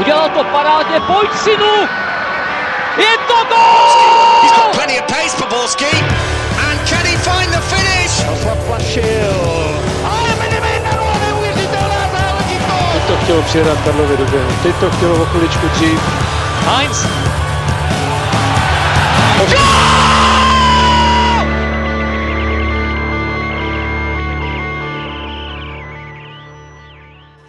Udělal 0.00 0.28
to 0.28 0.44
parádně, 0.44 1.00
pojď 1.00 1.30
synu! 1.44 1.74
Je 2.96 3.18
to 3.28 3.34
gol! 3.48 4.42
He's 4.42 4.52
got 4.52 4.72
plenty 4.72 5.00
of 5.00 5.06
pace 5.06 5.36
for 5.36 5.48
Borski. 5.48 5.92
And 6.68 6.88
can 6.88 7.04
he 7.06 7.16
find 7.16 7.52
the 7.52 7.60
finish? 7.60 8.12
Zaplašil. 8.44 9.34
Ale 10.04 10.28
Minimino, 10.40 11.12
neuvěřitelná 11.26 12.02
záležitost! 12.12 12.92
Teď 12.92 13.02
to 13.06 13.16
chtělo 13.24 13.42
přijedat 13.42 13.78
Karlovi 13.84 14.16
do 14.16 14.24
běhu. 14.24 14.50
Teď 14.62 14.76
to 14.76 14.90
chtělo 14.90 15.22
o 15.22 15.24
chviličku 15.24 15.68
dřív. 15.68 16.00
Heinz. 16.66 17.06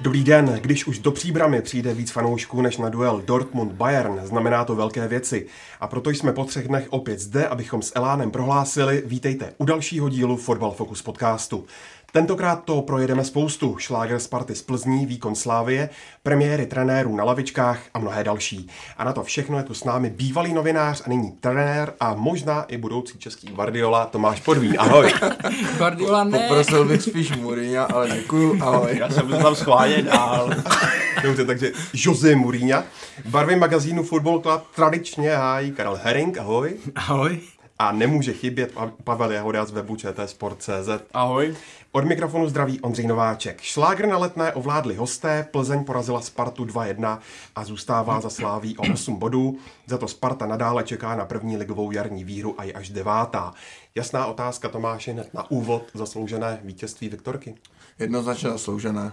Dobrý 0.02 0.24
den, 0.24 0.60
když 0.62 0.88
už 0.88 1.00
do 1.00 1.12
příbramy 1.12 1.62
přijde 1.62 1.94
víc 1.94 2.12
fanoušků 2.12 2.62
než 2.62 2.78
na 2.78 2.90
duel 2.90 3.24
Dortmund-Bayern, 3.26 4.26
znamená 4.26 4.66
to 4.66 4.76
velké 4.76 5.08
věci. 5.08 5.48
A 5.80 5.88
proto 5.88 6.10
jsme 6.10 6.34
po 6.34 6.46
třech 6.46 6.68
dnech 6.68 6.88
opět 6.90 7.20
zde, 7.20 7.48
abychom 7.48 7.82
s 7.82 7.92
Elánem 7.96 8.32
prohlásili, 8.32 9.04
vítejte 9.06 9.54
u 9.58 9.66
dalšího 9.66 10.10
dílu 10.10 10.38
Fotbal 10.38 10.72
Focus 10.72 11.02
podcastu. 11.02 11.66
Tentokrát 12.14 12.64
to 12.64 12.82
projedeme 12.82 13.24
spoustu. 13.24 13.78
Šláger 13.78 14.20
Sparty 14.20 14.56
z 14.56 14.62
Plzní, 14.62 15.06
výkon 15.06 15.36
Slávie, 15.36 15.90
premiéry 16.24 16.66
trenérů 16.66 17.16
na 17.16 17.24
lavičkách 17.24 17.80
a 17.94 18.00
mnohé 18.00 18.24
další. 18.24 18.68
A 18.98 19.04
na 19.04 19.14
to 19.14 19.24
všechno 19.24 19.58
je 19.58 19.64
tu 19.64 19.74
s 19.74 19.84
námi 19.84 20.10
bývalý 20.10 20.54
novinář 20.54 21.02
a 21.06 21.10
nyní 21.10 21.32
trenér 21.32 21.94
a 22.00 22.14
možná 22.14 22.64
i 22.64 22.78
budoucí 22.78 23.18
český 23.20 23.48
Guardiola 23.48 24.06
Tomáš 24.06 24.42
Podvín. 24.42 24.76
Ahoj. 24.80 25.14
Guardiola 25.78 26.24
ne. 26.24 26.40
Poprosil 26.40 26.86
bych 26.86 27.02
spíš 27.02 27.38
Mourinha, 27.38 27.84
ale 27.84 28.10
děkuju, 28.10 28.64
ahoj. 28.64 28.98
Já 28.98 29.10
jsem 29.10 29.28
tam 29.30 29.56
schválit 29.56 30.02
dál. 30.04 30.50
Dobře, 31.24 31.46
takže 31.46 31.72
Jose 31.94 32.36
Mourinho. 32.36 32.84
Barvy 33.26 33.56
magazínu 33.56 34.04
Football 34.04 34.40
Club 34.40 34.64
tradičně 34.76 35.36
hájí 35.36 35.72
Karel 35.72 36.00
Herring. 36.04 36.38
Ahoj. 36.38 36.78
Ahoj. 36.96 37.40
A 37.80 37.92
nemůže 37.92 38.34
chybět 38.34 38.72
Pa- 38.72 38.92
Pavel 39.04 39.32
Jahoda 39.32 39.66
z 39.66 39.72
webu 39.72 39.98
Sport.cz. 40.26 40.90
Ahoj. 41.14 41.56
Od 41.94 42.06
mikrofonu 42.06 42.50
zdraví 42.50 42.82
Ondřej 42.82 43.08
Nováček. 43.08 43.62
Šlágr 43.62 44.08
na 44.08 44.18
letné 44.18 44.54
ovládli 44.54 44.96
hosté, 44.96 45.48
Plzeň 45.52 45.84
porazila 45.84 46.22
Spartu 46.22 46.66
2-1 46.66 47.20
a 47.56 47.64
zůstává 47.64 48.22
za 48.22 48.30
Sláví 48.30 48.78
o 48.78 48.94
8 48.94 49.16
bodů. 49.16 49.58
Za 49.88 49.98
to 49.98 50.08
Sparta 50.08 50.46
nadále 50.46 50.84
čeká 50.84 51.16
na 51.16 51.26
první 51.26 51.58
ligovou 51.58 51.92
jarní 51.92 52.24
výhru 52.24 52.56
a 52.58 52.64
je 52.64 52.74
až 52.74 52.90
devátá. 52.90 53.54
Jasná 53.96 54.26
otázka 54.26 54.70
Tomáše 54.70 55.12
hned 55.12 55.34
na 55.34 55.52
úvod 55.52 55.84
zasloužené 55.94 56.60
vítězství 56.64 57.10
Viktorky. 57.10 57.56
Jednoznačně 58.00 58.50
zasloužené. 58.50 59.12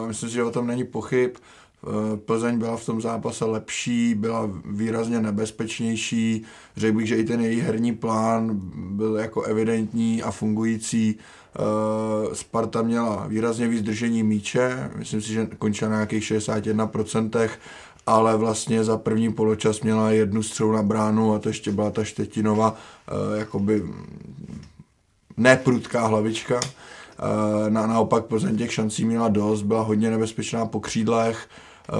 Uh, 0.00 0.08
myslím 0.08 0.28
si, 0.28 0.34
že 0.34 0.44
o 0.44 0.50
tom 0.50 0.66
není 0.66 0.84
pochyb. 0.84 1.30
Uh, 1.82 2.16
Plzeň 2.16 2.58
byla 2.58 2.76
v 2.76 2.86
tom 2.86 3.00
zápase 3.00 3.44
lepší, 3.44 4.14
byla 4.14 4.50
výrazně 4.64 5.20
nebezpečnější. 5.20 6.44
Řekl 6.76 6.96
bych, 6.96 7.06
že 7.06 7.16
i 7.16 7.24
ten 7.24 7.40
její 7.40 7.60
herní 7.60 7.94
plán 7.94 8.50
byl 8.74 9.16
jako 9.16 9.42
evidentní 9.42 10.22
a 10.22 10.30
fungující. 10.30 11.18
Uh, 11.58 12.32
Sparta 12.32 12.82
měla 12.82 13.26
výrazně 13.26 13.68
víc 13.68 13.82
držení 13.82 14.22
míče, 14.22 14.90
myslím 14.96 15.22
si, 15.22 15.32
že 15.32 15.46
končila 15.46 15.90
na 15.90 15.96
nějakých 15.96 16.22
61%, 16.22 17.48
ale 18.06 18.36
vlastně 18.36 18.84
za 18.84 18.96
první 18.96 19.32
poločas 19.32 19.80
měla 19.80 20.10
jednu 20.10 20.42
střelu 20.42 20.72
na 20.72 20.82
bránu 20.82 21.34
a 21.34 21.38
to 21.38 21.48
ještě 21.48 21.72
byla 21.72 21.90
ta 21.90 22.04
Štetinova 22.04 22.70
uh, 22.70 23.38
jakoby 23.38 23.82
neprudká 25.36 26.06
hlavička. 26.06 26.60
Eh, 27.18 27.70
Na, 27.70 27.86
naopak 27.86 28.24
Plzeň 28.24 28.58
těch 28.58 28.72
šancí 28.72 29.04
měla 29.04 29.28
dost, 29.28 29.62
byla 29.62 29.82
hodně 29.82 30.10
nebezpečná 30.10 30.66
po 30.66 30.80
křídlech, 30.80 31.48
eh, 31.48 31.92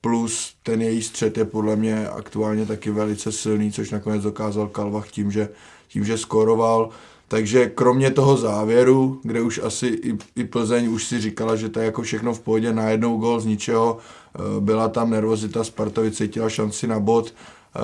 plus 0.00 0.54
ten 0.62 0.82
její 0.82 1.02
střed 1.02 1.38
je 1.38 1.44
podle 1.44 1.76
mě 1.76 2.08
aktuálně 2.08 2.66
taky 2.66 2.90
velice 2.90 3.32
silný, 3.32 3.72
což 3.72 3.90
nakonec 3.90 4.22
dokázal 4.22 4.68
Kalvach 4.68 5.10
tím, 5.10 5.30
že, 5.30 5.48
tím, 5.88 6.04
že 6.04 6.18
skoroval. 6.18 6.90
Takže 7.28 7.66
kromě 7.66 8.10
toho 8.10 8.36
závěru, 8.36 9.20
kde 9.22 9.40
už 9.42 9.60
asi 9.64 9.86
i, 9.86 10.18
i 10.36 10.44
Plzeň 10.44 10.88
už 10.88 11.04
si 11.04 11.20
říkala, 11.20 11.56
že 11.56 11.68
to 11.68 11.80
je 11.80 11.84
jako 11.84 12.02
všechno 12.02 12.34
v 12.34 12.40
pohodě, 12.40 12.72
najednou 12.72 13.16
gol 13.16 13.40
z 13.40 13.46
ničeho, 13.46 13.98
eh, 13.98 14.38
byla 14.60 14.88
tam 14.88 15.10
nervozita, 15.10 15.64
Spartovi 15.64 16.10
cítila 16.10 16.48
šanci 16.48 16.86
na 16.86 17.00
bod, 17.00 17.34
eh, 17.34 17.80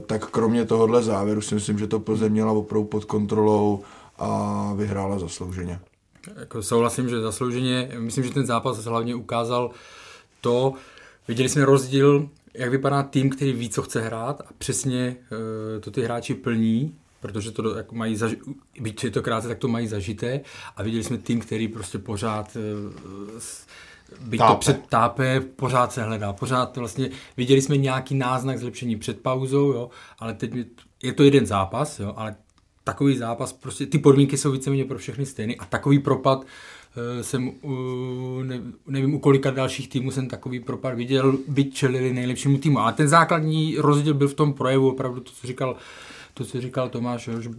tak 0.00 0.30
kromě 0.30 0.64
tohohle 0.64 1.02
závěru 1.02 1.40
si 1.40 1.54
myslím, 1.54 1.78
že 1.78 1.86
to 1.86 2.00
Plzeň 2.00 2.32
měla 2.32 2.52
opravdu 2.52 2.88
pod 2.88 3.04
kontrolou 3.04 3.82
a 4.18 4.72
vyhrála 4.76 5.18
zaslouženě. 5.18 5.80
Jako 6.36 6.62
souhlasím, 6.62 7.08
že 7.08 7.20
zaslouženě. 7.20 7.90
Myslím, 7.98 8.24
že 8.24 8.30
ten 8.30 8.46
zápas 8.46 8.84
hlavně 8.84 9.14
ukázal 9.14 9.70
to, 10.40 10.72
viděli 11.28 11.48
jsme 11.48 11.64
rozdíl, 11.64 12.28
jak 12.54 12.70
vypadá 12.70 13.02
tým, 13.02 13.30
který 13.30 13.52
ví, 13.52 13.70
co 13.70 13.82
chce 13.82 14.00
hrát 14.00 14.40
a 14.40 14.44
přesně 14.58 15.16
uh, 15.32 15.80
to 15.80 15.90
ty 15.90 16.02
hráči 16.02 16.34
plní, 16.34 16.94
protože 17.26 17.50
to 17.50 17.74
jako 17.76 17.94
mají, 17.94 18.16
zaži- 18.16 18.54
byť 18.80 19.04
je 19.04 19.10
to 19.10 19.22
krátce, 19.22 19.48
tak 19.48 19.58
to 19.58 19.68
mají 19.68 19.86
zažité 19.88 20.40
a 20.76 20.82
viděli 20.82 21.04
jsme 21.04 21.18
tým, 21.18 21.40
který 21.40 21.68
prostě 21.68 21.98
pořád 21.98 22.56
s- 23.38 23.66
byť 24.20 24.38
Tápe. 24.40 24.52
to 24.54 24.58
před 24.58 24.86
tápe, 24.88 25.40
pořád 25.40 25.92
se 25.92 26.02
hledá, 26.02 26.32
pořád 26.32 26.76
vlastně 26.76 27.10
viděli 27.36 27.62
jsme 27.62 27.76
nějaký 27.76 28.14
náznak 28.14 28.58
zlepšení 28.58 28.96
před 28.96 29.20
pauzou, 29.20 29.72
jo, 29.72 29.90
ale 30.18 30.34
teď 30.34 30.52
je 31.02 31.12
to 31.12 31.22
jeden 31.22 31.46
zápas, 31.46 32.00
jo, 32.00 32.14
ale 32.16 32.34
takový 32.84 33.16
zápas, 33.16 33.52
prostě 33.52 33.86
ty 33.86 33.98
podmínky 33.98 34.36
jsou 34.36 34.50
víceméně 34.52 34.84
pro 34.84 34.98
všechny 34.98 35.26
stejné 35.26 35.54
a 35.54 35.64
takový 35.64 35.98
propad 35.98 36.44
eh, 37.20 37.22
jsem, 37.22 37.48
u, 37.48 38.42
ne, 38.42 38.60
nevím 38.86 39.14
u 39.14 39.18
kolika 39.18 39.50
dalších 39.50 39.88
týmů 39.88 40.10
jsem 40.10 40.28
takový 40.28 40.60
propad 40.60 40.94
viděl, 40.94 41.38
byť 41.48 41.74
čelili 41.74 42.12
nejlepšímu 42.12 42.58
týmu. 42.58 42.78
Ale 42.78 42.92
ten 42.92 43.08
základní 43.08 43.76
rozdíl 43.78 44.14
byl 44.14 44.28
v 44.28 44.34
tom 44.34 44.52
projevu, 44.52 44.90
opravdu 44.90 45.20
to, 45.20 45.32
co 45.32 45.46
říkal, 45.46 45.76
to, 46.36 46.44
co 46.44 46.60
říkal 46.60 46.88
Tomáš, 46.88 47.28
že 47.40 47.50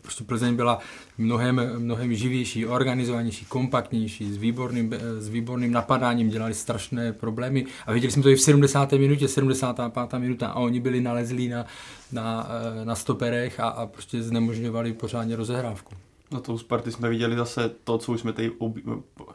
prostě 0.00 0.24
Plzeň 0.24 0.56
byla 0.56 0.78
mnohem, 1.18 1.60
mnohem 1.78 2.14
živější, 2.14 2.66
organizovanější, 2.66 3.44
kompaktnější, 3.44 4.32
s 4.32 4.36
výborným, 4.36 4.94
s 5.18 5.28
výborným 5.28 5.72
napadáním, 5.72 6.28
dělali 6.28 6.54
strašné 6.54 7.12
problémy 7.12 7.66
a 7.86 7.92
viděli 7.92 8.12
jsme 8.12 8.22
to 8.22 8.28
i 8.28 8.36
v 8.36 8.40
70. 8.40 8.92
minutě, 8.92 9.28
75. 9.28 10.18
minuta 10.18 10.48
a 10.48 10.54
oni 10.54 10.80
byli 10.80 11.00
nalezlí 11.00 11.48
na, 11.48 11.66
na, 12.12 12.48
eh, 12.50 12.84
na 12.84 12.94
stoperech 12.94 13.60
a, 13.60 13.68
a 13.68 13.86
prostě 13.86 14.22
znemožňovali 14.22 14.92
pořádně 14.92 15.36
rozehrávku. 15.36 15.94
Na 16.32 16.40
tou 16.40 16.58
Sparty 16.58 16.92
jsme 16.92 17.08
viděli 17.08 17.36
zase 17.36 17.70
to, 17.84 17.98
co 17.98 18.12
už 18.12 18.20
jsme 18.20 18.32
tady 18.32 18.50
ob, 18.50 18.76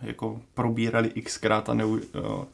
jako 0.01 0.41
probírali 0.53 1.09
xkrát 1.09 1.69
a 1.69 1.73
neu, 1.73 1.99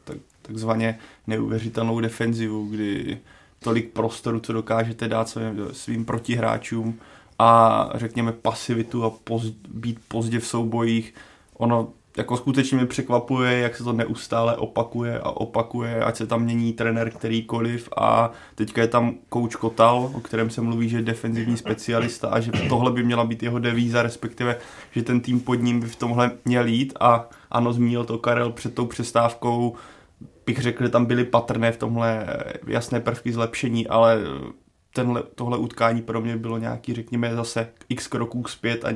tak, 0.04 0.18
takzvaně 0.42 0.98
neuvěřitelnou 1.26 2.00
defenzivu, 2.00 2.68
kdy 2.68 3.18
tolik 3.62 3.92
prostoru, 3.92 4.40
co 4.40 4.52
dokážete 4.52 5.08
dát 5.08 5.28
svým, 5.28 5.68
svým 5.72 6.04
protihráčům 6.04 6.98
a 7.38 7.88
řekněme 7.94 8.32
pasivitu 8.32 9.04
a 9.04 9.10
poz, 9.10 9.44
být 9.68 9.98
pozdě 10.08 10.38
v 10.38 10.46
soubojích. 10.46 11.14
Ono 11.54 11.88
jako 12.16 12.36
skutečně 12.36 12.76
mě 12.76 12.86
překvapuje, 12.86 13.58
jak 13.58 13.76
se 13.76 13.84
to 13.84 13.92
neustále 13.92 14.56
opakuje 14.56 15.20
a 15.20 15.30
opakuje, 15.30 16.04
ať 16.04 16.16
se 16.16 16.26
tam 16.26 16.42
mění 16.42 16.72
trenér 16.72 17.10
kterýkoliv 17.10 17.88
a 17.96 18.30
teďka 18.54 18.80
je 18.80 18.88
tam 18.88 19.14
kouč 19.28 19.56
Kotal, 19.56 20.10
o 20.14 20.20
kterém 20.20 20.50
se 20.50 20.60
mluví, 20.60 20.88
že 20.88 20.96
je 20.96 21.02
defenzivní 21.02 21.56
specialista 21.56 22.28
a 22.28 22.40
že 22.40 22.52
tohle 22.68 22.92
by 22.92 23.02
měla 23.04 23.24
být 23.24 23.42
jeho 23.42 23.58
devíza, 23.58 24.02
respektive, 24.02 24.56
že 24.90 25.02
ten 25.02 25.20
tým 25.20 25.40
pod 25.40 25.54
ním 25.54 25.80
by 25.80 25.86
v 25.86 25.96
tomhle 25.96 26.30
měl 26.44 26.66
jít 26.66 26.94
a 27.00 27.28
ano, 27.50 27.72
zmínil 27.72 28.04
to 28.04 28.18
Karel 28.18 28.52
před 28.52 28.74
tou 28.74 28.86
přestávkou, 28.86 29.76
bych 30.46 30.58
řekl, 30.58 30.84
že 30.84 30.88
tam 30.88 31.04
byly 31.04 31.24
patrné 31.24 31.72
v 31.72 31.76
tomhle 31.76 32.26
jasné 32.66 33.00
prvky 33.00 33.32
zlepšení, 33.32 33.88
ale 33.88 34.18
tenhle, 34.94 35.22
tohle 35.34 35.58
utkání 35.58 36.02
pro 36.02 36.20
mě 36.20 36.36
bylo 36.36 36.58
nějaký, 36.58 36.94
řekněme, 36.94 37.34
zase 37.34 37.68
x 37.88 38.06
kroků 38.06 38.44
zpět 38.48 38.84
a 38.84 38.88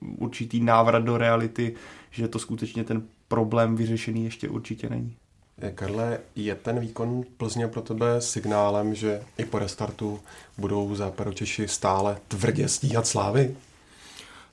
určitý 0.00 0.60
návrat 0.60 1.04
do 1.04 1.18
reality, 1.18 1.74
že 2.10 2.28
to 2.28 2.38
skutečně 2.38 2.84
ten 2.84 3.02
problém 3.28 3.76
vyřešený 3.76 4.24
ještě 4.24 4.48
určitě 4.48 4.88
není. 4.88 5.16
Karle, 5.74 6.18
je 6.36 6.54
ten 6.54 6.80
výkon 6.80 7.22
Plzně 7.36 7.68
pro 7.68 7.82
tebe 7.82 8.20
signálem, 8.20 8.94
že 8.94 9.22
i 9.38 9.44
po 9.44 9.58
restartu 9.58 10.20
budou 10.58 10.94
západočeši 10.94 11.68
stále 11.68 12.18
tvrdě 12.28 12.68
stíhat 12.68 13.06
slávy? 13.06 13.56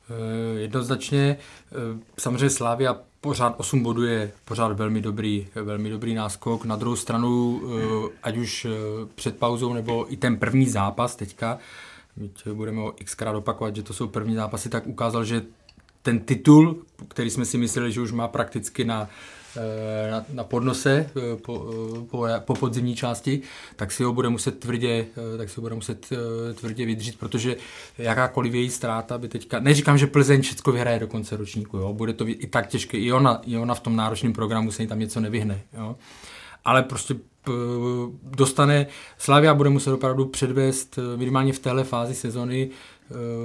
Eh, 0.09 0.59
Jednoznačně, 0.59 1.37
eh, 1.71 1.99
samozřejmě 2.19 2.49
Slavia 2.49 2.97
pořád 3.21 3.55
8 3.57 3.83
bodů 3.83 4.03
je 4.03 4.31
pořád 4.45 4.71
velmi 4.71 5.01
dobrý, 5.01 5.47
velmi 5.55 5.89
dobrý 5.89 6.13
náskok. 6.13 6.65
Na 6.65 6.75
druhou 6.75 6.95
stranu, 6.95 7.61
eh, 7.63 8.17
ať 8.23 8.37
už 8.37 8.65
eh, 8.65 8.69
před 9.15 9.37
pauzou 9.37 9.73
nebo 9.73 10.13
i 10.13 10.17
ten 10.17 10.37
první 10.37 10.65
zápas 10.65 11.15
teďka, 11.15 11.57
budeme 12.53 12.77
ho 12.77 12.93
xkrát 13.03 13.35
opakovat, 13.35 13.75
že 13.75 13.83
to 13.83 13.93
jsou 13.93 14.07
první 14.07 14.35
zápasy, 14.35 14.69
tak 14.69 14.87
ukázal, 14.87 15.25
že 15.25 15.41
ten 16.01 16.19
titul, 16.19 16.83
který 17.07 17.29
jsme 17.29 17.45
si 17.45 17.57
mysleli, 17.57 17.91
že 17.91 18.01
už 18.01 18.11
má 18.11 18.27
prakticky 18.27 18.85
na, 18.85 19.09
na, 20.11 20.25
na 20.33 20.43
podnose 20.43 21.09
eh, 21.15 21.35
po, 21.35 21.71
eh, 21.95 22.05
po, 22.09 22.27
po 22.45 22.55
podzimní 22.55 22.95
části, 22.95 23.41
tak 23.75 23.91
si 23.91 24.03
ho 24.03 24.13
bude 24.13 24.29
muset 24.29 24.59
tvrdě, 24.59 25.05
eh, 25.33 25.37
tak 25.37 25.49
si 25.49 25.55
ho 25.55 25.61
bude 25.61 25.75
muset 25.75 26.07
eh, 26.11 26.53
tvrdě 26.53 26.85
vydřít, 26.85 27.19
protože 27.19 27.55
jakákoliv 27.97 28.53
její 28.53 28.69
ztráta 28.69 29.17
by 29.17 29.27
teďka, 29.27 29.59
neříkám, 29.59 29.97
že 29.97 30.07
Plzeň 30.07 30.41
všechno 30.41 30.73
vyhraje 30.73 30.99
do 30.99 31.07
konce 31.07 31.37
ročníku, 31.37 31.77
jo, 31.77 31.93
bude 31.93 32.13
to 32.13 32.27
i 32.27 32.47
tak 32.47 32.67
těžké, 32.67 32.97
i 32.97 33.11
ona, 33.11 33.41
i 33.45 33.57
ona 33.57 33.75
v 33.75 33.79
tom 33.79 33.95
náročném 33.95 34.33
programu 34.33 34.71
se 34.71 34.83
jí 34.83 34.87
tam 34.87 34.99
něco 34.99 35.19
nevyhne, 35.19 35.61
jo. 35.77 35.95
ale 36.65 36.83
prostě 36.83 37.15
dostane, 38.23 38.87
Slavia 39.17 39.53
bude 39.53 39.69
muset 39.69 39.93
opravdu 39.93 40.25
předvést 40.25 40.97
eh, 40.97 41.17
minimálně 41.17 41.53
v 41.53 41.59
téhle 41.59 41.83
fázi 41.83 42.15
sezony 42.15 42.69
eh, 42.71 42.98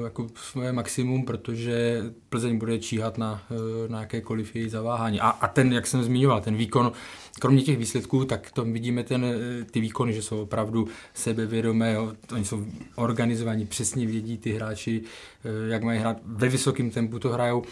jako 0.05 0.27
svoje 0.35 0.73
maximum, 0.73 1.25
protože 1.25 2.03
Plzeň 2.29 2.59
bude 2.59 2.79
číhat 2.79 3.19
na, 3.19 3.43
eh, 3.51 3.89
na 3.89 4.01
jakékoliv 4.01 4.57
její 4.57 4.69
zaváhání. 4.69 5.21
A, 5.21 5.29
a 5.29 5.49
ten, 5.49 5.73
jak 5.73 5.87
jsem 5.87 6.05
zmiňoval, 6.05 6.41
ten 6.41 6.57
výkon, 6.57 6.93
kromě 7.41 7.63
těch 7.63 7.79
výsledků, 7.79 8.25
tak 8.25 8.51
tam 8.51 8.73
vidíme 8.73 9.03
ten, 9.03 9.25
eh, 9.25 9.65
ty 9.65 9.81
výkony, 9.81 10.13
že 10.13 10.23
jsou 10.23 10.43
opravdu 10.43 10.89
sebevědomé, 11.15 11.93
jo. 11.93 12.13
oni 12.33 12.45
jsou 12.45 12.65
organizovaní, 12.95 13.67
přesně 13.67 14.07
vědí 14.07 14.39
ty 14.39 14.53
hráči, 14.53 15.03
eh, 15.45 15.69
jak 15.69 15.83
mají 15.83 16.01
hrát, 16.01 16.17
ve 16.25 16.49
vysokém 16.49 16.91
tempu 16.91 17.19
to 17.19 17.29
hrajou. 17.29 17.63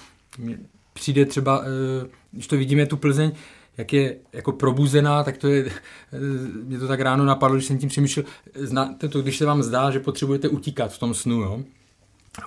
Přijde 0.92 1.24
třeba, 1.24 1.62
eh, 1.64 2.08
když 2.32 2.46
to 2.46 2.56
vidíme 2.56 2.86
tu 2.86 2.96
Plzeň, 2.96 3.32
jak 3.76 3.92
je 3.92 4.16
jako 4.32 4.52
probuzená, 4.52 5.24
tak 5.24 5.36
to 5.36 5.48
je, 5.48 5.64
eh, 5.66 6.18
mě 6.64 6.78
to 6.78 6.88
tak 6.88 7.00
ráno 7.00 7.24
napadlo, 7.24 7.56
když 7.56 7.66
jsem 7.66 7.78
tím 7.78 7.88
přemýšlel, 7.88 8.26
znáte 8.54 9.08
to, 9.08 9.22
když 9.22 9.38
se 9.38 9.46
vám 9.46 9.62
zdá, 9.62 9.90
že 9.90 10.00
potřebujete 10.00 10.48
utíkat 10.48 10.92
v 10.92 10.98
tom 10.98 11.14
snu, 11.14 11.40
jo? 11.40 11.62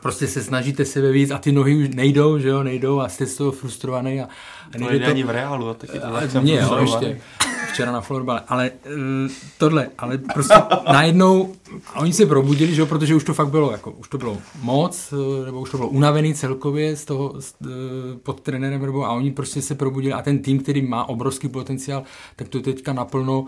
Prostě 0.01 0.27
se 0.27 0.43
snažíte 0.43 0.85
sebe 0.85 1.11
víc 1.11 1.31
a 1.31 1.37
ty 1.37 1.51
nohy 1.51 1.75
už 1.75 1.95
nejdou, 1.95 2.39
že 2.39 2.47
jo, 2.47 2.63
nejdou 2.63 2.99
a 2.99 3.09
jste 3.09 3.25
z 3.25 3.35
toho 3.35 3.51
frustrovaný 3.51 4.21
a, 4.21 4.23
a 4.23 4.27
To 4.71 4.77
nejde 4.77 4.91
nejde 4.91 5.05
ani 5.05 5.23
v 5.23 5.29
reálu, 5.29 5.69
a 5.69 5.73
taky 5.73 5.99
to 5.99 6.11
tak 6.11 6.31
jsem 6.31 6.43
mě, 6.43 6.55
jo, 6.55 6.77
ještě. 6.81 7.21
Včera 7.73 7.91
na 7.91 8.01
florbale, 8.01 8.41
ale 8.47 8.71
uh, 8.85 9.31
tohle, 9.57 9.89
ale 9.97 10.17
prostě 10.17 10.53
najednou, 10.91 11.53
a 11.93 11.99
oni 11.99 12.13
se 12.13 12.25
probudili, 12.25 12.75
že 12.75 12.81
jo, 12.81 12.85
protože 12.85 13.15
už 13.15 13.23
to 13.23 13.33
fakt 13.33 13.49
bylo, 13.49 13.71
jako, 13.71 13.91
už 13.91 14.07
to 14.07 14.17
bylo 14.17 14.37
moc, 14.61 15.13
eh, 15.13 15.45
nebo 15.45 15.61
už 15.61 15.71
to 15.71 15.77
bylo 15.77 15.89
unavený 15.89 16.33
celkově 16.33 16.95
z 16.95 17.05
toho, 17.05 17.33
z, 17.39 17.53
pod 18.23 18.41
trenérem 18.41 18.81
Vrbou 18.81 19.05
a 19.05 19.11
oni 19.11 19.31
prostě 19.31 19.61
se 19.61 19.75
probudili 19.75 20.13
a 20.13 20.21
ten 20.21 20.39
tým, 20.39 20.59
který 20.59 20.81
má 20.81 21.09
obrovský 21.09 21.47
potenciál, 21.47 22.03
tak 22.35 22.47
to 22.47 22.61
teďka 22.61 22.93
naplno, 22.93 23.45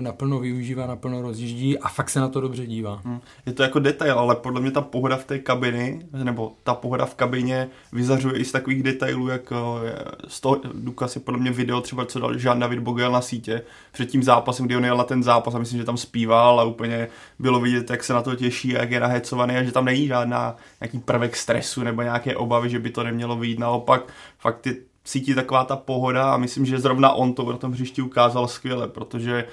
naplno 0.00 0.40
využívá, 0.40 0.86
naplno 0.86 1.22
rozjíždí 1.22 1.78
a 1.78 1.88
fakt 1.88 2.10
se 2.10 2.20
na 2.20 2.28
to 2.28 2.40
dobře 2.40 2.66
dívá. 2.66 3.00
Hm. 3.04 3.20
Je 3.46 3.52
to 3.52 3.62
jako 3.62 3.78
detail, 3.78 4.18
ale 4.18 4.36
podle 4.36 4.60
mě 4.60 4.70
ta 4.70 4.80
pohoda 4.80 5.16
v 5.16 5.24
té 5.24 5.38
kabiny, 5.38 6.06
nebo 6.24 6.52
ta 6.62 6.74
pohoda 6.74 7.06
v 7.06 7.14
kabině 7.14 7.68
vyzařuje 7.92 8.38
i 8.38 8.44
z 8.44 8.52
takových 8.52 8.82
detailů, 8.82 9.28
jako 9.28 9.80
je, 9.84 9.98
z 10.28 10.40
toho, 10.40 10.60
důkaz 10.74 11.14
je 11.14 11.20
podle 11.20 11.40
mě 11.40 11.50
video 11.50 11.80
třeba, 11.80 12.06
co 12.06 12.20
dal 12.20 12.36
Jean 12.36 12.60
David 12.60 12.78
Bogel 12.78 13.12
na 13.12 13.20
sítě 13.20 13.62
před 13.92 14.06
tím 14.06 14.22
zápasem, 14.22 14.66
kdy 14.66 14.76
on 14.76 14.84
jel 14.84 14.96
na 14.96 15.04
ten 15.04 15.22
zápas 15.22 15.54
a 15.54 15.58
myslím, 15.58 15.78
že 15.78 15.84
tam 15.84 15.96
zpíval 15.96 16.60
a 16.60 16.64
úplně 16.64 17.08
bylo 17.38 17.60
vidět, 17.60 17.90
jak 17.90 18.04
se 18.04 18.12
na 18.12 18.22
to 18.22 18.36
těší 18.36 18.76
a 18.76 18.80
jak 18.80 18.90
je 18.90 19.00
nahecovaný 19.00 19.56
a 19.56 19.62
že 19.62 19.72
tam 19.72 19.84
není 19.84 20.06
žádná 20.06 20.56
nějaký 20.80 20.98
prvek 20.98 21.36
stresu 21.36 21.82
nebo 21.82 22.02
nějaké 22.02 22.36
obavy, 22.36 22.70
že 22.70 22.78
by 22.78 22.90
to 22.90 23.02
nemělo 23.02 23.36
vyjít. 23.36 23.58
Naopak 23.58 24.12
fakt 24.38 24.66
cítí 25.04 25.34
taková 25.34 25.64
ta 25.64 25.76
pohoda 25.76 26.32
a 26.32 26.36
myslím, 26.36 26.66
že 26.66 26.78
zrovna 26.78 27.12
on 27.12 27.34
to 27.34 27.52
na 27.52 27.58
tom 27.58 27.72
hřišti 27.72 28.02
ukázal 28.02 28.48
skvěle, 28.48 28.88
protože 28.88 29.48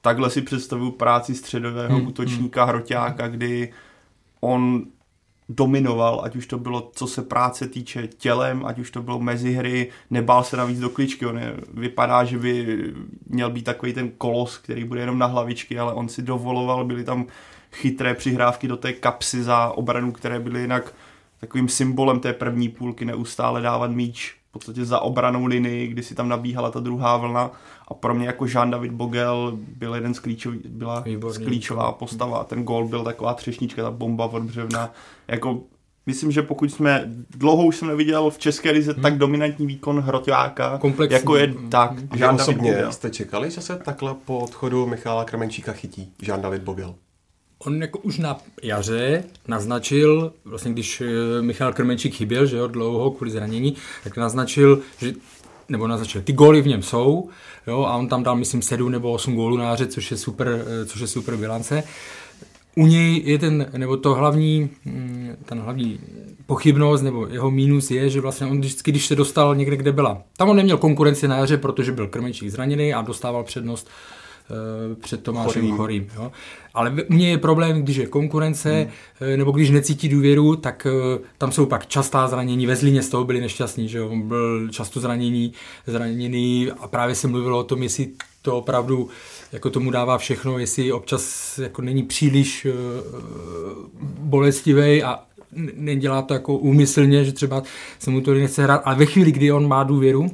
takhle 0.00 0.30
si 0.30 0.42
představuju 0.42 0.90
práci 0.90 1.34
středového 1.34 1.98
Hmm, 1.98 2.06
útočníka, 2.06 2.64
hroťáka, 2.64 3.28
kdy 3.28 3.72
on 4.40 4.84
dominoval, 5.48 6.20
ať 6.24 6.36
už 6.36 6.46
to 6.46 6.58
bylo, 6.58 6.90
co 6.94 7.06
se 7.06 7.22
práce 7.22 7.68
týče 7.68 8.06
tělem, 8.06 8.66
ať 8.66 8.78
už 8.78 8.90
to 8.90 9.02
bylo 9.02 9.18
mezi 9.18 9.52
hry, 9.52 9.90
nebál 10.10 10.44
se 10.44 10.56
navíc 10.56 10.80
do 10.80 10.90
kličky, 10.90 11.26
on 11.26 11.38
je, 11.38 11.56
vypadá, 11.74 12.24
že 12.24 12.38
by 12.38 12.78
měl 13.26 13.50
být 13.50 13.62
takový 13.62 13.92
ten 13.92 14.10
kolos, 14.10 14.58
který 14.58 14.84
bude 14.84 15.00
jenom 15.00 15.18
na 15.18 15.26
hlavičky, 15.26 15.78
ale 15.78 15.92
on 15.92 16.08
si 16.08 16.22
dovoloval, 16.22 16.84
byly 16.84 17.04
tam 17.04 17.26
chytré 17.72 18.14
přihrávky 18.14 18.68
do 18.68 18.76
té 18.76 18.92
kapsy 18.92 19.42
za 19.42 19.68
obranu, 19.68 20.12
které 20.12 20.40
byly 20.40 20.60
jinak 20.60 20.94
takovým 21.40 21.68
symbolem 21.68 22.20
té 22.20 22.32
první 22.32 22.68
půlky, 22.68 23.04
neustále 23.04 23.60
dávat 23.60 23.90
míč 23.90 24.43
podstatě 24.54 24.84
za 24.84 25.00
obranou 25.00 25.46
linii, 25.46 25.86
kdy 25.88 26.02
si 26.02 26.14
tam 26.14 26.28
nabíhala 26.28 26.70
ta 26.70 26.80
druhá 26.80 27.16
vlna 27.16 27.50
a 27.88 27.94
pro 27.94 28.14
mě 28.14 28.26
jako 28.26 28.44
Jean-David 28.44 28.92
Bogel 28.92 29.52
byl 29.76 29.94
jeden 29.94 30.14
z 30.14 30.18
klíčový, 30.18 30.60
byla 30.64 31.00
Výborný. 31.00 31.44
klíčová 31.46 31.92
postava. 31.92 32.44
Ten 32.44 32.62
gol 32.64 32.88
byl 32.88 33.04
taková 33.04 33.34
třešnička, 33.34 33.82
ta 33.82 33.90
bomba 33.90 34.24
od 34.24 34.42
břevna. 34.42 34.90
Jako, 35.28 35.60
myslím, 36.06 36.30
že 36.30 36.42
pokud 36.42 36.72
jsme, 36.72 37.04
dlouho 37.30 37.64
už 37.66 37.76
jsem 37.76 37.88
neviděl 37.88 38.30
v 38.30 38.38
České 38.38 38.70
lize 38.70 38.92
hmm. 38.92 39.02
tak 39.02 39.18
dominantní 39.18 39.66
výkon 39.66 40.00
hroťáka, 40.00 40.78
Komplexní. 40.78 41.14
jako 41.14 41.36
je 41.36 41.46
Hmm. 41.46 41.70
tak. 41.70 41.92
Vy 41.92 42.06
Jean-David 42.20 42.34
osobně 42.42 42.72
Bogel. 42.72 42.92
jste 42.92 43.10
čekali, 43.10 43.50
že 43.50 43.60
se 43.60 43.76
takhle 43.76 44.14
po 44.24 44.38
odchodu 44.38 44.86
Michala 44.86 45.24
Krmenčíka 45.24 45.72
chytí 45.72 46.12
Jean-David 46.22 46.60
Bogel? 46.62 46.94
On 47.66 47.82
jako 47.82 47.98
už 47.98 48.18
na 48.18 48.38
jaře 48.62 49.24
naznačil, 49.48 50.32
vlastně 50.44 50.72
když 50.72 51.00
eh, 51.00 51.42
Michal 51.42 51.72
Krmenčík 51.72 52.14
chyběl, 52.14 52.46
že 52.46 52.56
jo, 52.56 52.66
dlouho 52.66 53.10
kvůli 53.10 53.30
zranění, 53.30 53.74
tak 54.04 54.16
naznačil, 54.16 54.80
že 54.98 55.12
nebo 55.68 55.86
naznačil, 55.86 56.22
ty 56.22 56.32
góly 56.32 56.62
v 56.62 56.66
něm 56.66 56.82
jsou, 56.82 57.28
jo, 57.66 57.82
a 57.82 57.96
on 57.96 58.08
tam 58.08 58.22
dal, 58.22 58.36
myslím, 58.36 58.62
7 58.62 58.92
nebo 58.92 59.12
8 59.12 59.34
gólů 59.34 59.56
na 59.56 59.70
jaře, 59.70 59.86
což 59.86 60.10
je 60.10 60.16
super, 60.16 60.64
eh, 60.82 60.86
což 60.86 61.00
je 61.00 61.06
super 61.06 61.36
bilance. 61.36 61.82
U 62.76 62.86
něj 62.86 63.22
je 63.24 63.38
ten, 63.38 63.66
nebo 63.76 63.96
to 63.96 64.14
hlavní, 64.14 64.70
mm, 64.84 65.36
ten 65.44 65.60
hlavní 65.60 66.00
pochybnost, 66.46 67.02
nebo 67.02 67.26
jeho 67.26 67.50
mínus 67.50 67.90
je, 67.90 68.10
že 68.10 68.20
vlastně 68.20 68.46
on 68.46 68.58
vždycky, 68.58 68.90
když 68.90 69.06
se 69.06 69.16
dostal 69.16 69.54
někde, 69.54 69.76
kde 69.76 69.92
byla, 69.92 70.22
tam 70.36 70.48
on 70.48 70.56
neměl 70.56 70.78
konkurenci 70.78 71.28
na 71.28 71.36
jaře, 71.36 71.56
protože 71.56 71.92
byl 71.92 72.08
Krmenčík 72.08 72.50
zraněný 72.50 72.94
a 72.94 73.02
dostával 73.02 73.44
přednost 73.44 73.88
před 75.00 75.22
Tomášem 75.22 75.62
Chorým. 75.62 75.76
Chorým. 75.76 76.08
jo. 76.16 76.32
Ale 76.74 76.92
u 77.10 77.14
něj 77.14 77.30
je 77.30 77.38
problém, 77.38 77.82
když 77.82 77.96
je 77.96 78.06
konkurence, 78.06 78.88
hmm. 79.20 79.38
nebo 79.38 79.50
když 79.50 79.70
necítí 79.70 80.08
důvěru, 80.08 80.56
tak 80.56 80.86
eh, 80.86 81.18
tam 81.38 81.52
jsou 81.52 81.66
pak 81.66 81.86
častá 81.86 82.28
zranění. 82.28 82.66
Ve 82.66 82.76
Zlíně 82.76 83.02
z 83.02 83.08
toho 83.08 83.24
byli 83.24 83.40
nešťastní, 83.40 83.88
že. 83.88 84.02
On 84.02 84.22
byl 84.22 84.68
často 84.68 85.00
zranění, 85.00 85.52
zraněný 85.86 86.70
a 86.80 86.88
právě 86.88 87.14
se 87.14 87.28
mluvilo 87.28 87.58
o 87.58 87.64
tom, 87.64 87.82
jestli 87.82 88.08
to 88.42 88.58
opravdu 88.58 89.08
jako 89.52 89.70
tomu 89.70 89.90
dává 89.90 90.18
všechno, 90.18 90.58
jestli 90.58 90.92
občas 90.92 91.58
jako 91.58 91.82
není 91.82 92.02
příliš 92.02 92.66
uh, 92.66 92.72
bolestivý 94.18 95.02
a 95.02 95.20
nedělá 95.76 96.22
to 96.22 96.34
jako 96.34 96.56
úmyslně, 96.56 97.24
že 97.24 97.32
třeba 97.32 97.62
se 97.98 98.10
mu 98.10 98.20
to 98.20 98.34
nechce 98.34 98.62
hrát, 98.62 98.82
ale 98.84 98.96
ve 98.96 99.06
chvíli, 99.06 99.32
kdy 99.32 99.52
on 99.52 99.68
má 99.68 99.82
důvěru, 99.82 100.30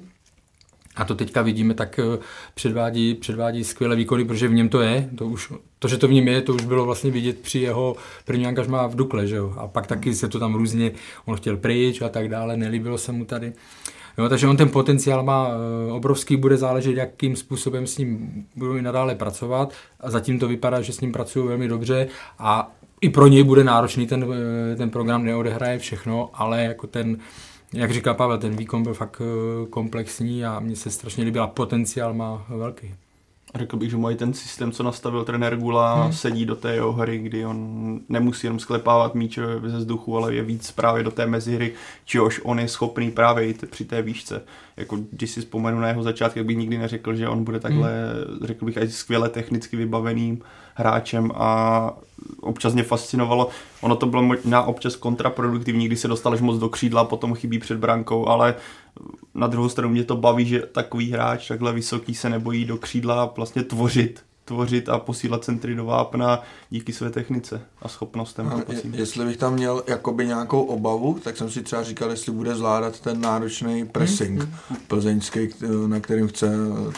a 0.97 1.05
to 1.05 1.15
teďka 1.15 1.43
vidíme, 1.43 1.75
tak 1.75 1.99
eh, 1.99 2.19
předvádí, 2.55 3.15
předvádí 3.15 3.65
skvělé 3.65 3.97
výkony, 3.97 4.25
protože 4.25 4.49
v 4.49 4.55
něm 4.55 4.69
to 4.69 4.81
je. 4.81 5.11
To, 5.19 5.27
už, 5.27 5.53
to, 5.79 5.89
že 5.89 5.99
to 5.99 6.09
v 6.09 6.13
něm 6.13 6.29
je, 6.29 6.41
to 6.41 6.55
už 6.55 6.65
bylo 6.65 6.85
vlastně 6.85 7.11
vidět 7.11 7.39
při 7.39 7.59
jeho 7.59 7.97
první 8.25 8.47
angažmá 8.47 8.87
v 8.87 8.97
Dukle. 8.97 9.27
Že 9.27 9.37
jo? 9.37 9.55
A 9.57 9.67
pak 9.67 9.87
taky 9.87 10.15
se 10.15 10.29
to 10.29 10.39
tam 10.39 10.55
různě, 10.55 10.93
on 11.25 11.37
chtěl 11.37 11.57
pryč 11.57 12.03
a 12.03 12.09
tak 12.09 12.29
dále, 12.29 12.57
nelíbilo 12.57 12.99
se 12.99 13.13
mu 13.13 13.25
tady. 13.25 13.53
Jo, 14.19 14.29
takže 14.29 14.49
on 14.49 14.57
ten 14.57 14.69
potenciál 14.69 15.23
má 15.23 15.49
eh, 15.49 15.93
obrovský, 15.93 16.37
bude 16.37 16.57
záležet, 16.57 16.97
jakým 16.97 17.37
způsobem 17.37 17.87
s 17.87 17.99
ním 17.99 18.45
budou 18.57 18.75
i 18.75 18.83
nadále 18.83 19.15
pracovat. 19.15 19.73
A 20.01 20.11
zatím 20.11 20.39
to 20.39 20.49
vypadá, 20.49 20.81
že 20.81 20.93
s 20.93 21.01
ním 21.01 21.13
pracují 21.13 21.49
velmi 21.49 21.69
dobře 21.69 22.09
a 22.39 22.73
i 23.01 23.09
pro 23.09 23.27
něj 23.27 23.45
bude 23.45 23.65
náročný 23.65 24.07
ten, 24.07 24.27
eh, 24.73 24.77
ten 24.77 24.91
program, 24.91 25.25
neodehraje 25.25 25.79
všechno, 25.79 26.31
ale 26.35 26.63
jako 26.63 26.87
ten, 26.87 27.19
jak 27.75 27.91
říká 27.91 28.15
Pavel, 28.15 28.39
ten 28.39 28.57
výkon 28.57 28.83
byl 28.83 28.95
fakt 28.95 29.23
eh, 29.25 29.67
komplexní 29.67 30.45
a 30.45 30.61
mně 30.61 30.77
se 30.77 30.91
strašně 30.91 31.25
líbil 31.25 31.43
a 31.43 31.47
potenciál 31.47 32.15
má 32.15 32.47
velký. 32.49 32.95
Řekl 33.55 33.77
bych, 33.77 33.91
že 33.91 33.97
mají 33.97 34.17
ten 34.17 34.35
systém, 34.35 34.73
co 34.73 34.83
nastavil 34.83 35.25
trenér 35.25 35.57
Gula, 35.57 36.03
hmm. 36.03 36.13
sedí 36.13 36.47
do 36.47 36.57
té 36.57 36.75
jeho 36.75 36.93
hry, 36.93 37.19
kdy 37.19 37.47
on 37.47 38.01
nemusí 38.09 38.47
jenom 38.47 38.59
sklepávat 38.59 39.15
míče 39.15 39.43
ze 39.67 39.77
vzduchu, 39.77 40.17
ale 40.17 40.35
je 40.35 40.43
víc 40.43 40.71
právě 40.71 41.05
do 41.05 41.11
té 41.11 41.27
mezihry, 41.27 41.73
čehož 42.05 42.41
on 42.45 42.61
je 42.61 42.69
schopný 42.69 43.11
právě 43.11 43.47
i 43.47 43.55
t- 43.55 43.67
při 43.67 43.85
té 43.85 44.03
výšce. 44.03 44.43
Jako 44.77 44.99
když 45.11 45.31
si 45.31 45.41
vzpomenu 45.41 45.81
na 45.81 45.89
jeho 45.89 46.03
začátek, 46.03 46.47
bych 46.47 46.57
nikdy 46.57 46.79
neřekl, 46.79 47.15
že 47.15 47.29
on 47.29 47.45
bude 47.45 47.61
takhle, 47.61 47.91
hmm. 47.91 48.47
řekl 48.47 48.65
bych, 48.65 48.79
aj 48.79 48.89
skvěle 48.89 49.29
technicky 49.29 49.77
vybaveným 49.77 50.43
hráčem 50.75 51.33
a 51.35 51.93
občas 52.41 52.75
mě 52.75 52.83
fascinovalo. 52.83 53.49
Ono 53.81 53.97
to 53.97 54.07
bylo 54.07 54.23
možná 54.23 54.63
občas 54.63 54.97
kontraproduktivní, 54.97 55.87
když 55.87 56.01
se 56.01 56.09
dostal 56.09 56.33
až 56.33 56.41
moc 56.41 56.59
do 56.59 56.69
křídla, 56.69 57.05
potom 57.05 57.35
chybí 57.35 57.59
před 57.59 57.79
brankou, 57.79 58.29
ale 58.29 58.55
na 59.35 59.47
druhou 59.47 59.69
stranu 59.69 59.93
mě 59.93 60.05
to 60.05 60.17
baví, 60.17 60.45
že 60.45 60.61
takový 60.61 61.13
hráč 61.13 61.49
takhle 61.49 61.73
vysoký 61.73 62.15
se 62.15 62.31
nebojí 62.31 62.65
do 62.65 62.77
křídla 62.77 63.25
vlastně 63.37 63.63
tvořit 63.63 64.25
tvořit 64.51 64.89
a 64.89 64.99
posílat 64.99 65.45
centry 65.45 65.75
do 65.75 65.85
vápna 65.85 66.43
díky 66.71 66.93
své 66.93 67.11
technice 67.11 67.61
a 67.83 67.89
schopnostem. 67.89 68.49
A 68.49 68.57
je- 68.73 68.83
jestli 69.01 69.25
bych 69.25 69.37
tam 69.37 69.53
měl 69.55 69.83
jakoby 69.87 70.27
nějakou 70.27 70.63
obavu, 70.63 71.19
tak 71.25 71.37
jsem 71.37 71.51
si 71.51 71.63
třeba 71.63 71.83
říkal, 71.83 72.11
jestli 72.11 72.33
bude 72.33 72.55
zvládat 72.55 73.01
ten 73.01 73.21
náročný 73.21 73.85
pressing 73.87 74.49
plzeňský, 74.89 75.49
k- 75.49 75.55
na 75.87 76.01
kterým 76.01 76.29
chce 76.29 76.51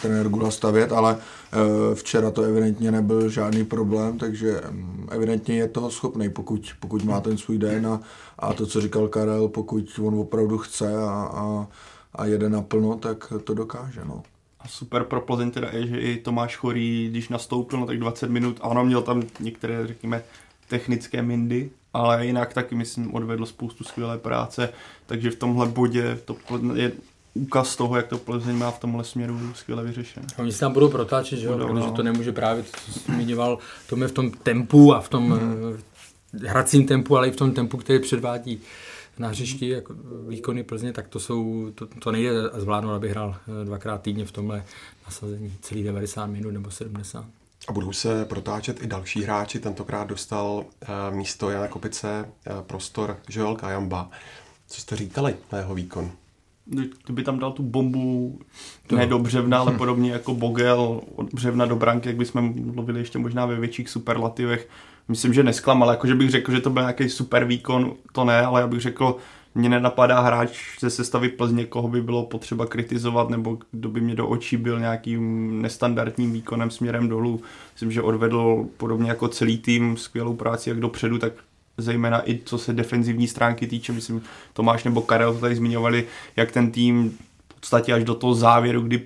trenér 0.02 0.28
Gula 0.28 0.50
stavět, 0.50 0.92
ale 0.92 1.16
eh, 1.21 1.94
včera 1.94 2.30
to 2.30 2.42
evidentně 2.42 2.92
nebyl 2.92 3.28
žádný 3.28 3.64
problém, 3.64 4.18
takže 4.18 4.61
mm, 4.71 5.09
evidentně 5.11 5.54
je 5.56 5.68
toho 5.68 5.90
schopný, 5.90 6.28
pokud, 6.30 6.61
pokud 6.80 7.04
má 7.04 7.21
ten 7.21 7.38
svůj 7.38 7.59
den 7.59 7.87
a, 7.87 8.00
a 8.38 8.52
to, 8.52 8.66
co 8.66 8.80
říkal 8.80 9.09
Karel, 9.09 9.49
pokud 9.49 10.00
on 10.02 10.14
opravdu 10.14 10.59
chce 10.59 10.97
a, 10.97 11.09
a, 11.35 11.66
a 12.14 12.25
jede 12.26 12.49
naplno, 12.49 12.97
tak 12.97 13.32
to 13.44 13.54
dokáže. 13.54 14.00
No. 14.04 14.23
A 14.64 14.69
super 14.69 15.04
pro 15.04 15.21
Plzeň 15.21 15.50
teda 15.50 15.69
je, 15.73 15.87
že 15.87 16.00
i 16.00 16.16
Tomáš 16.16 16.57
Chorý, 16.57 17.09
když 17.11 17.28
nastoupil, 17.28 17.81
no 17.81 17.87
tak 17.87 17.99
20 17.99 18.31
minut, 18.31 18.59
a 18.61 18.69
ono 18.69 18.85
měl 18.85 19.02
tam 19.02 19.23
některé, 19.40 19.87
řekněme, 19.87 20.23
technické 20.69 21.23
mindy, 21.23 21.71
ale 21.95 22.26
jinak 22.26 22.54
taky, 22.54 22.75
myslím, 22.75 23.14
odvedl 23.14 23.47
spoustu 23.47 23.85
skvělé 23.85 24.19
práce, 24.19 24.73
takže 25.07 25.31
v 25.31 25.37
tomhle 25.37 25.69
bodě 25.69 26.19
to 26.25 26.37
je 26.75 26.92
úkaz 27.35 27.76
toho, 27.76 27.97
jak 27.97 28.07
to 28.07 28.19
Plzeň 28.19 28.57
má 28.57 28.71
v 28.71 28.78
tomhle 28.78 29.04
směru 29.04 29.38
skvěle 29.54 29.85
vyřešené. 29.85 30.26
Oni 30.38 30.52
se 30.52 30.61
tam 30.61 30.73
budou 30.73 30.88
protáčet, 30.88 31.38
že 31.38 31.47
jo? 31.47 31.52
Budou, 31.52 31.66
protože 31.66 31.87
no. 31.87 31.92
to 31.92 32.02
nemůže 32.02 32.33
právě, 32.33 32.64
co 32.64 32.92
zmiňoval, 32.92 33.59
to 33.88 34.02
je 34.02 34.09
v 34.09 34.12
tom 34.12 34.31
tempu 34.31 34.95
a 34.95 35.00
v 35.00 35.09
tom 35.09 35.31
hmm. 35.31 35.78
hracím 36.47 36.87
tempu, 36.87 37.16
ale 37.16 37.28
i 37.28 37.31
v 37.31 37.37
tom 37.37 37.52
tempu, 37.52 37.76
který 37.76 37.99
předvádí 37.99 38.61
na 39.19 39.28
hřišti 39.28 39.69
jako 39.69 39.95
výkony 40.28 40.62
Plzně, 40.62 40.92
tak 40.92 41.09
to 41.09 41.21
jsou, 41.21 41.71
to, 41.75 41.87
to 41.87 42.12
nejde 42.12 42.31
zvládnout, 42.54 42.92
aby 42.92 43.09
hrál 43.09 43.37
eh, 43.62 43.64
dvakrát 43.64 44.02
týdně 44.02 44.25
v 44.25 44.33
tomhle 44.33 44.64
nasazení 45.07 45.54
celý 45.61 45.83
90 45.83 46.26
minut 46.26 46.50
nebo 46.50 46.71
70. 46.71 47.25
A 47.69 47.73
budou 47.73 47.92
se 47.92 48.25
protáčet 48.25 48.83
i 48.83 48.87
další 48.87 49.23
hráči. 49.23 49.61
Tentokrát 49.61 50.09
dostal 50.09 50.49
uh, 50.52 51.16
místo 51.16 51.50
Jana 51.50 51.69
Kopice 51.69 52.28
uh, 52.50 52.62
prostor 52.62 53.16
Joel 53.28 53.54
Kajamba. 53.54 54.11
Co 54.66 54.81
jste 54.81 54.97
říkali 54.97 55.35
na 55.52 55.59
jeho 55.59 55.75
výkon? 55.75 56.11
Kdyby 57.04 57.23
tam 57.23 57.38
dal 57.38 57.52
tu 57.52 57.62
bombu 57.62 58.38
to. 58.87 58.97
ne 58.97 59.07
do 59.07 59.19
břevna, 59.19 59.59
ale 59.59 59.73
podobně 59.73 60.12
jako 60.12 60.35
Bogel 60.35 61.00
od 61.14 61.35
břevna 61.35 61.66
do 61.66 61.76
branky, 61.76 62.09
jak 62.09 62.16
bychom 62.16 62.54
mluvili 62.75 63.00
ještě 63.00 63.19
možná 63.19 63.47
ve 63.47 63.61
větších 63.61 63.88
superlativech. 63.88 64.69
Myslím, 65.09 65.35
že 65.35 65.42
nesklamal, 65.42 65.90
jakože 65.90 66.14
bych 66.14 66.30
řekl, 66.30 66.52
že 66.52 66.61
to 66.61 66.71
byl 66.71 66.82
nějaký 66.82 67.09
super 67.09 67.44
výkon, 67.44 67.94
to 68.12 68.25
ne, 68.25 68.40
ale 68.47 68.61
já 68.61 68.66
bych 68.66 68.80
řekl, 68.80 69.16
mně 69.54 69.68
nenapadá 69.68 70.21
hráč 70.21 70.78
ze 70.80 70.90
sestavy 70.90 71.28
Plzně, 71.28 71.64
koho 71.64 71.88
by 71.88 72.02
bylo 72.02 72.26
potřeba 72.26 72.66
kritizovat, 72.66 73.30
nebo 73.30 73.59
kdo 73.71 73.88
by 73.88 74.00
mě 74.00 74.14
do 74.14 74.28
očí 74.28 74.56
byl 74.56 74.80
nějakým 74.80 75.62
nestandardním 75.62 76.32
výkonem 76.32 76.71
směrem 76.71 77.09
dolů. 77.09 77.40
Myslím, 77.75 77.92
že 77.92 78.02
odvedl 78.02 78.66
podobně 78.76 79.11
jako 79.11 79.28
celý 79.28 79.59
tým 79.59 79.97
skvělou 79.97 80.35
práci 80.35 80.68
jak 80.68 80.80
dopředu, 80.80 81.18
tak 81.18 81.32
zejména 81.76 82.30
i 82.30 82.40
co 82.44 82.59
se 82.59 82.73
defenzivní 82.73 83.28
stránky 83.28 83.66
týče, 83.66 83.92
myslím, 83.92 84.23
Tomáš 84.52 84.85
nebo 84.85 85.02
Karel 85.02 85.35
to 85.35 85.40
tady 85.40 85.54
zmiňovali, 85.54 86.06
jak 86.37 86.52
ten 86.52 86.71
tým 86.71 87.18
v 87.49 87.61
podstatě 87.61 87.92
až 87.92 88.04
do 88.04 88.14
toho 88.14 88.35
závěru, 88.35 88.80
kdy 88.80 89.02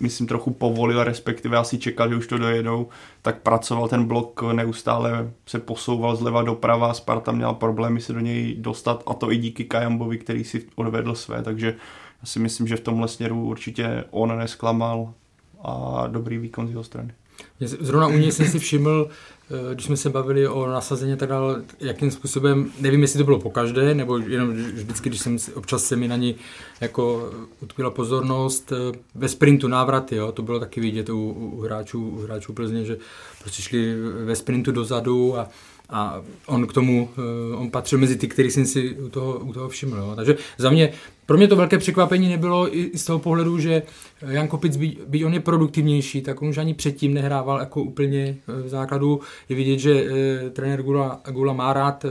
myslím 0.00 0.26
trochu 0.26 0.50
povolil, 0.50 1.04
respektive 1.04 1.56
asi 1.56 1.78
čekal, 1.78 2.08
že 2.08 2.16
už 2.16 2.26
to 2.26 2.38
dojedou, 2.38 2.88
tak 3.22 3.42
pracoval 3.42 3.88
ten 3.88 4.04
blok, 4.04 4.42
neustále 4.52 5.30
se 5.46 5.58
posouval 5.58 6.16
zleva 6.16 6.42
doprava, 6.42 6.94
Sparta 6.94 7.32
měla 7.32 7.54
problémy 7.54 8.00
se 8.00 8.12
do 8.12 8.20
něj 8.20 8.54
dostat 8.58 9.02
a 9.06 9.14
to 9.14 9.32
i 9.32 9.36
díky 9.36 9.64
Kajambovi, 9.64 10.18
který 10.18 10.44
si 10.44 10.66
odvedl 10.74 11.14
své, 11.14 11.42
takže 11.42 11.74
já 12.20 12.26
si 12.26 12.38
myslím, 12.38 12.68
že 12.68 12.76
v 12.76 12.80
tomhle 12.80 13.08
směru 13.08 13.44
určitě 13.44 14.04
on 14.10 14.38
nesklamal 14.38 15.14
a 15.62 16.04
dobrý 16.06 16.38
výkon 16.38 16.66
z 16.66 16.70
jeho 16.70 16.84
strany. 16.84 17.14
Zrovna 17.60 18.06
u 18.06 18.12
něj 18.12 18.32
jsem 18.32 18.46
si 18.46 18.58
všiml, 18.58 19.08
eh, 19.50 19.74
když 19.74 19.86
jsme 19.86 19.96
se 19.96 20.10
bavili 20.10 20.48
o 20.48 20.66
nasazení 20.66 21.16
tak 21.16 21.28
dále, 21.28 21.62
jakým 21.80 22.10
způsobem, 22.10 22.70
nevím, 22.80 23.02
jestli 23.02 23.18
to 23.18 23.24
bylo 23.24 23.40
po 23.40 23.50
každé, 23.50 23.94
nebo 23.94 24.18
jenom 24.18 24.52
vždycky, 24.52 25.08
když 25.08 25.20
jsem 25.20 25.36
občas 25.54 25.84
se 25.84 25.96
mi 25.96 26.08
na 26.08 26.16
ní 26.16 26.36
jako 26.80 27.30
utkvěla 27.60 27.90
pozornost, 27.90 28.72
eh, 28.72 28.98
ve 29.14 29.28
sprintu 29.28 29.68
návraty, 29.68 30.16
jo, 30.16 30.32
to 30.32 30.42
bylo 30.42 30.60
taky 30.60 30.80
vidět 30.80 31.08
u, 31.08 31.30
u 31.30 31.60
hráčů, 31.60 32.08
u 32.08 32.22
hráčů 32.22 32.52
Plzně, 32.52 32.84
že 32.84 32.96
prostě 33.40 33.62
šli 33.62 33.94
ve 34.24 34.36
sprintu 34.36 34.72
dozadu 34.72 35.38
a 35.38 35.48
a 35.92 36.22
on 36.46 36.66
k 36.66 36.72
tomu, 36.72 37.08
eh, 37.18 37.56
on 37.56 37.70
patřil 37.70 37.98
mezi 37.98 38.16
ty, 38.16 38.28
který 38.28 38.50
jsem 38.50 38.66
si 38.66 38.96
u 38.96 39.08
toho, 39.08 39.38
u 39.38 39.52
toho 39.52 39.68
všiml. 39.68 39.96
Jo. 39.96 40.12
Takže 40.16 40.36
za 40.58 40.70
mě, 40.70 40.92
pro 41.26 41.36
mě 41.36 41.48
to 41.48 41.56
velké 41.56 41.78
překvapení 41.78 42.28
nebylo 42.28 42.76
i 42.76 42.98
z 42.98 43.04
toho 43.04 43.18
pohledu, 43.18 43.58
že 43.58 43.82
Jan 44.28 44.48
Kopic, 44.48 44.76
by, 44.76 44.96
by 45.06 45.24
on 45.24 45.34
je 45.34 45.40
produktivnější, 45.40 46.22
tak 46.22 46.42
on 46.42 46.48
už 46.48 46.58
ani 46.58 46.74
předtím 46.74 47.14
nehrával 47.14 47.60
jako 47.60 47.82
úplně 47.82 48.36
eh, 48.48 48.62
v 48.62 48.68
základu. 48.68 49.20
Je 49.48 49.56
vidět, 49.56 49.78
že 49.78 50.04
e, 50.04 50.50
trenér 50.50 50.82
Gula, 50.82 51.20
Gula 51.30 51.52
má 51.52 51.72
rád, 51.72 52.04
e, 52.04 52.08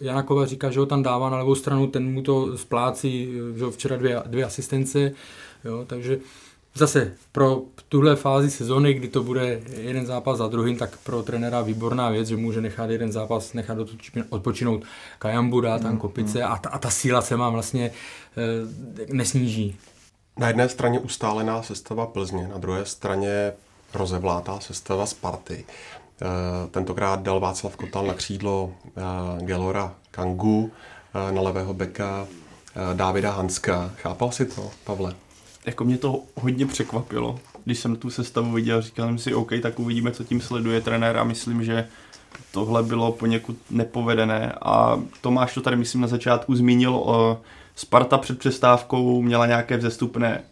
Janakova 0.00 0.46
říká, 0.46 0.70
že 0.70 0.80
ho 0.80 0.86
tam 0.86 1.02
dává 1.02 1.30
na 1.30 1.38
levou 1.38 1.54
stranu, 1.54 1.86
ten 1.86 2.12
mu 2.12 2.22
to 2.22 2.58
splácí, 2.58 3.28
že 3.56 3.64
včera 3.70 3.96
dvě, 3.96 4.22
dvě 4.26 4.44
asistence, 4.44 5.12
jo, 5.64 5.84
takže 5.86 6.18
Zase 6.76 7.12
pro 7.32 7.62
tuhle 7.94 8.16
fázi 8.16 8.50
sezóny, 8.50 8.94
kdy 8.94 9.08
to 9.08 9.22
bude 9.22 9.60
jeden 9.76 10.06
zápas 10.06 10.38
za 10.38 10.48
druhým, 10.48 10.76
tak 10.76 10.98
pro 10.98 11.22
trenéra 11.22 11.62
výborná 11.62 12.10
věc, 12.10 12.28
že 12.28 12.36
může 12.36 12.60
nechat 12.60 12.90
jeden 12.90 13.12
zápas, 13.12 13.52
nechat 13.52 13.78
odpočinout 14.28 14.82
Kajambu, 15.18 15.60
dát 15.60 15.82
tam 15.82 15.92
mm, 15.92 15.98
kopice 15.98 16.38
mm. 16.38 16.44
a 16.44 16.58
ta, 16.58 16.70
a 16.70 16.78
ta 16.78 16.90
síla 16.90 17.22
se 17.22 17.36
vám 17.36 17.52
vlastně 17.52 17.90
e, 19.06 19.14
nesníží. 19.14 19.76
Na 20.38 20.48
jedné 20.48 20.68
straně 20.68 20.98
ustálená 20.98 21.62
sestava 21.62 22.06
Plzně, 22.06 22.48
na 22.48 22.58
druhé 22.58 22.86
straně 22.86 23.52
rozevlátá 23.94 24.60
sestava 24.60 25.06
Sparty. 25.06 25.64
E, 25.64 26.68
tentokrát 26.70 27.22
dal 27.22 27.40
Václav 27.40 27.76
Kotal 27.76 28.06
na 28.06 28.14
křídlo 28.14 28.72
e, 28.96 29.44
Gelora 29.44 29.94
Kangu, 30.10 30.70
e, 31.28 31.32
na 31.32 31.42
levého 31.42 31.74
beka 31.74 32.26
e, 32.26 32.94
Dávida 32.94 33.30
Hanska. 33.30 33.90
Chápal 33.96 34.32
si 34.32 34.46
to, 34.46 34.70
Pavle? 34.84 35.14
jako 35.66 35.84
mě 35.84 35.98
to 35.98 36.22
hodně 36.40 36.66
překvapilo, 36.66 37.38
když 37.64 37.78
jsem 37.78 37.96
tu 37.96 38.10
sestavu 38.10 38.52
viděl, 38.52 38.82
říkal 38.82 39.06
jsem 39.06 39.18
si, 39.18 39.34
OK, 39.34 39.52
tak 39.62 39.78
uvidíme, 39.78 40.10
co 40.10 40.24
tím 40.24 40.40
sleduje 40.40 40.80
trenér. 40.80 41.16
A 41.16 41.24
myslím, 41.24 41.64
že 41.64 41.88
tohle 42.52 42.82
bylo 42.82 43.12
poněkud 43.12 43.56
nepovedené. 43.70 44.52
A 44.62 45.00
Tomáš 45.20 45.54
to 45.54 45.60
tady, 45.60 45.76
myslím, 45.76 46.00
na 46.00 46.06
začátku 46.06 46.54
zmínil, 46.54 47.02
Sparta 47.76 48.18
před 48.18 48.38
přestávkou 48.38 49.22
měla 49.22 49.46
nějaké 49.46 49.76
vzestupné 49.76 50.42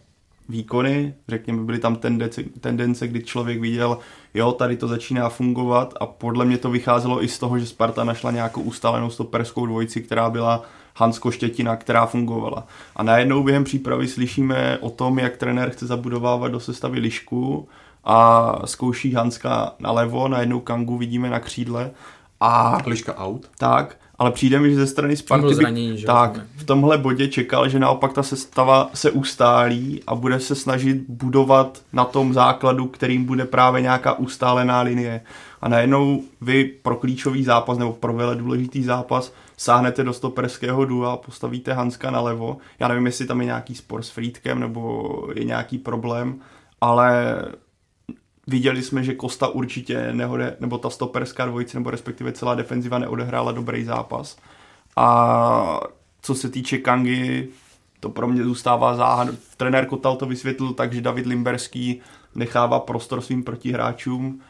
výkony, 0.49 1.13
řekněme, 1.27 1.63
byly 1.63 1.79
tam 1.79 1.95
tendence, 1.95 2.43
tendence, 2.59 3.07
kdy 3.07 3.23
člověk 3.23 3.59
viděl, 3.59 3.97
jo, 4.33 4.51
tady 4.51 4.77
to 4.77 4.87
začíná 4.87 5.29
fungovat. 5.29 5.93
A 5.99 6.05
podle 6.05 6.45
mě 6.45 6.57
to 6.57 6.71
vycházelo 6.71 7.23
i 7.23 7.27
z 7.27 7.39
toho, 7.39 7.59
že 7.59 7.65
Sparta 7.65 8.03
našla 8.03 8.31
nějakou 8.31 8.61
ustálenou 8.61 9.09
stoperskou 9.09 9.65
dvojici, 9.65 10.01
která 10.01 10.29
byla 10.29 10.63
Hansko 10.95 11.31
Štětina, 11.31 11.75
která 11.75 12.05
fungovala. 12.05 12.67
A 12.95 13.03
najednou 13.03 13.43
během 13.43 13.63
přípravy 13.63 14.07
slyšíme 14.07 14.77
o 14.81 14.89
tom, 14.89 15.19
jak 15.19 15.37
trenér 15.37 15.69
chce 15.69 15.87
zabudovávat 15.87 16.51
do 16.51 16.59
sestavy 16.59 16.99
lišku 16.99 17.67
a 18.03 18.55
zkouší 18.65 19.13
Hanska 19.13 19.71
nalevo, 19.79 20.27
najednou 20.27 20.59
Kangu 20.59 20.97
vidíme 20.97 21.29
na 21.29 21.39
křídle 21.39 21.91
a... 22.39 22.77
Liška 22.85 23.17
out. 23.17 23.49
Tak, 23.57 23.97
ale 24.19 24.31
přijde 24.31 24.59
mi, 24.59 24.69
že 24.69 24.75
ze 24.75 24.87
strany 24.87 25.15
Sparty 25.15 25.55
zranění, 25.55 25.97
že 25.97 26.07
tak, 26.07 26.39
v 26.55 26.63
tomhle 26.63 26.97
bodě 26.97 27.27
čekal, 27.27 27.69
že 27.69 27.79
naopak 27.79 28.13
ta 28.13 28.23
sestava 28.23 28.89
se 28.93 29.11
ustálí 29.11 30.01
a 30.07 30.15
bude 30.15 30.39
se 30.39 30.55
snažit 30.55 30.97
budovat 31.07 31.81
na 31.93 32.05
tom 32.05 32.33
základu, 32.33 32.87
kterým 32.87 33.25
bude 33.25 33.45
právě 33.45 33.81
nějaká 33.81 34.13
ustálená 34.13 34.81
linie. 34.81 35.21
A 35.61 35.69
najednou 35.69 36.21
vy 36.41 36.63
pro 36.63 36.95
klíčový 36.95 37.43
zápas 37.43 37.77
nebo 37.77 37.93
pro 37.93 38.13
vele 38.13 38.35
důležitý 38.35 38.83
zápas 38.83 39.33
sáhnete 39.57 40.03
do 40.03 40.13
stoperského 40.13 40.85
dua, 40.85 41.17
postavíte 41.17 41.73
Hanska 41.73 42.11
nalevo. 42.11 42.57
Já 42.79 42.87
nevím, 42.87 43.05
jestli 43.05 43.25
tam 43.25 43.39
je 43.39 43.45
nějaký 43.45 43.75
spor 43.75 44.03
s 44.03 44.09
Friedkem 44.09 44.59
nebo 44.59 45.09
je 45.35 45.43
nějaký 45.43 45.77
problém, 45.77 46.39
ale 46.81 47.35
viděli 48.47 48.81
jsme, 48.81 49.03
že 49.03 49.15
Kosta 49.15 49.47
určitě 49.47 50.13
nehode, 50.13 50.57
nebo 50.59 50.77
ta 50.77 50.89
stoperská 50.89 51.45
dvojice, 51.45 51.77
nebo 51.77 51.89
respektive 51.89 52.31
celá 52.31 52.55
defenziva 52.55 52.99
neodehrála 52.99 53.51
dobrý 53.51 53.83
zápas. 53.83 54.37
A 54.95 55.79
co 56.21 56.35
se 56.35 56.49
týče 56.49 56.77
Kangy, 56.77 57.47
to 57.99 58.09
pro 58.09 58.27
mě 58.27 58.43
zůstává 58.43 58.95
záhad. 58.95 59.27
Trenér 59.57 59.85
Kotal 59.85 60.15
to 60.15 60.25
vysvětlil 60.25 60.73
tak, 60.73 60.93
že 60.93 61.01
David 61.01 61.25
Limberský 61.25 62.01
nechává 62.35 62.79
prostor 62.79 63.21
svým 63.21 63.43
protihráčům 63.43 64.41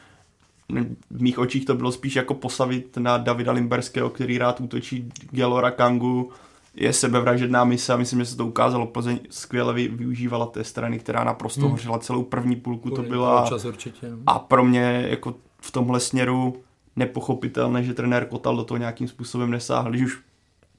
v 1.09 1.21
mých 1.21 1.39
očích 1.39 1.65
to 1.65 1.75
bylo 1.75 1.91
spíš 1.91 2.15
jako 2.15 2.33
posavit 2.33 2.97
na 2.97 3.17
Davida 3.17 3.51
Limberského, 3.51 4.09
který 4.09 4.37
rád 4.37 4.61
útočí 4.61 5.09
Gelora 5.31 5.71
Kangu, 5.71 6.31
je 6.75 6.93
sebevražedná 6.93 7.63
mise 7.63 7.93
a 7.93 7.97
myslím, 7.97 8.19
že 8.19 8.25
se 8.25 8.37
to 8.37 8.47
ukázalo. 8.47 8.87
Plzeň 8.87 9.19
skvěle 9.29 9.73
využívala 9.73 10.45
té 10.45 10.63
strany, 10.63 10.99
která 10.99 11.23
naprosto 11.23 11.61
hmm. 11.61 11.71
hořela 11.71 11.99
celou 11.99 12.23
první 12.23 12.55
půlku 12.55 12.89
to 12.89 13.01
byla. 13.01 13.45
Čas 13.49 13.65
určitě, 13.65 14.09
no. 14.09 14.17
A 14.27 14.39
pro 14.39 14.63
mě 14.65 15.07
jako 15.09 15.35
v 15.61 15.71
tomhle 15.71 15.99
směru 15.99 16.55
nepochopitelné, 16.95 17.83
že 17.83 17.93
trenér 17.93 18.25
Kotal 18.25 18.55
do 18.55 18.63
toho 18.63 18.77
nějakým 18.77 19.07
způsobem 19.07 19.51
nesáhl. 19.51 19.89
Když 19.89 20.03
už 20.03 20.19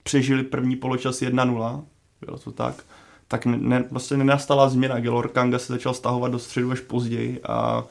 přežili 0.03 0.43
první 0.43 0.77
poločas 0.77 1.21
1-0, 1.21 1.83
bylo 2.21 2.39
to 2.39 2.53
tak, 2.53 2.85
tak 3.29 3.47
ne, 3.47 3.85
vlastně 3.91 4.17
nenastala 4.17 4.69
změna. 4.69 5.01
Gelor 5.01 5.29
Kanga 5.29 5.59
se 5.59 5.73
začal 5.73 5.95
stahovat 5.95 6.33
do 6.33 6.39
středu 6.39 6.71
až 6.71 6.81
později 6.81 7.41
a 7.49 7.85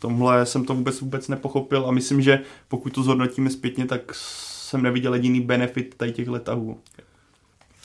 tomhle 0.00 0.46
jsem 0.46 0.64
to 0.64 0.74
vůbec 0.74 1.00
vůbec 1.00 1.28
nepochopil 1.28 1.86
a 1.86 1.90
myslím, 1.90 2.22
že 2.22 2.40
pokud 2.68 2.92
to 2.92 3.02
zhodnotíme 3.02 3.50
zpětně, 3.50 3.86
tak 3.86 4.00
jsem 4.14 4.82
neviděl 4.82 5.14
jediný 5.14 5.40
benefit 5.40 5.94
tady 5.96 6.12
těch 6.12 6.28
letahů. 6.28 6.78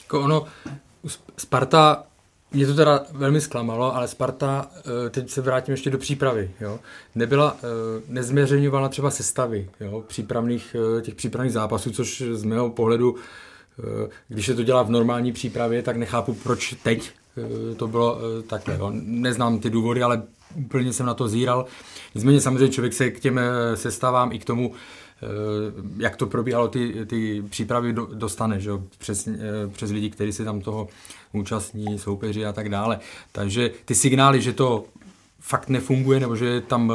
Jako 0.02 0.22
ono, 0.22 0.46
Sparta, 1.38 2.04
mě 2.56 2.68
to 2.68 2.74
teda 2.74 3.06
velmi 3.12 3.42
zklamalo, 3.42 3.96
ale 3.96 4.08
Sparta, 4.08 4.70
eh, 4.78 5.10
teď 5.10 5.30
se 5.30 5.42
vrátím 5.42 5.72
ještě 5.72 5.90
do 5.90 5.98
přípravy, 5.98 6.52
jo, 6.62 6.80
nebyla, 7.16 7.58
eh, 7.58 8.02
nezměřeňovala 8.08 8.90
třeba 8.90 9.12
sestavy, 9.12 9.70
jo, 9.80 10.04
přípravných, 10.08 10.76
eh, 10.98 11.02
těch 11.02 11.16
přípravných 11.16 11.54
zápasů, 11.54 11.92
což 11.92 12.24
z 12.32 12.44
mého 12.44 12.70
pohledu, 12.70 13.16
když 14.28 14.46
se 14.46 14.56
to 14.56 14.64
dělá 14.64 14.84
v 14.84 14.90
normální 14.90 15.32
přípravě, 15.32 15.82
tak 15.82 15.96
nechápu, 15.98 16.34
proč 16.34 16.76
teď 16.84 17.12
to 17.78 17.88
bylo 17.88 18.20
takhle. 18.48 18.76
Jo. 18.76 18.92
Neznám 18.94 19.60
ty 19.60 19.70
důvody, 19.70 20.04
ale 20.04 20.24
úplně 20.56 20.94
jsem 20.94 21.06
na 21.06 21.14
to 21.14 21.28
zíral. 21.28 21.66
Nicméně 22.16 22.42
samozřejmě 22.42 22.70
člověk 22.70 22.94
se 22.94 23.12
k 23.12 23.20
těm 23.20 23.40
eh, 23.40 23.78
sestavám 23.78 24.32
i 24.32 24.40
k 24.40 24.46
tomu 24.46 24.72
jak 25.98 26.16
to 26.16 26.28
probíhalo, 26.28 26.68
ty, 26.68 27.06
ty 27.06 27.44
přípravy 27.50 27.94
do, 27.94 28.06
dostane, 28.06 28.60
že 28.60 28.70
jo, 28.70 28.84
přes, 28.98 29.30
přes 29.72 29.92
lidi, 29.92 30.10
kteří 30.10 30.34
se 30.34 30.46
tam 30.46 30.62
toho 30.62 30.88
účastní, 31.34 32.00
soupeři 32.00 32.46
a 32.46 32.54
tak 32.54 32.70
dále. 32.70 33.00
Takže 33.32 33.72
ty 33.86 33.96
signály, 33.96 34.42
že 34.42 34.54
to 34.54 34.86
fakt 35.40 35.70
nefunguje, 35.70 36.20
nebo 36.20 36.36
že 36.36 36.46
je 36.46 36.62
tam 36.62 36.94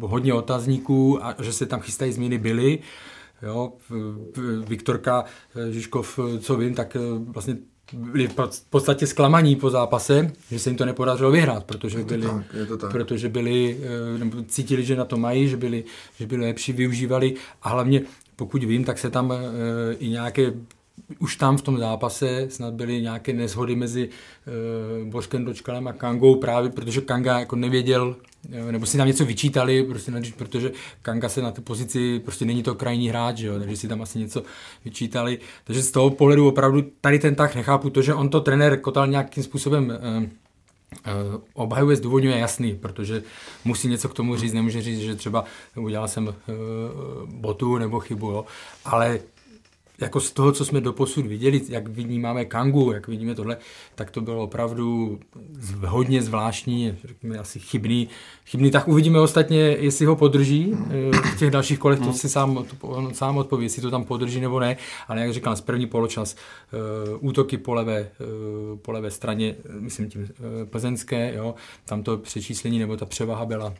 hodně 0.00 0.34
otazníků 0.34 1.24
a 1.24 1.34
že 1.42 1.52
se 1.52 1.66
tam 1.66 1.80
chystají 1.80 2.12
změny, 2.12 2.38
byly. 2.38 2.78
Jo, 3.42 3.72
Viktorka 4.66 5.24
Žižkov, 5.70 6.18
co 6.40 6.56
vím, 6.56 6.74
tak 6.74 6.96
vlastně 7.18 7.56
byli 7.92 8.28
v 8.28 8.34
podstatě 8.70 9.06
zklamaní 9.06 9.56
po 9.56 9.70
zápase, 9.70 10.32
že 10.50 10.58
se 10.58 10.70
jim 10.70 10.76
to 10.76 10.84
nepodařilo 10.84 11.30
vyhrát, 11.30 11.64
protože 11.64 12.04
byli, 12.04 12.26
tak, 12.80 12.90
protože 12.90 13.28
byli 13.28 13.80
eh, 13.82 14.44
cítili, 14.48 14.84
že 14.84 14.96
na 14.96 15.04
to 15.04 15.16
mají, 15.16 15.48
že 15.48 15.56
byli, 15.56 15.84
že 16.18 16.26
byli 16.26 16.46
lepší, 16.46 16.72
využívali. 16.72 17.34
A 17.62 17.68
hlavně 17.68 18.02
pokud 18.38 18.64
vím, 18.64 18.84
tak 18.84 18.98
se 18.98 19.10
tam 19.10 19.32
e, 19.32 19.36
i 19.94 20.08
nějaké 20.08 20.52
už 21.18 21.36
tam 21.36 21.56
v 21.56 21.62
tom 21.62 21.78
zápase 21.78 22.46
snad 22.50 22.74
byly 22.74 23.02
nějaké 23.02 23.32
neshody 23.32 23.76
mezi 23.76 24.08
e, 24.08 25.04
Bořkem 25.04 25.44
Dočkalem 25.44 25.88
a 25.88 25.92
Kangou 25.92 26.34
právě, 26.34 26.70
protože 26.70 27.00
Kanga 27.00 27.38
jako 27.38 27.56
nevěděl, 27.56 28.16
nebo 28.70 28.86
si 28.86 28.96
tam 28.96 29.06
něco 29.06 29.24
vyčítali, 29.24 29.82
prostě, 29.82 30.12
protože 30.36 30.72
Kanga 31.02 31.28
se 31.28 31.42
na 31.42 31.50
té 31.50 31.60
pozici, 31.60 32.18
prostě 32.18 32.44
není 32.44 32.62
to 32.62 32.74
krajní 32.74 33.08
hráč, 33.08 33.40
jo, 33.40 33.58
takže 33.58 33.76
si 33.76 33.88
tam 33.88 34.02
asi 34.02 34.18
něco 34.18 34.42
vyčítali. 34.84 35.38
Takže 35.64 35.82
z 35.82 35.90
toho 35.90 36.10
pohledu 36.10 36.48
opravdu 36.48 36.82
tady 37.00 37.18
ten 37.18 37.34
tak 37.34 37.54
nechápu, 37.54 37.90
to, 37.90 38.02
že 38.02 38.14
on 38.14 38.28
to 38.28 38.40
trenér 38.40 38.80
Kotal 38.80 39.06
nějakým 39.06 39.42
způsobem 39.42 39.90
e, 39.90 40.28
obhajuje, 41.54 41.96
zdůvodňuje 41.96 42.38
jasný, 42.38 42.74
protože 42.74 43.22
musí 43.64 43.88
něco 43.88 44.08
k 44.08 44.14
tomu 44.14 44.36
říct, 44.36 44.52
nemůže 44.52 44.82
říct, 44.82 45.00
že 45.00 45.14
třeba 45.14 45.44
udělal 45.76 46.08
jsem 46.08 46.34
botu 47.26 47.78
nebo 47.78 48.00
chybu, 48.00 48.30
jo. 48.30 48.44
ale 48.84 49.20
jako 50.00 50.20
z 50.20 50.32
toho, 50.32 50.52
co 50.52 50.64
jsme 50.64 50.80
doposud 50.80 51.26
viděli, 51.26 51.60
jak 51.68 51.88
vnímáme 51.88 52.44
Kangu, 52.44 52.92
jak 52.92 53.08
vidíme 53.08 53.34
tohle, 53.34 53.56
tak 53.94 54.10
to 54.10 54.20
bylo 54.20 54.42
opravdu 54.42 55.18
hodně 55.86 56.22
zvláštní, 56.22 56.96
řekněme 57.04 57.38
asi 57.38 57.58
chybný. 57.58 58.08
Chybný, 58.46 58.70
tak 58.70 58.88
uvidíme 58.88 59.20
ostatně, 59.20 59.58
jestli 59.58 60.06
ho 60.06 60.16
podrží 60.16 60.72
eh, 60.72 61.16
v 61.16 61.38
těch 61.38 61.50
dalších 61.50 61.78
kolech, 61.78 61.98
to 61.98 62.04
hmm. 62.04 62.14
si 62.14 62.28
sám, 62.28 62.64
on 62.80 63.14
sám 63.14 63.36
odpoví, 63.36 63.64
jestli 63.64 63.82
to 63.82 63.90
tam 63.90 64.04
podrží 64.04 64.40
nebo 64.40 64.60
ne, 64.60 64.76
ale 65.08 65.20
jak 65.20 65.32
říkám, 65.32 65.56
z 65.56 65.60
první 65.60 65.86
poločas 65.86 66.36
uh, 67.12 67.28
útoky 67.28 67.58
po 67.58 67.74
levé, 67.74 68.08
uh, 68.20 68.78
po 68.78 68.92
levé 68.92 69.10
straně, 69.10 69.54
myslím 69.80 70.10
tím 70.10 70.28
plzeňské, 70.70 71.34
jo, 71.34 71.54
tam 71.84 72.02
to 72.02 72.18
přečíslení 72.18 72.78
nebo 72.78 72.96
ta 72.96 73.06
převaha 73.06 73.46
byla 73.46 73.74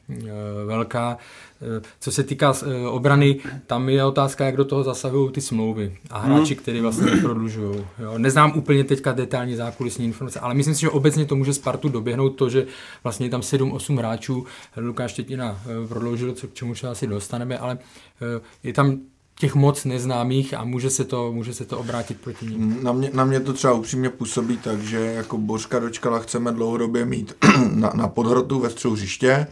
velká. 0.67 1.19
Uh, 1.61 1.85
co 2.01 2.13
se 2.13 2.23
týká 2.23 2.51
uh, 2.51 2.57
obrany, 2.89 3.41
tam 3.67 3.89
je 3.89 4.05
otázka, 4.05 4.47
jak 4.47 4.57
do 4.57 4.65
toho 4.65 4.85
zasahují 4.85 5.33
ty 5.33 5.41
smlouvy 5.41 5.97
a 6.11 6.19
hráči, 6.19 6.55
hmm. 6.55 6.63
který 6.63 6.81
vlastně 6.81 7.13
prodlužují. 7.23 7.87
Neznám 8.17 8.53
úplně 8.57 8.85
teďka 8.85 9.13
detailní 9.13 9.57
zákulisní 9.57 10.05
informace, 10.05 10.41
ale 10.41 10.55
myslím 10.55 10.75
si, 10.75 10.81
že 10.81 10.91
obecně 10.91 11.25
to 11.25 11.37
může 11.37 11.55
Spartu 11.55 11.89
doběhnout 11.89 12.31
to, 12.31 12.49
že 12.49 12.67
vlastně 13.05 13.27
je 13.27 13.31
tam 13.31 13.41
7-8 13.41 13.99
hráčů, 13.99 14.47
Lukáš 14.77 15.11
Štětina 15.11 15.61
eh, 15.67 15.89
prodloužil, 15.89 16.33
co 16.33 16.49
k 16.49 16.55
čemu 16.55 16.75
se 16.75 16.89
asi 16.89 17.07
dostaneme, 17.07 17.59
ale 17.59 17.79
eh, 18.23 18.41
je 18.63 18.73
tam 18.73 18.99
těch 19.41 19.55
moc 19.55 19.85
neznámých 19.85 20.55
a 20.55 20.65
může 20.65 20.91
se 20.91 21.05
to, 21.05 21.33
může 21.33 21.55
se 21.55 21.65
to 21.65 21.79
obrátit 21.79 22.21
proti 22.21 22.47
ním. 22.47 22.79
Na 22.83 22.93
mě, 22.93 23.11
na 23.15 23.25
mě 23.25 23.41
to 23.41 23.53
třeba 23.53 23.73
upřímně 23.73 24.11
působí 24.11 24.57
tak, 24.57 24.83
že 24.83 24.99
jako 24.99 25.39
Božka 25.39 25.79
dočkala 25.79 26.19
chceme 26.19 26.53
dlouhodobě 26.53 27.05
mít 27.05 27.35
na, 27.75 27.93
na 27.95 28.09
podhrotu 28.09 28.59
ve 28.59 28.71
střehu 28.71 28.95
hřiště, 28.95 29.47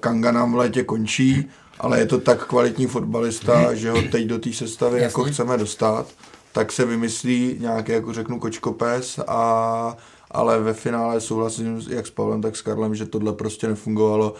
Kanga 0.00 0.32
nám 0.32 0.52
v 0.52 0.56
létě 0.56 0.84
končí, 0.84 1.48
ale 1.80 1.98
je 1.98 2.06
to 2.06 2.18
tak 2.18 2.46
kvalitní 2.46 2.86
fotbalista, 2.86 3.74
že 3.74 3.90
ho 3.90 4.02
teď 4.02 4.26
do 4.26 4.38
té 4.38 4.52
sestavy 4.52 4.92
Jasně. 4.92 5.04
jako 5.04 5.24
chceme 5.24 5.58
dostat, 5.58 6.06
tak 6.52 6.72
se 6.72 6.84
vymyslí 6.84 7.56
nějaký, 7.60 7.92
jako 7.92 8.12
řeknu, 8.12 8.38
kočkopes 8.38 9.20
a 9.26 9.96
ale 10.30 10.60
ve 10.60 10.74
finále 10.74 11.20
souhlasím 11.20 11.80
jak 11.88 12.06
s 12.06 12.10
Pavlem, 12.10 12.42
tak 12.42 12.56
s 12.56 12.62
Karlem, 12.62 12.94
že 12.94 13.06
tohle 13.06 13.32
prostě 13.32 13.68
nefungovalo. 13.68 14.34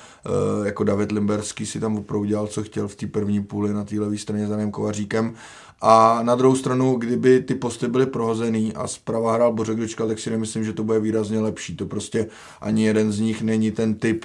E, 0.64 0.67
jako 0.67 0.85
David 0.85 1.12
Limberský 1.12 1.67
si 1.67 1.81
tam 1.81 1.97
opravdu 1.97 2.25
dělal, 2.25 2.47
co 2.47 2.62
chtěl 2.62 2.88
v 2.88 2.95
té 2.95 3.07
první 3.07 3.43
půli 3.43 3.75
na 3.75 3.85
té 3.85 4.00
levé 4.00 4.19
straně 4.19 4.47
za 4.47 4.50
Danem 4.50 4.71
Kovaříkem. 4.71 5.34
A 5.80 6.23
na 6.23 6.34
druhou 6.34 6.56
stranu, 6.56 6.95
kdyby 6.95 7.41
ty 7.41 7.54
posty 7.54 7.89
byly 7.89 8.06
prohozený 8.06 8.75
a 8.75 8.87
zprava 8.87 9.32
hrál 9.32 9.52
Bořek 9.52 9.76
Dočkal, 9.76 10.08
tak 10.08 10.19
si 10.19 10.30
nemyslím, 10.30 10.65
že 10.65 10.73
to 10.73 10.84
bude 10.84 11.00
výrazně 11.00 11.41
lepší. 11.41 11.76
To 11.76 11.87
prostě 11.87 12.26
ani 12.61 12.84
jeden 12.84 13.13
z 13.13 13.21
nich 13.21 13.43
není 13.43 13.71
ten 13.71 13.95
typ 13.95 14.25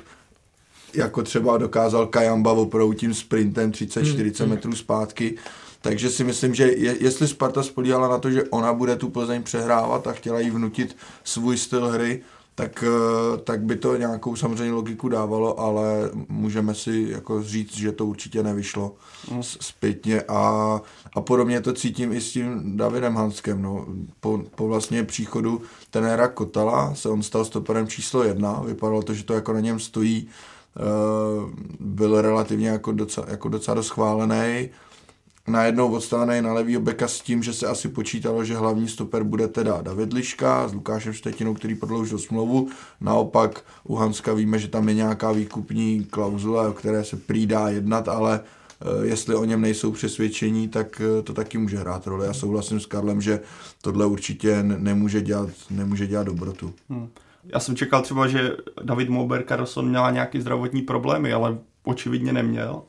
jako 0.98 1.24
třeba 1.24 1.58
dokázal 1.58 2.08
Kajamba 2.08 2.52
opravdu 2.52 2.94
tím 2.94 3.14
sprintem 3.14 3.72
30-40 3.72 4.44
hmm. 4.44 4.50
metrů 4.50 4.76
zpátky. 4.76 5.38
Takže 5.82 6.10
si 6.10 6.24
myslím, 6.24 6.56
že 6.56 6.64
je, 6.64 6.96
jestli 7.00 7.28
Sparta 7.28 7.64
spolíhala 7.64 8.08
na 8.08 8.18
to, 8.18 8.32
že 8.32 8.44
ona 8.44 8.74
bude 8.74 8.96
tu 8.96 9.10
Plzeň 9.10 9.44
přehrávat 9.44 10.08
a 10.08 10.12
chtěla 10.12 10.40
jí 10.40 10.50
vnutit 10.50 10.98
svůj 11.24 11.58
styl 11.58 11.88
hry, 11.88 12.22
tak, 12.56 12.84
eh, 12.88 13.38
tak 13.38 13.62
by 13.62 13.76
to 13.76 13.98
nějakou 13.98 14.36
samozřejmě 14.36 14.74
logiku 14.74 15.10
dávalo, 15.10 15.60
ale 15.60 16.12
můžeme 16.30 16.76
si 16.76 17.08
jako 17.10 17.44
říct, 17.44 17.76
že 17.76 17.92
to 17.92 18.06
určitě 18.06 18.44
nevyšlo 18.44 18.96
mm. 19.32 19.44
zpětně 19.44 20.22
a, 20.22 20.82
a 21.16 21.22
podobně 21.22 21.62
to 21.62 21.74
cítím 21.74 22.14
i 22.14 22.22
s 22.22 22.32
tím 22.32 22.78
Davidem 22.78 23.16
Hanskem. 23.16 23.62
No. 23.62 23.86
Po, 24.20 24.44
po 24.56 24.68
vlastně 24.68 25.04
příchodu 25.04 25.62
tenéra 25.90 26.28
Kotala 26.28 26.96
se 26.96 27.10
on 27.10 27.24
stal 27.24 27.46
stoperem 27.46 27.88
číslo 27.88 28.24
jedna, 28.24 28.62
vypadalo 28.66 29.02
to, 29.02 29.14
že 29.14 29.24
to 29.24 29.34
jako 29.34 29.54
na 29.54 29.60
něm 29.60 29.80
stojí 29.80 30.28
byl 31.80 32.22
relativně 32.22 32.70
jako 32.70 32.92
docela, 32.92 33.28
jako 33.30 33.50
docela 33.50 33.76
dost 33.76 33.90
chválený. 33.90 34.70
Najednou 35.48 35.94
odstavený 35.94 36.42
na 36.42 36.54
levýho 36.54 36.82
beka 36.82 37.08
s 37.08 37.22
tím, 37.22 37.44
že 37.44 37.54
se 37.54 37.68
asi 37.68 37.88
počítalo, 37.90 38.44
že 38.44 38.58
hlavní 38.58 38.88
stoper 38.88 39.24
bude 39.24 39.48
teda 39.48 39.82
David 39.82 40.14
Liška 40.14 40.68
s 40.68 40.74
Lukášem 40.74 41.14
Štetinou, 41.14 41.54
který 41.54 41.76
prodloužil 41.76 42.20
smlouvu. 42.20 42.70
Naopak 43.02 43.64
u 43.84 43.96
Hanska 43.96 44.34
víme, 44.34 44.60
že 44.60 44.68
tam 44.68 44.90
je 44.90 44.96
nějaká 44.96 45.32
výkupní 45.32 46.04
klauzule, 46.04 46.68
o 46.68 46.74
které 46.74 47.04
se 47.04 47.18
přidá 47.18 47.70
jednat, 47.70 48.08
ale 48.08 48.40
eh, 48.42 49.06
jestli 49.06 49.36
o 49.36 49.46
něm 49.46 49.62
nejsou 49.62 49.92
přesvědčení, 49.92 50.68
tak 50.68 51.02
eh, 51.02 51.22
to 51.22 51.34
taky 51.34 51.58
může 51.58 51.78
hrát 51.78 52.08
roli. 52.08 52.26
Já 52.26 52.34
souhlasím 52.34 52.80
s 52.80 52.86
Karlem, 52.86 53.22
že 53.22 53.40
tohle 53.82 54.06
určitě 54.06 54.64
nemůže 54.64 55.22
dělat, 55.22 55.50
nemůže 55.70 56.08
dělat 56.08 56.24
dobrotu. 56.24 56.74
Hmm. 56.90 57.08
Já 57.54 57.60
jsem 57.60 57.76
čekal 57.76 58.02
třeba, 58.02 58.28
že 58.28 58.52
David 58.84 59.10
Mober 59.10 59.44
Carlson 59.48 59.90
měla 59.90 60.12
nějaké 60.12 60.42
zdravotní 60.42 60.82
problémy, 60.82 61.34
ale 61.34 61.58
očividně 61.84 62.34
neměl. 62.34 62.82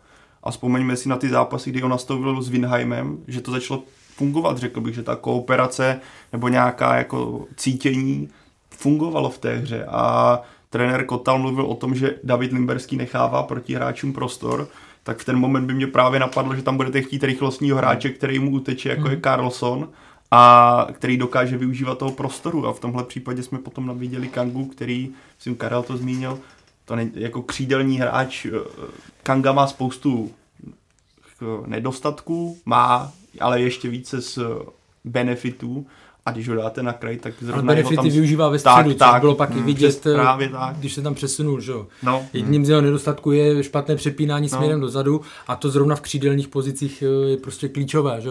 A 0.42 0.50
vzpomeňme 0.50 0.96
si 0.96 1.08
na 1.08 1.16
ty 1.16 1.28
zápasy, 1.28 1.70
kdy 1.70 1.82
on 1.82 1.90
nastoupil 1.90 2.42
s 2.42 2.48
Winheimem, 2.48 3.18
že 3.28 3.40
to 3.40 3.50
začalo 3.50 3.82
fungovat, 4.16 4.58
řekl 4.58 4.80
bych, 4.80 4.94
že 4.94 5.02
ta 5.02 5.16
kooperace 5.16 6.00
nebo 6.32 6.48
nějaká 6.48 6.96
jako 6.96 7.44
cítění 7.56 8.28
fungovalo 8.70 9.30
v 9.30 9.38
té 9.38 9.56
hře 9.56 9.84
a 9.84 10.40
trenér 10.70 11.04
Kotal 11.04 11.38
mluvil 11.38 11.64
o 11.64 11.74
tom, 11.74 11.94
že 11.94 12.14
David 12.24 12.52
Limberský 12.52 12.96
nechává 12.96 13.42
proti 13.42 13.74
hráčům 13.74 14.12
prostor, 14.12 14.68
tak 15.02 15.18
v 15.18 15.24
ten 15.24 15.36
moment 15.36 15.66
by 15.66 15.74
mě 15.74 15.86
právě 15.86 16.20
napadlo, 16.20 16.54
že 16.54 16.62
tam 16.62 16.76
budete 16.76 17.02
chtít 17.02 17.24
rychlostního 17.24 17.76
hráče, 17.76 18.10
který 18.10 18.38
mu 18.38 18.50
uteče, 18.50 18.88
jako 18.88 19.08
je 19.08 19.14
mhm. 19.14 19.22
Carlson 19.22 19.88
a 20.36 20.88
který 20.92 21.16
dokáže 21.16 21.56
využívat 21.56 21.98
toho 21.98 22.12
prostoru 22.12 22.66
a 22.66 22.72
v 22.72 22.80
tomhle 22.80 23.04
případě 23.04 23.42
jsme 23.42 23.58
potom 23.58 23.98
viděli 23.98 24.28
Kangu, 24.28 24.64
který, 24.64 25.10
myslím 25.36 25.56
Karel 25.56 25.82
to 25.82 25.96
zmínil, 25.96 26.38
to 26.84 26.96
ne, 26.96 27.10
jako 27.14 27.42
křídelní 27.42 27.98
hráč, 27.98 28.46
eh, 28.46 28.50
Kanga 29.22 29.52
má 29.52 29.66
spoustu 29.66 30.30
eh, 30.66 31.46
nedostatků, 31.66 32.58
má 32.66 33.12
ale 33.40 33.60
ještě 33.60 33.88
více 33.88 34.22
z 34.22 34.38
benefitů 35.04 35.86
a 36.26 36.30
když 36.30 36.48
ho 36.48 36.54
dáte 36.54 36.82
na 36.82 36.92
kraj, 36.92 37.16
tak 37.16 37.34
zrovna 37.40 37.54
Ale 37.54 37.66
benefity 37.66 37.96
tam... 37.96 38.08
využívá 38.08 38.48
ve 38.48 38.58
středu, 38.58 38.94
tak, 38.94 39.12
tak, 39.12 39.20
bylo 39.20 39.34
pak 39.34 39.50
hmm, 39.50 39.64
vidět, 39.64 40.06
eh, 40.06 40.14
právě 40.14 40.48
tak. 40.48 40.76
když 40.76 40.94
se 40.94 41.02
tam 41.02 41.14
přesunul. 41.14 41.60
Že? 41.60 41.72
No. 42.02 42.26
Jedním 42.32 42.66
z 42.66 42.68
jeho 42.68 42.80
nedostatků 42.80 43.32
je 43.32 43.62
špatné 43.62 43.96
přepínání 43.96 44.48
no. 44.52 44.56
směrem 44.56 44.80
dozadu 44.80 45.20
a 45.46 45.56
to 45.56 45.70
zrovna 45.70 45.96
v 45.96 46.00
křídelních 46.00 46.48
pozicích 46.48 47.02
je 47.26 47.36
prostě 47.36 47.68
klíčová 47.68 48.20
že? 48.20 48.30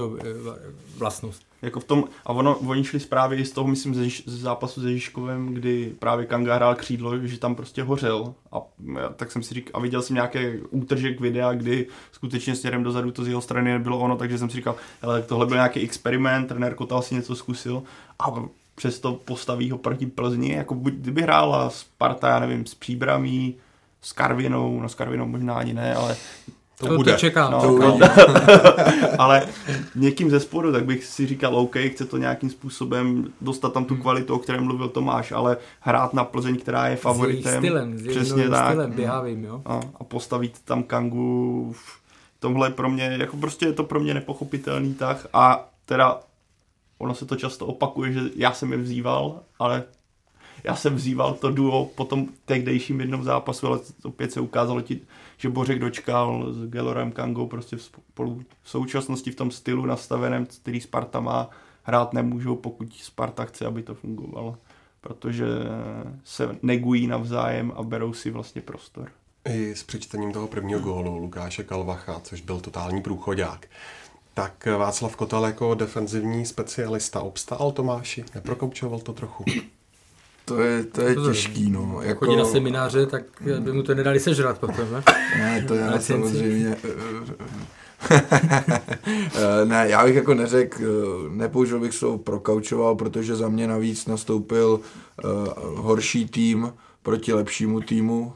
vlastnost. 0.97 1.45
Jako 1.61 1.79
v 1.79 1.83
tom, 1.83 2.03
a 2.25 2.33
ono, 2.33 2.57
oni 2.57 2.83
šli 2.83 2.99
zprávy 2.99 3.45
z 3.45 3.51
toho, 3.51 3.67
myslím, 3.67 3.95
ze, 3.95 4.05
ze 4.25 4.37
zápasu 4.37 4.81
se 4.81 4.91
Žižkovem, 4.91 5.53
kdy 5.53 5.95
právě 5.99 6.25
Kanga 6.25 6.55
hrál 6.55 6.75
křídlo, 6.75 7.27
že 7.27 7.39
tam 7.39 7.55
prostě 7.55 7.83
hořel. 7.83 8.33
A 8.51 8.61
tak 9.15 9.31
jsem 9.31 9.43
si 9.43 9.53
říkal, 9.53 9.71
a 9.73 9.79
viděl 9.79 10.01
jsem 10.01 10.13
nějaké 10.13 10.59
útržek 10.69 11.19
videa, 11.19 11.53
kdy 11.53 11.87
skutečně 12.11 12.55
směrem 12.55 12.83
dozadu 12.83 13.11
to 13.11 13.23
z 13.23 13.27
jeho 13.27 13.41
strany 13.41 13.71
nebylo 13.71 13.99
ono, 13.99 14.17
takže 14.17 14.37
jsem 14.37 14.49
si 14.49 14.55
říkal, 14.55 14.75
ale 15.01 15.21
tohle 15.21 15.45
byl 15.45 15.55
nějaký 15.55 15.79
experiment, 15.79 16.47
trenér 16.47 16.75
Kotal 16.75 17.01
si 17.01 17.15
něco 17.15 17.35
zkusil 17.35 17.83
a 18.19 18.33
přesto 18.75 19.13
postaví 19.13 19.71
ho 19.71 19.77
proti 19.77 20.05
Plzni, 20.05 20.53
jako 20.53 20.75
buď 20.75 20.93
kdyby 20.93 21.21
hrála 21.21 21.69
Sparta, 21.69 22.29
já 22.29 22.39
nevím, 22.39 22.65
s 22.65 22.75
Příbramí, 22.75 23.55
s 24.01 24.13
Karvinou, 24.13 24.81
no 24.81 24.89
s 24.89 24.95
Karvinou 24.95 25.27
možná 25.27 25.53
ani 25.53 25.73
ne, 25.73 25.95
ale 25.95 26.17
to, 26.79 26.87
to 26.87 26.95
bude. 26.95 27.11
To 27.11 27.17
čekám. 27.17 27.51
No, 27.51 27.61
to 27.61 27.77
no. 27.77 27.99
ale 29.19 29.47
někým 29.95 30.29
ze 30.29 30.39
spodu, 30.39 30.71
tak 30.71 30.85
bych 30.85 31.05
si 31.05 31.27
říkal, 31.27 31.55
OK, 31.55 31.75
chce 31.87 32.05
to 32.05 32.17
nějakým 32.17 32.49
způsobem 32.49 33.33
dostat 33.41 33.73
tam 33.73 33.85
tu 33.85 33.93
hmm. 33.93 34.03
kvalitu, 34.03 34.35
o 34.35 34.39
které 34.39 34.61
mluvil 34.61 34.89
Tomáš, 34.89 35.31
ale 35.31 35.57
hrát 35.79 36.13
na 36.13 36.23
Plzeň, 36.23 36.57
která 36.57 36.87
je 36.87 36.95
favoritem. 36.95 37.53
S 37.53 37.57
stylem, 37.57 37.97
s 37.97 38.07
přesně 38.07 38.49
tak. 38.49 38.67
stylem 38.67 38.91
běhavým, 38.91 39.43
jo. 39.43 39.61
A, 39.65 39.79
a 39.99 40.03
postavit 40.03 40.61
tam 40.65 40.83
Kangu 40.83 41.75
tomhle 42.39 42.69
pro 42.69 42.89
mě, 42.89 43.17
jako 43.19 43.37
prostě 43.37 43.65
je 43.65 43.73
to 43.73 43.83
pro 43.83 43.99
mě 43.99 44.13
nepochopitelný 44.13 44.93
tah 44.93 45.27
a 45.33 45.69
teda 45.85 46.19
ono 46.97 47.15
se 47.15 47.25
to 47.25 47.35
často 47.35 47.65
opakuje, 47.65 48.13
že 48.13 48.21
já 48.35 48.53
jsem 48.53 48.71
je 48.71 48.77
vzýval, 48.77 49.39
ale 49.59 49.83
já 50.63 50.75
jsem 50.75 50.95
vzýval 50.95 51.33
to 51.33 51.51
duo 51.51 51.85
po 51.85 52.05
tom 52.05 52.27
tehdejším 52.45 52.99
jednom 52.99 53.23
zápasu, 53.23 53.67
ale 53.67 53.79
opět 54.03 54.31
se 54.31 54.39
ukázalo 54.39 54.81
ti, 54.81 55.01
že 55.37 55.49
Bořek 55.49 55.79
dočkal 55.79 56.53
s 56.53 56.67
Gelorem 56.67 57.11
Kangou 57.11 57.47
prostě 57.47 57.77
spolu 57.77 58.41
v 58.63 58.69
současnosti 58.69 59.31
v 59.31 59.35
tom 59.35 59.51
stylu 59.51 59.85
nastaveném, 59.85 60.45
který 60.45 60.81
Sparta 60.81 61.19
má, 61.19 61.49
hrát 61.83 62.13
nemůžou, 62.13 62.55
pokud 62.55 62.93
Sparta 62.93 63.45
chce, 63.45 63.65
aby 63.65 63.83
to 63.83 63.95
fungovalo. 63.95 64.57
Protože 65.01 65.45
se 66.23 66.55
negují 66.61 67.07
navzájem 67.07 67.73
a 67.75 67.83
berou 67.83 68.13
si 68.13 68.31
vlastně 68.31 68.61
prostor. 68.61 69.11
I 69.49 69.75
s 69.75 69.83
přečtením 69.83 70.33
toho 70.33 70.47
prvního 70.47 70.79
gólu 70.79 71.17
Lukáše 71.17 71.63
Kalvacha, 71.63 72.19
což 72.19 72.41
byl 72.41 72.59
totální 72.59 73.01
průchodák. 73.01 73.67
Tak 74.33 74.67
Václav 74.77 75.15
Kotal 75.15 75.45
jako 75.45 75.75
defenzivní 75.75 76.45
specialista 76.45 77.21
obstál 77.21 77.71
Tomáši? 77.71 78.25
Neprokoučoval 78.35 78.99
to 78.99 79.13
trochu? 79.13 79.45
To 80.45 80.61
je, 80.61 80.83
to 80.83 81.01
je 81.01 81.15
to 81.15 81.27
těžký, 81.27 81.71
no. 81.71 81.99
Jako... 82.01 82.25
Chodí 82.25 82.37
na 82.37 82.45
semináře, 82.45 83.05
tak 83.05 83.23
by 83.59 83.73
mu 83.73 83.83
to 83.83 83.95
nedali 83.95 84.19
sežrat 84.19 84.59
potom, 84.59 84.91
ne? 84.91 85.03
Ne, 85.37 85.65
to 85.67 85.75
já 85.75 85.99
samozřejmě... 85.99 86.77
ne, 89.65 89.85
já 89.89 90.05
bych 90.05 90.15
jako 90.15 90.33
neřekl, 90.33 90.83
nepoužil 91.29 91.79
bych 91.79 91.93
slovo 91.93 92.17
prokaučoval, 92.17 92.95
protože 92.95 93.35
za 93.35 93.49
mě 93.49 93.67
navíc 93.67 94.05
nastoupil 94.05 94.79
horší 95.75 96.27
tým 96.27 96.73
proti 97.03 97.33
lepšímu 97.33 97.81
týmu. 97.81 98.33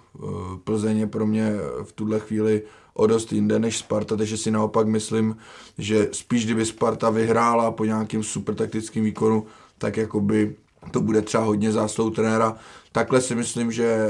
Plzeň 0.64 0.98
je 0.98 1.08
pro 1.08 1.26
mě 1.26 1.54
v 1.84 1.92
tuhle 1.92 2.20
chvíli 2.20 2.62
o 2.94 3.08
dost 3.08 3.34
jinde 3.34 3.60
než 3.60 3.78
Sparta, 3.78 4.18
takže 4.18 4.38
si 4.38 4.52
naopak 4.52 4.88
myslím, 4.88 5.38
že 5.78 6.10
spíš 6.12 6.46
kdyby 6.46 6.66
Sparta 6.66 7.10
vyhrála 7.10 7.72
po 7.72 7.86
nějakým 7.86 8.24
super 8.24 8.56
taktickým 8.56 9.04
výkonu, 9.04 9.46
tak 9.78 9.98
jakoby 9.98 10.56
to 10.92 11.02
bude 11.02 11.22
třeba 11.22 11.44
hodně 11.44 11.72
zásluhou 11.72 12.10
trenéra. 12.10 12.56
Takhle 12.92 13.22
si 13.22 13.36
myslím, 13.36 13.72
že 13.72 14.08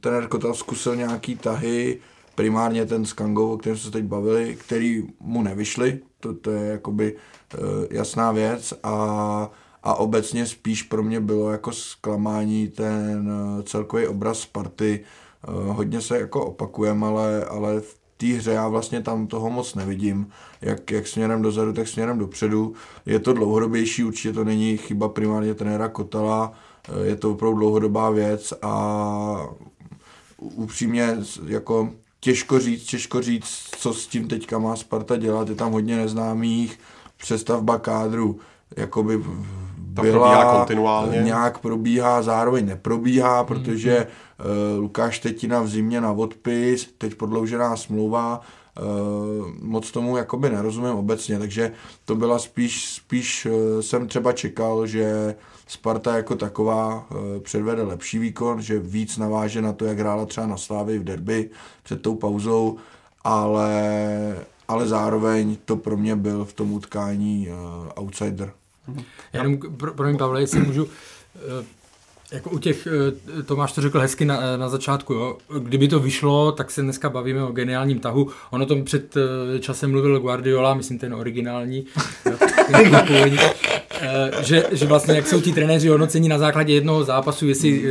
trenér 0.00 0.28
Kotal 0.28 0.54
zkusil 0.54 0.96
nějaký 0.96 1.36
tahy, 1.36 1.98
primárně 2.34 2.86
ten 2.86 3.04
s 3.04 3.12
Kangou, 3.12 3.52
o 3.52 3.58
kterém 3.58 3.78
se 3.78 3.90
teď 3.90 4.04
bavili, 4.04 4.56
který 4.60 5.02
mu 5.20 5.42
nevyšly, 5.42 6.00
to, 6.20 6.34
to 6.34 6.50
je 6.50 6.70
jakoby 6.70 7.16
uh, 7.16 7.60
jasná 7.90 8.32
věc. 8.32 8.74
A, 8.82 9.50
a 9.82 9.94
obecně 9.94 10.46
spíš 10.46 10.82
pro 10.82 11.02
mě 11.02 11.20
bylo 11.20 11.50
jako 11.50 11.72
zklamání 11.72 12.68
ten 12.68 13.32
uh, 13.32 13.62
celkový 13.62 14.06
obraz 14.06 14.40
Sparty, 14.40 15.04
uh, 15.48 15.76
hodně 15.76 16.00
se 16.00 16.20
jako 16.20 16.46
opakujeme, 16.46 17.06
ale, 17.06 17.44
ale 17.44 17.80
v 17.80 17.99
té 18.20 18.26
hře 18.26 18.52
já 18.52 18.68
vlastně 18.68 19.02
tam 19.02 19.26
toho 19.26 19.50
moc 19.50 19.74
nevidím, 19.74 20.26
jak, 20.60 20.90
jak 20.90 21.06
směrem 21.06 21.42
dozadu, 21.42 21.72
tak 21.72 21.88
směrem 21.88 22.18
dopředu. 22.18 22.74
Je 23.06 23.18
to 23.18 23.32
dlouhodobější, 23.32 24.04
určitě 24.04 24.32
to 24.32 24.44
není 24.44 24.76
chyba 24.76 25.08
primárně 25.08 25.54
trenéra 25.54 25.88
Kotala, 25.88 26.52
je 27.02 27.16
to 27.16 27.30
opravdu 27.30 27.58
dlouhodobá 27.58 28.10
věc 28.10 28.52
a 28.62 29.48
upřímně 30.38 31.16
jako 31.46 31.90
těžko 32.20 32.58
říct, 32.58 32.84
těžko 32.84 33.22
říct, 33.22 33.68
co 33.78 33.94
s 33.94 34.06
tím 34.06 34.28
teďka 34.28 34.58
má 34.58 34.76
Sparta 34.76 35.16
dělat, 35.16 35.48
je 35.48 35.54
tam 35.54 35.72
hodně 35.72 35.96
neznámých, 35.96 36.78
přestavba 37.16 37.78
kádru, 37.78 38.38
jakoby 38.76 39.18
byla, 39.78 40.12
probíhá 40.12 40.56
kontinuálně. 40.56 41.18
nějak 41.18 41.58
probíhá, 41.58 42.22
zároveň 42.22 42.66
neprobíhá, 42.66 43.44
protože 43.44 43.98
mm-hmm. 43.98 44.04
uh, 44.04 44.10
Lukáš 44.78 45.18
Tetina 45.18 45.62
v 45.62 45.68
zimě 45.68 46.00
na 46.00 46.12
odpis, 46.12 46.88
teď 46.98 47.14
prodloužená 47.14 47.76
smlouva, 47.76 48.40
uh, 48.40 49.48
moc 49.60 49.90
tomu 49.90 50.16
jakoby 50.16 50.50
nerozumím 50.50 50.90
obecně, 50.90 51.38
takže 51.38 51.72
to 52.04 52.14
byla 52.14 52.38
spíš, 52.38 52.94
spíš 52.94 53.46
uh, 53.46 53.80
jsem 53.80 54.08
třeba 54.08 54.32
čekal, 54.32 54.86
že 54.86 55.34
Sparta 55.66 56.16
jako 56.16 56.36
taková 56.36 57.08
předvede 57.42 57.82
lepší 57.82 58.18
výkon, 58.18 58.62
že 58.62 58.78
víc 58.78 59.16
naváže 59.16 59.62
na 59.62 59.72
to, 59.72 59.84
jak 59.84 59.98
hrála 59.98 60.26
třeba 60.26 60.46
na 60.46 60.56
Slávy 60.56 60.98
v 60.98 61.04
derby 61.04 61.50
před 61.82 62.02
tou 62.02 62.14
pauzou, 62.14 62.76
ale, 63.24 64.36
ale 64.68 64.88
zároveň 64.88 65.56
to 65.64 65.76
pro 65.76 65.96
mě 65.96 66.16
byl 66.16 66.44
v 66.44 66.52
tom 66.52 66.72
utkání 66.72 67.48
outsider. 67.94 68.52
Já 69.32 69.42
jenom, 69.42 69.58
pro, 69.76 69.94
pro 69.94 70.08
mě, 70.08 70.18
Pavle, 70.18 70.40
jestli 70.40 70.60
můžu, 70.60 70.88
eh, 71.36 71.64
jako 72.32 72.50
u 72.50 72.58
těch, 72.58 72.88
eh, 73.38 73.42
Tomáš 73.42 73.72
to 73.72 73.80
řekl 73.80 74.00
hezky 74.00 74.24
na, 74.24 74.56
na 74.56 74.68
začátku, 74.68 75.14
jo. 75.14 75.38
kdyby 75.58 75.88
to 75.88 76.00
vyšlo, 76.00 76.52
tak 76.52 76.70
se 76.70 76.82
dneska 76.82 77.10
bavíme 77.10 77.44
o 77.44 77.52
geniálním 77.52 77.98
tahu. 77.98 78.28
Ono 78.50 78.66
tom 78.66 78.84
před 78.84 79.16
eh, 79.16 79.58
časem 79.58 79.90
mluvil 79.90 80.20
Guardiola, 80.20 80.74
myslím 80.74 80.98
ten 80.98 81.14
originální, 81.14 81.86
že, 84.40 84.64
že 84.72 84.86
vlastně 84.86 85.14
jak 85.14 85.26
jsou 85.26 85.40
ti 85.40 85.52
trenéři 85.52 85.88
hodnocení 85.88 86.28
na 86.28 86.38
základě 86.38 86.74
jednoho 86.74 87.04
zápasu, 87.04 87.48
jestli 87.48 87.82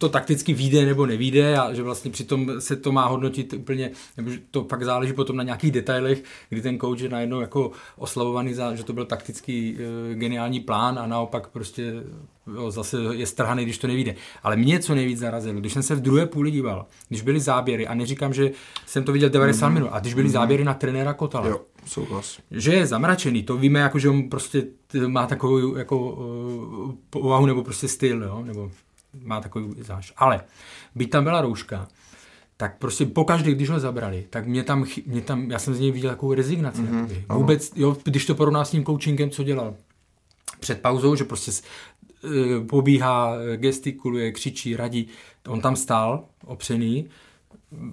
to, 0.00 0.08
takticky 0.08 0.54
vyjde 0.54 0.86
nebo 0.86 1.06
nevíde 1.06 1.58
a 1.58 1.74
že 1.74 1.82
vlastně 1.82 2.10
přitom 2.10 2.50
se 2.58 2.76
to 2.76 2.92
má 2.92 3.06
hodnotit 3.06 3.52
úplně, 3.52 3.90
nebo 4.16 4.30
že 4.30 4.38
to 4.50 4.64
pak 4.64 4.84
záleží 4.84 5.12
potom 5.12 5.36
na 5.36 5.42
nějakých 5.42 5.72
detailech, 5.72 6.22
kdy 6.48 6.62
ten 6.62 6.78
coach 6.78 7.00
je 7.00 7.08
najednou 7.08 7.40
jako 7.40 7.70
oslavovaný 7.96 8.54
za, 8.54 8.74
že 8.74 8.84
to 8.84 8.92
byl 8.92 9.04
taktický 9.04 9.76
e, 9.78 10.14
geniální 10.14 10.60
plán 10.60 10.98
a 10.98 11.06
naopak 11.06 11.48
prostě 11.48 11.92
jo, 12.54 12.70
zase 12.70 12.96
je 13.12 13.26
strhaný, 13.26 13.64
když 13.64 13.78
to 13.78 13.86
nevíde. 13.86 14.14
Ale 14.42 14.56
mě 14.56 14.78
co 14.78 14.94
nejvíc 14.94 15.18
zarazilo, 15.18 15.60
když 15.60 15.72
jsem 15.72 15.82
se 15.82 15.94
v 15.94 16.00
druhé 16.00 16.26
půli 16.26 16.50
díval, 16.50 16.86
když 17.08 17.22
byly 17.22 17.40
záběry, 17.40 17.86
a 17.86 17.94
neříkám, 17.94 18.34
že 18.34 18.50
jsem 18.86 19.04
to 19.04 19.12
viděl 19.12 19.28
90 19.28 19.66
mm-hmm. 19.66 19.72
minut, 19.72 19.88
a 19.92 20.00
když 20.00 20.14
byly 20.14 20.28
mm-hmm. 20.28 20.32
záběry 20.32 20.64
na 20.64 20.74
trenéra 20.74 21.12
Kotala, 21.12 21.46
jo, 21.46 21.60
souhlas. 21.86 22.38
že 22.50 22.74
je 22.74 22.86
zamračený, 22.86 23.42
to 23.42 23.56
víme, 23.56 23.80
jako, 23.80 23.98
že 23.98 24.08
on 24.08 24.28
prostě 24.28 24.64
má 25.06 25.26
takovou 25.26 25.76
jako, 25.76 26.10
uh, 26.10 26.92
povahu 27.10 27.46
nebo 27.46 27.64
prostě 27.64 27.88
styl, 27.88 28.22
jo, 28.22 28.42
nebo 28.46 28.70
má 29.22 29.40
takový 29.40 29.74
záž. 29.82 30.12
Ale 30.16 30.40
byť 30.94 31.10
tam 31.10 31.24
byla 31.24 31.40
rouška, 31.40 31.88
tak 32.56 32.78
prostě 32.78 33.06
pokaždé, 33.06 33.52
když 33.52 33.70
ho 33.70 33.80
zabrali, 33.80 34.26
tak 34.30 34.46
mě 34.46 34.62
tam, 34.62 34.84
mě 35.06 35.20
tam 35.20 35.50
já 35.50 35.58
jsem 35.58 35.74
z 35.74 35.80
něj 35.80 35.90
viděl 35.90 36.10
takovou 36.10 36.34
rezignaci. 36.34 36.82
Mm-hmm. 36.82 37.36
Vůbec, 37.36 37.72
jo, 37.76 37.96
když 38.04 38.26
to 38.26 38.34
porovná 38.34 38.64
s 38.64 38.70
tím 38.70 38.84
coachingem, 38.84 39.30
co 39.30 39.42
dělal 39.42 39.74
před 40.60 40.82
pauzou, 40.82 41.16
že 41.16 41.24
prostě 41.24 41.50
e, 42.24 42.64
pobíhá, 42.64 43.34
gestikuluje, 43.56 44.32
křičí, 44.32 44.76
radí. 44.76 45.08
On 45.48 45.60
tam 45.60 45.76
stál, 45.76 46.24
opřený. 46.44 47.08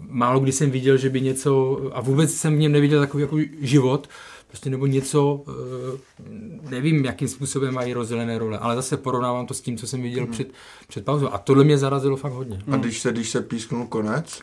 Málo 0.10 0.40
kdy 0.40 0.52
jsem 0.52 0.72
viděl, 0.72 0.98
že 0.98 1.10
by 1.10 1.22
něco, 1.22 1.82
a 1.94 2.02
vůbec 2.02 2.34
jsem 2.34 2.56
v 2.56 2.60
něm 2.60 2.72
neviděl 2.72 3.00
takový 3.00 3.22
jako 3.22 3.38
život, 3.60 4.10
prostě 4.48 4.70
nebo 4.70 4.88
něco, 4.88 5.44
eh, 5.48 5.98
nevím, 6.70 7.06
jakým 7.06 7.28
způsobem 7.28 7.74
mají 7.74 7.94
rozdělené 7.94 8.38
role, 8.38 8.58
ale 8.58 8.76
zase 8.76 8.98
porovnávám 8.98 9.46
to 9.46 9.54
s 9.54 9.62
tím, 9.62 9.78
co 9.78 9.88
jsem 9.88 10.02
viděl 10.02 10.24
hmm. 10.24 10.32
před, 10.32 10.48
před 10.88 11.06
pauzou. 11.06 11.30
A 11.34 11.38
tohle 11.38 11.64
mě 11.64 11.78
zarazilo 11.78 12.18
fakt 12.18 12.34
hodně. 12.34 12.62
A 12.72 12.78
když 12.78 13.00
se, 13.02 13.12
když 13.12 13.30
se 13.30 13.42
písknul 13.42 13.86
konec, 13.88 14.42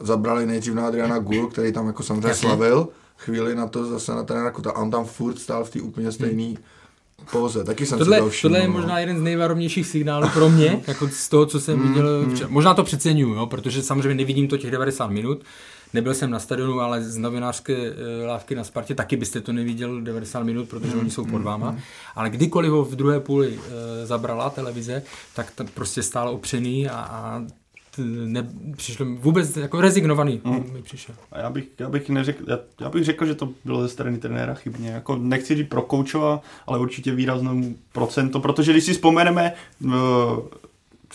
zabrali 0.00 0.46
nejdřív 0.46 0.74
na 0.74 0.86
Adriana 0.86 1.18
Gul, 1.18 1.46
který 1.46 1.72
tam 1.72 1.86
jako 1.86 2.02
samozřejmě 2.02 2.28
Jasně. 2.28 2.48
slavil, 2.48 2.88
chvíli 3.16 3.54
na 3.54 3.66
to 3.66 3.84
zase 3.84 4.12
na 4.12 4.22
trenéra 4.22 4.50
Kuta 4.50 4.70
a 4.70 4.82
on 4.82 4.90
tam 4.90 5.04
furt 5.04 5.38
stál 5.38 5.64
v 5.64 5.70
té 5.70 5.80
úplně 5.80 6.12
stejný 6.12 6.46
hmm. 6.46 6.64
Poze, 7.32 7.64
taky 7.64 7.86
jsem 7.86 7.98
tohle, 7.98 8.30
si 8.30 8.42
tohle 8.42 8.58
je 8.58 8.68
možná 8.68 8.98
jeden 8.98 9.18
z 9.18 9.22
nejvarovnějších 9.22 9.86
signálů 9.86 10.28
pro 10.34 10.48
mě, 10.50 10.82
jako 10.86 11.08
z 11.08 11.28
toho, 11.28 11.46
co 11.46 11.60
jsem 11.60 11.78
hmm, 11.78 11.88
viděl. 11.88 12.22
Hmm. 12.22 12.36
Možná 12.48 12.74
to 12.74 12.84
přeceňuju, 12.84 13.34
jo, 13.34 13.46
protože 13.46 13.82
samozřejmě 13.82 14.14
nevidím 14.14 14.48
to 14.48 14.56
těch 14.56 14.70
90 14.70 15.10
minut, 15.10 15.44
Nebyl 15.94 16.14
jsem 16.14 16.30
na 16.30 16.38
stadionu, 16.38 16.80
ale 16.80 17.02
z 17.02 17.16
novinářské 17.16 17.74
eh, 17.74 18.26
lávky 18.26 18.54
na 18.54 18.64
Spartě 18.64 18.94
taky 18.94 19.16
byste 19.16 19.40
to 19.40 19.52
neviděl 19.52 20.00
90 20.00 20.42
minut, 20.42 20.68
protože 20.68 20.94
mm, 20.94 21.00
oni 21.00 21.10
jsou 21.10 21.24
pod 21.24 21.42
váma. 21.42 21.70
Mm, 21.70 21.78
ale 22.14 22.30
kdykoliv 22.30 22.70
ho 22.70 22.84
v 22.84 22.96
druhé 22.96 23.20
půli 23.20 23.58
e, 24.02 24.06
zabrala 24.06 24.50
televize, 24.50 25.02
tak 25.34 25.50
to 25.50 25.64
prostě 25.64 26.02
stál 26.02 26.28
opřený 26.28 26.88
a, 26.88 27.00
a 27.00 27.42
ne, 28.24 28.48
přišlo 28.76 29.06
vůbec 29.06 29.56
jako 29.56 29.80
rezignovaný 29.80 30.40
mm. 30.44 30.72
mi 30.72 30.82
přišel. 30.82 31.14
A 31.32 31.38
já 31.38 31.50
bych, 31.50 31.64
já 31.78 31.88
bych 31.88 32.10
neřekl, 32.10 32.44
já, 32.48 32.58
já, 32.80 32.90
bych 32.90 33.04
řekl, 33.04 33.26
že 33.26 33.34
to 33.34 33.48
bylo 33.64 33.82
ze 33.82 33.88
strany 33.88 34.18
trenéra 34.18 34.54
chybně. 34.54 34.90
Jako 34.90 35.16
nechci 35.16 35.54
říct 35.54 35.68
pro 35.68 35.82
koučova, 35.82 36.40
ale 36.66 36.78
určitě 36.78 37.14
výraznou 37.14 37.62
procento, 37.92 38.40
protože 38.40 38.72
když 38.72 38.84
si 38.84 38.92
vzpomeneme 38.92 39.52
eh, 39.52 39.88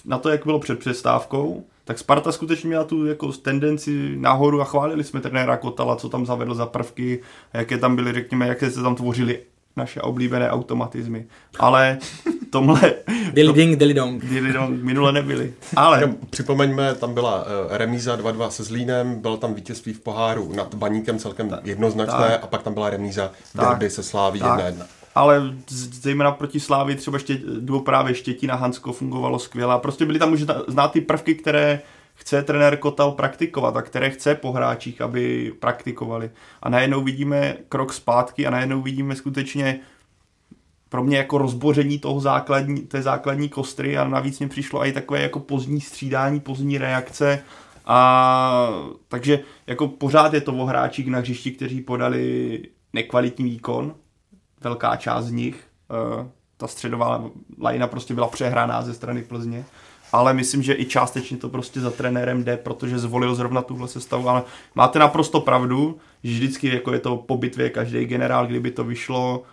na 0.05 0.17
to, 0.17 0.29
jak 0.29 0.45
bylo 0.45 0.59
před 0.59 0.79
přestávkou, 0.79 1.63
tak 1.85 1.99
Sparta 1.99 2.31
skutečně 2.31 2.67
měla 2.67 2.83
tu 2.83 3.05
jako 3.05 3.31
tendenci 3.31 4.15
nahoru 4.17 4.61
a 4.61 4.65
chválili 4.65 5.03
jsme 5.03 5.21
trenéra 5.21 5.57
Kotala, 5.57 5.95
co 5.95 6.09
tam 6.09 6.25
zavedl 6.25 6.55
za 6.55 6.65
prvky, 6.65 7.19
jaké 7.53 7.77
tam 7.77 7.95
byly, 7.95 8.13
řekněme, 8.13 8.47
jaké 8.47 8.71
se 8.71 8.81
tam 8.81 8.95
tvořily 8.95 9.39
naše 9.75 10.01
oblíbené 10.01 10.49
automatizmy. 10.49 11.25
Ale 11.59 11.97
tomhle... 12.49 12.93
Dili 13.33 13.53
ding, 13.53 13.79
dili 13.79 13.93
dong. 13.93 14.25
Dili 14.25 14.53
dong, 14.53 14.83
minule 14.83 15.11
nebyly. 15.11 15.53
Ale... 15.75 15.97
Jenom 16.01 16.15
připomeňme, 16.29 16.95
tam 16.95 17.13
byla 17.13 17.41
uh, 17.41 17.47
remíza 17.77 18.15
2-2 18.15 18.47
se 18.47 18.63
Zlínem, 18.63 19.21
bylo 19.21 19.37
tam 19.37 19.53
vítězství 19.53 19.93
v 19.93 19.99
poháru 19.99 20.53
nad 20.55 20.75
Baníkem 20.75 21.19
celkem 21.19 21.49
tak, 21.49 21.65
jednoznačné 21.65 22.27
tak, 22.29 22.43
a 22.43 22.47
pak 22.47 22.63
tam 22.63 22.73
byla 22.73 22.89
remíza 22.89 23.31
derby 23.55 23.89
se 23.89 24.03
Sláví 24.03 24.41
1-1 24.41 24.85
ale 25.15 25.55
zejména 25.69 26.31
proti 26.31 26.59
Slávy 26.59 26.95
třeba 26.95 27.19
ště, 27.19 27.41
právě 27.85 28.15
Štětina 28.15 28.55
Hansko 28.55 28.93
fungovalo 28.93 29.39
skvěle. 29.39 29.79
Prostě 29.79 30.05
byly 30.05 30.19
tam 30.19 30.33
už 30.33 30.41
znát 30.67 30.91
ty 30.91 31.01
prvky, 31.01 31.35
které 31.35 31.81
chce 32.15 32.43
trenér 32.43 32.77
Kotal 32.77 33.11
praktikovat 33.11 33.77
a 33.77 33.81
které 33.81 34.09
chce 34.09 34.35
po 34.35 34.51
hráčích, 34.51 35.01
aby 35.01 35.53
praktikovali. 35.59 36.31
A 36.61 36.69
najednou 36.69 37.03
vidíme 37.03 37.57
krok 37.69 37.93
zpátky 37.93 38.47
a 38.47 38.49
najednou 38.49 38.81
vidíme 38.81 39.15
skutečně 39.15 39.79
pro 40.89 41.03
mě 41.03 41.17
jako 41.17 41.37
rozboření 41.37 41.99
toho 41.99 42.19
základní, 42.19 42.81
té 42.81 43.01
základní 43.01 43.49
kostry 43.49 43.97
a 43.97 44.07
navíc 44.07 44.39
mě 44.39 44.47
přišlo 44.47 44.85
i 44.85 44.91
takové 44.91 45.21
jako 45.21 45.39
pozdní 45.39 45.81
střídání, 45.81 46.39
pozdní 46.39 46.77
reakce 46.77 47.43
a 47.85 48.69
takže 49.07 49.39
jako 49.67 49.87
pořád 49.87 50.33
je 50.33 50.41
to 50.41 50.53
o 50.53 50.65
hráčích 50.65 51.07
na 51.07 51.19
hřišti, 51.19 51.51
kteří 51.51 51.81
podali 51.81 52.59
nekvalitní 52.93 53.45
výkon, 53.45 53.95
velká 54.63 54.95
část 54.95 55.25
z 55.25 55.31
nich, 55.31 55.63
uh, 56.19 56.25
ta 56.57 56.67
středová 56.67 57.23
lajna 57.61 57.87
prostě 57.87 58.13
byla 58.13 58.27
přehraná 58.27 58.81
ze 58.81 58.93
strany 58.93 59.23
Plzně, 59.23 59.65
ale 60.11 60.33
myslím, 60.33 60.63
že 60.63 60.73
i 60.73 60.85
částečně 60.85 61.37
to 61.37 61.49
prostě 61.49 61.79
za 61.81 61.91
trenérem 61.91 62.43
jde, 62.43 62.57
protože 62.57 62.99
zvolil 62.99 63.35
zrovna 63.35 63.61
tuhle 63.61 63.87
sestavu, 63.87 64.29
ale 64.29 64.43
máte 64.75 64.99
naprosto 64.99 65.41
pravdu, 65.41 65.97
že 66.23 66.33
vždycky 66.33 66.67
jako 66.67 66.93
je 66.93 66.99
to 66.99 67.17
po 67.17 67.37
bitvě 67.37 67.69
každý 67.69 68.05
generál, 68.05 68.47
kdyby 68.47 68.71
to 68.71 68.83
vyšlo, 68.83 69.43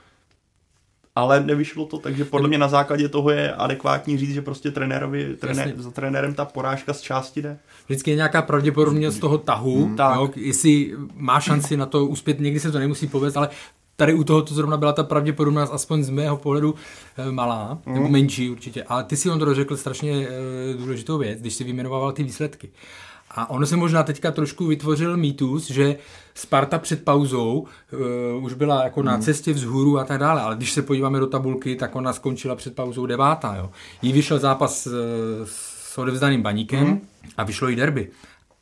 ale 1.16 1.40
nevyšlo 1.40 1.86
to, 1.86 1.98
takže 1.98 2.24
podle 2.24 2.48
mě 2.48 2.58
na 2.58 2.68
základě 2.68 3.08
toho 3.08 3.30
je 3.30 3.52
adekvátní 3.52 4.18
říct, 4.18 4.34
že 4.34 4.42
prostě 4.42 4.70
trenérovi, 4.70 5.36
trenér, 5.36 5.74
za 5.76 5.90
trenérem 5.90 6.34
ta 6.34 6.44
porážka 6.44 6.92
z 6.92 7.00
části 7.00 7.42
jde. 7.42 7.58
Vždycky 7.86 8.10
je 8.10 8.16
nějaká 8.16 8.42
pravděpodobnost 8.42 9.14
z 9.14 9.18
toho 9.18 9.38
tahu, 9.38 9.84
hmm, 9.84 9.96
tak. 9.96 10.16
Jo, 10.16 10.30
jestli 10.36 10.92
má 11.14 11.40
šanci 11.40 11.76
na 11.76 11.86
to 11.86 12.06
uspět, 12.06 12.40
někdy 12.40 12.60
se 12.60 12.72
to 12.72 12.78
nemusí 12.78 13.06
povést, 13.06 13.36
ale 13.36 13.48
tady 14.00 14.14
u 14.14 14.24
toho 14.24 14.42
to 14.42 14.54
zrovna 14.54 14.76
byla 14.76 14.92
ta 14.92 15.02
pravděpodobnost, 15.02 15.70
aspoň 15.72 16.02
z 16.02 16.10
mého 16.10 16.36
pohledu, 16.36 16.74
eh, 17.16 17.32
malá, 17.32 17.78
mm. 17.86 17.94
nebo 17.94 18.08
menší 18.08 18.50
určitě. 18.50 18.82
Ale 18.84 19.04
ty 19.04 19.16
si 19.16 19.30
on 19.30 19.38
to 19.38 19.54
řekl 19.54 19.76
strašně 19.76 20.12
eh, 20.12 20.74
důležitou 20.78 21.18
věc, 21.18 21.40
když 21.40 21.54
si 21.54 21.64
vyjmenovával 21.64 22.12
ty 22.12 22.22
výsledky. 22.22 22.70
A 23.30 23.50
ono 23.50 23.66
se 23.66 23.76
možná 23.76 24.02
teďka 24.02 24.30
trošku 24.30 24.66
vytvořil 24.66 25.16
mýtus, 25.16 25.70
že 25.70 25.96
Sparta 26.34 26.78
před 26.78 27.04
pauzou 27.04 27.66
uh, 28.36 28.44
už 28.44 28.54
byla 28.54 28.84
jako 28.84 29.02
na 29.02 29.12
hmm. 29.12 29.22
cestě 29.22 29.52
vzhůru 29.52 29.98
a 29.98 30.04
tak 30.04 30.18
dále, 30.18 30.40
ale 30.40 30.56
když 30.56 30.72
se 30.72 30.82
podíváme 30.82 31.20
do 31.20 31.26
tabulky, 31.26 31.76
tak 31.76 31.96
ona 31.96 32.12
skončila 32.12 32.54
před 32.54 32.74
pauzou 32.74 33.06
devátá. 33.06 33.56
Jo. 33.56 33.70
Jí 34.02 34.12
vyšel 34.12 34.38
zápas 34.38 34.86
uh, 34.86 34.92
s 35.44 35.98
odevzdaným 35.98 36.42
baníkem 36.42 36.86
mm. 36.86 37.00
a 37.36 37.44
vyšlo 37.44 37.70
i 37.70 37.76
derby. 37.76 38.10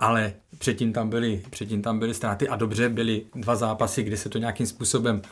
Ale 0.00 0.32
předtím 0.58 0.92
tam, 0.92 1.08
byly, 1.08 1.42
předtím 1.50 1.82
tam 1.82 1.98
byly 1.98 2.14
ztráty 2.14 2.48
a 2.48 2.56
dobře 2.56 2.88
byly 2.88 3.22
dva 3.34 3.56
zápasy, 3.56 4.02
kde 4.02 4.16
se 4.16 4.28
to 4.28 4.38
nějakým 4.38 4.66
způsobem 4.66 5.22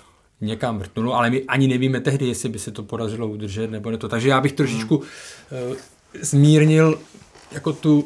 někam 0.41 0.79
vrtnulo, 0.79 1.15
ale 1.15 1.31
my 1.31 1.43
ani 1.43 1.69
nevíme 1.69 2.01
tehdy, 2.01 2.29
jestli 2.29 2.49
by 2.49 2.59
se 2.59 2.71
to 2.71 2.83
podařilo 2.83 3.29
udržet 3.29 3.71
nebo 3.71 3.91
ne 3.91 3.99
to. 3.99 4.09
Takže 4.09 4.29
já 4.29 4.41
bych 4.41 4.53
trošičku 4.53 4.97
uh, 4.97 5.05
zmírnil 6.21 6.99
jako 7.53 7.73
tu 7.73 8.05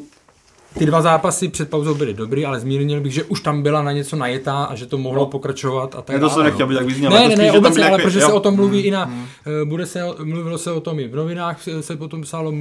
ty 0.77 0.85
dva 0.85 1.01
zápasy 1.01 1.47
před 1.47 1.69
pauzou 1.69 1.95
byly 1.95 2.13
dobrý, 2.13 2.45
ale 2.45 2.59
zmírnil 2.59 3.01
bych, 3.01 3.13
že 3.13 3.23
už 3.23 3.41
tam 3.41 3.63
byla 3.63 3.83
na 3.83 3.91
něco 3.91 4.15
najetá 4.15 4.63
a 4.63 4.75
že 4.75 4.85
to 4.85 4.97
mohlo 4.97 5.19
no. 5.19 5.25
pokračovat. 5.25 5.95
A 5.95 6.01
tak 6.01 6.19
to 6.19 6.29
jsem 6.29 6.43
nechtěl, 6.43 6.65
aby 6.65 6.75
tak 6.75 6.85
vyznělo. 6.85 7.15
Ne, 7.15 7.27
ne, 7.27 7.35
ne, 7.35 7.51
obecně, 7.51 7.85
ale 7.85 7.97
protože 7.97 8.19
se 8.21 8.33
o 8.33 8.39
tom 8.39 8.55
mluví 8.55 8.77
hmm. 8.77 8.87
i 8.87 8.91
na, 8.91 9.03
hmm. 9.03 9.25
bude 9.63 9.85
se, 9.85 10.01
mluvilo 10.23 10.57
se 10.57 10.71
o 10.71 10.79
tom 10.79 10.99
i 10.99 11.07
v 11.07 11.15
novinách, 11.15 11.59
se 11.81 11.95
potom 11.95 12.21
psalo, 12.21 12.53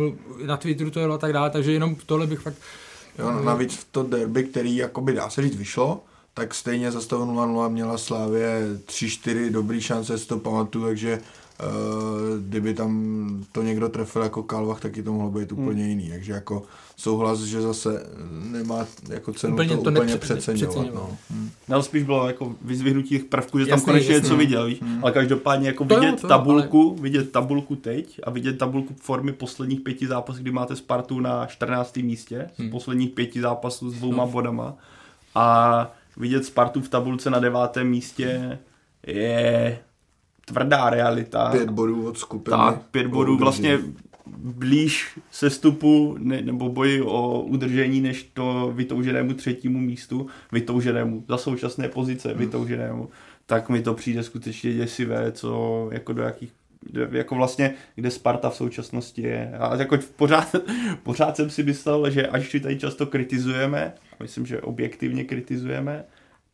na 0.46 0.56
Twitteru 0.56 0.90
to 0.90 1.00
jelo 1.00 1.14
a 1.14 1.18
tak 1.18 1.32
dále, 1.32 1.50
takže 1.50 1.72
jenom 1.72 1.96
tohle 2.06 2.26
bych 2.26 2.38
fakt... 2.38 2.56
Jo, 3.18 3.30
no, 3.30 3.42
navíc 3.42 3.74
v 3.74 3.84
to 3.84 4.02
derby, 4.02 4.44
který 4.44 4.76
jakoby 4.76 5.12
dá 5.12 5.30
se 5.30 5.42
říct 5.42 5.56
vyšlo, 5.56 6.04
tak 6.34 6.54
stejně 6.54 6.92
za 6.92 7.00
0-0 7.18 7.70
měla 7.70 7.98
Slávě 7.98 8.78
3-4 8.86 9.50
dobrý 9.50 9.80
šance, 9.80 10.18
si 10.18 10.26
to 10.26 10.38
pamatuju, 10.38 10.84
takže 10.84 11.20
kdyby 12.40 12.74
tam 12.74 13.44
to 13.52 13.62
někdo 13.62 13.88
trefil 13.88 14.22
jako 14.22 14.42
Kalvach, 14.42 14.80
taky 14.80 15.02
to 15.02 15.12
mohlo 15.12 15.30
být 15.30 15.52
úplně 15.52 15.82
hmm. 15.82 15.90
jiný. 15.90 16.10
Takže 16.10 16.32
jako 16.32 16.62
souhlas, 16.96 17.40
že 17.40 17.60
zase 17.60 18.06
nemá 18.30 18.86
jako 19.08 19.32
cenu 19.32 19.52
úplně 19.52 19.76
to, 19.76 19.82
to 19.82 19.90
úplně 19.90 20.16
přeceňovat. 20.16 20.94
No. 20.94 21.16
Hmm. 21.30 21.50
No, 21.68 21.82
spíš 21.82 22.02
bylo 22.02 22.26
jako 22.26 22.54
vyzvihnutí 22.62 23.08
těch 23.08 23.24
prvků, 23.24 23.58
že 23.58 23.62
jasný, 23.62 23.70
tam 23.70 23.84
konečně 23.84 24.14
něco 24.14 24.36
viděl, 24.36 24.66
víš? 24.66 24.82
Hmm. 24.82 24.98
ale 25.02 25.12
každopádně 25.12 25.68
jako 25.68 25.84
to 25.84 25.94
vidět 25.94 26.10
jo, 26.10 26.16
to, 26.20 26.28
tabulku, 26.28 26.90
ale... 26.90 27.02
vidět 27.02 27.32
tabulku 27.32 27.76
teď 27.76 28.20
a 28.22 28.30
vidět 28.30 28.58
tabulku 28.58 28.94
formy 29.00 29.32
posledních 29.32 29.80
pěti 29.80 30.06
zápasů, 30.06 30.42
kdy 30.42 30.50
máte 30.50 30.76
Spartu 30.76 31.20
na 31.20 31.46
14. 31.46 31.96
místě, 31.96 32.50
hmm. 32.58 32.68
z 32.68 32.70
posledních 32.70 33.10
pěti 33.10 33.40
zápasů 33.40 33.90
s 33.90 33.94
dvouma 33.94 34.22
hmm. 34.22 34.32
bodama 34.32 34.74
a 35.34 35.90
vidět 36.16 36.44
Spartu 36.44 36.80
v 36.80 36.88
tabulce 36.88 37.30
na 37.30 37.38
devátém 37.38 37.88
místě 37.88 38.58
je 39.06 39.78
tvrdá 40.50 40.90
realita. 40.90 41.50
Pět 41.50 41.70
bodů 41.70 42.08
od 42.08 42.18
skupiny. 42.18 42.56
Tak, 42.56 42.82
pět 42.90 43.06
bodů 43.06 43.36
vlastně 43.36 43.78
blíž 44.38 45.18
sestupu 45.30 46.16
ne, 46.18 46.42
nebo 46.42 46.68
boji 46.68 47.02
o 47.02 47.40
udržení 47.40 48.00
než 48.00 48.30
to 48.34 48.72
vytouženému 48.74 49.34
třetímu 49.34 49.78
místu, 49.78 50.26
vytouženému 50.52 51.24
za 51.28 51.38
současné 51.38 51.88
pozice, 51.88 52.28
hmm. 52.28 52.38
vytouženému, 52.38 53.08
tak 53.46 53.68
mi 53.68 53.82
to 53.82 53.94
přijde 53.94 54.22
skutečně 54.22 54.74
děsivé, 54.74 55.32
co 55.32 55.88
jako 55.92 56.12
do 56.12 56.22
jakých 56.22 56.52
jako 57.10 57.34
vlastně, 57.34 57.74
kde 57.94 58.10
Sparta 58.10 58.50
v 58.50 58.56
současnosti 58.56 59.22
je. 59.22 59.52
A 59.58 59.76
jako 59.76 59.98
pořád, 60.16 60.56
pořád 61.02 61.36
jsem 61.36 61.50
si 61.50 61.62
myslel, 61.62 62.10
že 62.10 62.26
až 62.26 62.56
tady 62.62 62.78
často 62.78 63.06
kritizujeme, 63.06 63.92
myslím, 64.22 64.46
že 64.46 64.60
objektivně 64.60 65.24
kritizujeme, 65.24 66.04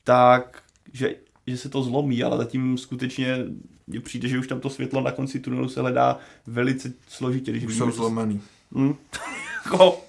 tak 0.04 0.62
že 0.92 1.14
že 1.46 1.56
se 1.56 1.68
to 1.68 1.82
zlomí, 1.82 2.22
ale 2.22 2.36
zatím 2.36 2.78
skutečně 2.78 3.38
mně 3.86 4.00
přijde, 4.00 4.28
že 4.28 4.38
už 4.38 4.46
tam 4.46 4.60
to 4.60 4.70
světlo 4.70 5.00
na 5.00 5.12
konci 5.12 5.40
tunelu 5.40 5.68
se 5.68 5.80
hledá 5.80 6.18
velice 6.46 6.92
složitě. 7.08 7.50
Když 7.50 7.64
už 7.64 7.76
jsou 7.76 7.90
zlomený. 7.90 8.40
Hmm, 8.72 8.94
jako, 9.64 10.00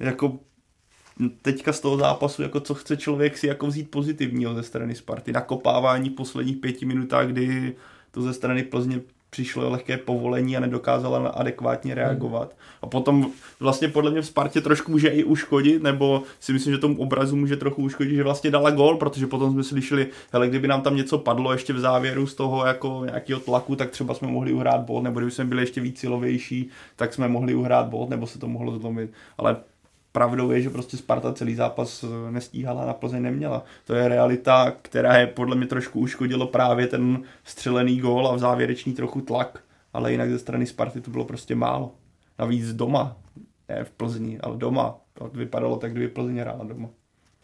jako 0.00 0.38
teďka 1.42 1.72
z 1.72 1.80
toho 1.80 1.96
zápasu, 1.96 2.42
jako 2.42 2.60
co 2.60 2.74
chce 2.74 2.96
člověk 2.96 3.38
si 3.38 3.46
jako 3.46 3.66
vzít 3.66 3.90
pozitivního 3.90 4.54
ze 4.54 4.62
strany 4.62 4.94
Sparty. 4.94 5.32
Nakopávání 5.32 6.10
v 6.10 6.14
posledních 6.14 6.56
pěti 6.56 6.86
minutách, 6.86 7.26
kdy 7.26 7.76
to 8.10 8.22
ze 8.22 8.34
strany 8.34 8.62
Plzně 8.62 9.00
přišlo 9.34 9.70
lehké 9.70 9.96
povolení 9.96 10.56
a 10.56 10.60
nedokázala 10.60 11.28
adekvátně 11.28 11.94
reagovat. 11.94 12.56
A 12.82 12.86
potom 12.86 13.30
vlastně 13.60 13.88
podle 13.88 14.10
mě 14.10 14.22
v 14.22 14.26
Spartě 14.26 14.60
trošku 14.60 14.92
může 14.92 15.08
i 15.08 15.24
uškodit, 15.24 15.82
nebo 15.82 16.22
si 16.40 16.52
myslím, 16.52 16.74
že 16.74 16.78
tomu 16.78 16.98
obrazu 16.98 17.36
může 17.36 17.56
trochu 17.56 17.82
uškodit, 17.82 18.14
že 18.14 18.22
vlastně 18.22 18.50
dala 18.50 18.70
gol, 18.70 18.96
protože 18.96 19.26
potom 19.26 19.52
jsme 19.52 19.62
slyšeli, 19.62 20.06
hele, 20.32 20.48
kdyby 20.48 20.68
nám 20.68 20.82
tam 20.82 20.96
něco 20.96 21.18
padlo 21.18 21.52
ještě 21.52 21.72
v 21.72 21.78
závěru 21.78 22.26
z 22.26 22.34
toho 22.34 22.66
jako 22.66 23.02
nějakého 23.04 23.40
tlaku, 23.40 23.76
tak 23.76 23.90
třeba 23.90 24.14
jsme 24.14 24.28
mohli 24.28 24.52
uhrát 24.52 24.80
bod, 24.80 25.02
nebo 25.02 25.20
kdyby 25.20 25.32
jsme 25.32 25.44
byli 25.44 25.62
ještě 25.62 25.80
víc 25.80 25.98
silovější, 25.98 26.68
tak 26.96 27.14
jsme 27.14 27.28
mohli 27.28 27.54
uhrát 27.54 27.86
bod, 27.86 28.10
nebo 28.10 28.26
se 28.26 28.38
to 28.38 28.48
mohlo 28.48 28.78
zlomit. 28.78 29.10
Ale 29.38 29.56
pravdou 30.14 30.50
je, 30.50 30.62
že 30.62 30.70
prostě 30.70 30.96
Sparta 30.96 31.32
celý 31.32 31.54
zápas 31.54 32.04
eh, 32.04 32.30
nestíhala, 32.30 32.86
na 32.86 32.92
Plzeň 32.92 33.22
neměla. 33.22 33.64
To 33.86 33.94
je 33.94 34.08
realita, 34.08 34.72
která 34.82 35.16
je 35.16 35.26
podle 35.26 35.56
mě 35.56 35.66
trošku 35.66 36.00
uškodilo 36.00 36.46
právě 36.46 36.86
ten 36.86 37.22
střelený 37.44 38.00
gól 38.00 38.28
a 38.28 38.34
v 38.34 38.38
závěrečný 38.38 38.92
trochu 38.92 39.20
tlak, 39.20 39.58
ale 39.92 40.12
jinak 40.12 40.30
ze 40.30 40.38
strany 40.38 40.66
Sparty 40.66 41.00
to 41.00 41.10
bylo 41.10 41.24
prostě 41.24 41.54
málo. 41.54 41.94
Navíc 42.38 42.72
doma, 42.72 43.16
ne 43.68 43.84
v 43.84 43.90
Plzni, 43.90 44.40
ale 44.40 44.56
doma. 44.56 44.96
To 45.14 45.30
vypadalo 45.34 45.76
tak, 45.76 45.92
kdyby 45.92 46.08
Plzeň 46.08 46.38
hrála 46.38 46.64
doma. 46.64 46.88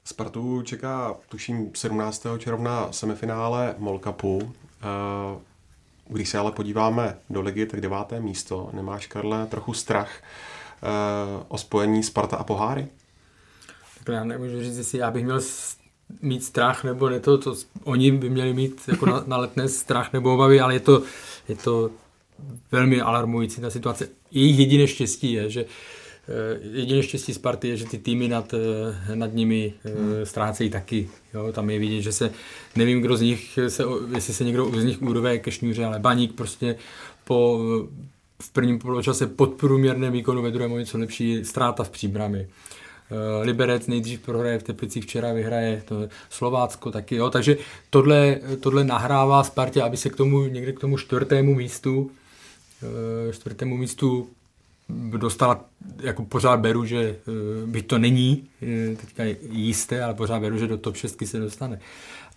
Spartu 0.05 0.63
čeká, 0.63 1.15
tuším, 1.29 1.71
17. 1.75 2.27
června 2.39 2.93
semifinále 2.93 3.75
MOL 3.79 3.99
Cupu. 3.99 4.53
Eh, 4.83 5.39
když 6.09 6.29
se 6.29 6.39
ale 6.39 6.53
podíváme 6.53 7.17
do 7.31 7.41
ligy, 7.41 7.67
tak 7.67 7.81
deváté 7.81 8.21
místo. 8.21 8.71
Nemáš, 8.73 9.07
Karle, 9.07 9.47
trochu 9.47 9.75
strach 9.75 10.11
o 11.49 11.59
spojení 11.59 12.03
Sparta 12.03 12.37
a 12.37 12.45
Poháry? 12.45 12.89
Tak 14.05 14.15
já 14.15 14.25
nemůžu 14.25 14.63
říct, 14.63 14.79
jestli 14.79 14.99
já 14.99 15.11
bych 15.11 15.25
měl 15.25 15.41
mít 16.23 16.45
strach 16.45 16.85
nebo 16.85 17.09
ne 17.09 17.21
to, 17.21 17.39
to 17.39 17.55
oni 17.85 18.13
by 18.13 18.31
měli 18.31 18.53
mít 18.53 18.81
jako 18.89 19.07
na, 19.07 19.25
na 19.27 19.37
letné 19.37 19.69
strach 19.69 20.13
nebo 20.13 20.35
obavy, 20.35 20.61
ale 20.61 20.75
je 20.75 20.81
to, 20.81 21.03
je 21.49 21.57
to 21.57 21.91
velmi 22.73 23.01
alarmující 23.01 23.61
ta 23.61 23.71
situace. 23.71 24.09
Jejich 24.31 24.59
jediné 24.59 24.87
štěstí 24.87 25.33
je, 25.33 25.51
že 25.51 25.65
eh, 25.65 26.61
jediné 26.73 27.03
štěstí 27.03 27.35
Sparty 27.35 27.69
je, 27.69 27.77
že 27.77 27.85
ty 27.85 27.99
týmy 27.99 28.29
nad, 28.29 28.55
eh, 28.55 29.17
nad 29.17 29.35
nimi 29.35 29.73
eh, 29.85 29.89
hmm. 29.89 30.27
ztrácejí 30.27 30.71
taky. 30.71 31.09
Jo, 31.35 31.53
tam 31.53 31.71
je 31.71 31.79
vidět, 31.79 32.03
že 32.03 32.13
se, 32.13 32.33
nevím, 32.77 33.01
kdo 33.01 33.17
z 33.17 33.21
nich, 33.21 33.59
se, 33.69 33.85
jestli 34.15 34.35
se 34.35 34.45
někdo 34.45 34.71
z 34.81 34.85
nich 34.85 35.03
úrové 35.03 35.39
ke 35.39 35.51
šňůře, 35.51 35.85
ale 35.85 35.99
Baník 35.99 36.33
prostě 36.33 36.77
po 37.25 37.61
v 38.41 38.51
prvním 38.51 38.79
poločase 38.79 39.27
podprůměrné 39.27 40.11
výkonu, 40.11 40.43
ve 40.43 40.51
druhém 40.51 40.73
o 40.73 40.79
něco 40.79 40.99
lepší 40.99 41.45
ztráta 41.45 41.85
v 41.85 41.91
příbrami. 41.91 42.49
Eh, 43.11 43.45
Liberec 43.45 43.87
nejdřív 43.87 44.21
prohraje 44.21 44.59
v 44.59 44.63
Teplicích, 44.63 45.05
včera 45.05 45.33
vyhraje 45.33 45.83
to 45.89 46.09
Slovácko 46.31 46.91
taky, 46.91 47.17
jo. 47.17 47.31
takže 47.31 47.57
tohle, 47.91 48.41
tohle 48.61 48.85
nahrává 48.85 49.45
Spartě, 49.45 49.83
aby 49.83 49.97
se 49.97 50.11
k 50.11 50.17
tomu 50.17 50.45
někde 50.45 50.73
k 50.73 50.81
tomu 50.81 50.99
čtvrtému 50.99 51.55
místu 51.55 52.11
eh, 52.83 53.33
čtvrtému 53.33 53.77
místu 53.77 54.29
dostala, 55.17 55.65
jako 56.03 56.25
pořád 56.25 56.61
beru, 56.61 56.85
že 56.85 57.01
eh, 57.01 57.67
byť 57.67 57.87
to 57.87 57.99
není 57.99 58.45
teďka 58.97 59.25
jisté, 59.51 60.03
ale 60.03 60.15
pořád 60.15 60.41
beru, 60.41 60.59
že 60.59 60.67
do 60.67 60.79
top 60.79 60.97
6 60.97 61.27
se 61.27 61.39
dostane 61.39 61.81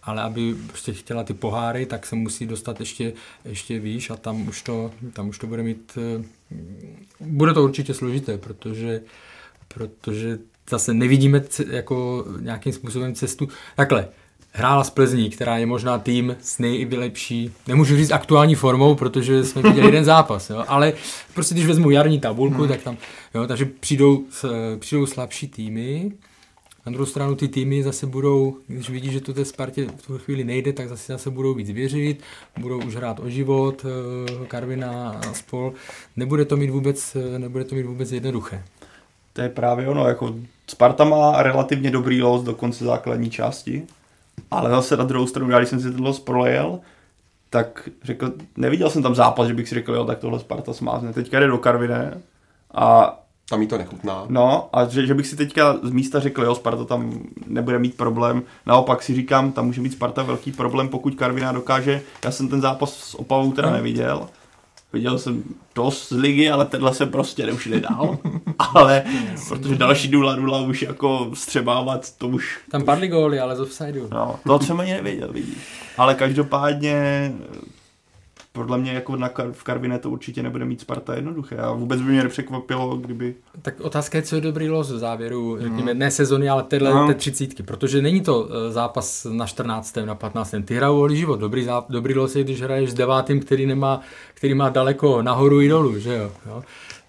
ale 0.05 0.21
aby 0.21 0.55
prostě 0.67 0.93
chtěla 0.93 1.23
ty 1.23 1.33
poháry, 1.33 1.85
tak 1.85 2.05
se 2.05 2.15
musí 2.15 2.45
dostat 2.45 2.79
ještě, 2.79 3.13
ještě 3.45 3.79
výš 3.79 4.09
a 4.09 4.15
tam 4.15 4.47
už, 4.47 4.61
to, 4.61 4.91
tam 5.13 5.29
už 5.29 5.39
to 5.39 5.47
bude 5.47 5.63
mít, 5.63 5.97
eh, 6.19 6.23
bude 7.19 7.53
to 7.53 7.63
určitě 7.63 7.93
složité, 7.93 8.37
protože, 8.37 9.01
protože 9.67 10.39
zase 10.69 10.93
nevidíme 10.93 11.41
c- 11.41 11.65
jako 11.69 12.25
nějakým 12.39 12.73
způsobem 12.73 13.15
cestu. 13.15 13.47
Takhle, 13.75 14.07
hrála 14.51 14.83
z 14.83 14.89
Plzní, 14.89 15.29
která 15.29 15.57
je 15.57 15.65
možná 15.65 15.99
tým 15.99 16.35
s 16.41 16.59
nejlepší, 16.59 17.51
nemůžu 17.67 17.95
říct 17.97 18.11
aktuální 18.11 18.55
formou, 18.55 18.95
protože 18.95 19.43
jsme 19.43 19.61
viděli 19.61 19.87
jeden 19.87 20.05
zápas, 20.05 20.49
jo, 20.49 20.63
ale 20.67 20.93
prostě 21.33 21.55
když 21.55 21.65
vezmu 21.67 21.91
jarní 21.91 22.19
tabulku, 22.19 22.57
hmm. 22.59 22.67
tak 22.67 22.81
tam, 22.81 22.97
jo, 23.35 23.47
takže 23.47 23.65
přijdou, 23.65 24.23
s- 24.29 24.77
přijdou 24.79 25.05
slabší 25.05 25.47
týmy, 25.47 26.11
na 26.85 26.91
druhou 26.91 27.05
stranu 27.05 27.35
ty 27.35 27.47
týmy 27.47 27.83
zase 27.83 28.07
budou, 28.07 28.57
když 28.67 28.89
vidí, 28.89 29.11
že 29.11 29.21
to 29.21 29.33
té 29.33 29.45
Spartě 29.45 29.85
v 29.85 30.07
tu 30.07 30.17
chvíli 30.17 30.43
nejde, 30.43 30.73
tak 30.73 30.89
zase, 30.89 31.13
zase 31.13 31.29
budou 31.29 31.53
víc 31.53 31.69
věřit, 31.69 32.21
budou 32.59 32.81
už 32.85 32.95
hrát 32.95 33.19
o 33.19 33.29
život, 33.29 33.85
eh, 33.85 34.45
Karvina 34.47 35.09
a 35.09 35.33
spol. 35.33 35.73
Nebude 36.15 36.45
to 36.45 36.57
mít 36.57 36.69
vůbec, 36.69 37.15
eh, 37.15 37.39
nebude 37.39 37.63
to 37.63 37.75
mít 37.75 37.83
vůbec 37.83 38.11
jednoduché. 38.11 38.63
To 39.33 39.41
je 39.41 39.49
právě 39.49 39.87
ono, 39.87 40.07
jako 40.07 40.35
Sparta 40.67 41.03
má 41.03 41.43
relativně 41.43 41.91
dobrý 41.91 42.21
los 42.21 42.43
do 42.43 42.55
konce 42.55 42.85
základní 42.85 43.29
části, 43.29 43.83
ale 44.51 44.69
zase 44.69 44.97
na 44.97 45.03
druhou 45.03 45.27
stranu, 45.27 45.51
já 45.51 45.57
když 45.57 45.69
jsem 45.69 45.79
si 45.79 45.91
ten 45.91 46.03
los 46.03 46.19
prolejel, 46.19 46.79
tak 47.49 47.89
řekl, 48.03 48.33
neviděl 48.57 48.89
jsem 48.89 49.03
tam 49.03 49.15
zápas, 49.15 49.47
že 49.47 49.53
bych 49.53 49.69
si 49.69 49.75
řekl, 49.75 49.93
jo, 49.93 50.05
tak 50.05 50.19
tohle 50.19 50.39
Sparta 50.39 50.73
smázne. 50.73 51.13
Teďka 51.13 51.39
jde 51.39 51.47
do 51.47 51.57
Karviné 51.57 52.21
a 52.73 53.19
Tam 53.53 53.61
jí 53.61 53.67
to 53.67 53.77
nechutná. 53.77 54.25
No, 54.29 54.69
a 54.73 54.85
že, 54.85 55.07
že 55.07 55.13
bych 55.13 55.27
si 55.27 55.35
teďka 55.35 55.77
z 55.83 55.91
místa 55.91 56.19
řekl, 56.19 56.43
jo, 56.43 56.55
Sparta 56.55 56.85
tam 56.85 57.19
nebude 57.47 57.79
mít 57.79 57.97
problém. 57.97 58.43
Naopak 58.65 59.03
si 59.03 59.13
říkám, 59.13 59.51
tam 59.51 59.65
může 59.65 59.81
mít 59.81 59.91
Sparta 59.91 60.23
velký 60.23 60.51
problém, 60.51 60.89
pokud 60.89 61.15
Karviná 61.15 61.51
dokáže. 61.51 62.01
Já 62.25 62.31
jsem 62.31 62.47
ten 62.47 62.61
zápas 62.61 62.93
s 62.93 63.19
Opavou 63.19 63.51
teda 63.51 63.71
neviděl. 63.71 64.27
Viděl 64.93 65.19
jsem 65.19 65.43
dost 65.75 66.09
z 66.09 66.11
ligy, 66.11 66.49
ale 66.49 66.65
tenhle 66.65 66.93
se 66.93 67.05
prostě 67.05 67.51
už 67.51 67.65
nedal. 67.65 68.17
ale 68.59 69.03
protože 69.49 69.75
další 69.75 70.11
0-0 70.11 70.69
už 70.69 70.81
jako 70.81 71.31
střebávat, 71.33 72.17
to 72.17 72.27
už... 72.27 72.59
Tam 72.71 72.83
padly 72.83 73.07
góly, 73.07 73.39
ale 73.39 73.55
z 73.55 73.59
offsideu. 73.59 74.07
No, 74.11 74.39
to 74.43 74.65
jsem 74.65 74.79
ani 74.79 74.93
nevěděl, 74.93 75.29
vidíš. 75.33 75.57
Ale 75.97 76.15
každopádně 76.15 77.31
podle 78.55 78.77
mě 78.77 78.91
jako 78.91 79.15
na 79.15 79.29
Kar- 79.29 79.51
v 79.51 79.63
Karviné 79.63 79.99
to 79.99 80.09
určitě 80.09 80.43
nebude 80.43 80.65
mít 80.65 80.81
Sparta 80.81 81.15
jednoduché. 81.15 81.57
A 81.57 81.71
vůbec 81.71 82.01
by 82.01 82.11
mě 82.11 82.23
nepřekvapilo, 82.23 82.95
kdyby 82.97 83.35
Tak 83.61 83.81
otázka 83.81 84.17
je, 84.17 84.21
co 84.21 84.35
je 84.35 84.41
dobrý 84.41 84.69
los 84.69 84.91
v 84.91 84.97
závěru, 84.97 85.57
řekněme, 85.61 85.93
ne 85.93 86.11
sezony, 86.11 86.49
ale 86.49 86.63
téhle, 86.63 86.93
No. 86.93 87.07
té 87.07 87.13
třicítky, 87.13 87.63
protože 87.63 88.01
není 88.01 88.21
to 88.21 88.49
eh, 88.49 88.71
zápas 88.71 89.27
na 89.31 89.45
14. 89.45 89.97
na 90.05 90.15
15. 90.15 90.55
Ty 90.65 90.75
hrajou 90.75 91.01
o 91.01 91.09
život. 91.09 91.39
Dobrý, 91.39 91.63
zá, 91.63 91.85
dobrý 91.89 92.13
los 92.13 92.35
je, 92.35 92.43
když 92.43 92.61
hraješ 92.61 92.91
s 92.91 92.93
devátým, 92.93 93.39
který, 93.39 93.65
nemá, 93.65 94.01
který 94.33 94.53
má 94.53 94.69
daleko 94.69 95.21
nahoru 95.21 95.61
i 95.61 95.69
dolů, 95.69 95.99
že 95.99 96.13
jo. 96.15 96.31
jo? 96.45 96.63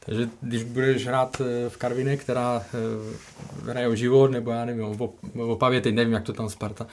Takže 0.07 0.29
když 0.41 0.65
budeš 0.65 1.07
hrát 1.07 1.41
eh, 1.41 1.69
v 1.71 1.77
Karvině, 1.77 2.17
která 2.17 2.63
eh, 2.75 3.71
hraje 3.71 3.89
o 3.89 3.95
život, 3.95 4.31
nebo 4.31 4.51
já 4.51 4.65
nevím, 4.65 4.85
o, 4.85 5.13
o 5.39 5.47
Opavě, 5.49 5.81
teď 5.81 5.95
nevím, 5.95 6.13
jak 6.13 6.23
to 6.23 6.33
tam 6.33 6.49
Sparta 6.49 6.87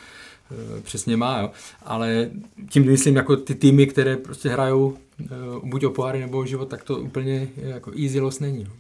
přesně 0.82 1.18
má, 1.18 1.40
jo. 1.40 1.52
ale 1.86 2.30
tím 2.70 2.86
myslím 2.86 3.16
jako 3.16 3.36
ty 3.36 3.56
týmy, 3.56 3.88
které 3.88 4.18
prostě 4.18 4.50
hrajou 4.50 4.98
eh, 5.22 5.26
buď 5.64 5.86
o 5.86 5.90
poháry 5.90 6.20
nebo 6.20 6.38
o 6.38 6.46
život, 6.46 6.70
tak 6.70 6.84
to 6.84 6.98
úplně 6.98 7.48
eh, 7.58 7.70
jako 7.70 7.92
easy 8.04 8.20
los 8.20 8.40
není. 8.40 8.64
No. 8.64 8.72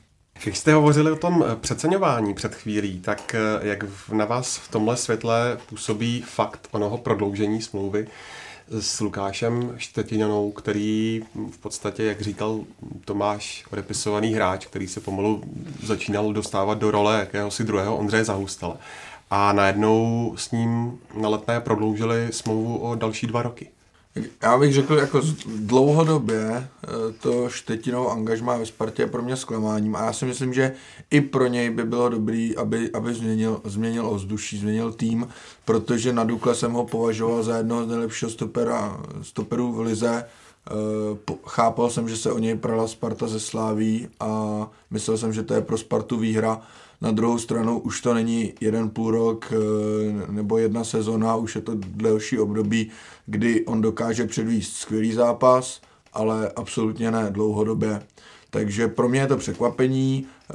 Když 0.43 0.57
jste 0.57 0.73
hovořili 0.73 1.11
o 1.11 1.15
tom 1.15 1.45
eh, 1.47 1.55
přeceňování 1.55 2.33
před 2.33 2.55
chvílí, 2.55 2.99
tak 2.99 3.35
eh, 3.35 3.67
jak 3.67 3.83
na 4.11 4.25
vás 4.25 4.57
v 4.57 4.71
tomhle 4.71 4.97
světle 4.97 5.57
působí 5.69 6.21
fakt 6.21 6.67
onoho 6.71 6.97
prodloužení 6.97 7.61
smlouvy 7.61 8.07
s 8.79 9.01
Lukášem 9.01 9.73
Štetinanou, 9.77 10.51
který 10.51 11.21
v 11.51 11.57
podstatě, 11.57 12.03
jak 12.03 12.21
říkal 12.21 12.59
Tomáš, 13.05 13.65
odepisovaný 13.71 14.33
hráč, 14.33 14.65
který 14.65 14.87
se 14.87 14.99
pomalu 14.99 15.43
začínal 15.83 16.33
dostávat 16.33 16.77
do 16.77 16.91
role 16.91 17.19
jakéhosi 17.19 17.63
druhého 17.63 17.97
Ondřeje 17.97 18.23
Zahustala. 18.23 18.77
A 19.33 19.53
najednou 19.53 20.33
s 20.37 20.51
ním 20.51 20.99
na 21.21 21.29
letné 21.29 21.59
prodloužili 21.61 22.27
smlouvu 22.31 22.77
o 22.77 22.95
další 22.95 23.27
dva 23.27 23.41
roky. 23.41 23.69
Já 24.41 24.57
bych 24.57 24.73
řekl, 24.73 24.97
jako 24.97 25.21
dlouhodobě 25.45 26.49
eh, 26.49 26.87
to 27.21 27.49
Štetinou 27.49 28.09
angažmá 28.09 28.57
ve 28.57 28.65
Spartě 28.65 29.01
je 29.01 29.07
pro 29.07 29.21
mě 29.21 29.37
zklamáním 29.37 29.95
a 29.95 30.05
já 30.05 30.13
si 30.13 30.25
myslím, 30.25 30.53
že 30.53 30.73
i 31.11 31.21
pro 31.21 31.47
něj 31.47 31.69
by 31.69 31.83
bylo 31.83 32.09
dobrý, 32.09 32.57
aby, 32.57 32.91
aby 32.91 33.13
změnil, 33.13 33.61
změnil 33.63 34.07
ovzduší, 34.07 34.57
změnil 34.57 34.91
tým, 34.91 35.27
protože 35.65 36.13
na 36.13 36.23
Dukle 36.23 36.55
jsem 36.55 36.71
ho 36.71 36.85
považoval 36.85 37.43
za 37.43 37.57
jednoho 37.57 37.85
z 37.85 37.87
nejlepšího 37.87 38.31
stopera, 38.31 39.01
stoperů 39.21 39.71
v 39.71 39.79
lize. 39.79 40.25
Eh, 40.69 41.33
Chápal 41.47 41.89
jsem, 41.89 42.09
že 42.09 42.17
se 42.17 42.31
o 42.31 42.39
něj 42.39 42.55
prala 42.55 42.87
Sparta 42.87 43.27
ze 43.27 43.39
Sláví 43.39 44.07
a 44.19 44.67
myslel 44.91 45.17
jsem, 45.17 45.33
že 45.33 45.43
to 45.43 45.53
je 45.53 45.61
pro 45.61 45.77
Spartu 45.77 46.17
výhra. 46.17 46.61
Na 47.01 47.11
druhou 47.11 47.37
stranu 47.37 47.79
už 47.79 48.01
to 48.01 48.13
není 48.13 48.53
jeden 48.61 48.89
půl 48.89 49.11
rok 49.11 49.53
eh, 49.53 50.31
nebo 50.31 50.57
jedna 50.57 50.83
sezona, 50.83 51.35
už 51.35 51.55
je 51.55 51.61
to 51.61 51.73
delší 51.77 52.39
období, 52.39 52.91
kdy 53.25 53.65
on 53.65 53.81
dokáže 53.81 54.27
předvíst 54.27 54.73
skvělý 54.73 55.13
zápas, 55.13 55.81
ale 56.13 56.51
absolutně 56.55 57.11
ne 57.11 57.27
dlouhodobě. 57.29 58.01
Takže 58.49 58.87
pro 58.87 59.09
mě 59.09 59.19
je 59.19 59.27
to 59.27 59.37
překvapení, 59.37 60.25
eh, 60.25 60.53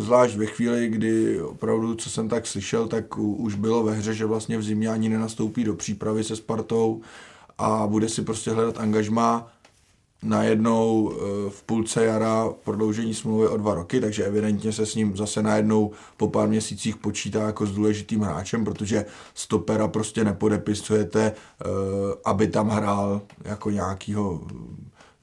zvlášť 0.00 0.36
ve 0.36 0.46
chvíli, 0.46 0.88
kdy 0.88 1.42
opravdu, 1.42 1.94
co 1.94 2.10
jsem 2.10 2.28
tak 2.28 2.46
slyšel, 2.46 2.88
tak 2.88 3.18
už 3.18 3.54
bylo 3.54 3.82
ve 3.82 3.92
hře, 3.92 4.14
že 4.14 4.26
vlastně 4.26 4.58
v 4.58 4.62
zimě 4.62 4.88
ani 4.88 5.08
nenastoupí 5.08 5.64
do 5.64 5.74
přípravy 5.74 6.24
se 6.24 6.36
Spartou 6.36 7.00
a 7.58 7.86
bude 7.86 8.08
si 8.08 8.22
prostě 8.22 8.50
hledat 8.50 8.78
angažma 8.78 9.52
najednou 10.22 11.12
eh, 11.12 11.50
v 11.50 11.62
půlce 11.62 12.04
jara 12.04 12.48
prodloužení 12.64 13.14
smlouvy 13.14 13.48
o 13.48 13.56
dva 13.56 13.74
roky, 13.74 14.00
takže 14.00 14.24
evidentně 14.24 14.72
se 14.72 14.86
s 14.86 14.94
ním 14.94 15.16
zase 15.16 15.42
najednou 15.42 15.90
po 16.16 16.28
pár 16.28 16.48
měsících 16.48 16.96
počítá 16.96 17.42
jako 17.42 17.66
s 17.66 17.72
důležitým 17.72 18.20
hráčem, 18.20 18.64
protože 18.64 19.04
stopera 19.34 19.88
prostě 19.88 20.24
nepodepisujete, 20.24 21.32
eh, 21.32 21.64
aby 22.24 22.46
tam 22.46 22.68
hrál 22.68 23.22
jako 23.44 23.70
nějakýho, 23.70 24.46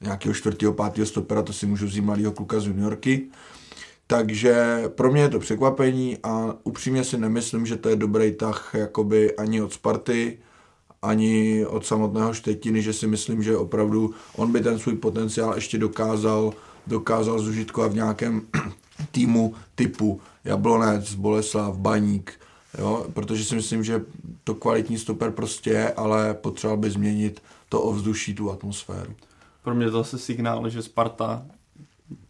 nějakého 0.00 0.34
čtvrtého, 0.34 0.72
pátého 0.72 1.06
stopera, 1.06 1.42
to 1.42 1.52
si 1.52 1.66
můžu 1.66 1.86
vzít 1.86 2.00
mladého 2.00 2.32
kluka 2.32 2.60
z 2.60 2.66
juniorky. 2.66 3.26
Takže 4.06 4.84
pro 4.88 5.12
mě 5.12 5.22
je 5.22 5.28
to 5.28 5.38
překvapení 5.38 6.18
a 6.22 6.56
upřímně 6.64 7.04
si 7.04 7.18
nemyslím, 7.18 7.66
že 7.66 7.76
to 7.76 7.88
je 7.88 7.96
dobrý 7.96 8.32
tah 8.32 8.70
jakoby 8.74 9.36
ani 9.36 9.62
od 9.62 9.72
Sparty, 9.72 10.38
ani 11.06 11.66
od 11.66 11.86
samotného 11.86 12.34
Štětiny, 12.34 12.82
že 12.82 12.92
si 12.92 13.06
myslím, 13.06 13.42
že 13.42 13.56
opravdu 13.56 14.14
on 14.36 14.52
by 14.52 14.60
ten 14.60 14.78
svůj 14.78 14.94
potenciál 14.96 15.54
ještě 15.54 15.78
dokázal, 15.78 16.52
dokázal 16.86 17.38
zužitkovat 17.38 17.92
v 17.92 17.94
nějakém 17.94 18.42
týmu 19.10 19.54
typu 19.74 20.20
Jablonec, 20.44 21.14
Boleslav, 21.14 21.76
Baník, 21.76 22.40
jo? 22.78 23.06
protože 23.12 23.44
si 23.44 23.54
myslím, 23.54 23.84
že 23.84 24.04
to 24.44 24.54
kvalitní 24.54 24.98
stoper 24.98 25.30
prostě 25.30 25.70
je, 25.70 25.92
ale 25.92 26.34
potřeboval 26.34 26.76
by 26.76 26.90
změnit 26.90 27.42
to 27.68 27.82
ovzduší, 27.82 28.34
tu 28.34 28.50
atmosféru. 28.50 29.14
pro 29.62 29.74
mě 29.74 29.90
to 29.90 29.98
zase 29.98 30.18
signál, 30.18 30.68
že 30.68 30.82
Sparta 30.82 31.46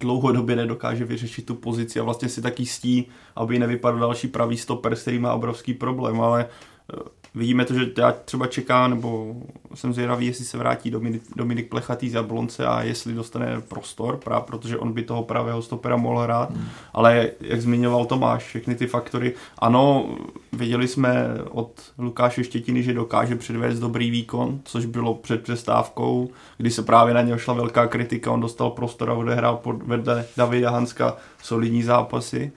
dlouhodobě 0.00 0.56
nedokáže 0.56 1.04
vyřešit 1.04 1.46
tu 1.46 1.54
pozici 1.54 2.00
a 2.00 2.02
vlastně 2.02 2.28
si 2.28 2.42
taky 2.42 2.66
stí, 2.66 3.08
aby 3.36 3.58
nevypadl 3.58 3.98
další 3.98 4.28
pravý 4.28 4.56
stoper, 4.56 4.96
který 4.96 5.18
má 5.18 5.34
obrovský 5.34 5.74
problém, 5.74 6.20
ale 6.20 6.46
eh, 6.46 6.96
vidíme 7.36 7.64
to, 7.64 7.74
že 7.74 7.86
já 7.98 8.12
třeba 8.12 8.46
čekám, 8.46 8.90
nebo 8.90 9.36
jsem 9.74 9.92
zvědavý, 9.92 10.26
jestli 10.26 10.44
se 10.44 10.58
vrátí 10.58 10.90
Dominik, 10.90 11.22
Dominik 11.36 11.68
Plechatý 11.68 12.10
z 12.10 12.14
Jablonce 12.14 12.66
a 12.66 12.82
jestli 12.82 13.14
dostane 13.14 13.60
prostor, 13.60 14.16
právě 14.16 14.46
protože 14.46 14.78
on 14.78 14.92
by 14.92 15.02
toho 15.02 15.22
pravého 15.22 15.62
stopera 15.62 15.96
mohl 15.96 16.18
hrát, 16.18 16.50
hmm. 16.50 16.68
ale 16.92 17.30
jak 17.40 17.60
zmiňoval 17.60 18.04
Tomáš, 18.04 18.44
všechny 18.44 18.74
ty 18.74 18.86
faktory, 18.86 19.34
ano, 19.58 20.08
viděli 20.52 20.88
jsme 20.88 21.28
od 21.50 21.92
Lukáše 21.98 22.44
Štětiny, 22.44 22.82
že 22.82 22.94
dokáže 22.94 23.36
předvést 23.36 23.80
dobrý 23.80 24.10
výkon, 24.10 24.60
což 24.64 24.86
bylo 24.86 25.14
před 25.14 25.42
přestávkou, 25.42 26.30
kdy 26.56 26.70
se 26.70 26.82
právě 26.82 27.14
na 27.14 27.22
něho 27.22 27.38
šla 27.38 27.54
velká 27.54 27.86
kritika, 27.86 28.32
on 28.32 28.40
dostal 28.40 28.70
prostor 28.70 29.10
a 29.10 29.14
odehrál 29.14 29.56
pod 29.56 29.82
vedle 29.82 30.24
Davida 30.36 30.70
Hanska 30.70 31.16
solidní 31.42 31.82
zápasy, 31.82 32.52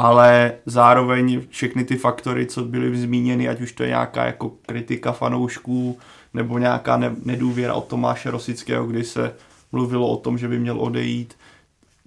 ale 0.00 0.52
zároveň 0.66 1.46
všechny 1.50 1.84
ty 1.84 1.96
faktory, 1.96 2.46
co 2.46 2.64
byly 2.64 2.98
zmíněny, 2.98 3.48
ať 3.48 3.60
už 3.60 3.72
to 3.72 3.82
je 3.82 3.88
nějaká 3.88 4.24
jako 4.24 4.52
kritika 4.66 5.12
fanoušků, 5.12 5.98
nebo 6.34 6.58
nějaká 6.58 6.96
ne- 6.96 7.16
nedůvěra 7.24 7.74
od 7.74 7.86
Tomáše 7.86 8.30
Rosického, 8.30 8.86
kdy 8.86 9.04
se 9.04 9.34
mluvilo 9.72 10.08
o 10.08 10.16
tom, 10.16 10.38
že 10.38 10.48
by 10.48 10.58
měl 10.58 10.80
odejít, 10.80 11.34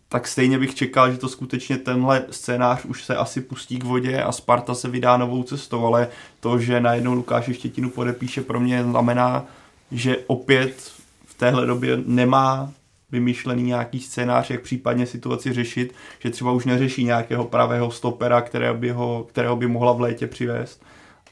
tak 0.09 0.28
stejně 0.28 0.59
bych 0.59 0.76
čekal, 0.76 1.11
že 1.11 1.17
to 1.17 1.30
skutečně 1.30 1.78
tenhle 1.78 2.26
scénář 2.32 2.86
už 2.86 3.03
se 3.03 3.15
asi 3.15 3.41
pustí 3.41 3.80
k 3.80 3.84
vodě 3.84 4.24
a 4.24 4.32
Sparta 4.32 4.74
se 4.74 4.89
vydá 4.89 5.17
novou 5.17 5.43
cestou, 5.43 5.86
ale 5.86 6.07
to, 6.39 6.59
že 6.59 6.80
najednou 6.80 7.13
Lukáše 7.13 7.53
Štětinu 7.53 7.89
podepíše, 7.89 8.41
pro 8.41 8.59
mě 8.59 8.84
znamená, 8.84 9.45
že 9.91 10.17
opět 10.28 10.91
v 11.26 11.34
téhle 11.34 11.65
době 11.65 12.01
nemá 12.05 12.72
vymyšlený 13.14 13.64
nějaký 13.64 13.99
scénář, 13.99 14.49
jak 14.49 14.61
případně 14.61 15.05
situaci 15.05 15.53
řešit, 15.53 15.93
že 16.20 16.30
třeba 16.30 16.51
už 16.51 16.66
neřeší 16.66 17.03
nějakého 17.03 17.45
pravého 17.45 17.91
stopera, 17.91 18.41
kterého 18.41 18.76
by, 18.76 18.89
ho, 18.89 19.26
kterého 19.30 19.55
by 19.55 19.68
mohla 19.68 19.91
v 19.93 20.01
létě 20.01 20.28
přivést, 20.28 20.84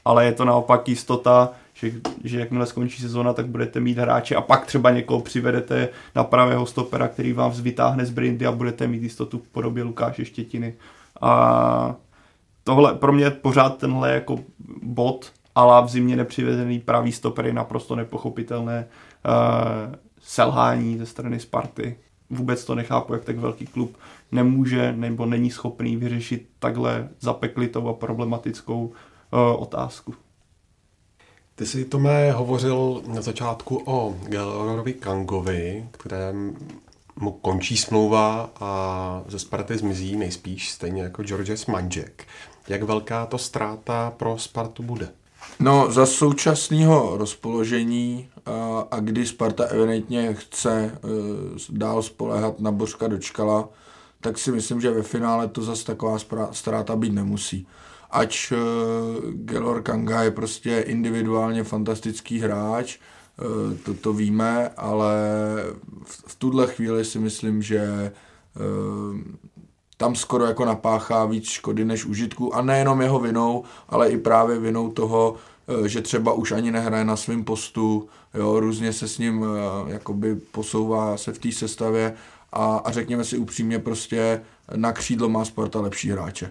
ale 0.04 0.24
je 0.24 0.32
to 0.32 0.44
naopak 0.44 0.88
jistota, 0.88 1.50
že, 1.74 1.92
že 2.24 2.40
jakmile 2.40 2.66
skončí 2.66 3.02
sezona, 3.02 3.32
tak 3.32 3.46
budete 3.46 3.80
mít 3.80 3.98
hráče 3.98 4.36
a 4.36 4.40
pak 4.40 4.66
třeba 4.66 4.90
někoho 4.90 5.20
přivedete 5.20 5.88
na 6.14 6.24
pravého 6.24 6.66
stopera, 6.66 7.08
který 7.08 7.32
vám 7.32 7.50
vytáhne 7.50 8.06
z 8.06 8.10
brindy 8.10 8.46
a 8.46 8.52
budete 8.52 8.86
mít 8.86 9.02
jistotu 9.02 9.38
v 9.38 9.48
podobě 9.48 9.82
Lukáše 9.82 10.24
Štětiny. 10.24 10.74
A 11.20 11.94
tohle 12.64 12.94
pro 12.94 13.12
mě 13.12 13.30
pořád 13.30 13.78
tenhle 13.78 14.14
jako 14.14 14.38
bod, 14.82 15.32
ale 15.54 15.86
v 15.86 15.88
zimě 15.88 16.16
nepřivezený 16.16 16.80
pravý 16.80 17.12
stoper 17.12 17.46
je 17.46 17.52
naprosto 17.52 17.96
nepochopitelné 17.96 18.86
uh, 19.24 19.94
selhání 20.22 20.98
ze 20.98 21.06
strany 21.06 21.40
Sparty. 21.40 21.96
Vůbec 22.30 22.64
to 22.64 22.74
nechápu, 22.74 23.12
jak 23.12 23.24
tak 23.24 23.38
velký 23.38 23.66
klub 23.66 23.96
nemůže 24.32 24.92
nebo 24.92 25.26
není 25.26 25.50
schopný 25.50 25.96
vyřešit 25.96 26.48
takhle 26.58 27.08
zapeklitou 27.20 27.88
a 27.88 27.92
problematickou 27.92 28.84
uh, 28.86 28.92
otázku. 29.62 30.14
Ty 31.54 31.66
jsi, 31.66 31.84
Tomé, 31.84 32.32
hovořil 32.32 33.02
na 33.06 33.22
začátku 33.22 33.82
o 33.86 34.16
Gelorovi 34.28 34.92
Kangovi, 34.92 35.88
kterém 35.90 36.56
mu 37.16 37.32
končí 37.32 37.76
smlouva 37.76 38.50
a 38.60 39.22
ze 39.28 39.38
Sparty 39.38 39.78
zmizí 39.78 40.16
nejspíš, 40.16 40.70
stejně 40.70 41.02
jako 41.02 41.22
Georges 41.22 41.66
Manžek. 41.66 42.26
Jak 42.68 42.82
velká 42.82 43.26
to 43.26 43.38
ztráta 43.38 44.10
pro 44.10 44.38
Spartu 44.38 44.82
bude? 44.82 45.08
No, 45.60 45.92
za 45.92 46.06
současného 46.06 47.16
rozpoložení 47.16 48.28
a, 48.46 48.86
a 48.90 49.00
kdy 49.00 49.26
Sparta 49.26 49.64
evidentně 49.64 50.34
chce 50.34 50.98
uh, 51.04 51.10
dál 51.70 52.02
spolehat 52.02 52.60
na 52.60 52.70
Božka 52.70 53.08
Dočkala, 53.08 53.68
tak 54.20 54.38
si 54.38 54.52
myslím, 54.52 54.80
že 54.80 54.90
ve 54.90 55.02
finále 55.02 55.48
to 55.48 55.62
zase 55.62 55.84
taková 55.84 56.18
ztráta 56.52 56.96
být 56.96 57.12
nemusí. 57.12 57.66
Ač 58.10 58.52
uh, 58.52 58.58
Gelor 59.32 59.82
Kanga 59.82 60.22
je 60.22 60.30
prostě 60.30 60.78
individuálně 60.78 61.64
fantastický 61.64 62.38
hráč, 62.38 62.98
uh, 62.98 63.76
to, 63.84 63.94
to 63.94 64.12
víme, 64.12 64.68
ale 64.76 65.14
v, 66.04 66.24
v 66.26 66.34
tuhle 66.36 66.66
chvíli 66.66 67.04
si 67.04 67.18
myslím, 67.18 67.62
že 67.62 68.12
uh, 68.56 69.18
tam 70.02 70.14
skoro 70.14 70.44
jako 70.44 70.64
napáchá 70.64 71.24
víc 71.24 71.48
škody 71.48 71.84
než 71.84 72.04
užitku 72.04 72.54
a 72.54 72.62
nejenom 72.62 73.00
jeho 73.00 73.18
vinou, 73.18 73.64
ale 73.88 74.10
i 74.10 74.18
právě 74.18 74.58
vinou 74.58 74.90
toho, 74.90 75.36
eh, 75.84 75.88
že 75.88 76.00
třeba 76.00 76.32
už 76.32 76.52
ani 76.52 76.70
nehraje 76.70 77.04
na 77.04 77.16
svém 77.16 77.44
postu, 77.44 78.08
jo, 78.34 78.60
různě 78.60 78.92
se 78.92 79.08
s 79.08 79.18
ním 79.18 79.44
eh, 79.44 79.92
jakoby 79.92 80.34
posouvá 80.34 81.16
se 81.16 81.32
v 81.32 81.38
té 81.38 81.52
sestavě 81.52 82.14
a, 82.52 82.76
a 82.76 82.90
řekněme 82.90 83.24
si 83.24 83.38
upřímně 83.38 83.78
prostě 83.78 84.42
na 84.76 84.92
křídlo 84.92 85.28
má 85.28 85.44
Sparta 85.44 85.80
lepší 85.80 86.10
hráče. 86.10 86.50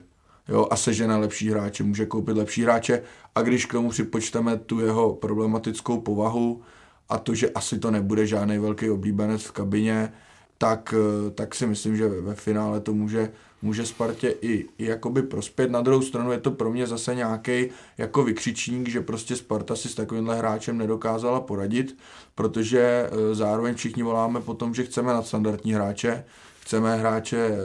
Jo, 0.49 0.67
a 0.71 0.75
sežene 0.75 1.15
lepší 1.15 1.49
hráče, 1.49 1.83
může 1.83 2.05
koupit 2.05 2.37
lepší 2.37 2.63
hráče 2.63 3.03
a 3.35 3.41
když 3.41 3.65
k 3.65 3.71
tomu 3.71 3.89
připočteme 3.89 4.57
tu 4.57 4.79
jeho 4.79 5.13
problematickou 5.13 6.01
povahu 6.01 6.61
a 7.09 7.17
to, 7.17 7.35
že 7.35 7.49
asi 7.49 7.79
to 7.79 7.91
nebude 7.91 8.27
žádný 8.27 8.57
velký 8.57 8.89
oblíbenec 8.89 9.43
v 9.43 9.51
kabině, 9.51 10.13
tak, 10.61 10.93
eh, 10.93 11.31
tak 11.31 11.55
si 11.55 11.67
myslím, 11.67 11.97
že 11.97 12.07
ve 12.07 12.35
finále 12.35 12.79
to 12.79 12.93
může, 12.93 13.31
může 13.61 13.85
Spartě 13.85 14.35
i, 14.41 14.65
i 14.77 14.85
jakoby 14.85 15.21
prospět. 15.21 15.71
Na 15.71 15.81
druhou 15.81 16.01
stranu 16.01 16.31
je 16.31 16.39
to 16.39 16.51
pro 16.51 16.71
mě 16.71 16.87
zase 16.87 17.15
nějaký 17.15 17.69
jako 17.97 18.23
vykřičník, 18.23 18.89
že 18.89 19.01
prostě 19.01 19.35
Sparta 19.35 19.75
si 19.75 19.89
s 19.89 19.95
takovýmhle 19.95 20.37
hráčem 20.37 20.77
nedokázala 20.77 21.41
poradit, 21.41 21.97
protože 22.35 22.79
eh, 22.79 23.35
zároveň 23.35 23.75
všichni 23.75 24.03
voláme 24.03 24.41
po 24.41 24.53
tom, 24.53 24.73
že 24.73 24.83
chceme 24.83 25.13
nadstandardní 25.13 25.73
hráče, 25.73 26.23
chceme 26.59 26.95
hráče 26.95 27.37
eh, 27.37 27.57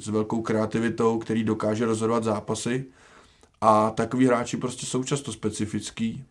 s 0.00 0.08
velkou 0.08 0.42
kreativitou, 0.42 1.18
který 1.18 1.44
dokáže 1.44 1.86
rozhodovat 1.86 2.24
zápasy 2.24 2.84
a 3.60 3.90
takový 3.90 4.26
hráči 4.26 4.56
prostě 4.56 4.86
jsou 4.86 5.04
často 5.04 5.32
specifický 5.32 6.24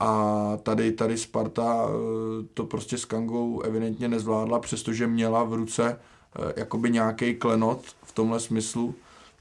a 0.00 0.56
tady, 0.62 0.92
tady 0.92 1.18
Sparta 1.18 1.86
eh, 1.88 2.46
to 2.54 2.64
prostě 2.64 2.98
s 2.98 3.04
Kangou 3.04 3.60
evidentně 3.60 4.08
nezvládla, 4.08 4.58
přestože 4.58 5.06
měla 5.06 5.44
v 5.44 5.54
ruce 5.54 6.00
eh, 6.36 6.52
jakoby 6.56 6.90
nějaký 6.90 7.34
klenot 7.34 7.82
v 8.02 8.12
tomhle 8.12 8.40
smyslu, 8.40 8.94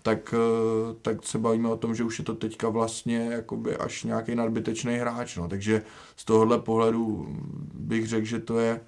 tak, 0.04 0.34
eh, 0.38 0.96
tak 1.02 1.26
se 1.26 1.38
bavíme 1.38 1.70
o 1.70 1.78
tom, 1.78 1.96
že 1.96 2.04
už 2.04 2.20
je 2.20 2.26
to 2.26 2.36
teďka 2.36 2.70
vlastně 2.70 3.30
jakoby 3.32 3.76
až 3.76 4.04
nějaký 4.04 4.36
nadbytečný 4.36 4.96
hráč. 4.96 5.38
No. 5.38 5.48
Takže 5.48 5.84
z 6.16 6.26
tohohle 6.26 6.60
pohledu 6.60 7.28
bych 7.74 8.08
řekl, 8.08 8.26
že 8.26 8.40
to 8.40 8.60
je, 8.60 8.82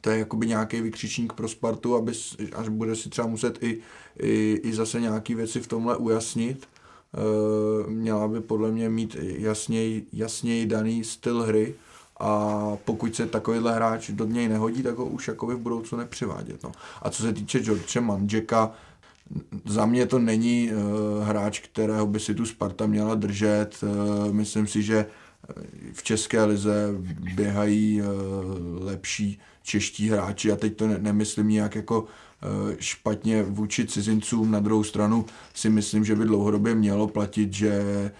to 0.00 0.10
je 0.10 0.18
jakoby 0.18 0.46
nějaký 0.46 0.80
vykřičník 0.80 1.32
pro 1.32 1.48
Spartu, 1.48 1.96
aby, 1.96 2.12
až 2.52 2.68
bude 2.68 2.96
si 2.96 3.08
třeba 3.08 3.28
muset 3.28 3.62
i, 3.62 3.78
i, 4.22 4.60
i 4.62 4.72
zase 4.72 5.00
nějaké 5.00 5.34
věci 5.34 5.60
v 5.60 5.66
tomhle 5.66 5.96
ujasnit 5.96 6.68
měla 7.88 8.28
by 8.28 8.40
podle 8.40 8.70
mě 8.70 8.88
mít 8.88 9.16
jasněji, 9.20 10.06
jasněji 10.12 10.66
daný 10.66 11.04
styl 11.04 11.42
hry 11.42 11.74
a 12.20 12.60
pokud 12.84 13.14
se 13.14 13.26
takovýhle 13.26 13.74
hráč 13.74 14.10
do 14.10 14.24
něj 14.24 14.48
nehodí, 14.48 14.82
tak 14.82 14.96
ho 14.96 15.04
už 15.04 15.28
jakoby 15.28 15.54
v 15.54 15.58
budoucnu 15.58 15.98
nepřivádět. 15.98 16.62
No. 16.64 16.72
A 17.02 17.10
co 17.10 17.22
se 17.22 17.32
týče 17.32 17.58
George 17.60 17.96
Manžeka, 17.96 18.72
za 19.64 19.86
mě 19.86 20.06
to 20.06 20.18
není 20.18 20.70
uh, 20.70 21.24
hráč, 21.24 21.60
kterého 21.60 22.06
by 22.06 22.20
si 22.20 22.34
tu 22.34 22.46
Sparta 22.46 22.86
měla 22.86 23.14
držet. 23.14 23.78
Uh, 23.82 24.32
myslím 24.32 24.66
si, 24.66 24.82
že 24.82 25.06
v 25.92 26.02
České 26.02 26.44
lize 26.44 26.94
běhají 27.34 28.02
uh, 28.02 28.06
lepší 28.84 29.40
čeští 29.62 30.10
hráči 30.10 30.52
a 30.52 30.56
teď 30.56 30.76
to 30.76 30.86
ne- 30.86 30.98
nemyslím 30.98 31.48
nějak 31.48 31.74
jako 31.74 32.04
Eh, 32.04 32.25
špatně 32.78 33.42
vůči 33.42 33.86
cizincům. 33.86 34.50
Na 34.50 34.60
druhou 34.60 34.84
stranu 34.84 35.26
si 35.54 35.70
myslím, 35.70 36.04
že 36.04 36.16
by 36.16 36.24
dlouhodobě 36.24 36.74
mělo 36.74 37.08
platit, 37.08 37.52
že 37.52 37.70
eh, 37.70 38.12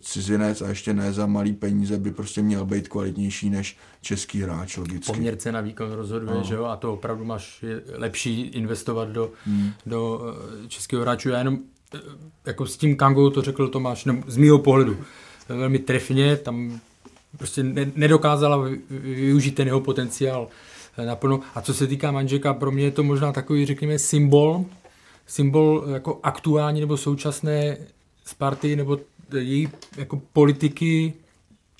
cizinec 0.00 0.62
a 0.62 0.68
ještě 0.68 0.94
ne 0.94 1.12
za 1.12 1.26
malý 1.26 1.52
peníze 1.52 1.98
by 1.98 2.10
prostě 2.10 2.42
měl 2.42 2.66
být 2.66 2.88
kvalitnější 2.88 3.50
než 3.50 3.76
český 4.02 4.42
hráč 4.42 4.76
logicky. 4.76 5.12
Poměr 5.12 5.36
cena 5.36 5.60
výkon 5.60 5.92
rozhoduje, 5.92 6.34
no. 6.34 6.42
že 6.42 6.54
jo, 6.54 6.64
a 6.64 6.76
to 6.76 6.92
opravdu 6.92 7.24
máš 7.24 7.64
lepší 7.92 8.40
investovat 8.40 9.08
do, 9.08 9.30
hmm. 9.44 9.72
do 9.86 10.20
eh, 10.64 10.68
českého 10.68 11.02
hráčů. 11.02 11.28
Já 11.28 11.38
jenom 11.38 11.58
jako 12.46 12.66
s 12.66 12.76
tím 12.76 12.96
Kangou 12.96 13.30
to 13.30 13.42
řekl 13.42 13.68
Tomáš, 13.68 14.04
no, 14.04 14.22
z 14.26 14.36
mýho 14.36 14.58
pohledu 14.58 14.96
velmi 15.48 15.78
trefně, 15.78 16.36
tam 16.36 16.80
prostě 17.38 17.62
nedokázala 17.94 18.68
využít 18.90 19.54
ten 19.54 19.66
jeho 19.66 19.80
potenciál 19.80 20.48
naplno. 21.06 21.40
A 21.54 21.60
co 21.60 21.74
se 21.74 21.86
týká 21.86 22.10
Manžeka, 22.10 22.54
pro 22.54 22.70
mě 22.70 22.84
je 22.84 22.90
to 22.90 23.02
možná 23.02 23.32
takový, 23.32 23.66
řekněme, 23.66 23.98
symbol, 23.98 24.64
symbol 25.26 25.84
jako 25.92 26.20
aktuální 26.22 26.80
nebo 26.80 26.96
současné 26.96 27.76
Sparty 28.24 28.76
nebo 28.76 28.98
její 29.38 29.68
jako 29.96 30.22
politiky 30.32 31.12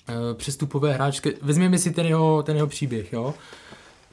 eh, 0.09 0.13
přestupové 0.33 0.93
hráčské. 0.93 1.31
Vezměme 1.41 1.77
si 1.77 1.91
ten 1.91 2.05
jeho, 2.05 2.43
ten 2.43 2.55
jeho 2.55 2.67
příběh, 2.67 3.13
jo. 3.13 3.33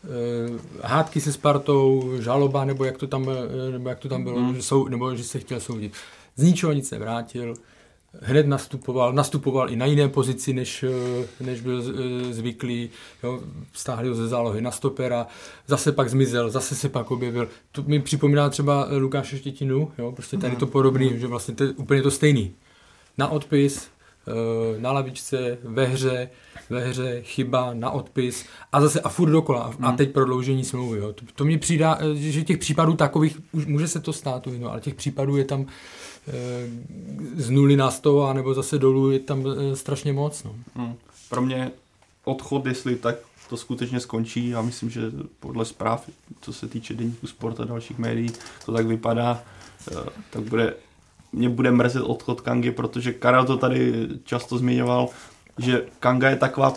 Eh, 0.05 0.59
hádky 0.83 1.21
se 1.21 1.33
Spartou, 1.33 2.13
žaloba, 2.21 2.65
nebo 2.65 2.85
jak 2.85 2.99
to 2.99 3.07
tam, 3.07 3.27
eh, 3.31 3.73
nebo 3.73 3.89
jak 3.89 3.99
to 3.99 4.09
tam 4.09 4.25
bylo, 4.25 4.39
mm. 4.39 4.55
že 4.55 4.63
sou, 4.63 4.89
nebo 4.89 5.17
že 5.17 5.25
se 5.25 5.39
chtěl 5.39 5.61
soudit. 5.61 5.93
Z 6.37 6.43
ničeho 6.43 6.73
nic 6.73 6.89
se 6.89 6.99
vrátil, 6.99 7.55
hned 8.23 8.47
nastupoval, 8.47 9.13
nastupoval 9.13 9.71
i 9.71 9.77
na 9.77 9.87
jiné 9.87 10.09
pozici, 10.09 10.53
než, 10.53 10.83
eh, 10.83 11.45
než 11.45 11.61
byl 11.61 11.83
eh, 11.83 12.33
zvyklý, 12.33 12.91
jo, 13.23 13.41
stáhli 13.73 14.09
ho 14.09 14.15
ze 14.15 14.29
zálohy 14.29 14.61
na 14.61 14.71
stopera, 14.71 15.27
zase 15.67 15.93
pak 15.93 16.11
zmizel, 16.11 16.51
zase 16.51 16.75
se 16.75 16.89
pak 16.89 17.11
objevil. 17.11 17.49
To 17.73 17.83
mi 17.83 18.01
připomíná 18.01 18.51
třeba 18.51 18.89
Lukáše 18.99 19.39
Štětinu, 19.39 19.93
jo, 19.99 20.13
prostě 20.13 20.37
tady 20.37 20.57
to 20.57 20.67
podobný, 20.67 21.19
že 21.19 21.27
vlastně 21.27 21.55
to 21.55 21.65
je 21.65 21.71
úplně 21.71 22.03
to 22.03 22.11
stejný. 22.11 22.55
Na 23.19 23.29
odpis, 23.29 23.89
na 24.79 24.93
lavičce, 24.93 25.59
ve 25.63 25.85
hře, 25.85 26.31
ve 26.71 26.89
hře, 26.89 27.23
chyba, 27.23 27.75
na 27.75 27.91
odpis 27.91 28.45
a 28.73 28.81
zase 28.81 29.01
a 29.01 29.09
furt 29.09 29.31
dokola 29.31 29.75
a 29.81 29.93
teď 29.93 30.13
prodloužení 30.13 30.65
smlouvy. 30.65 30.99
Jo. 30.99 31.13
To, 31.13 31.25
to 31.35 31.45
mi 31.45 31.59
přijde, 31.59 31.87
že 32.15 32.45
těch 32.45 32.59
případů 32.59 32.93
takových, 32.93 33.41
už 33.53 33.67
může 33.67 33.89
se 33.89 34.01
to 34.01 34.13
stát, 34.13 34.47
no, 34.59 34.71
ale 34.71 34.81
těch 34.81 34.95
případů 34.95 35.37
je 35.37 35.45
tam 35.45 35.67
Eh, 36.29 36.69
z 37.37 37.51
nuly 37.51 37.77
na 37.77 37.91
sto, 37.91 38.33
nebo 38.33 38.55
zase 38.55 38.79
dolů 38.79 39.11
je 39.11 39.19
tam 39.19 39.45
eh, 39.47 39.77
strašně 39.77 40.13
moc. 40.13 40.45
No. 40.45 40.55
Hmm. 40.75 40.95
Pro 41.29 41.43
mě 41.43 41.71
odchod, 42.25 42.67
jestli 42.67 42.97
tak 42.97 43.17
to 43.49 43.57
skutečně 43.57 44.01
skončí, 44.01 44.49
já 44.49 44.63
myslím, 44.63 44.91
že 44.91 45.01
podle 45.41 45.65
zpráv, 45.65 46.11
co 46.41 46.53
se 46.53 46.69
týče 46.69 46.95
deníku 46.95 47.27
sport 47.27 47.61
a 47.61 47.65
dalších 47.65 47.99
médií, 47.99 48.33
to 48.67 48.73
tak 48.73 48.87
vypadá, 48.87 49.43
eh, 49.93 49.95
tak 50.31 50.43
bude, 50.43 50.75
mě 51.33 51.49
bude 51.49 51.71
mrzet 51.71 52.03
odchod 52.03 52.41
Kangy, 52.41 52.71
protože 52.71 53.13
Karel 53.13 53.45
to 53.45 53.57
tady 53.57 54.09
často 54.25 54.59
zmiňoval, 54.59 55.09
že 55.59 55.83
Kanga 56.01 56.31
je 56.31 56.37
taková 56.37 56.73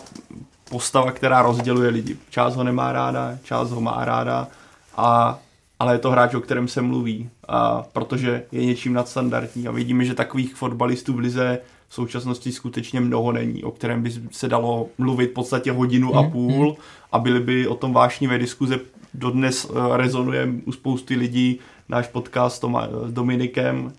postava, 0.70 1.12
která 1.12 1.42
rozděluje 1.42 1.90
lidi. 1.90 2.16
Část 2.30 2.56
ho 2.56 2.64
nemá 2.64 2.92
ráda, 2.92 3.38
část 3.42 3.70
ho 3.70 3.80
má 3.80 4.04
ráda 4.04 4.48
a 4.96 5.38
ale 5.82 5.94
je 5.94 5.98
to 5.98 6.10
hráč, 6.10 6.34
o 6.34 6.40
kterém 6.40 6.68
se 6.68 6.82
mluví, 6.82 7.30
a 7.48 7.82
protože 7.92 8.42
je 8.52 8.64
něčím 8.66 8.92
nadstandardní 8.92 9.68
a 9.68 9.70
vidíme, 9.70 10.04
že 10.04 10.14
takových 10.14 10.54
fotbalistů 10.54 11.12
v 11.12 11.18
lize 11.18 11.58
v 11.88 11.94
současnosti 11.94 12.52
skutečně 12.52 13.00
mnoho 13.00 13.32
není, 13.32 13.64
o 13.64 13.70
kterém 13.70 14.02
by 14.02 14.12
se 14.30 14.48
dalo 14.48 14.88
mluvit 14.98 15.30
v 15.30 15.34
podstatě 15.34 15.72
hodinu 15.72 16.16
a 16.16 16.20
hmm, 16.20 16.30
půl 16.30 16.66
hmm. 16.66 16.76
a 17.12 17.18
byly 17.18 17.40
by 17.40 17.66
o 17.66 17.74
tom 17.74 17.92
vášnivé 17.92 18.38
diskuze. 18.38 18.80
Dodnes 19.14 19.70
eh, 19.70 19.96
rezonuje 19.96 20.48
u 20.64 20.72
spousty 20.72 21.14
lidí 21.14 21.58
náš 21.88 22.06
podcast 22.06 22.64
s 23.06 23.12
Dominikem, 23.12 23.92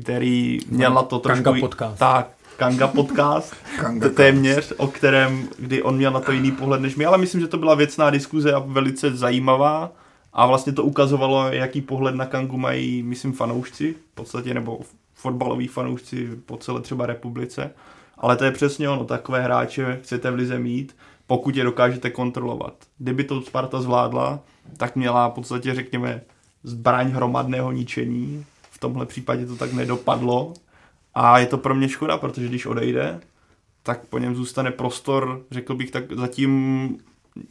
který 0.00 0.60
měl 0.68 0.94
na 0.94 1.02
to 1.02 1.18
trošku... 1.18 1.44
Kanga 1.44 1.60
podcast. 1.60 1.98
Tak, 1.98 2.30
Kanga 2.56 2.88
podcast, 2.88 3.54
Kanga 3.80 4.08
téměř, 4.08 4.72
o 4.76 4.86
kterém, 4.86 5.48
kdy 5.58 5.82
on 5.82 5.96
měl 5.96 6.10
na 6.10 6.20
to 6.20 6.32
jiný 6.32 6.52
pohled 6.52 6.80
než 6.80 6.96
my, 6.96 7.04
ale 7.04 7.18
myslím, 7.18 7.40
že 7.40 7.48
to 7.48 7.58
byla 7.58 7.74
věcná 7.74 8.10
diskuze 8.10 8.52
a 8.52 8.58
velice 8.58 9.16
zajímavá 9.16 9.92
a 10.32 10.46
vlastně 10.46 10.72
to 10.72 10.84
ukazovalo, 10.84 11.48
jaký 11.48 11.80
pohled 11.80 12.14
na 12.14 12.26
Kangu 12.26 12.58
mají, 12.58 13.02
myslím, 13.02 13.32
fanoušci 13.32 13.94
v 14.12 14.14
podstatě, 14.14 14.54
nebo 14.54 14.80
fotbaloví 15.14 15.68
fanoušci 15.68 16.28
po 16.46 16.56
celé 16.56 16.80
třeba 16.80 17.06
republice. 17.06 17.70
Ale 18.18 18.36
to 18.36 18.44
je 18.44 18.50
přesně 18.50 18.88
ono, 18.88 19.04
takové 19.04 19.42
hráče 19.42 19.98
chcete 20.02 20.30
v 20.30 20.34
lize 20.34 20.58
mít, 20.58 20.96
pokud 21.26 21.56
je 21.56 21.64
dokážete 21.64 22.10
kontrolovat. 22.10 22.74
Kdyby 22.98 23.24
to 23.24 23.42
Sparta 23.42 23.80
zvládla, 23.80 24.40
tak 24.76 24.96
měla 24.96 25.28
v 25.28 25.32
podstatě, 25.32 25.74
řekněme, 25.74 26.20
zbraň 26.62 27.10
hromadného 27.10 27.72
ničení. 27.72 28.44
V 28.74 28.78
tomhle 28.78 29.06
případě 29.06 29.46
to 29.46 29.56
tak 29.56 29.72
nedopadlo. 29.72 30.52
A 31.14 31.38
je 31.38 31.46
to 31.46 31.58
pro 31.58 31.74
mě 31.74 31.88
škoda, 31.88 32.18
protože 32.18 32.48
když 32.48 32.66
odejde, 32.66 33.20
tak 33.82 34.06
po 34.06 34.18
něm 34.18 34.34
zůstane 34.34 34.70
prostor, 34.70 35.42
řekl 35.50 35.74
bych, 35.74 35.90
tak 35.90 36.12
zatím 36.12 36.88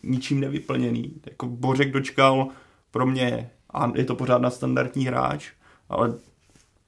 ničím 0.03 0.39
nevyplněný. 0.39 1.13
Jako 1.25 1.45
Bořek 1.47 1.91
dočkal 1.91 2.47
pro 2.91 3.05
mě, 3.05 3.49
a 3.73 3.91
je 3.95 4.05
to 4.05 4.15
pořád 4.15 4.41
na 4.41 4.49
standardní 4.49 5.05
hráč, 5.05 5.51
ale 5.89 6.13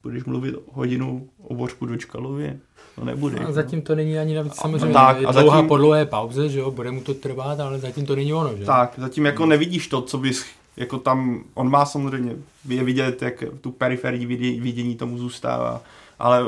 budeš 0.02 0.24
mluvit 0.24 0.54
hodinu 0.72 1.28
o 1.42 1.54
Bořku 1.54 1.86
Dočkalovi, 1.86 2.58
to 2.94 3.04
nebude. 3.04 3.38
A 3.38 3.52
zatím 3.52 3.82
to 3.82 3.94
není 3.94 4.18
ani 4.18 4.34
navíc 4.34 4.54
samozřejmě 4.54 4.92
tak, 4.94 5.20
je 5.20 5.26
a 5.26 5.32
dlouhá 5.32 5.56
zatím- 5.56 5.68
po 5.68 5.76
dlouhé 5.76 6.06
pauze, 6.06 6.48
že 6.48 6.58
jo, 6.58 6.70
bude 6.70 6.90
mu 6.90 7.00
to 7.00 7.14
trvat, 7.14 7.60
ale 7.60 7.78
zatím 7.78 8.06
to 8.06 8.16
není 8.16 8.32
ono, 8.34 8.56
že? 8.56 8.64
Tak, 8.64 8.94
zatím 8.96 9.24
jako 9.26 9.46
nevidíš 9.46 9.88
to, 9.88 10.02
co 10.02 10.18
bys, 10.18 10.44
jako 10.76 10.98
tam, 10.98 11.44
on 11.54 11.70
má 11.70 11.86
samozřejmě, 11.86 12.36
je 12.68 12.84
vidět, 12.84 13.22
jak 13.22 13.44
tu 13.60 13.70
periferní 13.70 14.26
vidě- 14.26 14.60
vidění 14.62 14.96
tomu 14.96 15.18
zůstává, 15.18 15.82
ale 16.18 16.42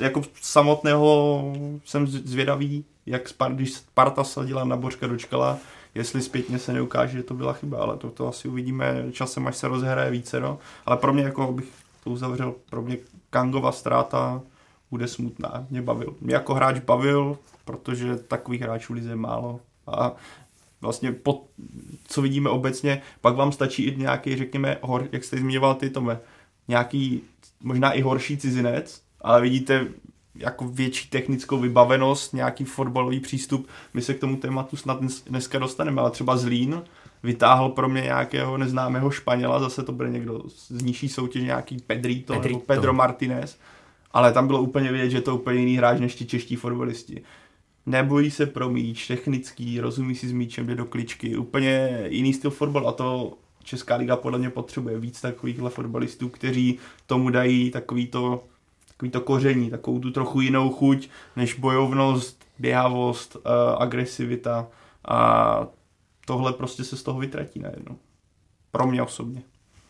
jako 0.00 0.22
samotného 0.42 1.42
jsem 1.84 2.06
zvědavý, 2.06 2.84
jak 3.06 3.28
Spar, 3.28 3.54
když 3.54 3.72
Sparta 3.72 4.24
sadila 4.24 4.64
na 4.64 4.76
Bořka 4.76 5.06
dočkala, 5.06 5.58
jestli 5.94 6.22
zpětně 6.22 6.58
se 6.58 6.72
neukáže, 6.72 7.16
že 7.16 7.22
to 7.22 7.34
byla 7.34 7.52
chyba, 7.52 7.78
ale 7.78 7.96
to, 7.96 8.10
to 8.10 8.28
asi 8.28 8.48
uvidíme 8.48 9.04
časem, 9.12 9.46
až 9.46 9.56
se 9.56 9.68
rozhraje 9.68 10.10
více, 10.10 10.40
no. 10.40 10.58
Ale 10.86 10.96
pro 10.96 11.12
mě, 11.12 11.22
jako 11.22 11.52
bych 11.52 11.68
to 12.04 12.10
uzavřel, 12.10 12.54
pro 12.70 12.82
mě 12.82 12.96
Kangova 13.30 13.72
ztráta 13.72 14.42
bude 14.90 15.08
smutná. 15.08 15.66
Mě 15.70 15.82
bavil. 15.82 16.14
Mě 16.20 16.34
jako 16.34 16.54
hráč 16.54 16.78
bavil, 16.78 17.38
protože 17.64 18.16
takových 18.16 18.60
hráčů 18.60 18.92
lize 18.92 19.10
je 19.10 19.16
málo. 19.16 19.60
A 19.86 20.12
vlastně 20.80 21.12
po, 21.12 21.44
co 22.08 22.22
vidíme 22.22 22.50
obecně, 22.50 23.02
pak 23.20 23.36
vám 23.36 23.52
stačí 23.52 23.82
i 23.84 23.96
nějaký, 23.96 24.36
řekněme, 24.36 24.78
hor, 24.82 25.08
jak 25.12 25.24
jste 25.24 25.36
zmiňoval 25.36 25.74
ty, 25.74 25.90
Tome, 25.90 26.20
nějaký 26.68 27.22
možná 27.62 27.92
i 27.92 28.00
horší 28.00 28.36
cizinec, 28.36 29.02
ale 29.20 29.40
vidíte 29.40 29.86
jako 30.34 30.68
větší 30.68 31.08
technickou 31.08 31.58
vybavenost, 31.58 32.34
nějaký 32.34 32.64
fotbalový 32.64 33.20
přístup. 33.20 33.68
My 33.94 34.02
se 34.02 34.14
k 34.14 34.20
tomu 34.20 34.36
tématu 34.36 34.76
snad 34.76 35.00
dnes, 35.00 35.24
dneska 35.24 35.58
dostaneme, 35.58 36.00
ale 36.00 36.10
třeba 36.10 36.36
Zlín 36.36 36.82
vytáhl 37.22 37.68
pro 37.68 37.88
mě 37.88 38.00
nějakého 38.00 38.58
neznámého 38.58 39.10
Španěla, 39.10 39.60
zase 39.60 39.82
to 39.82 39.92
bude 39.92 40.10
někdo 40.10 40.42
z 40.46 40.82
nižší 40.82 41.08
soutěže, 41.08 41.44
nějaký 41.46 41.76
Pedrito, 41.86 42.34
Pedrito. 42.34 42.60
Pedro 42.60 42.92
Martinez, 42.92 43.58
ale 44.12 44.32
tam 44.32 44.46
bylo 44.46 44.60
úplně 44.62 44.92
vidět, 44.92 45.10
že 45.10 45.16
je 45.16 45.22
to 45.22 45.36
úplně 45.36 45.60
jiný 45.60 45.76
hráč 45.76 46.00
než 46.00 46.14
ti 46.14 46.26
čeští 46.26 46.56
fotbalisti. 46.56 47.22
Nebojí 47.88 48.30
se 48.30 48.46
pro 48.46 48.70
míč, 48.70 49.06
technický, 49.06 49.80
rozumí 49.80 50.14
si 50.14 50.28
s 50.28 50.32
míčem, 50.32 50.66
jde 50.66 50.74
do 50.74 50.84
kličky, 50.84 51.36
úplně 51.36 52.04
jiný 52.08 52.34
styl 52.34 52.50
fotbal 52.50 52.88
a 52.88 52.92
to 52.92 53.38
Česká 53.64 53.96
liga 53.96 54.16
podle 54.16 54.38
mě 54.38 54.50
potřebuje 54.50 54.98
víc 54.98 55.20
takovýchhle 55.20 55.70
fotbalistů, 55.70 56.28
kteří 56.28 56.78
tomu 57.06 57.30
dají 57.30 57.70
takový 57.70 58.06
to, 58.06 58.44
takový 58.88 59.10
to 59.10 59.20
koření, 59.20 59.70
takovou 59.70 59.98
tu 59.98 60.10
trochu 60.10 60.40
jinou 60.40 60.70
chuť, 60.70 61.08
než 61.36 61.54
bojovnost, 61.54 62.44
běhavost, 62.58 63.36
uh, 63.36 63.42
agresivita 63.78 64.68
a 65.04 65.66
tohle 66.26 66.52
prostě 66.52 66.84
se 66.84 66.96
z 66.96 67.02
toho 67.02 67.20
vytratí 67.20 67.60
najednou. 67.60 67.96
Pro 68.70 68.86
mě 68.86 69.02
osobně. 69.02 69.42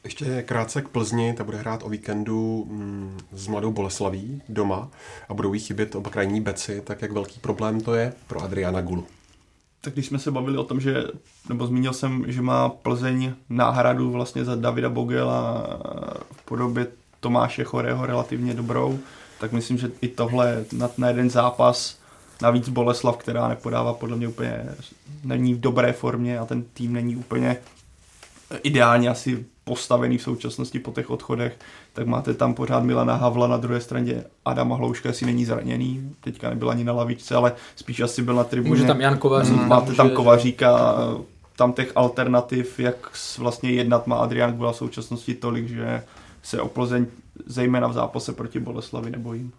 Ještě 0.04 0.42
krátce 0.42 0.82
k 0.82 0.88
Plzni, 0.88 1.34
ta 1.34 1.44
bude 1.44 1.58
hrát 1.58 1.82
o 1.82 1.88
víkendu 1.88 2.66
mm, 2.68 3.18
s 3.32 3.46
Mladou 3.46 3.72
Boleslaví 3.72 4.42
doma 4.48 4.88
a 5.28 5.34
budou 5.34 5.54
jí 5.54 5.60
chybět 5.60 5.94
oba 5.94 6.10
krajní 6.10 6.40
beci, 6.40 6.82
tak 6.84 7.02
jak 7.02 7.12
velký 7.12 7.40
problém 7.40 7.80
to 7.80 7.94
je 7.94 8.12
pro 8.26 8.42
Adriana 8.42 8.80
Gulu. 8.80 9.06
Tak 9.80 9.92
když 9.92 10.06
jsme 10.06 10.18
se 10.18 10.30
bavili 10.30 10.58
o 10.58 10.64
tom, 10.64 10.80
že, 10.80 11.04
nebo 11.48 11.66
zmínil 11.66 11.92
jsem, 11.92 12.24
že 12.28 12.42
má 12.42 12.68
Plzeň 12.68 13.32
náhradu 13.48 14.10
vlastně 14.10 14.44
za 14.44 14.56
Davida 14.56 14.88
Bogela 14.88 15.66
v 16.32 16.44
podobě 16.44 16.86
Tomáše 17.20 17.64
Chorého 17.64 18.06
relativně 18.06 18.54
dobrou, 18.54 18.98
tak 19.40 19.52
myslím, 19.52 19.78
že 19.78 19.90
i 20.00 20.08
tohle 20.08 20.64
na, 20.72 20.90
na 20.98 21.08
jeden 21.08 21.30
zápas, 21.30 21.98
navíc 22.42 22.68
Boleslav, 22.68 23.16
která 23.16 23.48
nepodává 23.48 23.94
podle 23.94 24.16
mě 24.16 24.28
úplně, 24.28 24.64
není 25.24 25.54
v 25.54 25.60
dobré 25.60 25.92
formě 25.92 26.38
a 26.38 26.44
ten 26.44 26.62
tým 26.62 26.92
není 26.92 27.16
úplně 27.16 27.56
ideálně 28.62 29.08
asi 29.08 29.46
postavený 29.68 30.18
v 30.18 30.22
současnosti 30.22 30.78
po 30.78 30.90
těch 30.92 31.10
odchodech, 31.10 31.58
tak 31.92 32.06
máte 32.06 32.34
tam 32.34 32.54
pořád 32.54 32.84
Milana 32.84 33.14
Havla, 33.14 33.46
na 33.46 33.56
druhé 33.56 33.80
straně 33.80 34.24
Adama 34.44 34.76
Hlouška, 34.76 35.10
asi 35.10 35.26
není 35.26 35.44
zraněný, 35.44 36.14
teďka 36.20 36.50
nebyl 36.50 36.70
ani 36.70 36.84
na 36.84 36.92
lavičce, 36.92 37.34
ale 37.34 37.52
spíš 37.76 38.00
asi 38.00 38.22
byl 38.22 38.34
na 38.34 38.44
tribuně. 38.44 38.70
Může 38.70 38.84
tam 38.84 39.00
Jan 39.00 39.18
Kovařík. 39.18 39.56
Mm, 39.56 39.68
Máte 39.68 39.92
tam 39.92 40.10
Kovaříka, 40.10 40.96
tam 41.56 41.72
těch 41.72 41.92
alternativ, 41.94 42.80
jak 42.80 43.10
vlastně 43.38 43.70
jednat 43.70 44.06
má 44.06 44.16
Adrian 44.16 44.52
Gula 44.52 44.72
v 44.72 44.76
současnosti 44.76 45.34
tolik, 45.34 45.68
že 45.68 46.02
se 46.42 46.60
o 46.60 46.68
Plzeň 46.68 47.06
zejména 47.46 47.88
v 47.88 47.92
zápase 47.92 48.32
proti 48.32 48.60
Boleslavi 48.60 49.10
nebojím. 49.10 49.52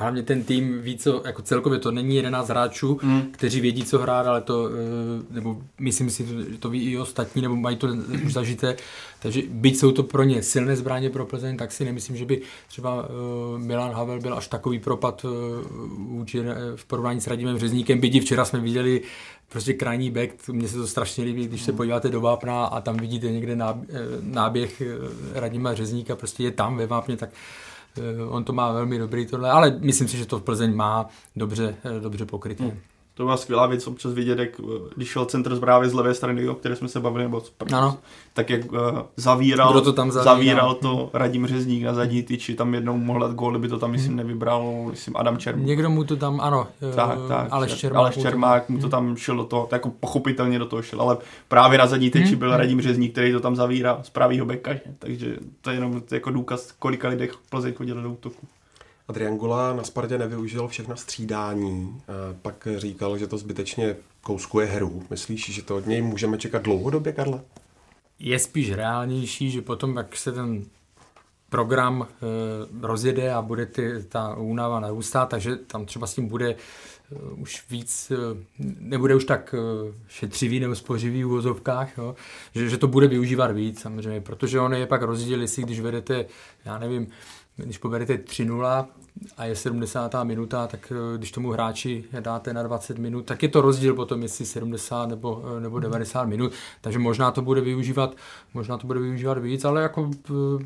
Hlavně 0.00 0.22
ten 0.22 0.44
tým 0.44 0.82
ví, 0.82 0.98
co, 0.98 1.22
jako 1.26 1.42
celkově 1.42 1.78
to 1.78 1.90
není 1.90 2.16
11 2.16 2.48
hráčů, 2.48 3.00
Mm. 3.02 3.22
kteří 3.30 3.60
vědí, 3.60 3.84
co 3.84 3.98
hrát, 3.98 4.26
ale 4.26 4.40
to, 4.40 4.68
eh, 4.68 5.24
nebo 5.34 5.58
myslím 5.80 6.10
si, 6.10 6.26
že 6.26 6.58
to 6.58 6.70
ví 6.70 6.92
i 6.92 6.98
ostatní, 6.98 7.42
nebo 7.42 7.56
mají 7.56 7.76
to 7.76 7.86
už 8.24 8.32
zažité, 8.32 8.76
takže 9.22 9.42
byť 9.50 9.76
jsou 9.78 9.92
to 9.92 10.02
pro 10.02 10.22
ně 10.22 10.42
silné 10.42 10.76
zbraně 10.76 11.10
pro 11.10 11.26
Plzeň, 11.26 11.56
tak 11.56 11.72
si 11.72 11.84
nemyslím, 11.84 12.16
že 12.16 12.24
by 12.24 12.42
třeba 12.68 13.04
eh, 13.08 13.58
Milan 13.58 13.92
Havel 13.92 14.20
byl 14.20 14.34
až 14.34 14.48
takový 14.48 14.78
propad 14.78 15.24
eh, 15.24 15.28
vůči, 15.98 16.40
eh, 16.40 16.54
v 16.76 16.84
porovnání 16.84 17.20
s 17.20 17.26
Radimem 17.26 17.58
Řezníkem, 17.58 18.00
byť 18.00 18.22
včera 18.22 18.44
jsme 18.44 18.60
viděli 18.60 19.00
prostě 19.48 19.72
krajní 19.72 20.10
back, 20.10 20.48
mně 20.48 20.68
se 20.68 20.76
to 20.76 20.86
strašně 20.86 21.24
líbí, 21.24 21.46
když 21.48 21.62
se 21.62 21.72
podíváte 21.72 22.08
do 22.08 22.20
vápna 22.20 22.64
a 22.64 22.80
tam 22.80 22.96
vidíte 22.96 23.30
někde 23.30 23.56
náb- 23.56 23.84
eh, 23.88 23.94
náběh 24.22 24.80
eh, 24.80 24.86
Radima 25.40 25.74
Řezníka, 25.74 26.16
prostě 26.16 26.42
je 26.42 26.50
tam 26.50 26.76
ve 26.76 26.86
vápně, 26.86 27.16
tak 27.16 27.30
Eh, 27.30 27.67
On 28.28 28.44
to 28.44 28.52
má 28.52 28.72
velmi 28.72 28.98
dobrý 28.98 29.26
tohle, 29.26 29.50
ale 29.50 29.78
myslím 29.80 30.08
si, 30.08 30.16
že 30.16 30.26
to 30.26 30.38
v 30.38 30.42
Plzeň 30.42 30.74
má 30.74 31.06
dobře, 31.36 31.76
eh, 31.84 32.00
dobře 32.00 32.26
pokryté. 32.26 32.64
Hmm. 32.64 32.78
To 33.18 33.24
byla 33.24 33.36
skvělá 33.36 33.66
věc 33.66 33.86
občas 33.86 34.12
vidět, 34.12 34.38
jak 34.38 34.48
eh, 34.60 34.62
když 34.96 35.08
šel 35.08 35.24
centr 35.24 35.56
zprávy 35.56 35.88
z 35.88 35.92
levé 35.94 36.14
strany, 36.14 36.48
o 36.48 36.54
které 36.54 36.76
jsme 36.76 36.88
se 36.88 37.00
bavili, 37.00 37.24
nebo 37.24 37.40
z 37.40 37.52
pr- 37.60 37.76
Ano. 37.76 37.98
tak 38.34 38.50
jak 38.50 38.72
uh, 38.72 38.78
zavíral, 39.16 39.70
Kdo 39.70 39.80
to 39.80 39.92
tam 39.92 40.10
zavíral? 40.12 40.34
zavíral 40.36 40.74
to 40.74 41.10
Radim 41.12 41.46
Řezník 41.46 41.82
na 41.84 41.94
zadní 41.94 42.22
tyči, 42.22 42.54
tam 42.54 42.74
jednou 42.74 42.96
mohl 42.96 43.20
dát 43.20 43.32
gól, 43.34 43.58
by 43.58 43.68
to 43.68 43.78
tam 43.78 43.90
myslím 43.90 44.16
nevybral, 44.16 44.86
myslím 44.90 45.16
Adam 45.16 45.36
Čermák. 45.38 45.66
Někdo 45.66 45.90
mu 45.90 46.04
to 46.04 46.16
tam, 46.16 46.40
ano, 46.40 46.66
eh, 46.92 46.94
Tak, 46.94 47.18
tak. 47.28 47.48
Aleš 47.50 47.72
Čer- 47.72 47.76
Čermák. 47.78 47.98
Aleš 48.00 48.16
mu 48.16 48.22
to- 48.22 48.28
Čermák 48.28 48.68
mu 48.68 48.78
to 48.78 48.88
tam 48.88 49.16
šel 49.16 49.36
do 49.36 49.44
toho, 49.44 49.66
tak 49.66 49.72
jako 49.78 49.90
pochopitelně 50.00 50.58
do 50.58 50.66
toho 50.66 50.82
šel, 50.82 51.02
ale 51.02 51.16
právě 51.48 51.78
na 51.78 51.86
zadní 51.86 52.10
tyči 52.10 52.36
byl 52.36 52.56
Radim 52.56 52.80
Řezník, 52.80 53.12
který 53.12 53.32
to 53.32 53.40
tam 53.40 53.56
zavírá 53.56 53.98
z 54.02 54.10
pravýho 54.10 54.46
beka, 54.46 54.72
že? 54.74 54.80
takže 54.98 55.36
to 55.60 55.70
je 55.70 55.76
jenom 55.76 56.02
jako 56.10 56.30
důkaz, 56.30 56.72
kolika 56.78 57.08
lidech 57.08 57.30
Plzeň 57.50 57.74
chodilo 57.74 58.02
do 58.02 58.10
útoku. 58.10 58.46
Adrian 59.08 59.36
Gula 59.36 59.74
na 59.74 59.84
Spartě 59.84 60.18
nevyužil 60.18 60.68
všechna 60.68 60.96
střídání, 60.96 62.02
pak 62.42 62.68
říkal, 62.76 63.18
že 63.18 63.26
to 63.26 63.38
zbytečně 63.38 63.96
kouskuje 64.20 64.66
hru. 64.66 65.02
Myslíš, 65.10 65.54
že 65.54 65.62
to 65.62 65.76
od 65.76 65.86
něj 65.86 66.02
můžeme 66.02 66.38
čekat 66.38 66.62
dlouhodobě, 66.62 67.12
Karle? 67.12 67.40
Je 68.18 68.38
spíš 68.38 68.72
reálnější, 68.72 69.50
že 69.50 69.62
potom, 69.62 69.96
jak 69.96 70.16
se 70.16 70.32
ten 70.32 70.64
program 71.48 72.06
e, 72.08 72.86
rozjede 72.86 73.32
a 73.32 73.42
bude 73.42 73.66
ty, 73.66 74.04
ta 74.08 74.36
únava 74.36 74.80
narůstat, 74.80 75.28
takže 75.28 75.56
tam 75.56 75.86
třeba 75.86 76.06
s 76.06 76.14
tím 76.14 76.28
bude 76.28 76.50
e, 76.50 76.56
už 77.36 77.64
víc, 77.70 78.10
e, 78.10 78.16
nebude 78.80 79.14
už 79.14 79.24
tak 79.24 79.54
e, 79.54 79.58
šetřivý 80.08 80.60
nebo 80.60 80.74
spořivý 80.74 81.24
v 81.24 81.26
uvozovkách, 81.26 81.98
jo? 81.98 82.14
Že, 82.54 82.68
že 82.68 82.78
to 82.78 82.88
bude 82.88 83.06
využívat 83.06 83.50
víc 83.50 83.80
samozřejmě, 83.80 84.20
protože 84.20 84.60
on 84.60 84.74
je 84.74 84.86
pak 84.86 85.02
rozdíl, 85.02 85.40
jestli 85.40 85.62
když 85.62 85.80
vedete, 85.80 86.24
já 86.64 86.78
nevím, 86.78 87.06
když 87.64 87.78
povedete 87.78 88.16
3-0 88.16 88.86
a 89.36 89.44
je 89.44 89.56
70. 89.56 90.24
minuta, 90.24 90.66
tak 90.66 90.92
eh, 90.92 91.18
když 91.18 91.32
tomu 91.32 91.50
hráči 91.50 92.04
dáte 92.20 92.54
na 92.54 92.62
20 92.62 92.98
minut, 92.98 93.24
tak 93.24 93.42
je 93.42 93.48
to 93.48 93.60
rozdíl 93.60 93.94
potom, 93.94 94.22
jestli 94.22 94.46
70 94.46 95.08
nebo, 95.08 95.42
eh, 95.56 95.60
nebo 95.60 95.78
90 95.78 96.24
minut, 96.24 96.52
takže 96.80 96.98
možná 96.98 97.30
to 97.30 97.42
bude 97.42 97.60
využívat, 97.60 98.16
možná 98.54 98.78
to 98.78 98.86
bude 98.86 99.00
využívat 99.00 99.38
víc, 99.38 99.64
ale 99.64 99.82
jako 99.82 100.10
eh, 100.30 100.64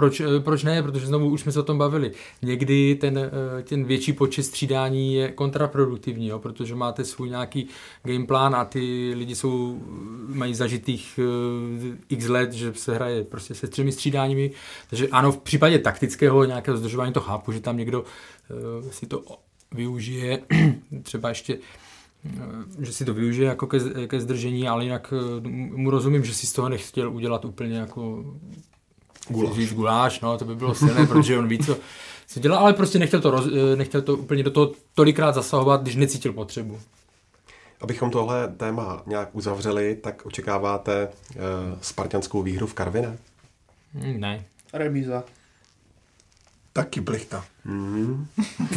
proč, 0.00 0.20
eh, 0.20 0.40
proč 0.40 0.62
ne? 0.62 0.82
Protože 0.82 1.06
znovu 1.06 1.30
už 1.30 1.40
jsme 1.40 1.52
se 1.52 1.60
o 1.60 1.62
tom 1.62 1.78
bavili. 1.78 2.12
Někdy 2.42 2.94
ten, 2.94 3.18
eh, 3.18 3.62
ten 3.62 3.84
větší 3.84 4.12
počet 4.12 4.42
střídání 4.42 5.14
je 5.14 5.32
kontraproduktivní, 5.32 6.28
jo? 6.28 6.38
protože 6.38 6.74
máte 6.74 7.04
svůj 7.04 7.28
nějaký 7.28 7.68
gameplán 8.02 8.54
a 8.54 8.64
ty 8.64 9.12
lidi 9.16 9.34
jsou, 9.34 9.82
mají 10.28 10.54
zažitých 10.54 11.20
eh, 11.22 11.96
x 12.08 12.28
let, 12.28 12.52
že 12.52 12.72
se 12.74 12.94
hraje 12.94 13.24
prostě 13.24 13.54
se 13.54 13.66
třemi 13.66 13.92
střídáními. 13.92 14.50
Takže 14.90 15.08
ano, 15.08 15.32
v 15.32 15.38
případě 15.38 15.78
taktického 15.78 16.44
nějakého 16.44 16.76
zdržování 16.76 17.12
to 17.12 17.20
chápu, 17.20 17.52
že 17.52 17.60
tam 17.60 17.76
někdo 17.76 18.04
si 18.90 19.06
to 19.06 19.22
využije, 19.72 20.42
třeba 21.02 21.28
ještě 21.28 21.58
že 22.78 22.92
si 22.92 23.04
to 23.04 23.14
využije 23.14 23.48
jako 23.48 23.66
ke, 23.66 23.78
ke 24.06 24.20
zdržení, 24.20 24.68
ale 24.68 24.84
jinak 24.84 25.14
mu 25.74 25.90
rozumím, 25.90 26.24
že 26.24 26.34
si 26.34 26.46
z 26.46 26.52
toho 26.52 26.68
nechtěl 26.68 27.12
udělat 27.12 27.44
úplně 27.44 27.76
jako 27.78 28.24
guláš. 29.32 29.56
říct 29.56 29.72
guláš, 29.74 30.20
no, 30.20 30.38
to 30.38 30.44
by 30.44 30.54
bylo 30.54 30.74
silné, 30.74 31.06
protože 31.06 31.38
on 31.38 31.48
ví, 31.48 31.58
co, 31.58 31.76
co 32.26 32.40
dělá, 32.40 32.58
ale 32.58 32.72
prostě 32.72 32.98
nechtěl 32.98 33.20
to, 33.20 33.30
roz, 33.30 33.44
nechtěl 33.76 34.02
to 34.02 34.16
úplně 34.16 34.42
do 34.42 34.50
toho 34.50 34.72
tolikrát 34.94 35.34
zasahovat, 35.34 35.82
když 35.82 35.96
necítil 35.96 36.32
potřebu. 36.32 36.80
Abychom 37.80 38.10
tohle 38.10 38.48
téma 38.48 39.02
nějak 39.06 39.28
uzavřeli, 39.32 39.96
tak 40.02 40.26
očekáváte 40.26 41.08
uh, 41.08 41.42
spartianskou 41.80 42.42
výhru 42.42 42.66
v 42.66 42.74
Karviné? 42.74 43.18
Hmm, 43.94 44.20
ne. 44.20 44.44
Remíza. 44.72 45.24
Taky 46.72 47.00
plichta. 47.00 47.44
Mm. 47.64 48.26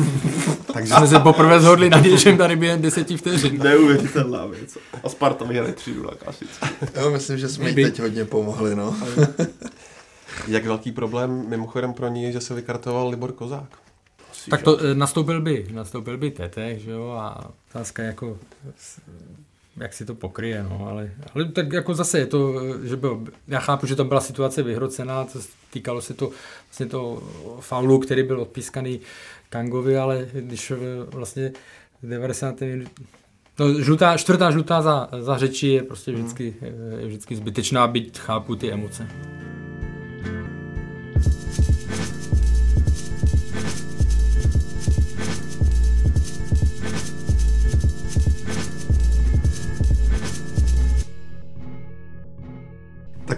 Takže 0.74 0.93
jsme 0.93 1.08
se 1.08 1.20
poprvé 1.20 1.60
zhodli 1.60 1.89
na 1.89 1.99
něčem 1.99 2.38
tady 2.38 2.56
během 2.56 2.82
deseti 2.82 3.18
vteřin. 3.18 3.64
Neuvěřitelná 3.64 4.45
věc. 4.45 4.78
A 5.04 5.10
Sparta 5.10 5.45
vyhraje 5.45 5.74
3 5.74 5.95
0 5.95 6.16
klasicky. 6.16 6.66
Jo, 6.95 7.12
myslím, 7.12 7.38
že 7.38 7.49
jsme 7.49 7.70
jí 7.70 7.76
teď 7.76 7.99
hodně 7.99 8.26
pomohli, 8.26 8.76
no. 8.76 8.95
Jak 10.47 10.65
velký 10.65 10.91
problém 10.91 11.49
mimochodem 11.49 11.93
pro 11.93 12.07
ní 12.07 12.23
je, 12.23 12.31
že 12.31 12.41
se 12.41 12.53
vykartoval 12.53 13.09
Libor 13.09 13.31
Kozák? 13.31 13.84
Tak 14.49 14.61
to 14.61 14.79
eh, 14.79 14.95
nastoupil 14.95 15.41
by, 15.41 15.67
nastoupil 15.71 16.17
by 16.17 16.31
Tetek, 16.31 16.79
že 16.79 16.91
jo, 16.91 17.09
a 17.09 17.51
otázka 17.69 18.03
jako, 18.03 18.38
jak 19.77 19.93
si 19.93 20.05
to 20.05 20.15
pokryje, 20.15 20.63
no, 20.63 20.88
ale, 20.89 21.11
ale 21.36 21.45
tak 21.45 21.73
jako 21.73 21.93
zase 21.93 22.19
je 22.19 22.25
to, 22.25 22.53
že 22.84 22.95
byl, 22.95 23.23
já 23.47 23.59
chápu, 23.59 23.86
že 23.86 23.95
tam 23.95 24.07
byla 24.07 24.21
situace 24.21 24.63
vyhrocená, 24.63 25.23
to 25.23 25.39
týkalo 25.69 26.01
se 26.01 26.13
to 26.13 26.31
vlastně 26.65 26.86
to 26.86 27.23
faulu, 27.59 27.99
který 27.99 28.23
byl 28.23 28.41
odpískaný 28.41 28.99
Kangovi, 29.49 29.97
ale 29.97 30.27
když 30.34 30.71
eh, 30.71 30.77
vlastně 31.07 31.51
90. 32.03 32.55
No, 33.59 33.81
žlutá, 33.81 34.17
čtvrtá 34.17 34.51
žlutá 34.51 34.81
za, 34.81 35.09
za 35.19 35.38
řeči 35.38 35.67
je 35.67 35.84
prostě 35.84 36.11
vždycky, 36.11 36.53
mhm. 36.61 36.99
je 36.99 37.07
vždycky 37.07 37.36
zbytečná, 37.36 37.88
byť 37.88 38.19
chápu 38.19 38.55
ty 38.55 38.71
emoce. 38.71 39.07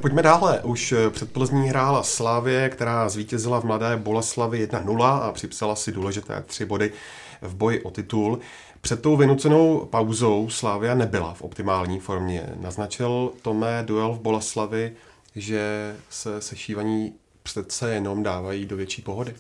Pojďme 0.06 0.22
dále. 0.22 0.60
Už 0.64 0.91
eh, 0.91 1.10
před 1.10 1.32
Plzní 1.32 1.70
hrála 1.70 2.03
Slávě, 2.03 2.70
která 2.70 3.10
zvítězila 3.10 3.62
v 3.62 3.64
Mladé 3.64 3.97
Boleslavi 3.97 4.68
1-0 4.68 5.03
a 5.03 5.32
připsala 5.32 5.76
si 5.76 5.91
důležité 5.91 6.43
tři 6.47 6.66
body 6.66 6.91
v 7.41 7.56
boji 7.56 7.82
o 7.84 7.91
titul. 7.91 8.39
Před 8.82 9.01
tou 9.01 9.18
vynucenou 9.18 9.86
pauzou 9.86 10.49
Slávia 10.49 10.95
nebyla 10.95 11.34
v 11.34 11.41
optimální 11.41 11.99
formě. 11.99 12.49
Naznačil 12.62 13.32
Tomé 13.41 13.84
duel 13.86 14.14
v 14.14 14.20
Boleslavi, 14.20 14.93
že 15.36 15.95
se 16.10 16.41
sešívaní 16.41 17.14
přece 17.43 17.93
jenom 17.93 18.24
dávají 18.24 18.66
do 18.66 18.76
větší 18.76 19.01
pohody. 19.01 19.36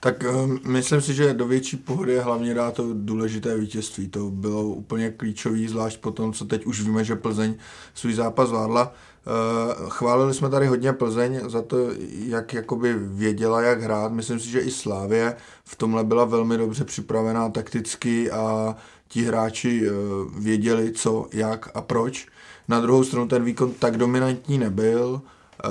Tak 0.00 0.24
um, 0.44 0.60
myslím 0.66 1.00
si, 1.00 1.14
že 1.14 1.34
do 1.34 1.46
větší 1.46 1.76
pohody 1.76 2.12
je 2.12 2.20
hlavně 2.20 2.54
dá 2.54 2.70
to 2.70 2.88
důležité 2.92 3.58
vítězství. 3.58 4.08
To 4.08 4.30
bylo 4.30 4.62
úplně 4.62 5.10
klíčový, 5.10 5.68
zvlášť 5.68 6.00
po 6.00 6.10
tom, 6.10 6.32
co 6.32 6.44
teď 6.44 6.66
už 6.66 6.80
víme, 6.82 7.04
že 7.04 7.16
Plzeň 7.16 7.54
svůj 7.94 8.14
zápas 8.14 8.48
zvládla. 8.48 8.92
Uh, 8.92 9.88
chválili 9.88 10.34
jsme 10.34 10.50
tady 10.50 10.66
hodně 10.66 10.92
Plzeň 10.92 11.40
za 11.46 11.62
to, 11.62 11.76
jak 12.08 12.54
jakoby 12.54 12.94
věděla, 12.98 13.62
jak 13.62 13.82
hrát. 13.82 14.12
Myslím 14.12 14.40
si, 14.40 14.48
že 14.48 14.60
i 14.60 14.70
Slávě 14.70 15.36
v 15.64 15.76
tomhle 15.76 16.04
byla 16.04 16.24
velmi 16.24 16.58
dobře 16.58 16.84
připravená 16.84 17.48
takticky 17.48 18.30
a 18.30 18.76
ti 19.08 19.22
hráči 19.22 19.90
uh, 19.90 19.94
věděli, 20.42 20.92
co, 20.92 21.26
jak 21.32 21.68
a 21.74 21.82
proč. 21.82 22.26
Na 22.68 22.80
druhou 22.80 23.04
stranu 23.04 23.28
ten 23.28 23.44
výkon 23.44 23.72
tak 23.78 23.96
dominantní 23.96 24.58
nebyl. 24.58 25.22
Uh, 25.64 25.70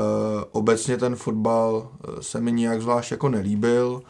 obecně 0.51 0.97
ten 0.97 1.15
fotbal 1.15 1.91
se 2.21 2.41
mi 2.41 2.51
nijak 2.51 2.81
zvlášť 2.81 3.11
jako 3.11 3.29
nelíbil. 3.29 4.01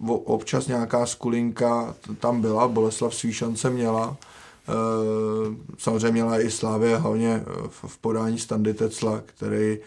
Uh, 0.00 0.10
občas 0.24 0.66
nějaká 0.66 1.06
skulinka 1.06 1.94
tam 2.20 2.40
byla, 2.40 2.68
Boleslav 2.68 3.14
svý 3.14 3.32
šance 3.32 3.70
měla. 3.70 4.16
Samozřejmě 5.78 6.12
měla 6.12 6.40
i 6.40 6.50
Slávě, 6.50 6.96
hlavně 6.96 7.44
v, 7.68 7.98
podání 7.98 8.38
Standy 8.38 8.74
Tecla, 8.74 9.22
který 9.26 9.78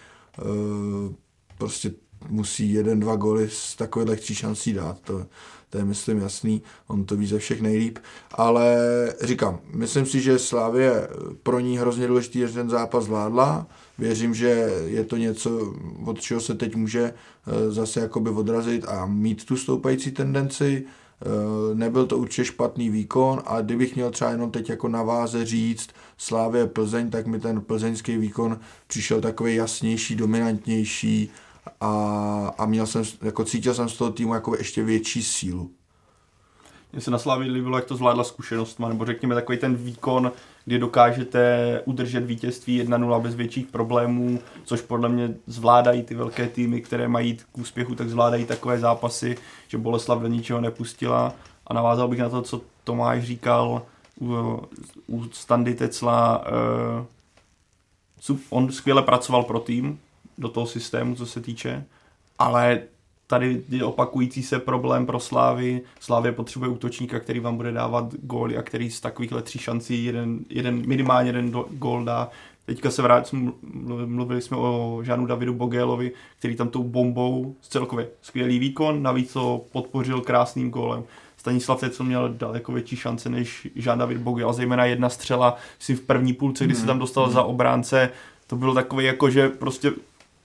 prostě 1.58 1.92
musí 2.30 2.74
jeden, 2.74 3.00
dva 3.00 3.16
goly 3.16 3.50
z 3.50 3.76
takové 3.76 4.06
lehčí 4.06 4.36
šancí 4.36 4.74
dát. 4.74 4.98
To, 5.04 5.26
to 5.70 5.78
je 5.78 5.86
myslím 5.86 6.18
jasný, 6.22 6.62
on 6.88 7.06
to 7.06 7.16
ví 7.16 7.28
ze 7.28 7.40
všech 7.40 7.62
nejlíp, 7.62 8.00
ale 8.32 8.78
říkám, 9.22 9.60
myslím 9.74 10.06
si, 10.06 10.22
že 10.22 10.40
Slávě 10.40 11.08
pro 11.44 11.60
ní 11.60 11.78
hrozně 11.78 12.08
důležitý, 12.08 12.40
že 12.40 12.54
ten 12.54 12.70
zápas 12.70 13.04
zvládla, 13.04 13.68
věřím, 14.02 14.34
že 14.34 14.48
je 14.86 15.04
to 15.04 15.18
něco, 15.18 15.74
od 16.06 16.22
čeho 16.22 16.42
se 16.42 16.56
teď 16.56 16.76
může 16.76 17.14
eh, 17.14 17.72
zase 17.72 18.00
jakoby 18.00 18.30
odrazit 18.30 18.86
a 18.88 19.06
mít 19.06 19.46
tu 19.46 19.58
stoupající 19.58 20.12
tendenci, 20.12 20.84
eh, 20.86 21.26
nebyl 21.76 22.06
to 22.06 22.18
určitě 22.18 22.46
špatný 22.46 22.90
výkon 22.90 23.42
a 23.46 23.62
kdybych 23.62 23.96
měl 23.96 24.12
třeba 24.12 24.32
jenom 24.32 24.52
teď 24.52 24.70
jako 24.70 24.88
na 24.88 25.04
váze 25.04 25.46
říct 25.46 25.90
Slávě 26.18 26.68
Plzeň, 26.68 27.10
tak 27.10 27.28
mi 27.28 27.40
ten 27.40 27.62
plzeňský 27.62 28.18
výkon 28.18 28.60
přišel 28.88 29.22
takový 29.22 29.56
jasnější, 29.56 30.16
dominantnější, 30.16 31.30
a, 31.82 32.54
a 32.58 32.66
měl 32.66 32.88
jsem, 32.88 33.04
jako 33.22 33.46
cítil 33.46 33.74
jsem 33.74 33.90
z 33.90 33.98
toho 33.98 34.12
týmu 34.12 34.34
jako 34.34 34.58
ještě 34.58 34.84
větší 34.84 35.24
sílu. 35.24 35.72
Mně 36.94 37.02
se 37.02 37.12
na 37.12 37.18
Slávě 37.18 37.52
líbilo, 37.52 37.78
jak 37.78 37.86
to 37.86 37.96
zvládla 37.96 38.24
zkušenostma, 38.24 38.90
nebo 38.90 39.06
řekněme 39.06 39.36
takový 39.36 39.58
ten 39.58 39.76
výkon, 39.76 40.32
kdy 40.66 40.80
dokážete 40.80 41.82
udržet 41.86 42.26
vítězství 42.26 42.84
1-0 42.84 43.22
bez 43.22 43.36
větších 43.36 43.68
problémů, 43.68 44.40
což 44.64 44.82
podle 44.82 45.10
mě 45.10 45.34
zvládají 45.48 46.04
ty 46.04 46.16
velké 46.16 46.48
týmy, 46.48 46.82
které 46.82 47.08
mají 47.08 47.38
k 47.38 47.58
úspěchu, 47.58 47.96
tak 47.96 48.10
zvládají 48.10 48.46
takové 48.46 48.80
zápasy, 48.80 49.38
že 49.68 49.78
Boleslav 49.78 50.22
do 50.22 50.28
ničeho 50.28 50.62
nepustila. 50.62 51.34
A 51.68 51.74
navázal 51.74 52.08
bych 52.08 52.20
na 52.20 52.30
to, 52.30 52.42
co 52.42 52.62
Tomáš 52.84 53.24
říkal 53.24 53.82
u, 54.22 54.60
u 55.08 55.30
Standy 55.32 55.74
Tecla. 55.74 56.44
Uh, 58.30 58.38
on 58.50 58.72
skvěle 58.72 59.02
pracoval 59.02 59.44
pro 59.44 59.60
tým, 59.60 60.00
do 60.38 60.50
toho 60.50 60.68
systému, 60.68 61.16
co 61.16 61.26
se 61.26 61.42
týče, 61.42 61.86
ale 62.40 62.82
tady 63.32 63.62
je 63.70 63.84
opakující 63.84 64.44
se 64.44 64.60
problém 64.60 65.06
pro 65.06 65.20
Slávy. 65.20 65.82
Slávě 66.00 66.32
potřebuje 66.32 66.72
útočníka, 66.72 67.20
který 67.20 67.40
vám 67.40 67.58
bude 67.58 67.72
dávat 67.72 68.14
góly 68.14 68.58
a 68.58 68.62
který 68.62 68.92
z 68.92 69.02
takovýchhle 69.02 69.42
tří 69.42 69.60
šancí 69.60 70.06
jeden, 70.06 70.40
jeden 70.50 70.88
minimálně 70.88 71.30
jeden 71.30 71.52
gól 71.52 72.04
dá. 72.04 72.30
Teďka 72.66 72.92
se 72.92 73.02
vrátím, 73.02 73.54
mluvili 74.06 74.42
jsme 74.42 74.58
o 74.58 75.00
Žánu 75.04 75.26
Davidu 75.26 75.54
Bogélovi, 75.54 76.12
který 76.40 76.56
tam 76.56 76.70
tou 76.70 76.84
bombou 76.84 77.56
celkově 77.62 78.08
skvělý 78.22 78.60
výkon, 78.60 79.04
navíc 79.04 79.34
to 79.34 79.66
podpořil 79.72 80.22
krásným 80.22 80.70
gólem. 80.70 81.04
Stanislav 81.38 81.84
co 81.90 82.04
měl 82.04 82.34
daleko 82.34 82.72
větší 82.72 82.96
šance 82.96 83.30
než 83.30 83.68
Žán 83.76 84.00
David 84.00 84.18
Bogel, 84.18 84.54
zejména 84.54 84.86
jedna 84.86 85.10
střela 85.10 85.58
si 85.80 85.96
v 85.96 86.02
první 86.02 86.34
půlce, 86.34 86.66
kdy 86.66 86.76
se 86.76 86.86
tam 86.86 87.00
dostal 87.00 87.30
za 87.30 87.44
obránce, 87.44 88.10
to 88.48 88.56
bylo 88.56 88.74
takový 88.74 89.06
jako, 89.06 89.30
že 89.30 89.50
prostě 89.50 89.92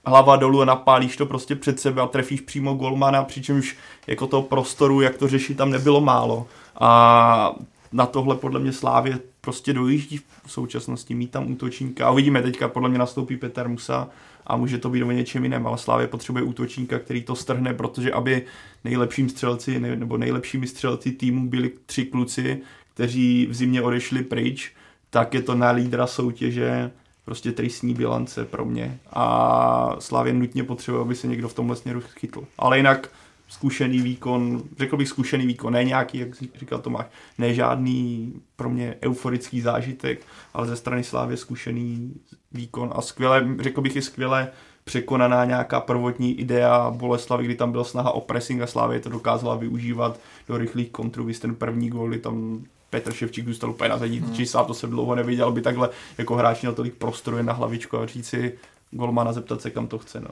hlava 0.07 0.35
dolů 0.35 0.61
a 0.61 0.65
napálíš 0.65 1.17
to 1.17 1.25
prostě 1.25 1.55
před 1.55 1.79
sebe 1.79 2.01
a 2.01 2.07
trefíš 2.07 2.41
přímo 2.41 2.73
golmana, 2.73 3.23
přičemž 3.23 3.77
jako 4.07 4.27
toho 4.27 4.43
prostoru, 4.43 5.01
jak 5.01 5.17
to 5.17 5.27
řešit, 5.27 5.57
tam 5.57 5.71
nebylo 5.71 6.01
málo. 6.01 6.47
A 6.79 7.55
na 7.91 8.05
tohle 8.05 8.35
podle 8.35 8.59
mě 8.59 8.73
Slávě 8.73 9.19
prostě 9.41 9.73
dojíždí 9.73 10.17
v 10.45 10.51
současnosti, 10.51 11.15
mít 11.15 11.31
tam 11.31 11.51
útočníka. 11.51 12.07
A 12.07 12.11
uvidíme 12.11 12.41
teďka, 12.41 12.67
podle 12.67 12.89
mě 12.89 12.99
nastoupí 12.99 13.37
Petr 13.37 13.67
Musa 13.67 14.07
a 14.47 14.57
může 14.57 14.77
to 14.77 14.89
být 14.89 15.03
o 15.03 15.11
něčem 15.11 15.43
jiném, 15.43 15.67
ale 15.67 15.77
Slávě 15.77 16.07
potřebuje 16.07 16.43
útočníka, 16.43 16.99
který 16.99 17.23
to 17.23 17.35
strhne, 17.35 17.73
protože 17.73 18.11
aby 18.11 18.45
nejlepším 18.83 19.29
střelci 19.29 19.79
nebo 19.79 20.17
nejlepšími 20.17 20.67
střelci 20.67 21.11
týmu 21.11 21.49
byli 21.49 21.71
tři 21.85 22.05
kluci, 22.05 22.61
kteří 22.93 23.47
v 23.49 23.53
zimě 23.53 23.81
odešli 23.81 24.23
pryč, 24.23 24.71
tak 25.09 25.33
je 25.33 25.41
to 25.41 25.55
na 25.55 25.71
lídra 25.71 26.07
soutěže 26.07 26.91
prostě 27.27 27.51
tristní 27.51 27.93
bilance 27.93 28.45
pro 28.45 28.65
mě 28.65 28.99
a 29.13 29.95
Slavě 29.99 30.33
nutně 30.33 30.63
potřebuje, 30.63 31.01
aby 31.01 31.15
se 31.15 31.27
někdo 31.27 31.49
v 31.49 31.53
tomhle 31.53 31.75
směru 31.75 32.01
chytl. 32.19 32.43
Ale 32.57 32.77
jinak 32.77 33.09
zkušený 33.47 34.01
výkon, 34.01 34.63
řekl 34.77 34.97
bych 34.97 35.07
zkušený 35.07 35.47
výkon, 35.47 35.73
ne 35.73 35.83
nějaký, 35.83 36.17
jak 36.17 36.29
říkal 36.59 36.79
Tomáš, 36.79 37.05
ne 37.37 37.53
žádný 37.53 38.33
pro 38.55 38.69
mě 38.69 38.95
euforický 39.05 39.61
zážitek, 39.61 40.25
ale 40.53 40.67
ze 40.67 40.75
strany 40.75 41.03
Slávě 41.03 41.37
zkušený 41.37 42.13
výkon 42.51 42.93
a 42.95 43.01
skvěle, 43.01 43.47
řekl 43.59 43.81
bych 43.81 43.95
i 43.95 44.01
skvěle 44.01 44.47
překonaná 44.83 45.45
nějaká 45.45 45.79
prvotní 45.79 46.39
idea 46.39 46.91
Boleslavy, 46.91 47.45
kdy 47.45 47.55
tam 47.55 47.71
byla 47.71 47.83
snaha 47.83 48.11
o 48.11 48.21
pressing 48.21 48.61
a 48.61 48.67
Slávě 48.67 48.99
to 48.99 49.09
dokázala 49.09 49.55
využívat 49.55 50.19
do 50.47 50.57
rychlých 50.57 50.89
kontrů, 50.89 51.29
ten 51.41 51.55
první 51.55 51.89
gól, 51.89 52.13
tam 52.17 52.63
Petr 52.89 53.13
Ševčík 53.13 53.45
zůstal 53.45 53.69
úplně 53.69 53.89
na 53.89 53.97
zadní, 53.97 54.19
hmm. 54.19 54.45
sám 54.45 54.65
to 54.65 54.73
jsem 54.73 54.89
dlouho 54.89 55.15
neviděl, 55.15 55.51
by 55.51 55.61
takhle 55.61 55.89
jako 56.17 56.35
hráč 56.35 56.61
měl 56.61 56.73
tolik 56.73 56.93
prostoru 56.93 57.41
na 57.41 57.53
hlavičku 57.53 57.97
a 57.97 58.05
říct 58.05 58.27
si 58.27 58.57
golmana 58.91 59.33
zeptat 59.33 59.61
se, 59.61 59.71
kam 59.71 59.87
to 59.87 59.97
chce. 59.97 60.19
No. 60.19 60.29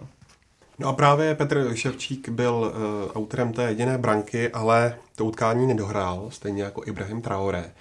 No 0.80 0.88
a 0.88 0.94
právě 0.94 1.36
Petr 1.36 1.76
Ševčík 1.76 2.30
byl 2.30 2.54
uh, 2.54 3.12
autorem 3.16 3.54
té 3.54 3.64
jediné 3.64 3.98
branky, 3.98 4.50
ale 4.50 4.98
to 5.16 5.26
utkání 5.26 5.68
nedohrál, 5.68 6.28
stejně 6.30 6.64
jako 6.64 6.84
Ibrahim 6.86 7.22
Traoré. 7.22 7.72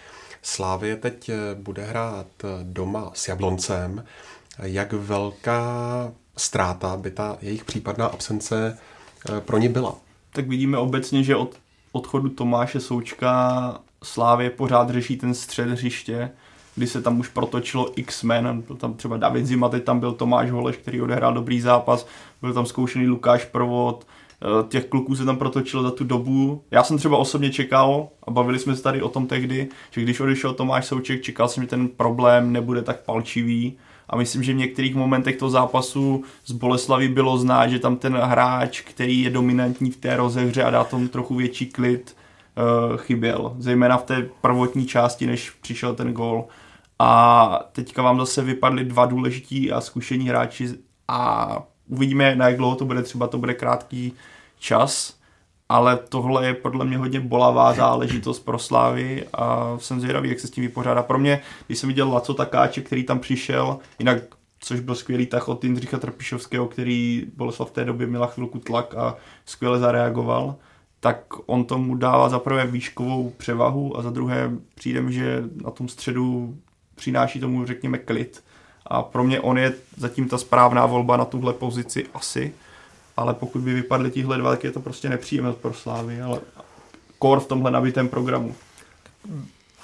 Slávě 0.42 0.96
teď 0.96 1.28
eh, 1.28 1.34
bude 1.54 1.84
hrát 1.84 2.26
eh, 2.44 2.48
doma 2.62 3.10
s 3.14 3.28
Jabloncem. 3.28 4.04
Jak 4.62 4.92
velká 4.92 6.12
ztráta 6.36 6.96
by 6.96 7.10
ta 7.10 7.38
jejich 7.42 7.64
případná 7.64 8.06
absence 8.06 8.78
pro 9.40 9.58
ně 9.58 9.68
byla? 9.68 9.96
Tak 10.32 10.48
vidíme 10.48 10.78
obecně, 10.78 11.24
že 11.24 11.36
od 11.36 11.54
odchodu 11.92 12.28
Tomáše 12.28 12.80
Součka 12.80 13.80
Slávě 14.04 14.50
pořád 14.50 14.90
řeší 14.90 15.16
ten 15.16 15.34
střed 15.34 15.68
hřiště, 15.68 16.30
kdy 16.74 16.86
se 16.86 17.02
tam 17.02 17.20
už 17.20 17.28
protočilo 17.28 17.92
x 17.96 18.22
men, 18.22 18.62
byl 18.66 18.76
tam 18.76 18.94
třeba 18.94 19.16
David 19.16 19.46
Zima, 19.46 19.68
teď 19.68 19.84
tam 19.84 20.00
byl 20.00 20.12
Tomáš 20.12 20.50
Holeš, 20.50 20.76
který 20.76 21.00
odehrál 21.00 21.34
dobrý 21.34 21.60
zápas, 21.60 22.06
byl 22.42 22.54
tam 22.54 22.66
zkoušený 22.66 23.06
Lukáš 23.06 23.44
Provod, 23.44 24.06
eh, 24.06 24.68
těch 24.68 24.84
kluků 24.84 25.16
se 25.16 25.24
tam 25.24 25.36
protočilo 25.36 25.82
za 25.82 25.90
tu 25.90 26.04
dobu. 26.04 26.62
Já 26.70 26.82
jsem 26.82 26.98
třeba 26.98 27.16
osobně 27.16 27.50
čekal, 27.50 28.08
a 28.26 28.30
bavili 28.30 28.58
jsme 28.58 28.76
se 28.76 28.82
tady 28.82 29.02
o 29.02 29.08
tom 29.08 29.26
tehdy, 29.26 29.68
že 29.90 30.00
když 30.00 30.20
odešel 30.20 30.54
Tomáš 30.54 30.86
Souček, 30.86 31.22
čekal 31.22 31.48
jsem, 31.48 31.62
že 31.62 31.68
ten 31.68 31.88
problém 31.88 32.52
nebude 32.52 32.82
tak 32.82 33.00
palčivý, 33.00 33.78
a 34.08 34.16
myslím, 34.16 34.42
že 34.42 34.52
v 34.52 34.56
některých 34.56 34.94
momentech 34.94 35.36
toho 35.36 35.50
zápasu 35.50 36.24
z 36.46 36.52
Boleslavy 36.52 37.08
bylo 37.08 37.38
znát, 37.38 37.66
že 37.66 37.78
tam 37.78 37.96
ten 37.96 38.16
hráč, 38.16 38.80
který 38.80 39.22
je 39.22 39.30
dominantní 39.30 39.90
v 39.90 39.96
té 39.96 40.16
rozehře 40.16 40.62
a 40.62 40.70
dá 40.70 40.84
tomu 40.84 41.08
trochu 41.08 41.34
větší 41.34 41.66
klid, 41.66 42.16
chyběl. 42.96 43.54
Zejména 43.58 43.96
v 43.96 44.02
té 44.02 44.28
prvotní 44.40 44.86
části, 44.86 45.26
než 45.26 45.50
přišel 45.50 45.94
ten 45.94 46.12
gol. 46.12 46.44
A 46.98 47.60
teďka 47.72 48.02
vám 48.02 48.18
zase 48.18 48.42
vypadli 48.42 48.84
dva 48.84 49.06
důležití 49.06 49.72
a 49.72 49.80
zkušení 49.80 50.28
hráči 50.28 50.68
a 51.08 51.48
uvidíme, 51.88 52.36
na 52.36 52.48
jak 52.48 52.56
dlouho 52.56 52.76
to 52.76 52.84
bude, 52.84 53.02
třeba 53.02 53.26
to 53.26 53.38
bude 53.38 53.54
krátký 53.54 54.12
čas, 54.58 55.16
ale 55.68 55.96
tohle 55.96 56.46
je 56.46 56.54
podle 56.54 56.84
mě 56.84 56.98
hodně 56.98 57.20
bolavá 57.20 57.72
záležitost 57.72 58.40
pro 58.40 58.58
Slávy 58.58 59.26
a 59.32 59.76
jsem 59.78 60.00
zvědavý, 60.00 60.28
jak 60.28 60.40
se 60.40 60.46
s 60.46 60.50
tím 60.50 60.64
vypořádá. 60.64 61.02
Pro 61.02 61.18
mě, 61.18 61.40
když 61.66 61.78
jsem 61.78 61.88
viděl 61.88 62.12
Laco 62.12 62.34
Takáče, 62.34 62.80
který 62.80 63.04
tam 63.04 63.18
přišel, 63.18 63.78
jinak 63.98 64.18
což 64.60 64.80
byl 64.80 64.94
skvělý 64.94 65.26
tak 65.26 65.48
od 65.48 65.64
Jindřicha 65.64 65.98
Trpišovského, 65.98 66.66
který 66.66 67.26
Boleslav 67.36 67.68
v 67.68 67.72
té 67.72 67.84
době 67.84 68.06
měla 68.06 68.26
chvilku 68.26 68.58
tlak 68.58 68.94
a 68.94 69.16
skvěle 69.44 69.78
zareagoval, 69.78 70.54
tak 71.04 71.24
on 71.46 71.64
tomu 71.64 71.94
dává 71.94 72.28
za 72.28 72.38
prvé 72.38 72.66
výškovou 72.66 73.30
převahu 73.36 73.98
a 73.98 74.02
za 74.02 74.10
druhé 74.10 74.50
přijde 74.74 75.02
mi, 75.02 75.12
že 75.12 75.42
na 75.64 75.70
tom 75.70 75.88
středu 75.88 76.56
přináší 76.94 77.40
tomu, 77.40 77.66
řekněme, 77.66 77.98
klid. 77.98 78.44
A 78.86 79.02
pro 79.02 79.24
mě 79.24 79.40
on 79.40 79.58
je 79.58 79.72
zatím 79.96 80.28
ta 80.28 80.38
správná 80.38 80.86
volba 80.86 81.16
na 81.16 81.24
tuhle 81.24 81.52
pozici 81.52 82.06
asi 82.14 82.52
ale 83.16 83.34
pokud 83.34 83.62
by 83.62 83.74
vypadly 83.74 84.10
tihle 84.10 84.38
dva, 84.38 84.50
tak 84.50 84.64
je 84.64 84.70
to 84.70 84.80
prostě 84.80 85.08
nepříjemnost 85.08 85.58
pro 85.58 85.72
Slávy, 85.74 86.20
ale 86.20 86.40
kor 87.18 87.40
v 87.40 87.46
tomhle 87.46 87.70
nabitém 87.70 88.08
programu. 88.08 88.54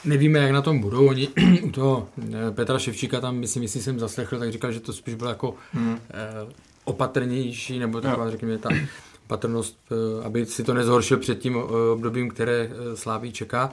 Nevíme, 0.05 0.39
jak 0.39 0.51
na 0.51 0.63
tom 0.63 0.81
budou. 0.81 1.09
Oni 1.09 1.29
u 1.63 1.71
toho 1.71 2.09
eh, 2.23 2.51
Petra 2.51 2.79
Ševčíka 2.79 3.21
tam, 3.21 3.37
myslím, 3.37 3.63
jestli 3.63 3.83
jsem 3.83 3.99
zaslechl, 3.99 4.39
tak 4.39 4.53
říkal, 4.53 4.73
že 4.73 4.81
to 4.81 4.93
spíš 4.93 5.15
bylo 5.15 5.31
jako 5.31 5.55
hmm. 5.73 5.99
eh, 6.11 6.53
opatrnější, 6.85 7.79
nebo 7.79 8.01
taková, 8.01 8.25
no. 8.25 8.31
řekněme, 8.31 8.59
ta 8.59 8.69
opatrnost, 9.31 9.79
eh, 9.91 10.25
aby 10.25 10.47
si 10.47 10.65
to 10.65 10.75
nezhoršil 10.75 11.19
před 11.19 11.39
tím 11.39 11.57
eh, 11.57 11.91
obdobím, 11.93 12.31
které 12.31 12.71
eh, 12.71 12.97
Sláví 12.97 13.33
čeká. 13.33 13.73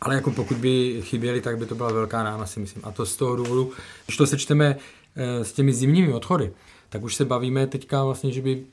Ale 0.00 0.14
jako 0.14 0.30
pokud 0.30 0.56
by 0.56 1.02
chyběli, 1.02 1.40
tak 1.40 1.58
by 1.58 1.66
to 1.66 1.74
byla 1.74 1.92
velká 1.92 2.22
rána, 2.22 2.46
si 2.46 2.60
myslím. 2.60 2.82
A 2.84 2.90
to 2.90 3.06
z 3.06 3.16
toho 3.16 3.36
důvodu, 3.36 3.72
když 4.06 4.16
to 4.16 4.26
sečteme 4.26 4.76
s 5.16 5.52
těmi 5.52 5.72
zimními 5.72 6.12
odchody, 6.12 6.52
tak 6.88 7.02
už 7.02 7.14
se 7.14 7.24
bavíme 7.24 7.66
teďka 7.66 8.04
vlastně, 8.04 8.32
že 8.32 8.42
by 8.42 8.64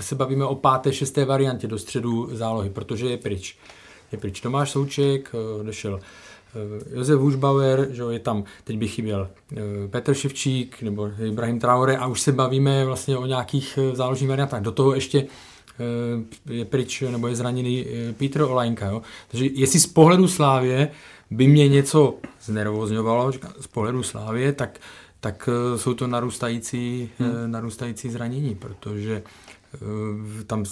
se 0.00 0.14
bavíme 0.14 0.44
o 0.44 0.54
páté, 0.54 0.92
šesté 0.92 1.24
variantě 1.24 1.66
do 1.66 1.78
středu 1.78 2.28
zálohy, 2.36 2.70
protože 2.70 3.06
je 3.06 3.16
pryč. 3.16 3.56
Je 4.12 4.18
pryč 4.18 4.40
Tomáš 4.40 4.70
Souček, 4.70 5.32
odešel 5.60 6.00
Josef 6.94 7.18
Hušbauer, 7.18 7.88
že 7.90 8.02
je 8.10 8.18
tam, 8.18 8.44
teď 8.64 8.78
by 8.78 8.88
chyběl 8.88 9.28
Petr 9.90 10.14
Ševčík 10.14 10.82
nebo 10.82 11.10
Ibrahim 11.24 11.60
Traore 11.60 11.96
a 11.96 12.06
už 12.06 12.20
se 12.20 12.32
bavíme 12.32 12.84
vlastně 12.84 13.16
o 13.16 13.26
nějakých 13.26 13.78
záložních 13.92 14.28
variantách. 14.28 14.62
Do 14.62 14.72
toho 14.72 14.94
ještě 14.94 15.26
je 16.50 16.64
pryč 16.64 17.00
nebo 17.00 17.28
je 17.28 17.36
zraněný 17.36 17.86
Petr 18.16 18.42
Olajnka. 18.42 18.86
Jo? 18.86 19.02
Takže 19.28 19.46
jestli 19.52 19.80
z 19.80 19.86
pohledu 19.86 20.28
Slávě 20.28 20.90
by 21.30 21.46
mě 21.46 21.68
něco 21.68 22.14
znervozňovalo, 22.42 23.32
z 23.60 23.66
pohledu 23.66 24.02
Slávě, 24.02 24.52
tak 24.52 24.78
tak 25.20 25.48
eh, 25.48 25.78
jsou 25.78 25.94
to 25.94 26.06
narůstající, 26.06 27.10
hmm. 27.18 27.30
Eh, 27.44 27.48
narůstající 27.48 28.10
zranění, 28.10 28.54
protože 28.54 29.22
eh, 29.74 30.44
tam 30.44 30.64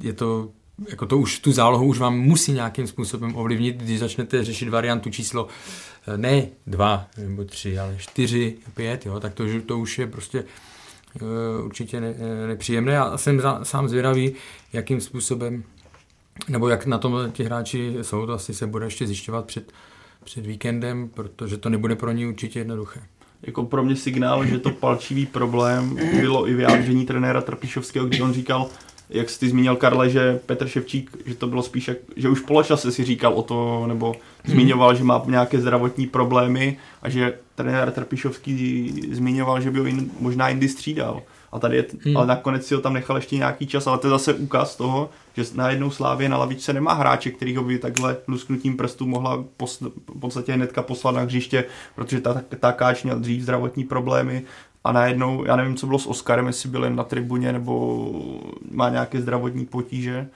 je 0.00 0.12
to 0.12 0.50
jako 0.88 1.06
to 1.06 1.18
už, 1.18 1.38
tu 1.38 1.52
zálohu 1.52 1.86
už 1.86 1.98
vám 1.98 2.18
musí 2.18 2.52
nějakým 2.52 2.86
způsobem 2.86 3.36
ovlivnit, 3.36 3.76
když 3.76 3.98
začnete 3.98 4.44
řešit 4.44 4.68
variantu 4.68 5.10
číslo 5.10 5.48
ne 6.16 6.46
dva 6.66 7.06
nebo 7.18 7.44
tři, 7.44 7.78
ale 7.78 7.96
čtyři, 7.98 8.56
pět, 8.74 9.06
jo, 9.06 9.20
tak 9.20 9.34
to, 9.34 9.44
to 9.66 9.78
už 9.78 9.98
je 9.98 10.06
prostě 10.06 10.44
určitě 11.64 12.00
ne, 12.00 12.14
nepříjemné. 12.46 12.98
A 12.98 13.18
jsem 13.18 13.40
za, 13.40 13.64
sám 13.64 13.88
zvědavý, 13.88 14.32
jakým 14.72 15.00
způsobem 15.00 15.64
nebo 16.48 16.68
jak 16.68 16.86
na 16.86 16.98
tom 16.98 17.32
ti 17.32 17.44
hráči 17.44 17.96
jsou, 18.02 18.26
to 18.26 18.32
asi 18.32 18.54
se 18.54 18.66
bude 18.66 18.86
ještě 18.86 19.06
zjišťovat 19.06 19.44
před, 19.44 19.72
před 20.24 20.46
víkendem, 20.46 21.08
protože 21.08 21.56
to 21.56 21.68
nebude 21.68 21.96
pro 21.96 22.12
ně 22.12 22.26
určitě 22.26 22.58
jednoduché. 22.58 23.00
Jako 23.42 23.64
pro 23.64 23.84
mě 23.84 23.96
signál, 23.96 24.46
že 24.46 24.58
to 24.58 24.70
palčivý 24.70 25.26
problém 25.26 25.96
bylo 26.20 26.48
i 26.48 26.54
vyjádření 26.54 27.06
trenéra 27.06 27.40
Trpišovského, 27.40 28.06
kdy 28.06 28.22
on 28.22 28.32
říkal, 28.32 28.68
jak 29.14 29.30
jsi 29.30 29.40
ty 29.40 29.48
zmínil 29.48 29.76
Karle, 29.76 30.10
že 30.10 30.40
Petr 30.46 30.68
Ševčík, 30.68 31.16
že 31.26 31.34
to 31.34 31.46
bylo 31.46 31.62
spíš, 31.62 31.88
jak, 31.88 31.98
že 32.16 32.28
už 32.28 32.40
poločase 32.40 32.92
si 32.92 33.04
říkal 33.04 33.34
o 33.34 33.42
to, 33.42 33.84
nebo 33.86 34.14
zmiňoval, 34.44 34.94
že 34.94 35.04
má 35.04 35.22
nějaké 35.26 35.60
zdravotní 35.60 36.06
problémy 36.06 36.78
a 37.02 37.08
že 37.08 37.38
trenér 37.54 37.90
Trpišovský 37.90 38.92
zmiňoval, 39.12 39.60
že 39.60 39.70
by 39.70 39.78
ho 39.78 39.84
in, 39.84 40.10
možná 40.20 40.48
jindy 40.48 40.68
střídal. 40.68 41.22
A 41.52 41.58
tady 41.58 41.76
je, 41.76 41.84
hmm. 42.04 42.16
ale 42.16 42.26
nakonec 42.26 42.66
si 42.66 42.74
ho 42.74 42.80
tam 42.80 42.94
nechal 42.94 43.16
ještě 43.16 43.36
nějaký 43.36 43.66
čas, 43.66 43.86
ale 43.86 43.98
to 43.98 44.06
je 44.06 44.10
zase 44.10 44.34
úkaz 44.34 44.76
toho, 44.76 45.10
že 45.36 45.44
najednou 45.54 45.90
Slávě 45.90 46.28
na 46.28 46.36
lavičce 46.36 46.72
nemá 46.72 46.92
hráče, 46.92 47.30
který 47.30 47.56
ho 47.56 47.64
by 47.64 47.78
takhle 47.78 48.16
lusknutím 48.28 48.76
prstů 48.76 49.06
mohla 49.06 49.44
pos, 49.56 49.80
v 49.80 50.20
podstatě 50.20 50.52
hnedka 50.52 50.82
poslat 50.82 51.14
na 51.14 51.20
hřiště, 51.20 51.64
protože 51.94 52.20
ta, 52.20 52.42
ta 52.60 52.72
káč 52.72 53.02
měl 53.02 53.18
dřív 53.18 53.42
zdravotní 53.42 53.84
problémy 53.84 54.42
a 54.84 54.92
najednou, 54.92 55.44
já 55.44 55.56
nevím, 55.56 55.76
co 55.76 55.86
bylo 55.86 55.98
s 55.98 56.06
Oskarem, 56.06 56.46
jestli 56.46 56.68
byl 56.68 56.84
jen 56.84 56.96
na 56.96 57.04
tribuně 57.04 57.52
nebo 57.52 58.10
má 58.70 58.88
nějaké 58.88 59.20
zdravotní 59.20 59.66
potíže, 59.66 60.28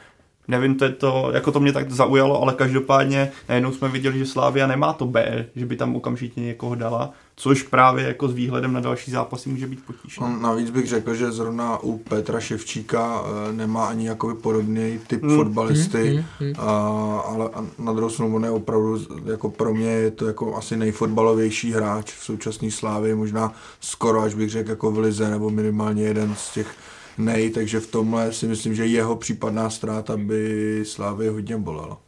Nevím, 0.49 0.75
to 0.75 0.85
je 0.85 0.91
to, 0.91 1.31
jako 1.35 1.53
to 1.53 1.61
mě 1.61 1.73
tak 1.73 1.91
zaujalo, 1.91 2.43
ale 2.43 2.55
každopádně 2.55 3.33
najednou 3.49 3.73
jsme 3.73 3.89
viděli, 3.89 4.19
že 4.19 4.27
Slávia 4.27 4.67
nemá 4.67 4.93
to 4.93 5.07
B, 5.07 5.47
že 5.57 5.67
by 5.67 5.77
tam 5.77 5.97
okamžitě 5.97 6.41
někoho 6.41 6.75
dala, 6.75 7.13
což 7.39 7.63
právě 7.63 8.07
jako 8.07 8.29
s 8.29 8.35
výhledem 8.35 8.73
na 8.73 8.81
další 8.81 9.11
zápasy 9.11 9.49
může 9.49 9.67
být 9.67 9.85
potíž. 9.87 10.19
No, 10.19 10.39
navíc 10.41 10.71
bych 10.71 10.87
řekl, 10.87 11.15
že 11.15 11.33
zrovna 11.33 11.79
u 11.79 11.99
Petra 11.99 12.41
Ševčíka 12.41 13.23
eh, 13.25 13.53
nemá 13.53 13.87
ani 13.87 14.09
jakoby 14.09 14.35
podobný 14.35 15.01
typ 15.07 15.23
hmm. 15.23 15.37
fotbalisty, 15.37 16.09
hmm, 16.09 16.17
hmm, 16.17 16.25
hmm. 16.41 16.55
A, 16.59 17.19
ale 17.21 17.51
na 17.79 17.93
druhou 17.93 18.11
stranu 18.11 18.37
on 18.37 18.45
je 18.45 18.51
opravdu, 18.51 19.07
jako 19.25 19.51
pro 19.51 19.75
mě 19.75 19.91
je 19.91 20.11
to 20.11 20.27
jako 20.27 20.57
asi 20.57 20.77
nejfotbalovější 20.77 21.73
hráč 21.73 22.13
v 22.13 22.25
současné 22.25 22.71
Slávě, 22.71 23.15
možná 23.15 23.53
skoro 23.81 24.21
až 24.21 24.35
bych 24.35 24.51
řekl 24.51 24.71
jako 24.71 24.91
v 24.91 24.99
Lize, 24.99 25.31
nebo 25.31 25.51
minimálně 25.51 26.03
jeden 26.03 26.35
z 26.35 26.53
těch 26.53 26.77
nej, 27.19 27.51
takže 27.51 27.81
v 27.81 27.87
tomhle 27.87 28.33
si 28.33 28.47
myslím, 28.47 28.75
že 28.75 28.87
jeho 28.87 29.17
případná 29.17 29.71
ztráta 29.71 30.17
by 30.17 30.83
Slávy 30.87 31.29
hodně 31.29 31.57
bolela. 31.57 32.06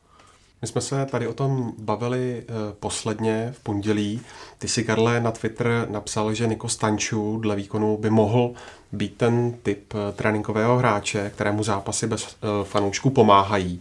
My 0.62 0.68
jsme 0.68 0.80
se 0.80 1.06
tady 1.06 1.26
o 1.26 1.32
tom 1.32 1.72
bavili 1.78 2.44
uh, 2.48 2.54
posledně 2.80 3.54
v 3.56 3.60
pondělí. 3.60 4.20
Ty 4.58 4.68
si, 4.68 4.84
Karle, 4.84 5.20
na 5.20 5.30
Twitter 5.30 5.86
napsal, 5.90 6.34
že 6.34 6.46
Niko 6.46 6.68
Stanču 6.68 7.38
dle 7.38 7.56
výkonu 7.56 7.96
by 7.96 8.10
mohl 8.10 8.52
být 8.92 9.16
ten 9.16 9.54
typ 9.62 9.94
uh, 9.94 10.00
tréninkového 10.16 10.78
hráče, 10.78 11.30
kterému 11.34 11.62
zápasy 11.62 12.06
bez 12.06 12.24
uh, 12.26 12.64
fanoušků 12.64 13.10
pomáhají. 13.10 13.80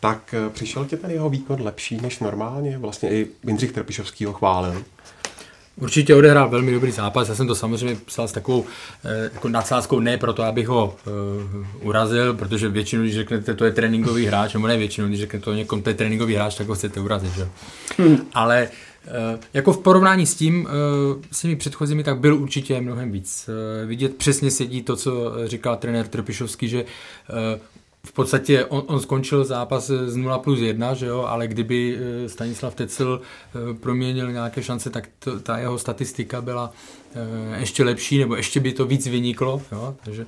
Tak 0.00 0.34
přišel 0.52 0.84
ti 0.84 0.96
ten 0.96 1.10
jeho 1.10 1.30
výkon 1.30 1.62
lepší 1.62 2.00
než 2.00 2.18
normálně? 2.18 2.78
Vlastně 2.78 3.10
i 3.10 3.26
Jindřich 3.46 3.72
Trpišovský 3.72 4.24
ho 4.24 4.32
chválil. 4.32 4.84
Určitě 5.80 6.14
odehrál 6.14 6.48
velmi 6.48 6.72
dobrý 6.72 6.92
zápas, 6.92 7.28
já 7.28 7.34
jsem 7.34 7.46
to 7.46 7.54
samozřejmě 7.54 7.96
psal 8.04 8.28
s 8.28 8.32
takovou 8.32 8.64
eh, 9.04 9.30
jako 9.34 9.48
nadsázkou, 9.48 10.00
ne 10.00 10.18
proto, 10.18 10.42
abych 10.42 10.68
ho 10.68 10.96
uh, 11.06 11.88
urazil, 11.88 12.34
protože 12.34 12.68
většinou, 12.68 13.02
když 13.02 13.14
řeknete, 13.14 13.54
to 13.54 13.64
je 13.64 13.72
tréninkový 13.72 14.26
hráč, 14.26 14.54
nebo 14.54 14.66
ne 14.66 14.76
většinou, 14.76 15.08
když 15.08 15.20
řeknete 15.20 15.44
to 15.44 15.52
někom, 15.52 15.82
to 15.82 15.90
je 15.90 15.94
tréninkový 15.94 16.34
hráč, 16.34 16.54
tak 16.54 16.66
ho 16.66 16.74
chcete 16.74 17.00
urazit, 17.00 17.34
že? 17.34 17.48
Hmm. 17.98 18.18
Ale 18.34 18.68
uh, 19.06 19.40
jako 19.54 19.72
v 19.72 19.78
porovnání 19.78 20.26
s 20.26 20.34
tím, 20.34 20.64
uh, 20.64 21.22
s 21.32 21.40
těmi 21.40 21.56
předchozími, 21.56 22.04
tak 22.04 22.18
byl 22.18 22.36
určitě 22.36 22.80
mnohem 22.80 23.12
víc. 23.12 23.48
Uh, 23.48 23.88
vidět 23.88 24.16
přesně 24.16 24.50
sedí 24.50 24.82
to, 24.82 24.96
co 24.96 25.32
říkal 25.46 25.76
trenér 25.76 26.08
Trpišovský, 26.08 26.68
že 26.68 26.84
uh, 26.84 27.60
v 28.06 28.12
podstatě 28.12 28.64
on, 28.64 28.82
on 28.86 29.00
skončil 29.00 29.44
zápas 29.44 29.86
z 29.86 30.16
0 30.16 30.38
plus 30.38 30.60
1, 30.60 30.94
že 30.94 31.06
jo, 31.06 31.22
ale 31.22 31.48
kdyby 31.48 31.98
eh, 31.98 32.28
Stanislav 32.28 32.74
Tecel 32.74 33.20
eh, 33.20 33.74
proměnil 33.74 34.32
nějaké 34.32 34.62
šance, 34.62 34.90
tak 34.90 35.08
to, 35.18 35.40
ta 35.40 35.58
jeho 35.58 35.78
statistika 35.78 36.40
byla 36.40 36.72
eh, 37.14 37.60
ještě 37.60 37.84
lepší, 37.84 38.18
nebo 38.18 38.36
ještě 38.36 38.60
by 38.60 38.72
to 38.72 38.84
víc 38.84 39.06
vyniklo. 39.06 39.62
Jo, 39.72 39.96
takže 40.04 40.26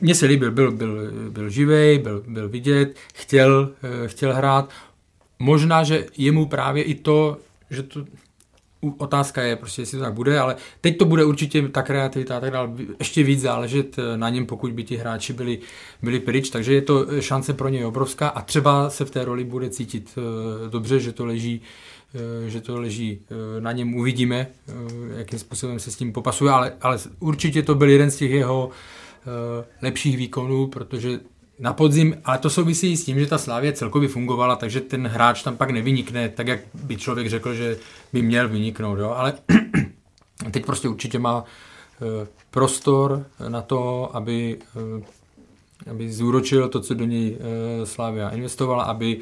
mně 0.00 0.14
se 0.14 0.26
líbil, 0.26 0.50
byl, 0.50 0.72
byl, 0.72 1.10
byl 1.30 1.50
živej, 1.50 1.98
byl, 1.98 2.24
byl 2.28 2.48
vidět, 2.48 2.96
chtěl, 3.14 3.70
chtěl 4.06 4.34
hrát. 4.34 4.70
Možná, 5.38 5.84
že 5.84 6.06
jemu 6.16 6.46
právě 6.46 6.82
i 6.82 6.94
to, 6.94 7.36
že 7.70 7.82
to 7.82 8.04
otázka 8.98 9.42
je 9.42 9.56
prostě, 9.56 9.82
jestli 9.82 9.98
to 9.98 10.04
tak 10.04 10.14
bude, 10.14 10.38
ale 10.38 10.56
teď 10.80 10.98
to 10.98 11.04
bude 11.04 11.24
určitě 11.24 11.68
ta 11.68 11.82
kreativita 11.82 12.36
a 12.36 12.40
tak 12.40 12.50
dále 12.50 12.70
ještě 12.98 13.22
víc 13.22 13.40
záležet 13.40 13.98
eh, 13.98 14.16
na 14.16 14.28
něm, 14.28 14.46
pokud 14.46 14.72
by 14.72 14.84
ti 14.84 14.96
hráči 14.96 15.32
byli, 15.32 15.58
byli 16.02 16.20
pryč, 16.20 16.50
takže 16.50 16.74
je 16.74 16.82
to 16.82 17.20
šance 17.20 17.52
pro 17.52 17.68
něj 17.68 17.84
obrovská 17.84 18.28
a 18.28 18.42
třeba 18.42 18.90
se 18.90 19.04
v 19.04 19.10
té 19.10 19.24
roli 19.24 19.44
bude 19.44 19.70
cítit 19.70 20.18
dobře, 20.70 21.00
že 21.00 21.12
to 21.12 21.26
leží 21.26 21.60
že 22.46 22.60
to 22.60 22.80
leží 22.80 23.20
na 23.60 23.72
něm, 23.72 23.94
uvidíme, 23.94 24.46
jakým 25.16 25.38
způsobem 25.38 25.78
se 25.78 25.90
s 25.90 25.96
tím 25.96 26.12
popasuje, 26.12 26.52
ale, 26.52 26.72
ale 26.80 26.98
určitě 27.20 27.62
to 27.62 27.74
byl 27.74 27.88
jeden 27.88 28.10
z 28.10 28.16
těch 28.16 28.30
jeho 28.30 28.70
lepších 29.82 30.16
výkonů, 30.16 30.66
protože 30.66 31.20
na 31.60 31.72
podzim, 31.72 32.16
ale 32.24 32.38
to 32.38 32.50
souvisí 32.50 32.96
s 32.96 33.04
tím, 33.04 33.18
že 33.18 33.26
ta 33.26 33.38
Slávě 33.38 33.72
celkově 33.72 34.08
fungovala, 34.08 34.56
takže 34.56 34.80
ten 34.80 35.06
hráč 35.06 35.42
tam 35.42 35.56
pak 35.56 35.70
nevynikne, 35.70 36.28
tak 36.28 36.46
jak 36.46 36.60
by 36.74 36.96
člověk 36.96 37.28
řekl, 37.28 37.54
že 37.54 37.76
by 38.12 38.22
měl 38.22 38.48
vyniknout, 38.48 38.98
jo? 38.98 39.10
ale 39.10 39.32
teď 40.50 40.66
prostě 40.66 40.88
určitě 40.88 41.18
má 41.18 41.44
eh, 41.44 42.26
prostor 42.50 43.26
na 43.48 43.62
to, 43.62 44.10
aby, 44.16 44.58
eh, 44.76 45.90
aby 45.90 46.12
zúročil 46.12 46.68
to, 46.68 46.80
co 46.80 46.94
do 46.94 47.04
něj 47.04 47.38
eh, 47.40 47.86
Slávia 47.86 48.28
investovala, 48.28 48.84
aby 48.84 49.20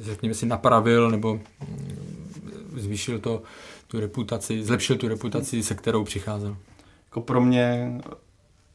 řekněme 0.00 0.34
si 0.34 0.46
napravil 0.46 1.10
nebo 1.10 1.34
mm, 1.34 2.30
zvýšil 2.76 3.18
to 3.18 3.42
tu 3.86 4.00
reputaci, 4.00 4.62
zlepšil 4.62 4.96
tu 4.96 5.08
reputaci, 5.08 5.62
se 5.62 5.74
kterou 5.74 6.04
přicházel. 6.04 6.56
Jako 7.04 7.20
pro 7.20 7.40
mě, 7.40 7.98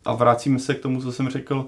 a 0.05 0.13
vracíme 0.13 0.59
se 0.59 0.75
k 0.75 0.79
tomu, 0.79 1.01
co 1.01 1.11
jsem 1.11 1.29
řekl, 1.29 1.67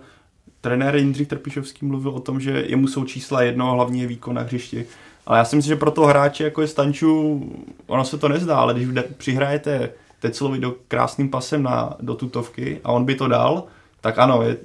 trenér 0.62 0.96
Jindřich 0.96 1.28
Trpišovský 1.28 1.86
mluvil 1.86 2.12
o 2.12 2.20
tom, 2.20 2.40
že 2.40 2.66
jemu 2.68 2.88
jsou 2.88 3.06
čísla 3.06 3.42
jedno, 3.42 3.74
hlavně 3.74 4.02
je 4.02 4.08
výkon 4.08 4.36
na 4.36 4.42
hřišti. 4.42 4.86
Ale 5.26 5.38
já 5.38 5.46
si 5.46 5.56
myslím, 5.56 5.70
že 5.70 5.80
pro 5.80 5.92
toho 5.92 6.08
hráče, 6.08 6.44
jako 6.44 6.62
je 6.62 6.68
Stanču, 6.68 7.42
ono 7.88 8.06
se 8.06 8.18
to 8.18 8.30
nezdá, 8.30 8.58
ale 8.58 8.74
když 8.74 8.88
přihrajete 9.18 9.90
Teclovi 10.20 10.60
do 10.60 10.76
krásným 10.88 11.30
pasem 11.30 11.64
na, 11.64 11.96
do 12.00 12.16
tutovky 12.16 12.80
a 12.84 12.92
on 12.92 13.06
by 13.06 13.16
to 13.16 13.28
dal, 13.28 13.64
tak 14.02 14.20
ano, 14.20 14.42
je, 14.42 14.58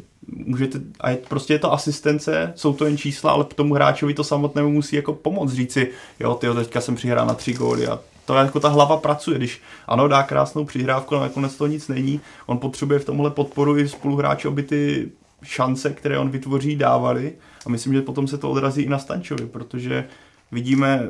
můžete, 0.47 0.81
a 1.01 1.11
je, 1.11 1.17
prostě 1.17 1.55
je 1.55 1.59
to 1.59 1.73
asistence, 1.73 2.53
jsou 2.57 2.73
to 2.73 2.85
jen 2.85 2.99
čísla, 2.99 3.33
ale 3.33 3.45
tomu 3.45 3.75
hráčovi 3.75 4.15
to 4.15 4.25
samotnému 4.25 4.71
musí 4.71 4.97
jako 4.97 5.13
pomoct 5.13 5.53
říci, 5.53 5.91
jo, 6.21 6.35
tyjo, 6.35 6.55
teďka 6.55 6.81
jsem 6.81 6.95
přihrál 6.95 7.27
na 7.27 7.35
tři 7.35 7.53
góly 7.53 7.87
a 7.87 8.01
to 8.25 8.35
jako 8.35 8.61
ta 8.61 8.69
hlava 8.69 8.97
pracuje, 8.97 9.39
když 9.39 9.63
ano, 9.87 10.09
dá 10.09 10.23
krásnou 10.23 10.65
přihrávku, 10.65 11.17
ale 11.17 11.25
nakonec 11.25 11.57
to 11.57 11.67
nic 11.67 11.89
není, 11.89 12.21
on 12.47 12.59
potřebuje 12.59 12.99
v 12.99 13.05
tomhle 13.05 13.31
podporu 13.31 13.79
i 13.79 13.89
spoluhráče, 13.89 14.49
aby 14.49 14.63
ty 14.63 15.11
šance, 15.43 15.91
které 15.91 16.19
on 16.19 16.31
vytvoří, 16.31 16.77
dávali. 16.77 17.33
A 17.67 17.69
myslím, 17.69 17.95
že 17.95 18.03
potom 18.03 18.29
se 18.29 18.39
to 18.39 18.51
odrazí 18.51 18.83
i 18.83 18.89
na 18.89 18.99
Stančovi, 18.99 19.47
protože 19.47 20.05
vidíme, 20.53 21.03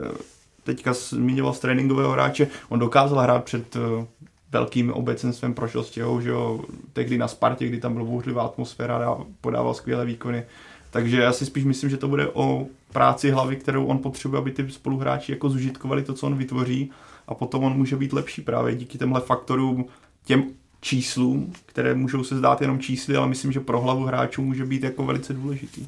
teďka 0.64 0.92
zmiňoval 0.92 1.52
z 1.52 1.60
tréninkového 1.60 2.10
hráče, 2.12 2.46
on 2.68 2.78
dokázal 2.78 3.18
hrát 3.18 3.44
před 3.44 3.76
eh, 3.76 4.06
velkým 4.52 4.92
obecenstvem, 4.92 5.54
prošel 5.54 5.84
s 5.84 5.90
těhou, 5.90 6.20
že 6.20 6.30
jo, 6.30 6.64
tehdy 6.92 7.18
na 7.18 7.28
Spartě, 7.28 7.68
kdy 7.68 7.80
tam 7.80 7.92
byla 7.92 8.04
bouřlivá 8.04 8.42
atmosféra 8.42 9.18
podával 9.40 9.74
skvělé 9.74 10.04
výkony. 10.04 10.44
Takže 10.90 11.20
já 11.20 11.32
si 11.32 11.46
spíš 11.46 11.64
myslím, 11.64 11.90
že 11.90 11.96
to 11.96 12.08
bude 12.08 12.28
o 12.28 12.66
práci 12.92 13.30
hlavy, 13.30 13.56
kterou 13.56 13.86
on 13.86 13.98
potřebuje, 13.98 14.40
aby 14.40 14.50
ty 14.50 14.70
spoluhráči 14.70 15.32
jako 15.32 15.50
zužitkovali 15.50 16.02
to, 16.02 16.14
co 16.14 16.26
on 16.26 16.36
vytvoří 16.36 16.90
a 17.28 17.34
potom 17.34 17.64
on 17.64 17.76
může 17.76 17.96
být 17.96 18.12
lepší 18.12 18.42
právě 18.42 18.74
díky 18.74 18.98
těmhle 18.98 19.20
faktorům, 19.20 19.86
těm 20.24 20.44
číslům, 20.80 21.52
které 21.66 21.94
můžou 21.94 22.24
se 22.24 22.36
zdát 22.36 22.60
jenom 22.60 22.78
čísly, 22.78 23.16
ale 23.16 23.28
myslím, 23.28 23.52
že 23.52 23.60
pro 23.60 23.80
hlavu 23.80 24.04
hráčů 24.04 24.42
může 24.42 24.64
být 24.64 24.82
jako 24.82 25.04
velice 25.04 25.32
důležitý. 25.32 25.86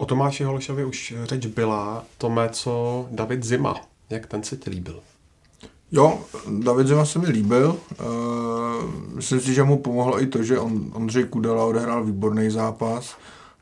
O 0.00 0.06
Tomáši 0.06 0.44
Holešovi 0.44 0.84
už 0.84 1.14
řeč 1.24 1.46
byla. 1.46 2.04
Tome, 2.18 2.48
co 2.48 3.06
David 3.10 3.44
Zima? 3.44 3.74
Jak 4.10 4.26
ten 4.26 4.42
se 4.42 4.56
ti 4.56 4.70
líbil? 4.70 5.00
Jo, 5.92 6.18
David 6.62 6.86
Zima 6.86 7.04
se 7.04 7.18
mi 7.18 7.26
líbil. 7.26 7.76
Uh, 8.00 8.90
myslím 9.14 9.40
si, 9.40 9.54
že 9.54 9.62
mu 9.62 9.78
pomohlo 9.78 10.22
i 10.22 10.26
to, 10.26 10.42
že 10.42 10.58
on, 10.58 10.90
Ondřej 10.94 11.24
Kudela 11.24 11.64
odehrál 11.64 12.04
výborný 12.04 12.50
zápas. 12.50 13.16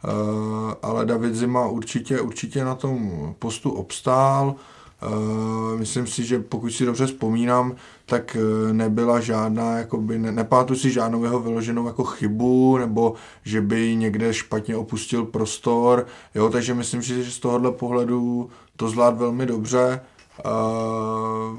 Uh, 0.04 0.72
ale 0.82 1.06
David 1.06 1.34
Zima 1.34 1.66
určitě, 1.66 2.20
určitě 2.20 2.64
na 2.64 2.74
tom 2.74 3.34
postu 3.38 3.70
obstál. 3.70 4.54
Uh, 5.02 5.78
myslím 5.78 6.06
si, 6.06 6.24
že 6.24 6.38
pokud 6.38 6.70
si 6.70 6.84
dobře 6.84 7.06
vzpomínám, 7.06 7.74
tak 8.06 8.36
uh, 8.40 8.72
nebyla 8.72 9.20
žádná, 9.20 9.78
jakoby, 9.78 10.18
ne, 10.18 10.32
nepátu 10.32 10.74
si 10.74 10.90
žádnou 10.90 11.24
jeho 11.24 11.40
vyloženou 11.40 11.86
jako 11.86 12.04
chybu, 12.04 12.78
nebo 12.78 13.14
že 13.44 13.60
by 13.60 13.96
někde 13.96 14.34
špatně 14.34 14.76
opustil 14.76 15.24
prostor, 15.24 16.06
jo, 16.34 16.48
takže 16.48 16.74
myslím 16.74 17.02
si, 17.02 17.24
že 17.24 17.30
z 17.30 17.38
tohohle 17.38 17.72
pohledu 17.72 18.50
to 18.76 18.88
zvlád 18.88 19.18
velmi 19.18 19.46
dobře. 19.46 20.00
Uh, 20.44 21.58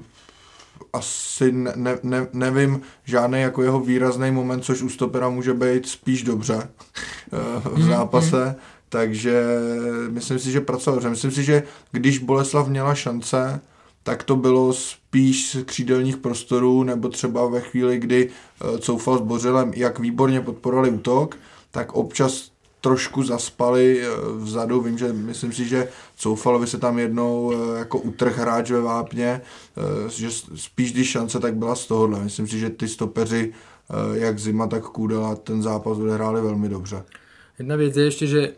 asi 0.93 1.51
ne, 1.51 1.73
ne, 1.75 1.97
ne, 2.03 2.27
nevím 2.33 2.81
žádný 3.05 3.41
jako 3.41 3.63
jeho 3.63 3.79
výrazný 3.79 4.31
moment, 4.31 4.61
což 4.61 4.81
u 4.81 4.89
stopera 4.89 5.29
může 5.29 5.53
být 5.53 5.87
spíš 5.87 6.23
dobře 6.23 6.69
v 7.63 7.77
mhm, 7.77 7.87
zápase. 7.87 8.45
Mm 8.45 8.55
takže 8.89 9.43
myslím 10.09 10.39
si, 10.39 10.51
že 10.51 10.61
pracoval 10.61 10.95
dobře. 10.95 11.09
Myslím 11.09 11.31
si, 11.31 11.43
že 11.43 11.63
když 11.91 12.19
Boleslav 12.19 12.67
měla 12.67 12.95
šance, 12.95 13.61
tak 14.07 14.23
to 14.23 14.35
bylo 14.35 14.73
spíš 14.73 15.51
z 15.51 15.63
křídelních 15.63 16.17
prostorů, 16.17 16.83
nebo 16.83 17.09
třeba 17.09 17.47
ve 17.47 17.61
chvíli, 17.61 17.99
kdy 17.99 18.29
eh, 18.29 18.79
Coufal 18.79 19.17
s 19.17 19.21
Bořelem 19.21 19.71
jak 19.75 19.99
výborně 19.99 20.41
podporovali 20.41 20.89
útok, 20.89 21.37
tak 21.71 21.93
občas 21.93 22.51
trošku 22.81 23.23
zaspali 23.23 24.01
eh, 24.01 24.07
vzadu. 24.37 24.81
Vím, 24.81 24.97
že 24.97 25.13
myslím 25.13 25.53
si, 25.53 25.65
že 25.65 25.87
Coufalovi 26.17 26.67
se 26.67 26.77
tam 26.77 26.99
jednou 26.99 27.53
eh, 27.53 27.79
jako 27.79 27.99
utrh 27.99 28.37
hráč 28.37 28.71
ve 28.71 28.81
vápně, 28.81 29.41
že 30.09 30.27
spíš 30.55 30.93
když 30.93 31.09
šance, 31.09 31.39
tak 31.39 31.55
byla 31.55 31.75
z 31.75 31.87
tohohle. 31.87 32.23
Myslím 32.23 32.47
si, 32.47 32.59
že 32.59 32.69
ty 32.69 32.87
stopeři, 32.87 33.53
jak 34.13 34.39
Zima, 34.39 34.67
tak 34.67 34.83
Kůdela, 34.83 35.35
ten 35.35 35.61
zápas 35.61 35.97
odehráli 35.97 36.41
velmi 36.41 36.69
dobře. 36.69 37.03
Jedna 37.59 37.75
věc 37.75 37.97
je 37.97 38.03
ještě, 38.03 38.27
že 38.27 38.53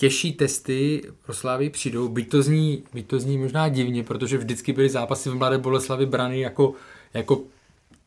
těžší 0.00 0.32
testy 0.32 1.02
pro 1.24 1.34
Slávy 1.34 1.70
přijdou, 1.70 2.08
byť 2.08 2.28
to, 2.28 2.42
zní, 2.42 2.82
byť 2.94 3.06
to 3.06 3.20
zní 3.20 3.38
možná 3.38 3.68
divně, 3.68 4.04
protože 4.04 4.38
vždycky 4.38 4.72
byly 4.72 4.88
zápasy 4.88 5.30
v 5.30 5.34
Mladé 5.34 5.58
Boleslavy 5.58 6.06
brany 6.06 6.40
jako, 6.40 6.74
jako 7.14 7.40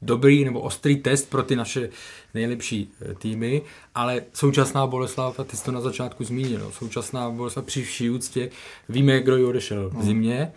dobrý 0.01 0.45
nebo 0.45 0.61
ostrý 0.61 0.95
test 0.95 1.29
pro 1.29 1.43
ty 1.43 1.55
naše 1.55 1.89
nejlepší 2.33 2.89
eh, 3.01 3.13
týmy, 3.13 3.61
ale 3.95 4.21
současná 4.33 4.87
Boleslav, 4.87 5.39
a 5.39 5.43
ty 5.43 5.57
jsi 5.57 5.63
to 5.63 5.71
na 5.71 5.81
začátku 5.81 6.23
zmínil, 6.23 6.71
současná 6.71 7.29
Boleslav 7.29 7.65
při 7.65 7.83
vší 7.83 8.09
úctě, 8.09 8.49
víme, 8.89 9.19
kdo 9.19 9.37
ji 9.37 9.43
odešel 9.43 9.89
v 9.89 10.03
zimě, 10.03 10.51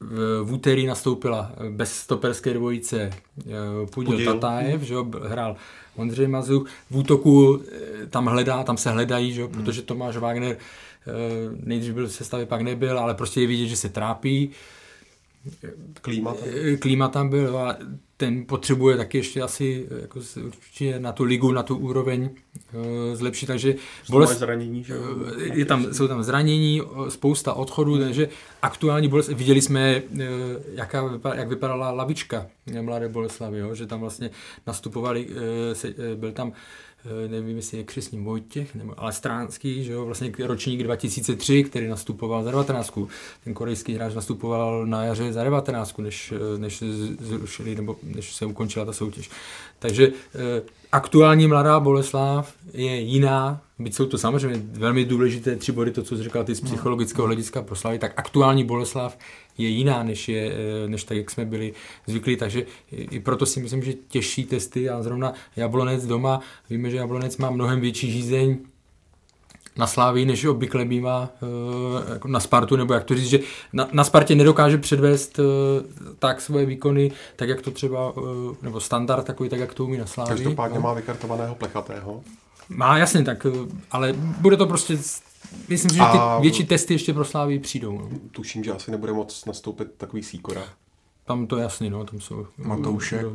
v, 0.00 0.52
úterý 0.52 0.86
nastoupila 0.86 1.52
bez 1.70 1.92
stoperské 1.92 2.54
dvojice 2.54 3.00
eh, 3.00 3.52
Pudil, 3.90 4.12
Pudil. 4.12 4.34
Tatájev, 4.34 4.82
že 4.82 4.94
hrál 5.22 5.56
Ondřej 5.96 6.28
Mazu. 6.28 6.66
V 6.90 6.96
útoku 6.96 7.62
eh, 7.62 8.06
tam 8.06 8.26
hledá, 8.26 8.62
tam 8.62 8.76
se 8.76 8.90
hledají, 8.90 9.32
že? 9.32 9.44
Hmm. 9.44 9.52
protože 9.52 9.82
Tomáš 9.82 10.16
Wagner 10.16 10.56
eh, 10.56 11.12
nejdřív 11.64 11.94
byl 11.94 12.06
v 12.06 12.12
sestavě, 12.12 12.46
pak 12.46 12.60
nebyl, 12.60 12.98
ale 12.98 13.14
prostě 13.14 13.40
je 13.40 13.46
vidět, 13.46 13.66
že 13.66 13.76
se 13.76 13.88
trápí. 13.88 14.50
Klíma 16.00 16.34
tam. 16.34 16.48
Klíma 16.78 17.08
tam 17.08 17.28
byl 17.28 17.58
a 17.58 17.76
ten 18.16 18.44
potřebuje 18.46 18.96
taky 18.96 19.18
ještě 19.18 19.42
asi 19.42 19.86
jako 20.02 20.20
určitě 20.44 21.00
na 21.00 21.12
tu 21.12 21.24
ligu, 21.24 21.52
na 21.52 21.62
tu 21.62 21.76
úroveň 21.76 22.30
uh, 22.30 22.80
zlepšit, 23.14 23.46
takže 23.46 23.74
bolest, 24.10 24.38
zranění, 24.38 24.84
že? 24.84 24.94
je 25.52 25.64
tam, 25.64 25.94
jsou 25.94 26.08
tam 26.08 26.22
zranění, 26.22 26.82
spousta 27.08 27.52
odchodů, 27.52 27.98
takže 27.98 28.28
aktuální 28.62 29.08
bolest, 29.08 29.28
viděli 29.28 29.60
jsme, 29.60 30.02
jaká, 30.74 31.20
jak 31.34 31.48
vypadala 31.48 31.90
lavička 31.90 32.46
Mladé 32.80 33.08
Boleslavy, 33.08 33.58
jo? 33.58 33.74
že 33.74 33.86
tam 33.86 34.00
vlastně 34.00 34.30
nastupovali, 34.66 35.28
byl 36.14 36.32
tam 36.32 36.52
Eh, 36.52 36.85
nevím, 37.28 37.56
jestli 37.56 37.78
je 37.78 37.84
křesní 37.84 38.24
Vojtěch, 38.24 38.74
nebo, 38.74 38.94
ale 38.96 39.12
Stránský, 39.12 39.84
že 39.84 39.92
jo, 39.92 40.04
vlastně 40.04 40.32
ročník 40.38 40.82
2003, 40.82 41.64
který 41.64 41.88
nastupoval 41.88 42.44
za 42.44 42.50
19. 42.50 42.98
Ten 43.44 43.54
korejský 43.54 43.94
hráč 43.94 44.14
nastupoval 44.14 44.86
na 44.86 45.04
jaře 45.04 45.32
za 45.32 45.44
19, 45.44 45.98
než, 45.98 46.32
eh, 46.32 46.58
než 46.58 46.82
zrušili, 47.20 47.74
nebo 47.74 47.96
než 48.02 48.34
se 48.34 48.46
ukončila 48.46 48.84
ta 48.84 48.92
soutěž. 48.92 49.30
Takže 49.78 50.08
eh, 50.08 50.62
aktuální 50.92 51.46
mladá 51.46 51.80
Boleslav 51.80 52.54
je 52.72 53.00
jiná, 53.00 53.60
byť 53.78 53.94
jsou 53.94 54.06
to 54.06 54.18
samozřejmě 54.18 54.62
velmi 54.72 55.04
důležité 55.04 55.56
tři 55.56 55.72
body, 55.72 55.90
to, 55.90 56.02
co 56.02 56.16
jsi 56.16 56.22
říkal 56.22 56.44
ty 56.44 56.54
z 56.54 56.60
psychologického 56.60 57.26
hlediska 57.26 57.62
proslavy, 57.62 57.98
tak 57.98 58.12
aktuální 58.16 58.64
Boleslav 58.64 59.18
je 59.58 59.68
jiná, 59.68 60.02
než, 60.02 60.28
je, 60.28 60.52
eh, 60.52 60.88
než 60.88 61.04
tak, 61.04 61.16
jak 61.16 61.30
jsme 61.30 61.44
byli 61.44 61.72
zvyklí, 62.06 62.36
takže 62.36 62.66
i 62.90 63.20
proto 63.20 63.46
si 63.46 63.60
myslím, 63.60 63.82
že 63.82 63.92
těžší 64.08 64.44
testy 64.44 64.88
a 64.88 65.02
zrovna 65.02 65.32
Jablonec 65.56 66.06
doma, 66.06 66.40
víme, 66.70 66.90
že 66.90 66.96
Jablonec 66.96 67.36
má 67.36 67.50
mnohem 67.50 67.80
větší 67.80 68.10
žízeň, 68.10 68.58
na 69.78 69.86
Slávii, 69.86 70.24
než 70.24 70.44
obvykle 70.44 70.84
bývá 70.84 71.28
eh, 71.42 72.12
jako 72.12 72.28
na 72.28 72.40
Spartu, 72.40 72.76
nebo 72.76 72.94
jak 72.94 73.04
to 73.04 73.14
říct, 73.14 73.28
že 73.28 73.38
na, 73.72 73.88
na 73.92 74.04
Spartě 74.04 74.34
nedokáže 74.34 74.78
předvést 74.78 75.38
eh, 75.38 75.42
tak 76.18 76.40
svoje 76.40 76.66
výkony, 76.66 77.12
tak 77.36 77.48
jak 77.48 77.62
to 77.62 77.70
třeba, 77.70 78.12
nebo 78.62 78.80
standard 78.80 79.26
takový, 79.26 79.48
tak 79.48 79.60
jak 79.60 79.74
to 79.74 79.84
umí 79.84 79.98
na 79.98 80.06
Slávii. 80.06 80.36
Každopádně 80.36 80.74
no. 80.78 80.82
má 80.82 80.92
vykartovaného 80.92 81.54
plechatého. 81.54 82.22
Má, 82.68 82.98
jasně, 82.98 83.24
tak, 83.24 83.46
ale 83.90 84.12
bude 84.18 84.56
to 84.56 84.66
prostě 84.66 84.98
Myslím 85.68 85.90
si, 85.90 85.96
že 85.96 86.02
ty 86.12 86.18
větší 86.40 86.64
testy 86.64 86.94
ještě 86.94 87.14
pro 87.14 87.24
Slávy 87.24 87.58
přijdou. 87.58 87.98
No. 87.98 88.08
Tuším, 88.32 88.64
že 88.64 88.72
asi 88.72 88.90
nebude 88.90 89.12
moc 89.12 89.44
nastoupit 89.44 89.88
takový 89.96 90.22
Sýkora. 90.22 90.62
tam 91.24 91.46
to 91.46 91.56
je 91.56 91.62
jasný, 91.62 91.90
no, 91.90 92.04
tam 92.04 92.20
jsou... 92.20 92.46
Matoušek. 92.58 93.26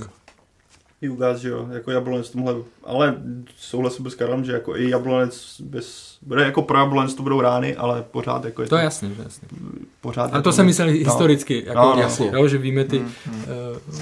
Jugas, 1.03 1.39
že 1.39 1.49
jo, 1.49 1.67
jako 1.71 1.91
Jablonec 1.91 2.29
v 2.29 2.31
tomhle, 2.31 2.55
ale 2.83 3.21
souhlasím 3.57 4.09
s 4.09 4.15
Karlem, 4.15 4.45
že 4.45 4.51
jako 4.51 4.75
i 4.77 4.89
Jablonec 4.89 5.61
bez, 5.61 6.17
bude 6.21 6.43
jako 6.43 6.61
pro 6.61 6.77
Jablonec 6.77 7.13
to 7.13 7.23
budou 7.23 7.41
rány, 7.41 7.75
ale 7.75 8.05
pořád 8.11 8.45
jako 8.45 8.61
je 8.61 8.67
To 8.67 8.77
je 8.77 8.83
jasný, 8.83 9.15
to 9.15 9.21
je 9.21 9.23
jasný. 9.23 9.47
pořád 10.01 10.31
Ale 10.31 10.39
je 10.39 10.43
to 10.43 10.51
jsem 10.51 10.65
myslel 10.65 10.87
historicky, 10.87 11.63
jako, 11.65 11.79
No, 11.79 11.95
no. 11.95 12.01
Jasně. 12.01 12.31
Jo, 12.33 12.47
že 12.47 12.57
víme 12.57 12.83
ty, 12.85 12.99
Hmm, 12.99 13.09
uh, 13.35 13.95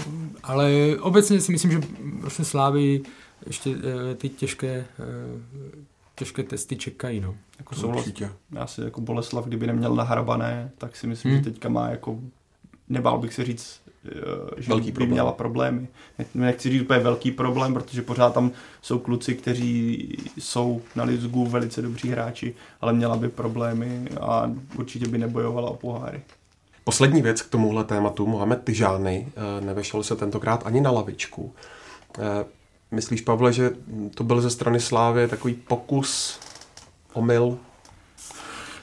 ale 0.44 0.72
obecně 1.00 1.42
si 1.42 1.52
myslím, 1.52 1.72
že 1.72 1.82
vlastně 2.22 2.46
Slávy 2.46 3.02
ještě 3.48 3.70
uh, 3.70 3.76
ty 4.18 4.30
těžké, 4.30 4.86
uh, 5.00 5.40
těžké 6.16 6.44
testy 6.44 6.76
čekají, 6.76 7.20
no. 7.20 7.36
Jako 7.60 7.76
souhlas. 7.76 8.00
Určitě. 8.00 8.30
Já 8.52 8.68
si 8.68 8.82
jako 8.82 9.02
Boleslav, 9.02 9.46
kdyby 9.46 9.68
neměl 9.68 9.96
nahrabané, 9.96 10.72
tak 10.78 10.96
si 10.96 11.08
myslím, 11.08 11.34
Hmm. 11.34 11.44
že 11.44 11.50
teďka 11.52 11.70
má 11.70 11.90
jako, 11.90 12.20
nebál 12.90 13.18
bych 13.20 13.34
se 13.34 13.46
říct, 13.46 13.82
eh, 14.06 14.10
že 14.58 14.70
Velký 14.70 14.86
by 14.86 14.92
problém. 14.92 15.12
měla 15.12 15.32
problémy. 15.32 15.88
Ne- 16.20 16.26
Nechci 16.36 16.70
říct 16.70 16.82
úplně 16.82 17.00
velký 17.00 17.32
problém, 17.32 17.74
protože 17.74 18.02
pořád 18.02 18.34
tam 18.34 18.52
jsou 18.82 19.00
kluci, 19.00 19.36
kteří 19.36 20.18
jsou 20.38 20.82
na 20.96 21.04
Lidsgu 21.04 21.46
velice 21.46 21.82
dobří 21.82 22.10
hráči, 22.10 22.56
ale 22.82 22.94
měla 22.94 23.18
by 23.18 23.30
problémy 23.30 24.08
a 24.22 24.52
určitě 24.78 25.08
by 25.08 25.18
nebojovala 25.18 25.70
o 25.70 25.76
poháry. 25.76 26.22
Poslední 26.84 27.22
věc 27.22 27.42
k 27.42 27.50
tomuhle 27.50 27.84
tématu. 27.84 28.28
Mohamed 28.28 28.64
Tyžány 28.64 29.28
eh, 29.60 29.66
nevešel 29.66 30.04
se 30.04 30.16
tentokrát 30.16 30.66
ani 30.66 30.82
na 30.82 30.92
lavičku. 30.92 31.54
Eh, 32.20 32.46
Myslíš, 32.92 33.22
Pavle, 33.22 33.54
že 33.54 33.72
to 34.16 34.24
byl 34.24 34.42
ze 34.42 34.50
strany 34.50 34.80
Slávy 34.80 35.28
takový 35.28 35.54
pokus, 35.54 36.40
omyl? 37.14 37.58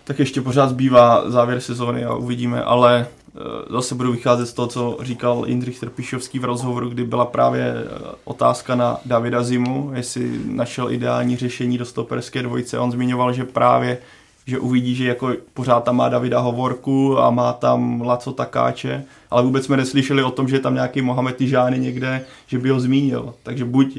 Tak 0.04 0.18
ještě 0.18 0.40
pořád 0.40 0.68
zbývá 0.68 1.30
závěr 1.30 1.60
sezóny 1.60 2.04
a 2.04 2.14
uvidíme, 2.14 2.62
ale 2.62 3.06
eh, 3.06 3.40
zase 3.70 3.94
budu 3.94 4.12
vycházet 4.12 4.46
z 4.46 4.52
toho, 4.52 4.68
co 4.68 4.98
říkal 5.00 5.44
Jindřich 5.46 5.80
Trpišovský 5.80 6.38
v 6.38 6.44
rozhovoru, 6.44 6.88
kdy 6.88 7.04
byla 7.04 7.24
právě 7.24 7.74
eh, 7.76 8.14
otázka 8.24 8.74
na 8.74 9.00
Davida 9.04 9.42
Zimu, 9.42 9.90
jestli 9.94 10.40
našel 10.46 10.92
ideální 10.92 11.36
řešení 11.36 11.78
do 11.78 11.84
stoperské 11.84 12.42
dvojice. 12.42 12.78
On 12.78 12.92
zmiňoval, 12.92 13.32
že 13.32 13.44
právě 13.44 13.98
že 14.46 14.58
uvidí, 14.58 14.94
že 14.94 15.08
jako 15.08 15.32
pořád 15.54 15.84
tam 15.84 15.96
má 15.96 16.08
Davida 16.08 16.40
Hovorku 16.40 17.18
a 17.18 17.30
má 17.30 17.52
tam 17.52 18.00
Laco 18.00 18.32
Takáče, 18.32 19.04
ale 19.30 19.42
vůbec 19.42 19.64
jsme 19.64 19.76
neslyšeli 19.76 20.22
o 20.22 20.30
tom, 20.30 20.48
že 20.48 20.56
je 20.56 20.60
tam 20.60 20.74
nějaký 20.74 21.02
Mohamed 21.02 21.36
Tyžány 21.36 21.78
někde, 21.78 22.24
že 22.46 22.58
by 22.58 22.70
ho 22.70 22.80
zmínil. 22.80 23.34
Takže 23.42 23.64
buď 23.64 23.98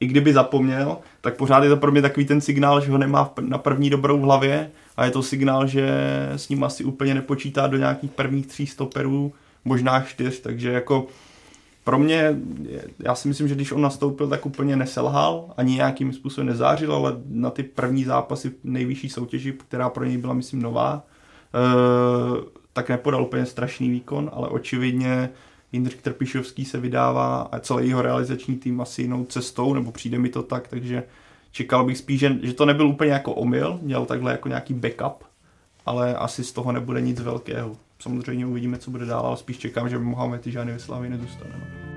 i 0.00 0.06
kdyby 0.06 0.32
zapomněl, 0.32 0.96
tak 1.20 1.36
pořád 1.36 1.64
je 1.64 1.70
to 1.70 1.76
pro 1.76 1.92
mě 1.92 2.02
takový 2.02 2.26
ten 2.26 2.40
signál, 2.40 2.80
že 2.80 2.90
ho 2.90 2.98
nemá 2.98 3.32
na 3.40 3.58
první 3.58 3.90
dobrou 3.90 4.18
v 4.18 4.22
hlavě 4.22 4.70
a 4.96 5.04
je 5.04 5.10
to 5.10 5.22
signál, 5.22 5.66
že 5.66 5.88
s 6.36 6.48
ním 6.48 6.64
asi 6.64 6.84
úplně 6.84 7.14
nepočítá 7.14 7.66
do 7.66 7.76
nějakých 7.76 8.10
prvních 8.10 8.46
tří 8.46 8.66
stoperů, 8.66 9.32
možná 9.64 10.00
čtyř, 10.00 10.40
takže 10.40 10.72
jako 10.72 11.06
pro 11.84 11.98
mě, 11.98 12.36
já 12.98 13.14
si 13.14 13.28
myslím, 13.28 13.48
že 13.48 13.54
když 13.54 13.72
on 13.72 13.80
nastoupil, 13.80 14.28
tak 14.28 14.46
úplně 14.46 14.76
neselhal, 14.76 15.54
ani 15.56 15.74
nějakým 15.74 16.12
způsobem 16.12 16.46
nezářil, 16.46 16.94
ale 16.94 17.16
na 17.28 17.50
ty 17.50 17.62
první 17.62 18.04
zápasy 18.04 18.52
nejvyšší 18.64 19.08
soutěži, 19.08 19.52
která 19.52 19.88
pro 19.88 20.04
něj 20.04 20.16
byla, 20.16 20.34
myslím, 20.34 20.62
nová, 20.62 21.02
eh, 21.54 22.44
tak 22.72 22.88
nepodal 22.88 23.22
úplně 23.22 23.46
strašný 23.46 23.90
výkon, 23.90 24.30
ale 24.32 24.48
očividně 24.48 25.30
Jindřich 25.72 26.02
Trpišovský 26.02 26.64
se 26.64 26.80
vydává 26.80 27.40
a 27.40 27.58
celý 27.58 27.88
jeho 27.88 28.02
realizační 28.02 28.56
tým 28.56 28.80
asi 28.80 29.02
jinou 29.02 29.24
cestou, 29.24 29.74
nebo 29.74 29.92
přijde 29.92 30.18
mi 30.18 30.28
to 30.28 30.42
tak, 30.42 30.68
takže 30.68 31.02
čekal 31.50 31.84
bych 31.84 31.98
spíš, 31.98 32.20
že, 32.20 32.38
že 32.42 32.52
to 32.54 32.66
nebyl 32.66 32.88
úplně 32.88 33.10
jako 33.10 33.34
omyl, 33.34 33.78
měl 33.82 34.06
takhle 34.06 34.32
jako 34.32 34.48
nějaký 34.48 34.74
backup, 34.74 35.24
ale 35.86 36.16
asi 36.16 36.44
z 36.44 36.52
toho 36.52 36.72
nebude 36.72 37.00
nic 37.00 37.20
velkého. 37.20 37.76
Samozřejmě 37.98 38.46
uvidíme, 38.46 38.78
co 38.78 38.90
bude 38.90 39.06
dál, 39.06 39.26
ale 39.26 39.36
spíš 39.36 39.58
čekám, 39.58 39.88
že 39.88 39.98
Mohamed 39.98 40.46
žádný 40.46 40.72
ve 40.72 40.78
Slavii 40.78 41.10
nezůstane. 41.10 41.54
no. 41.58 41.88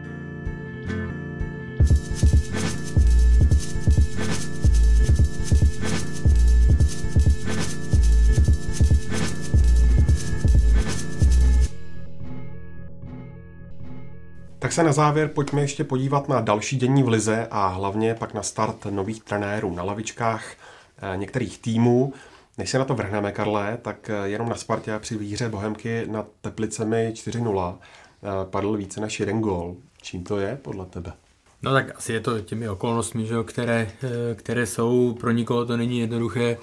Tak 14.62 14.72
se 14.72 14.84
na 14.84 14.92
závěr 14.92 15.28
pojďme 15.28 15.62
ještě 15.62 15.84
podívat 15.84 16.30
na 16.30 16.42
další 16.42 16.78
dění 16.78 17.04
v 17.04 17.08
Lize 17.08 17.48
a 17.52 17.68
hlavně 17.68 18.16
pak 18.16 18.34
na 18.34 18.44
start 18.44 18.86
nových 18.86 19.24
trenérů 19.24 19.76
na 19.76 19.84
lavičkách 19.84 20.54
eh, 20.98 21.18
některých 21.18 21.58
týmů. 21.60 22.14
Než 22.58 22.70
se 22.70 22.80
na 22.80 22.86
to 22.86 22.96
vrhneme, 22.96 23.32
Karle, 23.32 23.78
tak 23.82 24.10
eh, 24.10 24.30
jenom 24.30 24.50
na 24.50 24.56
Spartě 24.56 25.00
při 25.00 25.18
výhře 25.18 25.50
Bohemky 25.50 26.06
nad 26.08 26.28
Teplicemi 26.42 27.12
4-0 27.16 27.76
eh, 27.76 28.28
padl 28.50 28.78
více 28.78 29.02
než 29.02 29.20
jeden 29.20 29.42
gól. 29.42 29.76
Čím 30.02 30.24
to 30.24 30.40
je 30.40 30.60
podle 30.62 30.86
tebe? 30.86 31.14
No 31.62 31.74
tak 31.74 31.98
asi 31.98 32.14
je 32.14 32.20
to 32.20 32.42
těmi 32.42 32.70
okolnostmi, 32.70 33.26
že 33.26 33.36
které, 33.46 33.92
které 34.36 34.66
jsou, 34.66 35.14
pro 35.20 35.32
nikoho 35.32 35.66
to 35.66 35.78
není 35.78 36.00
jednoduché 36.00 36.58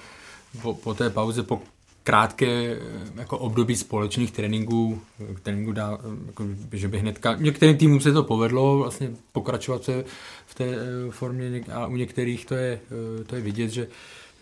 po, 0.63 0.75
po 0.75 0.95
té 0.95 1.11
pauze, 1.11 1.43
po 1.43 1.63
krátké 2.09 2.77
jako 3.17 3.39
období 3.39 3.77
společných 3.77 4.33
tréninků, 4.33 5.01
tréninku 5.43 5.73
dá, 5.73 5.99
jako, 6.27 6.45
že 6.73 6.89
by 6.89 6.99
hnedka, 6.99 7.37
některým 7.37 7.77
týmům 7.77 8.01
se 8.01 8.13
to 8.13 8.23
povedlo 8.23 8.79
vlastně 8.79 9.11
pokračovat 9.33 9.85
se 9.85 10.05
v 10.47 10.55
té 10.55 10.65
eh, 10.65 11.11
formě 11.11 11.65
a 11.73 11.87
u 11.87 11.97
některých 11.97 12.47
to 12.47 12.55
je, 12.55 12.81
eh, 13.21 13.25
to 13.25 13.37
je 13.37 13.43
vidět, 13.43 13.69
že 13.69 13.89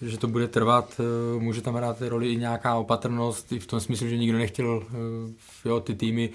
že 0.03 0.19
to 0.19 0.29
bude 0.29 0.49
trvat, 0.49 1.01
eh, 1.01 1.41
může 1.41 1.63
tam 1.63 1.75
hrát 1.75 2.03
roli 2.03 2.29
i 2.29 2.37
nějaká 2.37 2.75
opatrnost, 2.75 3.53
i 3.53 3.59
v 3.59 3.67
tom 3.67 3.81
smyslu, 3.81 4.09
že 4.09 4.17
nikdo 4.17 4.39
nechtěl 4.39 4.83
jo, 5.65 5.81
ty 5.81 5.95
týmy 5.95 6.31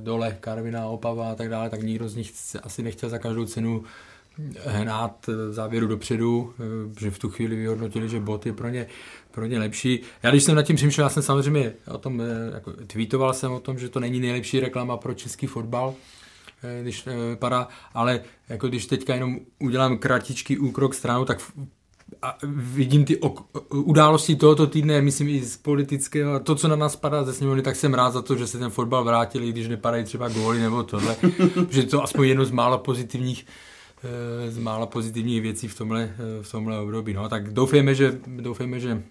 dole, 0.00 0.36
Karvina, 0.40 0.86
Opava 0.86 1.30
a 1.30 1.34
tak 1.34 1.48
dále, 1.48 1.70
tak 1.70 1.82
nikdo 1.82 2.08
z 2.08 2.16
nich 2.16 2.32
asi 2.62 2.82
nechtěl 2.82 3.08
za 3.08 3.18
každou 3.18 3.46
cenu 3.46 3.84
hnát 4.64 5.26
v 5.26 5.52
závěru 5.52 5.86
dopředu, 5.86 6.54
eh, 6.58 7.00
že 7.00 7.10
v 7.10 7.18
tu 7.18 7.30
chvíli 7.30 7.56
vyhodnotili, 7.56 8.08
že 8.08 8.20
bot 8.20 8.46
je 8.46 8.52
pro 8.52 8.68
ně, 8.68 8.86
pro 9.30 9.46
ně 9.46 9.58
lepší. 9.58 10.00
Já 10.22 10.30
když 10.30 10.44
jsem 10.44 10.54
nad 10.54 10.62
tím 10.62 10.76
přemýšlel, 10.76 11.04
já 11.04 11.10
jsem 11.10 11.22
samozřejmě 11.22 11.72
o 11.90 11.98
tom, 11.98 12.20
eh, 12.20 12.54
jako, 12.54 12.72
tweetoval 12.86 13.34
jsem 13.34 13.52
o 13.52 13.60
tom, 13.60 13.78
že 13.78 13.88
to 13.88 14.00
není 14.00 14.20
nejlepší 14.20 14.60
reklama 14.60 14.96
pro 14.96 15.14
český 15.14 15.46
fotbal, 15.46 15.94
eh, 16.62 16.82
když 16.82 17.06
eh, 17.06 17.36
padá, 17.36 17.68
ale 17.94 18.20
jako 18.48 18.68
když 18.68 18.86
teďka 18.86 19.14
jenom 19.14 19.38
udělám 19.58 19.98
kratičký 19.98 20.58
úkrok 20.58 20.94
stranou, 20.94 21.24
tak 21.24 21.38
a 22.22 22.38
vidím 22.52 23.04
ty 23.04 23.16
ok- 23.16 23.44
události 23.70 24.36
tohoto 24.36 24.66
týdne, 24.66 25.02
myslím 25.02 25.28
i 25.28 25.40
z 25.40 25.56
politického, 25.56 26.40
to, 26.40 26.54
co 26.54 26.68
na 26.68 26.76
nás 26.76 26.96
padá 26.96 27.24
ze 27.24 27.32
sněmovny, 27.32 27.62
tak 27.62 27.76
jsem 27.76 27.94
rád 27.94 28.10
za 28.10 28.22
to, 28.22 28.36
že 28.36 28.46
se 28.46 28.58
ten 28.58 28.70
fotbal 28.70 29.04
vrátil, 29.04 29.42
i 29.42 29.52
když 29.52 29.68
nepadají 29.68 30.04
třeba 30.04 30.28
góly 30.28 30.60
nebo 30.60 30.82
tohle, 30.82 31.16
že 31.70 31.82
to 31.82 32.02
aspoň 32.02 32.28
jedno 32.28 32.44
z 32.44 32.50
mála 32.50 32.78
pozitivních 32.78 33.46
z 34.48 34.58
mála 34.58 34.86
pozitivních 34.86 35.42
věcí 35.42 35.68
v 35.68 35.78
tomhle, 35.78 36.02
eh, 36.02 36.42
v 36.42 36.50
tomhle 36.50 36.78
období. 36.78 37.14
No, 37.14 37.28
tak 37.28 37.52
doufejme, 37.52 37.94
že, 37.94 38.18
doufejme, 38.26 38.80
že 38.80 39.02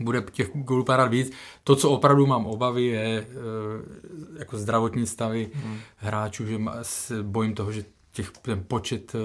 bude 0.00 0.24
těch 0.32 0.50
gólů 0.54 0.84
padat 0.84 1.10
víc. 1.10 1.32
To, 1.64 1.76
co 1.76 1.90
opravdu 1.90 2.26
mám 2.26 2.46
obavy, 2.46 2.84
je 2.84 3.26
eh, 3.28 4.38
jako 4.38 4.58
zdravotní 4.58 5.06
stavy 5.06 5.50
hmm. 5.54 5.78
hráčů, 5.96 6.46
že 6.46 6.58
se 6.82 7.22
bojím 7.22 7.54
toho, 7.54 7.72
že 7.72 7.84
těch, 8.16 8.30
ten 8.42 8.64
počet 8.68 9.14
uh, 9.14 9.20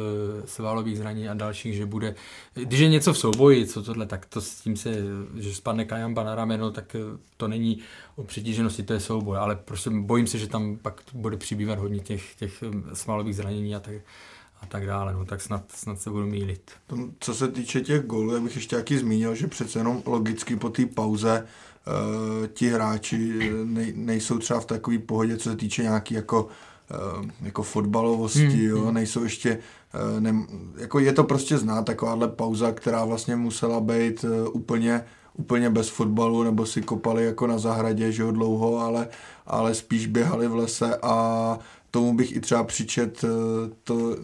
svalových 0.45 0.97
zranění 0.97 1.29
a 1.29 1.33
dalších, 1.33 1.75
že 1.75 1.85
bude, 1.85 2.15
když 2.53 2.79
je 2.79 2.89
něco 2.89 3.13
v 3.13 3.17
souboji, 3.17 3.65
co 3.65 3.83
tohle, 3.83 4.05
tak 4.05 4.25
to 4.25 4.41
s 4.41 4.61
tím 4.61 4.75
se, 4.77 4.95
že 5.37 5.55
spadne 5.55 5.85
Kajamba 5.85 6.23
na 6.23 6.35
rameno, 6.35 6.71
tak 6.71 6.95
eh, 6.95 6.99
to 7.37 7.47
není 7.47 7.79
o 8.15 8.23
přetíženosti, 8.23 8.83
to 8.83 8.93
je 8.93 8.99
souboj, 8.99 9.37
ale 9.37 9.55
prostě 9.55 9.89
bojím 9.89 10.27
se, 10.27 10.37
že 10.37 10.47
tam 10.47 10.77
pak 10.81 11.01
bude 11.13 11.37
přibývat 11.37 11.79
hodně 11.79 11.99
těch, 11.99 12.35
těch 12.35 12.63
eh, 12.63 12.95
svalových 12.95 13.35
zranění 13.35 13.75
a 13.75 13.79
tak, 13.79 13.95
a 14.61 14.65
tak 14.65 14.85
dále, 14.85 15.13
no 15.13 15.25
tak 15.25 15.41
snad, 15.41 15.63
snad 15.75 16.01
se 16.01 16.09
budu 16.09 16.25
mýlit. 16.25 16.71
Tom, 16.87 17.11
co 17.19 17.33
se 17.33 17.47
týče 17.47 17.81
těch 17.81 18.05
gólů, 18.05 18.33
já 18.33 18.39
bych 18.39 18.55
ještě 18.55 18.75
taky 18.75 18.97
zmínil, 18.97 19.35
že 19.35 19.47
přece 19.47 19.79
jenom 19.79 20.03
logicky 20.05 20.55
po 20.55 20.69
té 20.69 20.85
pauze 20.85 21.47
uh, 21.87 22.47
ti 22.47 22.69
hráči 22.69 23.39
eh, 23.41 23.65
nej, 23.65 23.93
nejsou 23.95 24.37
třeba 24.37 24.59
v 24.59 24.65
takové 24.65 24.99
pohodě, 24.99 25.37
co 25.37 25.49
se 25.49 25.55
týče 25.55 25.81
nějaký 25.81 26.13
jako 26.13 26.43
uh, 26.43 27.25
jako 27.41 27.63
fotbalovosti, 27.63 28.47
Hmm, 28.47 28.67
jo, 28.67 28.85
hmm. 28.85 28.93
nejsou 28.93 29.23
ještě, 29.23 29.57
uh, 30.15 30.19
ne, 30.19 30.35
jako 30.77 30.99
je 30.99 31.13
to 31.13 31.23
prostě 31.23 31.57
znát, 31.57 31.85
takováhle 31.85 32.27
pauza, 32.27 32.71
která 32.71 33.05
vlastně 33.05 33.35
musela 33.35 33.79
být 33.79 34.23
uh, 34.23 34.29
úplně 34.53 35.03
úplně 35.33 35.69
bez 35.69 35.89
fotbalu, 35.89 36.43
nebo 36.43 36.65
si 36.65 36.81
kopali 36.81 37.25
jako 37.25 37.47
na 37.47 37.57
zahradě, 37.57 38.11
že 38.11 38.23
jo, 38.23 38.31
dlouho, 38.31 38.79
ale, 38.79 39.07
ale 39.47 39.73
spíš 39.73 40.07
běhali 40.07 40.47
v 40.47 40.55
lese 40.55 40.97
a 41.01 41.57
tomu 41.91 42.13
bych 42.17 42.35
i 42.35 42.39
třeba 42.39 42.63
přičet 42.63 43.23
eh, 43.23 43.27
to 43.83 44.17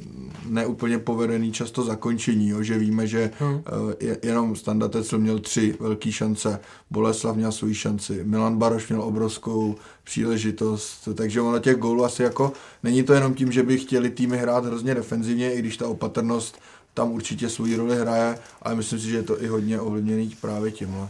neúplně 0.45 0.99
povedený 0.99 1.51
často 1.51 1.83
zakončení, 1.83 2.49
jo, 2.49 2.63
že 2.63 2.77
víme, 2.77 3.07
že 3.07 3.31
Hmm. 3.39 3.61
eh, 3.65 4.05
je- 4.05 4.17
jenom 4.23 4.55
Standatec 4.55 5.11
měl 5.11 5.39
tři 5.39 5.75
velké 5.79 6.11
šance, 6.11 6.59
Boleslav 6.91 7.35
měl 7.35 7.51
svou 7.51 7.73
šanci, 7.73 8.21
Milan 8.23 8.57
Baroš 8.57 8.89
měl 8.89 9.01
obrovskou 9.01 9.75
příležitost, 10.03 11.07
takže 11.15 11.41
ono 11.41 11.59
těch 11.59 11.75
gólů 11.77 12.05
asi 12.05 12.23
jako, 12.23 12.53
není 12.83 13.03
to 13.03 13.13
jenom 13.13 13.33
tím, 13.33 13.51
že 13.51 13.63
by 13.63 13.77
chtěli 13.77 14.09
týmy 14.09 14.37
hrát 14.37 14.65
hrozně 14.65 14.95
defenzivně, 14.95 15.53
i 15.53 15.59
když 15.59 15.77
ta 15.77 15.87
opatrnost 15.87 16.57
tam 16.93 17.11
určitě 17.11 17.49
svou 17.49 17.75
roli 17.77 17.95
hraje, 17.99 18.39
ale 18.61 18.75
myslím 18.75 18.99
si, 18.99 19.09
že 19.09 19.15
je 19.17 19.23
to 19.23 19.43
i 19.43 19.47
hodně 19.47 19.79
ovlivněný 19.79 20.35
právě 20.41 20.71
tímhle. 20.71 21.09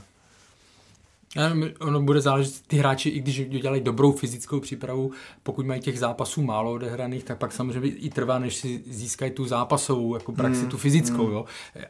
Ono 1.79 2.01
bude 2.01 2.21
záležet, 2.21 2.53
ty 2.67 2.77
hráči, 2.77 3.09
i 3.09 3.19
když 3.19 3.45
dělají 3.45 3.81
dobrou 3.81 4.11
fyzickou 4.11 4.59
přípravu, 4.59 5.11
pokud 5.43 5.65
mají 5.65 5.81
těch 5.81 5.99
zápasů 5.99 6.41
málo 6.41 6.71
odehraných, 6.71 7.23
tak 7.23 7.37
pak 7.37 7.53
samozřejmě 7.53 7.89
i 7.89 8.09
trvá, 8.09 8.39
než 8.39 8.55
si 8.55 8.83
získají 8.89 9.31
tu 9.31 9.45
zápasovou 9.45 10.13
jako 10.13 10.31
praxi, 10.31 10.61
mm. 10.61 10.69
tu 10.69 10.77
fyzickou. 10.77 11.27
Mm. 11.27 11.33
Jo. 11.33 11.45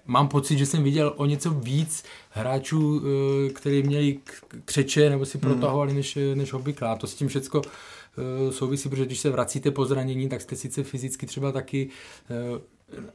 Mám 0.06 0.28
pocit, 0.28 0.58
že 0.58 0.66
jsem 0.66 0.84
viděl 0.84 1.14
o 1.18 1.26
něco 1.26 1.50
víc 1.50 2.04
hráčů, 2.30 3.02
eh, 3.48 3.50
kteří 3.50 3.84
měli 3.84 4.20
křeče 4.66 5.10
nebo 5.10 5.26
si 5.26 5.38
mm. 5.38 5.42
protahovali 5.42 5.94
než, 5.94 6.18
než 6.36 6.54
obvykle. 6.54 6.90
A 6.90 6.96
to 6.96 7.08
s 7.08 7.16
tím 7.16 7.28
všecko 7.28 7.62
eh, 7.68 8.52
souvisí, 8.52 8.90
protože 8.90 9.06
když 9.06 9.20
se 9.20 9.30
vracíte 9.30 9.72
po 9.72 9.86
zranění, 9.86 10.30
tak 10.30 10.42
jste 10.42 10.56
sice 10.56 10.84
fyzicky 10.84 11.26
třeba 11.26 11.52
taky 11.52 11.90
eh, 12.30 12.62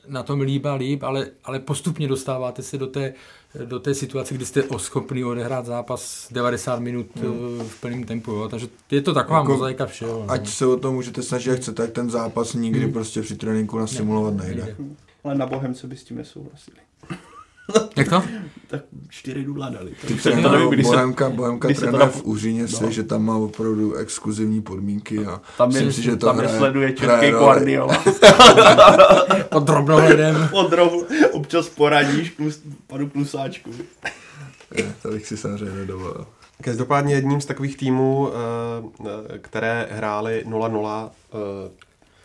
na 0.08 0.22
tom 0.22 0.40
líp 0.40 0.66
a 0.66 0.74
líp, 0.74 1.02
ale, 1.02 1.30
ale 1.44 1.58
postupně 1.58 2.08
dostáváte 2.08 2.62
se 2.62 2.78
do 2.78 2.86
té, 2.86 3.14
do 3.64 3.80
té 3.80 3.94
situace, 3.94 4.34
kdy 4.34 4.46
jste 4.46 4.64
schopný 4.76 5.24
odehrát 5.24 5.66
zápas 5.66 6.28
90 6.30 6.80
minut 6.80 7.06
no. 7.22 7.64
v 7.64 7.80
plném 7.80 8.04
tempu. 8.04 8.30
Jo. 8.30 8.48
Takže 8.48 8.68
je 8.90 9.02
to 9.02 9.14
taková 9.14 9.38
jako, 9.38 9.52
mozaika 9.52 9.86
všeho. 9.86 10.24
No. 10.26 10.30
Ať 10.30 10.48
se 10.48 10.66
o 10.66 10.76
to 10.76 10.92
můžete 10.92 11.22
snažit, 11.22 11.50
jak 11.50 11.58
chcete, 11.58 11.82
tak 11.82 11.90
ten 11.90 12.10
zápas 12.10 12.54
nikdy 12.54 12.80
hmm. 12.80 12.92
prostě 12.92 13.22
při 13.22 13.36
tréninku 13.36 13.78
nasimulovat 13.78 14.34
ne, 14.34 14.44
nejde. 14.44 14.62
nejde. 14.62 14.76
Ale 15.24 15.34
na 15.34 15.46
Bohemce 15.46 15.86
by 15.86 15.96
s 15.96 16.04
tím 16.04 16.16
nesouhlasili. 16.16 16.76
Jak 17.96 18.08
to? 18.08 18.22
tak 18.72 18.82
4 19.08 19.46
nula 19.46 19.70
dali. 19.70 19.92
Ty 20.06 20.14
trénujou 20.14 20.72
Bohemka, 20.82 21.30
Bohemka 21.30 21.68
trénuje 21.68 22.06
v 22.06 22.24
Úřině 22.24 22.66
no. 22.82 22.90
že 22.90 23.02
tam 23.02 23.24
má 23.24 23.36
opravdu 23.36 23.94
exkluzivní 23.94 24.62
podmínky 24.62 25.26
a 25.26 25.40
tam 25.58 25.68
myslím 25.68 25.86
je, 25.86 25.92
si, 25.92 26.02
že 26.02 26.16
to 26.16 26.26
tam 26.26 26.38
hraje, 26.38 26.58
sleduje 26.58 26.92
český 26.92 27.30
Guardiola. 27.30 27.98
Pod 29.48 29.64
drobnohledem. 29.64 30.48
Pod 30.50 30.70
drob, 30.70 30.92
občas 31.32 31.68
poradíš 31.68 32.30
plus, 32.30 32.60
panu 32.86 33.08
plusáčku. 33.08 33.70
Je, 34.74 34.92
to 35.02 35.08
bych 35.08 35.26
si 35.26 35.36
samozřejmě 35.36 35.78
nedovolil. 35.78 36.26
Každopádně 36.60 37.14
jedním 37.14 37.40
z 37.40 37.46
takových 37.46 37.76
týmů, 37.76 38.28
eh, 38.30 39.38
které 39.38 39.88
hrály 39.90 40.44
0-0, 40.46 41.10
eh, 41.10 41.70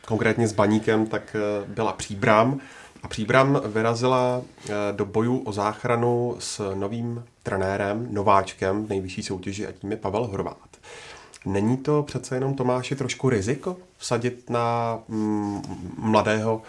konkrétně 0.06 0.48
s 0.48 0.54
Baníkem, 0.54 1.06
tak 1.08 1.36
eh, 1.36 1.66
byla 1.68 1.94
Příbram. 1.94 2.60
Příbram 3.08 3.62
vyrazila 3.66 4.41
eh, 4.41 4.74
do 4.91 5.05
boju 5.05 5.38
o 5.38 5.51
záchranu 5.51 6.36
s 6.39 6.74
novým 6.74 7.24
trenérem, 7.43 8.08
nováčkem 8.12 8.86
v 8.86 8.89
nejvyšší 8.89 9.24
soutěži 9.24 9.68
a 9.68 9.72
tím 9.72 9.91
je 9.91 9.97
Pavel 9.97 10.28
Horvát. 10.28 10.78
Není 11.45 11.78
to 11.78 12.03
přece 12.03 12.36
jenom 12.36 12.53
Tomáši 12.53 12.95
trošku 12.95 13.30
riziko 13.30 13.78
vsadit 13.97 14.49
na 14.49 14.99
mm, 15.08 15.62
mladého, 15.97 16.62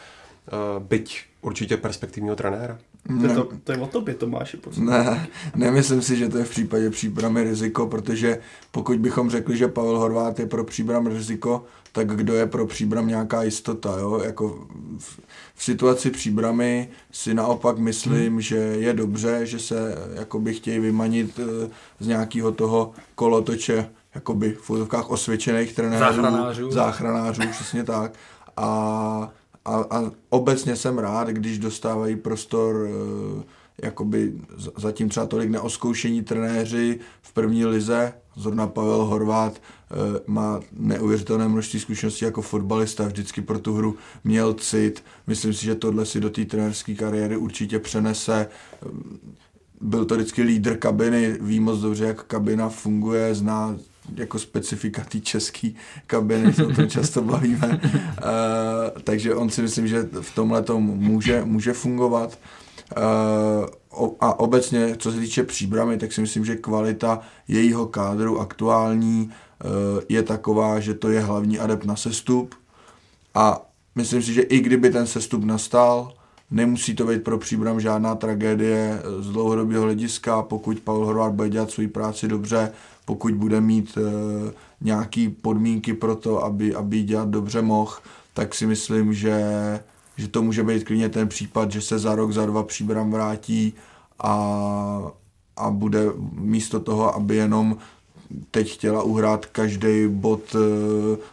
eh, 0.47 0.51
byť 0.78 1.24
určitě 1.41 1.76
perspektivního 1.76 2.36
trenéra? 2.36 2.78
Ne. 3.09 3.35
To, 3.35 3.49
to 3.65 3.73
je 3.73 3.79
o 3.79 3.87
tobě, 3.87 4.15
Tomáši. 4.15 4.57
Pocit. 4.57 4.81
Ne, 4.81 5.29
nemyslím 5.57 6.03
si, 6.03 6.17
že 6.17 6.29
to 6.29 6.39
je 6.39 6.45
v 6.45 6.51
případě 6.51 6.91
příbramy 6.91 7.45
riziko, 7.45 7.87
protože 7.87 8.39
pokud 8.71 8.99
bychom 8.99 9.31
řekli, 9.31 9.57
že 9.57 9.69
Pavel 9.69 9.99
Horvát 9.99 10.39
je 10.39 10.47
pro 10.47 10.65
příbram 10.65 11.07
riziko, 11.07 11.65
tak 11.93 12.17
kdo 12.17 12.35
je 12.35 12.47
pro 12.47 12.67
příbram 12.67 13.09
nějaká 13.09 13.43
jistota, 13.43 13.99
jo? 13.99 14.21
Jako 14.25 14.67
v, 14.99 15.21
v 15.55 15.65
situaci 15.65 16.11
příbramy 16.11 16.89
si 17.13 17.35
naopak 17.35 17.79
myslím, 17.79 18.33
hmm. 18.33 18.41
že 18.41 18.57
je 18.57 18.93
dobře, 18.93 19.47
že 19.47 19.59
se 19.59 19.95
jakoby 20.15 20.55
chtějí 20.55 20.79
vymanit 20.79 21.41
eh, 21.41 21.71
z 22.01 22.07
nějakého 22.07 22.53
toho 22.53 22.93
kolotoče 23.15 23.89
jakoby 24.15 24.53
v 24.53 24.61
fotovkách 24.63 25.11
osvědčených 25.11 25.73
trenérů, 25.73 25.99
záchranářů, 25.99 26.71
záchranářů 26.71 27.43
přesně 27.51 27.85
tak. 27.85 28.13
A, 28.57 29.31
a, 29.69 29.87
a 29.91 30.11
obecně 30.31 30.77
jsem 30.77 30.99
rád, 30.99 31.29
když 31.29 31.59
dostávají 31.59 32.16
prostor 32.16 32.89
eh, 32.89 33.45
jakoby 33.83 34.33
zatím 34.77 35.09
třeba 35.09 35.27
tolik 35.27 35.51
neoskoušení 35.51 36.23
trenéři 36.23 36.99
v 37.23 37.33
první 37.33 37.66
lize, 37.66 38.12
zrovna 38.37 38.66
Pavel 38.66 39.05
Horvát 39.05 39.61
eh, 39.61 40.21
má 40.27 40.61
neuvěřitelné 40.73 41.49
množství 41.49 41.81
zkušeností 41.81 42.25
jako 42.25 42.43
fotbalista, 42.43 43.07
vždycky 43.07 43.41
pro 43.41 43.59
tu 43.59 43.75
hru 43.75 43.97
měl 44.25 44.55
cit. 44.55 45.05
Myslím 45.27 45.53
si, 45.53 45.64
že 45.64 45.75
tohle 45.75 46.07
si 46.07 46.21
do 46.21 46.31
té 46.31 46.45
trenérské 46.45 46.95
kariéry 46.95 47.37
určitě 47.37 47.79
přenese. 47.79 48.47
Byl 49.81 50.05
to 50.05 50.14
vždycky 50.14 50.43
lídr 50.43 50.77
kabiny, 50.77 51.39
ví 51.41 51.61
moc 51.61 51.81
dobře, 51.81 52.05
jak 52.05 52.25
kabina 52.25 52.69
funguje, 52.69 53.35
zná 53.35 53.77
jako 54.15 54.39
specifika 54.39 55.05
té 55.05 55.21
české 55.21 55.71
kabiny, 56.07 56.53
se 56.53 56.67
o 56.67 56.73
tom 56.73 56.89
často 56.89 57.23
bavíme. 57.23 57.81
Uh, 57.85 59.01
takže 59.05 59.35
on 59.35 59.51
si 59.51 59.63
myslím, 59.63 59.89
že 59.89 60.09
v 60.21 60.35
tomhle 60.35 60.65
může, 60.79 61.45
může 61.45 61.73
fungovat. 61.73 62.39
Uh, 62.97 64.09
a 64.21 64.39
obecně, 64.39 64.97
co 64.99 65.13
se 65.13 65.21
týče 65.21 65.43
příbramy, 65.43 65.99
tak 65.99 66.13
si 66.13 66.21
myslím, 66.21 66.45
že 66.45 66.57
kvalita 66.57 67.21
jejího 67.49 67.87
kádru 67.87 68.41
aktuální 68.41 69.31
uh, 69.65 69.71
je 70.09 70.23
taková, 70.23 70.81
že 70.81 70.95
to 70.95 71.11
je 71.11 71.21
hlavní 71.21 71.59
adept 71.59 71.85
na 71.85 71.97
sestup. 71.97 72.55
A 73.35 73.67
myslím 73.95 74.23
si, 74.23 74.33
že 74.33 74.43
i 74.43 74.61
kdyby 74.61 74.91
ten 74.91 75.07
sestup 75.07 75.45
nastal, 75.45 76.13
nemusí 76.51 76.95
to 76.95 77.05
být 77.05 77.25
pro 77.25 77.39
příbram 77.39 77.81
žádná 77.81 78.15
tragédie 78.15 79.03
z 79.19 79.31
dlouhodobého 79.31 79.83
hlediska, 79.83 80.43
pokud 80.43 80.81
Paul 80.81 81.07
Horváth 81.07 81.33
bude 81.33 81.49
dělat 81.49 81.71
svoji 81.71 81.89
práci 81.89 82.29
dobře, 82.29 82.73
pokud 83.09 83.35
bude 83.35 83.61
mít 83.61 83.97
uh, 83.97 84.03
nějaký 84.81 85.29
podmínky 85.29 85.95
pro 85.95 86.17
to, 86.17 86.45
aby, 86.45 86.75
aby 86.75 87.03
dělat 87.03 87.29
dobře 87.29 87.63
mohl, 87.63 87.97
tak 88.35 88.55
si 88.55 88.67
myslím, 88.67 89.15
že 89.15 89.41
že 90.17 90.29
to 90.29 90.43
může 90.43 90.63
být 90.63 90.85
klidně 90.85 91.09
ten 91.09 91.29
případ, 91.29 91.73
že 91.73 91.81
se 91.81 91.99
za 91.99 92.15
rok, 92.15 92.33
za 92.33 92.47
dva 92.47 92.63
příbram 92.63 93.11
vrátí 93.11 93.75
a, 94.19 94.35
a 95.57 95.71
bude 95.71 96.13
místo 96.33 96.81
toho, 96.81 97.15
aby 97.15 97.37
jenom 97.37 97.77
teď 98.51 98.73
chtěla 98.73 99.03
uhrát 99.03 99.47
každý 99.47 100.09
bod 100.09 100.55
e, 100.55 100.59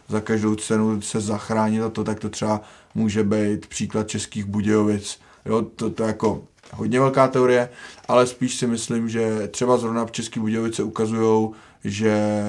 za 0.08 0.20
každou 0.20 0.54
cenu 0.54 1.00
se 1.00 1.20
zachránit 1.20 1.82
a 1.82 1.90
to, 1.90 2.04
tak 2.04 2.20
to 2.20 2.28
třeba 2.30 2.60
může 2.94 3.24
být 3.24 3.66
příklad 3.66 4.08
českých 4.08 4.44
Budějovic. 4.44 5.18
Jo, 5.46 5.62
to, 5.62 5.90
to 5.90 6.02
jako 6.02 6.42
hodně 6.72 7.00
velká 7.00 7.28
teorie, 7.28 7.68
ale 8.08 8.26
spíš 8.26 8.54
si 8.54 8.66
myslím, 8.66 9.08
že 9.08 9.48
třeba 9.48 9.76
zrovna 9.76 10.06
v 10.06 10.10
České 10.12 10.40
Budějovice 10.40 10.82
ukazují, 10.82 11.50
že, 11.86 12.42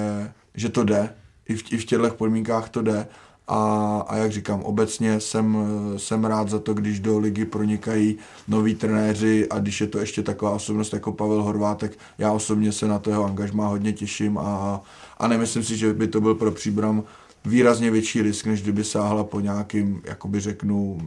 že 0.54 0.68
to 0.68 0.84
jde, 0.84 1.14
i 1.48 1.54
v, 1.54 1.72
i 1.72 1.76
v 1.76 1.84
těchto 1.84 2.10
podmínkách 2.10 2.68
to 2.68 2.82
jde 2.82 3.06
a, 3.48 4.04
a 4.08 4.16
jak 4.16 4.32
říkám, 4.32 4.62
obecně 4.62 5.20
jsem, 5.20 5.56
jsem 5.96 6.24
rád 6.24 6.48
za 6.48 6.58
to, 6.58 6.74
když 6.74 7.00
do 7.00 7.18
ligy 7.18 7.44
pronikají 7.44 8.18
noví 8.48 8.74
trenéři 8.74 9.48
a 9.48 9.58
když 9.58 9.80
je 9.80 9.86
to 9.86 9.98
ještě 9.98 10.22
taková 10.22 10.50
osobnost 10.50 10.92
jako 10.92 11.12
Pavel 11.12 11.42
Horvátek, 11.42 11.98
já 12.18 12.32
osobně 12.32 12.72
se 12.72 12.88
na 12.88 12.98
to 12.98 13.10
jeho 13.10 13.24
angažmá 13.24 13.68
hodně 13.68 13.92
těším 13.92 14.38
a, 14.38 14.80
a 15.18 15.28
nemyslím 15.28 15.64
si, 15.64 15.76
že 15.76 15.94
by 15.94 16.08
to 16.08 16.20
byl 16.20 16.34
pro 16.34 16.52
Příbram 16.52 17.04
výrazně 17.44 17.90
větší 17.90 18.22
risk, 18.22 18.46
než 18.46 18.62
kdyby 18.62 18.84
sáhla 18.84 19.24
po 19.24 19.40
nějakým, 19.40 20.02
jakoby 20.04 20.40
řeknu, 20.40 20.98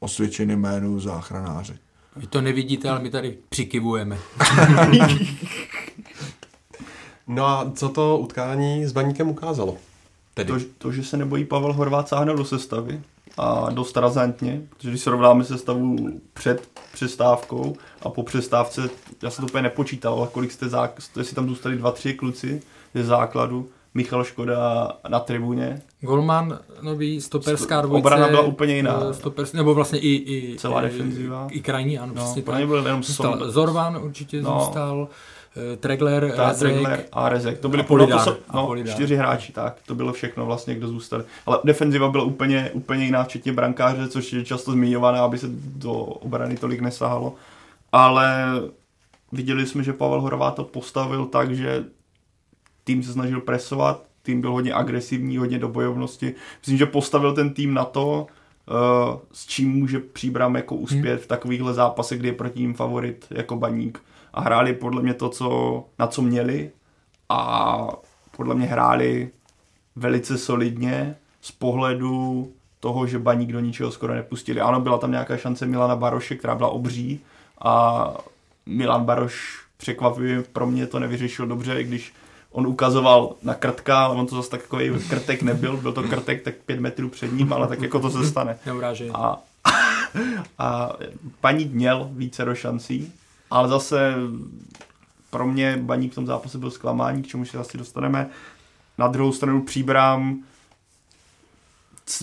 osvědčeným 0.00 0.58
jménu 0.58 1.00
záchranáři. 1.00 1.74
Vy 2.16 2.26
to 2.26 2.40
nevidíte, 2.40 2.88
ale 2.90 3.00
my 3.02 3.10
tady 3.10 3.38
přikivujeme. 3.48 4.18
no 7.28 7.46
a 7.46 7.72
co 7.74 7.88
to 7.88 8.18
utkání 8.18 8.86
s 8.86 8.92
Baníkem 8.92 9.28
ukázalo? 9.28 9.76
Tedy. 10.34 10.52
To, 10.52 10.58
to, 10.78 10.92
že 10.92 11.04
se 11.04 11.16
nebojí 11.16 11.44
Pavel 11.44 11.72
Horvát 11.72 12.08
sáhnout 12.08 12.36
do 12.36 12.44
sestavy 12.44 13.00
a 13.38 13.70
dost 13.70 13.96
razantně, 13.96 14.62
protože 14.68 14.88
když 14.88 15.02
srovnáme 15.02 15.44
sestavu 15.44 15.96
před 16.34 16.68
přestávkou 16.92 17.76
a 18.02 18.08
po 18.08 18.22
přestávce, 18.22 18.90
já 19.22 19.30
jsem 19.30 19.42
to 19.46 19.50
úplně 19.50 19.62
nepočítal, 19.62 20.14
ale 20.14 20.28
kolik 20.32 20.52
jste, 20.52 20.68
zá, 20.68 20.90
jste 20.98 21.24
si 21.24 21.34
tam 21.34 21.48
zůstali 21.48 21.76
dva, 21.76 21.90
tři 21.90 22.14
kluci 22.14 22.62
ze 22.94 23.04
základu, 23.04 23.68
Michal 23.94 24.24
Škoda 24.24 24.92
na 25.08 25.20
tribuně. 25.20 25.82
Golman, 26.00 26.58
nový 26.82 27.20
stoperská 27.20 27.80
dvojice. 27.80 28.06
Obrana 28.06 28.28
byla 28.28 28.42
úplně 28.42 28.76
jiná. 28.76 29.00
Eh, 29.10 29.14
stopers, 29.14 29.52
nebo 29.52 29.74
vlastně 29.74 29.98
i, 29.98 30.08
i 30.08 30.56
celá 30.58 30.80
defenziva. 30.80 31.48
I, 31.50 31.58
i 31.58 31.60
krajní, 31.60 31.98
ano. 31.98 32.12
No, 32.16 32.24
přesně 32.24 32.42
tak. 32.42 32.66
byl 32.66 32.76
jenom 32.76 33.02
Zorvan 33.46 33.96
určitě 33.96 34.42
no. 34.42 34.60
zůstal. 34.60 35.08
Eh, 35.58 35.76
Tregler, 35.76 36.32
Ta, 36.36 36.48
Rezek, 36.48 36.72
Tregler 36.72 37.04
a 37.12 37.28
Rezek. 37.28 37.58
To 37.58 37.68
byly 37.68 37.82
Polidar, 37.82 38.24
to, 38.24 38.36
no, 38.54 38.74
čtyři 38.84 39.16
hráči, 39.16 39.52
tak. 39.52 39.76
To 39.86 39.94
bylo 39.94 40.12
všechno 40.12 40.46
vlastně, 40.46 40.74
kdo 40.74 40.88
zůstal. 40.88 41.24
Ale 41.46 41.58
defenziva 41.64 42.08
byla 42.08 42.24
úplně, 42.24 42.70
úplně 42.72 43.04
jiná, 43.04 43.24
včetně 43.24 43.52
brankáře, 43.52 44.08
což 44.08 44.32
je 44.32 44.44
často 44.44 44.72
zmiňované, 44.72 45.18
aby 45.18 45.38
se 45.38 45.46
do 45.76 45.92
obrany 45.94 46.56
tolik 46.56 46.80
nesahalo. 46.80 47.34
Ale 47.92 48.46
viděli 49.32 49.66
jsme, 49.66 49.82
že 49.82 49.92
Pavel 49.92 50.20
Horvát 50.20 50.54
to 50.54 50.64
postavil 50.64 51.26
tak, 51.26 51.56
že 51.56 51.84
tým 52.84 53.02
se 53.02 53.12
snažil 53.12 53.40
presovat, 53.40 54.02
tým 54.22 54.40
byl 54.40 54.52
hodně 54.52 54.74
agresivní, 54.74 55.36
hodně 55.36 55.58
do 55.58 55.68
bojovnosti. 55.68 56.34
Myslím, 56.60 56.78
že 56.78 56.86
postavil 56.86 57.34
ten 57.34 57.54
tým 57.54 57.74
na 57.74 57.84
to, 57.84 58.26
uh, 58.66 59.18
s 59.32 59.46
čím 59.46 59.70
může 59.70 59.98
příbram 59.98 60.54
jako 60.54 60.74
uspět 60.74 61.14
hmm. 61.14 61.22
v 61.22 61.26
takovýchhle 61.26 61.74
zápasech, 61.74 62.18
kdy 62.18 62.28
je 62.28 62.32
proti 62.32 62.60
ním 62.60 62.74
favorit 62.74 63.26
jako 63.30 63.56
baník 63.56 64.00
a 64.38 64.40
hráli 64.40 64.72
podle 64.72 65.02
mě 65.02 65.14
to, 65.14 65.28
co, 65.28 65.84
na 65.98 66.06
co 66.06 66.22
měli 66.22 66.70
a 67.28 67.88
podle 68.36 68.54
mě 68.54 68.66
hráli 68.66 69.30
velice 69.96 70.38
solidně 70.38 71.16
z 71.40 71.52
pohledu 71.52 72.48
toho, 72.80 73.06
že 73.06 73.18
baník 73.18 73.52
do 73.52 73.60
ničeho 73.60 73.90
skoro 73.90 74.14
nepustili. 74.14 74.60
Ano, 74.60 74.80
byla 74.80 74.98
tam 74.98 75.10
nějaká 75.10 75.36
šance 75.36 75.66
Milana 75.66 75.96
Baroše, 75.96 76.36
která 76.36 76.54
byla 76.54 76.68
obří 76.68 77.20
a 77.60 78.14
Milan 78.66 79.04
Baroš 79.04 79.64
překvapivě 79.76 80.42
pro 80.42 80.66
mě 80.66 80.86
to 80.86 80.98
nevyřešil 80.98 81.46
dobře, 81.46 81.80
i 81.80 81.84
když 81.84 82.14
on 82.52 82.66
ukazoval 82.66 83.34
na 83.42 83.54
krtka, 83.54 84.04
ale 84.04 84.14
on 84.14 84.26
to 84.26 84.36
zase 84.36 84.50
takový 84.50 84.90
krtek 85.08 85.42
nebyl, 85.42 85.76
byl 85.76 85.92
to 85.92 86.02
krtek 86.02 86.42
tak 86.42 86.54
pět 86.54 86.80
metrů 86.80 87.08
před 87.08 87.32
ním, 87.32 87.52
ale 87.52 87.68
tak 87.68 87.82
jako 87.82 88.00
to 88.00 88.10
se 88.10 88.26
stane. 88.26 88.58
Neurážej. 88.66 89.10
A, 89.14 89.38
a 90.58 90.92
paní 91.40 91.64
měl 91.64 92.08
více 92.12 92.44
do 92.44 92.54
šancí, 92.54 93.12
ale 93.50 93.68
zase 93.68 94.14
pro 95.30 95.46
mě 95.46 95.76
baník 95.76 96.12
v 96.12 96.14
tom 96.14 96.26
zápase 96.26 96.58
byl 96.58 96.70
zklamání, 96.70 97.22
k 97.22 97.26
čemu 97.26 97.44
se 97.44 97.58
asi 97.58 97.78
dostaneme. 97.78 98.30
Na 98.98 99.08
druhou 99.08 99.32
stranu 99.32 99.62
příbrám 99.62 100.42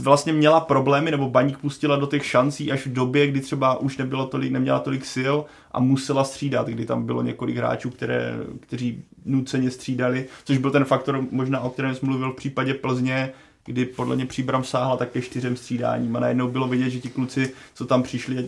vlastně 0.01 0.33
měla 0.33 0.59
problémy, 0.59 1.11
nebo 1.11 1.29
baník 1.29 1.57
pustila 1.57 1.95
do 1.95 2.07
těch 2.07 2.25
šancí 2.25 2.71
až 2.71 2.87
v 2.87 2.93
době, 2.93 3.27
kdy 3.27 3.41
třeba 3.41 3.77
už 3.77 3.97
nebylo 3.97 4.27
tolik, 4.27 4.51
neměla 4.51 4.79
tolik 4.79 5.05
sil 5.15 5.35
a 5.71 5.79
musela 5.79 6.23
střídat, 6.23 6.67
kdy 6.67 6.85
tam 6.85 7.05
bylo 7.05 7.21
několik 7.21 7.57
hráčů, 7.57 7.89
které, 7.89 8.33
kteří 8.59 9.03
nuceně 9.25 9.71
střídali, 9.71 10.25
což 10.43 10.57
byl 10.57 10.71
ten 10.71 10.85
faktor 10.85 11.25
možná, 11.31 11.59
o 11.59 11.69
kterém 11.69 11.95
jsem 11.95 12.09
mluvil 12.09 12.31
v 12.31 12.35
případě 12.35 12.73
Plzně, 12.73 13.33
kdy 13.65 13.85
podle 13.85 14.15
mě 14.15 14.25
příbram 14.25 14.63
sáhla 14.63 14.97
také 14.97 15.21
čtyřem 15.21 15.55
střídáním 15.55 16.15
a 16.15 16.19
najednou 16.19 16.47
bylo 16.47 16.67
vidět, 16.67 16.89
že 16.89 16.99
ti 16.99 17.09
kluci, 17.09 17.53
co 17.73 17.85
tam 17.85 18.03
přišli, 18.03 18.47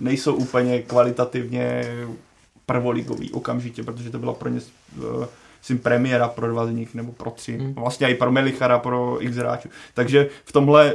nejsou 0.00 0.34
úplně 0.34 0.82
kvalitativně 0.82 1.84
prvoligový 2.66 3.32
okamžitě, 3.32 3.82
protože 3.82 4.10
to 4.10 4.18
byla 4.18 4.32
pro 4.32 4.48
ně 4.48 4.60
uh, 4.98 5.24
myslím, 5.66 5.78
premiéra 5.78 6.28
pro 6.28 6.48
dva 6.48 6.66
z 6.66 6.70
nich, 6.70 6.94
nebo 6.94 7.12
pro 7.12 7.30
tři. 7.30 7.58
Hmm. 7.58 7.74
Vlastně 7.74 8.08
i 8.08 8.14
pro 8.14 8.32
Melichara, 8.32 8.78
pro 8.78 9.24
x 9.24 9.36
hráčů. 9.36 9.68
Takže 9.94 10.28
v 10.44 10.52
tomhle, 10.52 10.94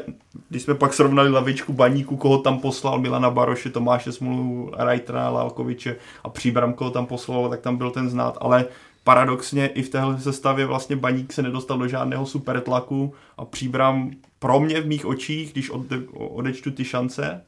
když 0.50 0.64
jsme 0.64 0.76
pak 0.76 0.94
srovnali 0.94 1.30
lavičku 1.30 1.74
baníku, 1.74 2.18
koho 2.18 2.38
tam 2.38 2.60
poslal, 2.60 3.00
Milana 3.00 3.30
Baroše, 3.30 3.70
Tomáše 3.70 4.12
Smulu, 4.12 4.72
Reitera, 4.78 5.30
Lalkoviče 5.30 5.96
a 6.24 6.30
Příbram, 6.30 6.74
koho 6.74 6.92
tam 6.92 7.06
poslal, 7.06 7.50
tak 7.50 7.62
tam 7.62 7.78
byl 7.78 7.92
ten 7.92 8.10
znát, 8.10 8.38
ale 8.42 8.66
paradoxně 9.04 9.68
i 9.68 9.84
v 9.84 9.90
téhle 9.90 10.20
sestavě 10.20 10.66
vlastně 10.66 10.96
baník 10.96 11.34
se 11.34 11.42
nedostal 11.42 11.78
do 11.78 11.88
žádného 11.88 12.26
super 12.26 12.62
tlaku 12.62 13.14
a 13.38 13.46
Příbram 13.46 14.12
pro 14.40 14.60
mě 14.60 14.82
v 14.82 14.88
mých 14.88 15.06
očích, 15.06 15.52
když 15.54 15.70
ode, 15.70 16.00
odečtu 16.14 16.72
ty 16.72 16.86
šance, 16.86 17.46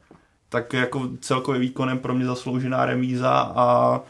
tak 0.48 0.72
jako 0.72 1.10
celkově 1.20 1.60
výkonem 1.60 1.98
pro 1.98 2.14
mě 2.14 2.26
zasloužená 2.26 2.86
remíza 2.86 3.52
a 3.56 4.00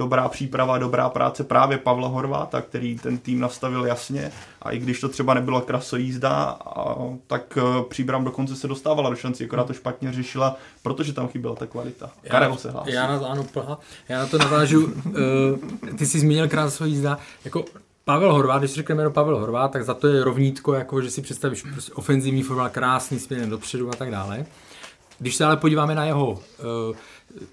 dobrá 0.00 0.28
příprava, 0.28 0.78
dobrá 0.78 1.08
práce 1.08 1.44
právě 1.44 1.78
Pavla 1.78 2.08
Horváta, 2.08 2.60
který 2.60 2.98
ten 2.98 3.18
tým 3.18 3.40
nastavil 3.40 3.86
jasně 3.86 4.32
a 4.62 4.70
i 4.70 4.78
když 4.78 5.00
to 5.00 5.08
třeba 5.08 5.34
nebyla 5.34 5.60
krasojízda, 5.60 6.30
a, 6.66 6.96
tak 7.26 7.58
eh, 7.58 7.82
Příbram 7.88 8.24
dokonce 8.24 8.56
se 8.56 8.68
dostávala 8.68 9.10
do 9.10 9.16
šanci, 9.16 9.44
akorát 9.44 9.66
to 9.66 9.72
špatně 9.72 10.12
řešila, 10.12 10.56
protože 10.82 11.12
tam 11.12 11.28
chyběla 11.28 11.54
ta 11.54 11.66
kvalita. 11.66 12.10
Já, 12.22 12.30
Karel 12.30 12.56
se 12.56 12.70
hlásí. 12.70 12.92
Já 12.92 13.06
na 13.06 13.18
to, 13.18 13.30
ano, 13.30 13.44
plha. 13.44 13.78
Já 14.08 14.18
na 14.18 14.26
to 14.26 14.38
navážu, 14.38 14.84
uh, 14.84 15.96
ty 15.98 16.06
jsi 16.06 16.20
zmínil 16.20 16.48
krasojízda, 16.48 17.18
jako 17.44 17.64
Pavel 18.04 18.32
Horvát, 18.32 18.62
když 18.62 18.74
řekneme 18.74 18.98
jméno 18.98 19.10
Pavel 19.10 19.38
Horvát, 19.38 19.72
tak 19.72 19.84
za 19.84 19.94
to 19.94 20.08
je 20.08 20.24
rovnítko, 20.24 20.74
jako 20.74 21.02
že 21.02 21.10
si 21.10 21.22
představíš 21.22 21.62
prostě 21.72 21.92
ofenzivní 21.92 22.42
fotbal, 22.42 22.68
krásný 22.68 23.18
směrem 23.18 23.50
dopředu 23.50 23.90
a 23.90 23.96
tak 23.96 24.10
dále. 24.10 24.46
Když 25.18 25.36
se 25.36 25.44
ale 25.44 25.56
podíváme 25.56 25.94
na 25.94 26.04
jeho 26.04 26.30
uh, 26.30 26.38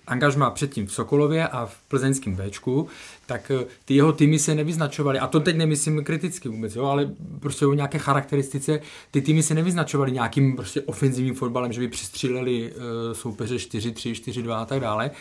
angažma 0.07 0.49
předtím 0.49 0.87
v 0.87 0.93
Sokolově 0.93 1.47
a 1.47 1.65
v 1.65 1.77
plzeňském 1.87 2.35
Bčku, 2.35 2.87
tak 3.25 3.51
uh, 3.55 3.61
ty 3.85 3.95
jeho 3.95 4.13
týmy 4.13 4.39
se 4.39 4.55
nevyznačovaly, 4.55 5.19
a 5.19 5.27
to 5.27 5.39
teď 5.39 5.55
nemyslím 5.55 6.03
kriticky 6.03 6.49
vůbec, 6.49 6.75
jo, 6.75 6.85
ale 6.85 7.09
prostě 7.39 7.65
o 7.65 7.73
nějaké 7.73 7.97
charakteristice, 7.97 8.79
ty 9.11 9.21
týmy 9.21 9.43
se 9.43 9.53
nevyznačovaly 9.53 10.11
nějakým 10.11 10.55
prostě 10.55 10.81
ofenzivním 10.81 11.35
fotbalem, 11.35 11.73
že 11.73 11.81
by 11.81 11.87
přistříleli 11.87 12.71
uh, 12.71 12.81
soupeře 13.13 13.55
4-3, 13.55 14.11
4-2 14.11 14.51
a 14.51 14.65
tak 14.65 14.79
dále. 14.79 15.11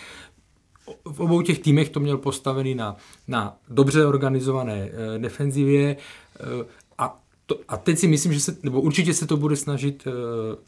V 1.05 1.21
obou 1.21 1.43
těch 1.43 1.59
týmech 1.59 1.89
to 1.89 2.01
měl 2.01 2.19
postavený 2.19 2.75
na, 2.75 2.97
na 3.29 3.57
dobře 3.69 4.07
organizované 4.07 4.85
uh, 4.85 5.23
defenzivě 5.23 5.97
uh, 5.97 6.67
a 6.99 7.23
to, 7.47 7.61
a 7.69 7.77
teď 7.77 7.99
si 7.99 8.09
myslím, 8.09 8.33
že 8.33 8.41
se, 8.41 8.57
nebo 8.63 8.81
určitě 8.81 9.15
se 9.15 9.27
to 9.27 9.37
bude 9.37 9.57
snažit 9.57 10.07
uh, 10.07 10.13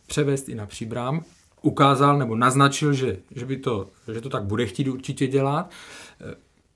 převést 0.06 0.48
i 0.48 0.54
na 0.54 0.66
příbrám, 0.66 1.24
ukázal 1.62 2.18
nebo 2.18 2.36
naznačil, 2.36 2.92
že, 2.92 3.16
že, 3.34 3.46
by 3.46 3.56
to, 3.56 3.86
že 4.12 4.20
to 4.20 4.28
tak 4.28 4.44
bude 4.44 4.66
chtít 4.66 4.88
určitě 4.88 5.26
dělat. 5.26 5.70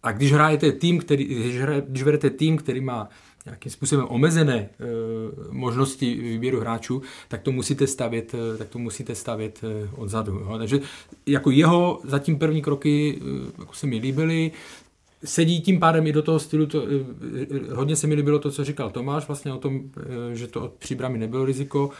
A 0.02 0.12
když 0.12 0.32
hrajete 0.32 0.72
tým, 0.72 0.98
který, 0.98 1.24
když, 1.24 1.58
hraje, 1.58 1.82
když 1.88 2.02
vedete 2.02 2.30
tým, 2.30 2.56
který 2.56 2.80
má 2.80 3.08
nějakým 3.44 3.72
způsobem 3.72 4.06
omezené 4.08 4.56
e, 4.56 4.68
možnosti 5.50 6.14
výběru 6.14 6.60
hráčů, 6.60 7.02
tak 7.28 7.42
to 7.42 7.52
musíte 7.52 7.86
stavět, 7.86 8.34
e, 8.34 8.58
tak 8.58 8.68
to 8.68 8.78
musíte 8.78 9.14
stavět 9.14 9.60
e, 9.64 9.88
odzadu. 9.96 10.32
Jo. 10.32 10.58
Takže 10.58 10.80
jako 11.26 11.50
jeho 11.50 12.00
zatím 12.04 12.38
první 12.38 12.62
kroky 12.62 13.22
jako 13.58 13.74
se 13.74 13.86
mi 13.86 13.98
líbily, 13.98 14.52
sedí 15.24 15.60
tím 15.60 15.80
pádem 15.80 16.06
i 16.06 16.12
do 16.12 16.22
toho 16.22 16.38
stylu, 16.38 16.66
to, 16.66 16.86
hodně 17.72 17.96
se 17.96 18.06
mi 18.06 18.14
líbilo 18.14 18.38
to, 18.38 18.50
co 18.50 18.64
říkal 18.64 18.90
Tomáš, 18.90 19.26
vlastně 19.26 19.52
o 19.52 19.58
tom, 19.58 19.80
že 20.32 20.46
to 20.46 20.64
od 20.64 20.72
příbramy 20.72 21.18
nebylo 21.18 21.44
riziko. 21.44 21.90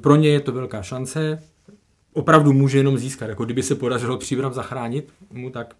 Pro 0.00 0.16
ně 0.16 0.28
je 0.28 0.40
to 0.40 0.52
velká 0.52 0.82
šance, 0.82 1.42
opravdu 2.14 2.52
může 2.52 2.78
jenom 2.78 2.98
získat. 2.98 3.28
Jako 3.28 3.44
kdyby 3.44 3.62
se 3.62 3.74
podařilo 3.74 4.16
příbram 4.16 4.52
zachránit 4.52 5.12
mu, 5.32 5.50
tak, 5.50 5.76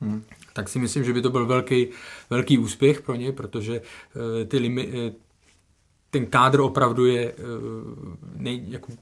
hmm. 0.00 0.22
tak 0.52 0.68
si 0.68 0.78
myslím, 0.78 1.04
že 1.04 1.12
by 1.12 1.22
to 1.22 1.30
byl 1.30 1.46
velký, 1.46 1.86
velký 2.30 2.58
úspěch 2.58 3.02
pro 3.02 3.14
ně, 3.14 3.32
protože 3.32 3.80
uh, 3.80 4.48
ty 4.48 4.58
limi, 4.58 4.86
uh, 4.86 4.92
ten 6.10 6.26
kádr 6.26 6.60
opravdu 6.60 7.06
je 7.06 7.32
uh, 7.32 8.14
nej, 8.36 8.64
jako, 8.68 8.92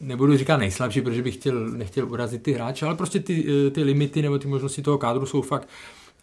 nebudu 0.00 0.36
říkat 0.36 0.56
nejslabší, 0.56 1.00
protože 1.00 1.22
bych 1.22 1.34
chtěl, 1.34 1.68
nechtěl 1.68 2.08
urazit 2.08 2.42
ty 2.42 2.52
hráče, 2.52 2.86
ale 2.86 2.94
prostě 2.94 3.20
ty, 3.20 3.46
ty 3.70 3.82
limity 3.82 4.22
nebo 4.22 4.38
ty 4.38 4.48
možnosti 4.48 4.82
toho 4.82 4.98
kádru 4.98 5.26
jsou 5.26 5.42
fakt, 5.42 5.68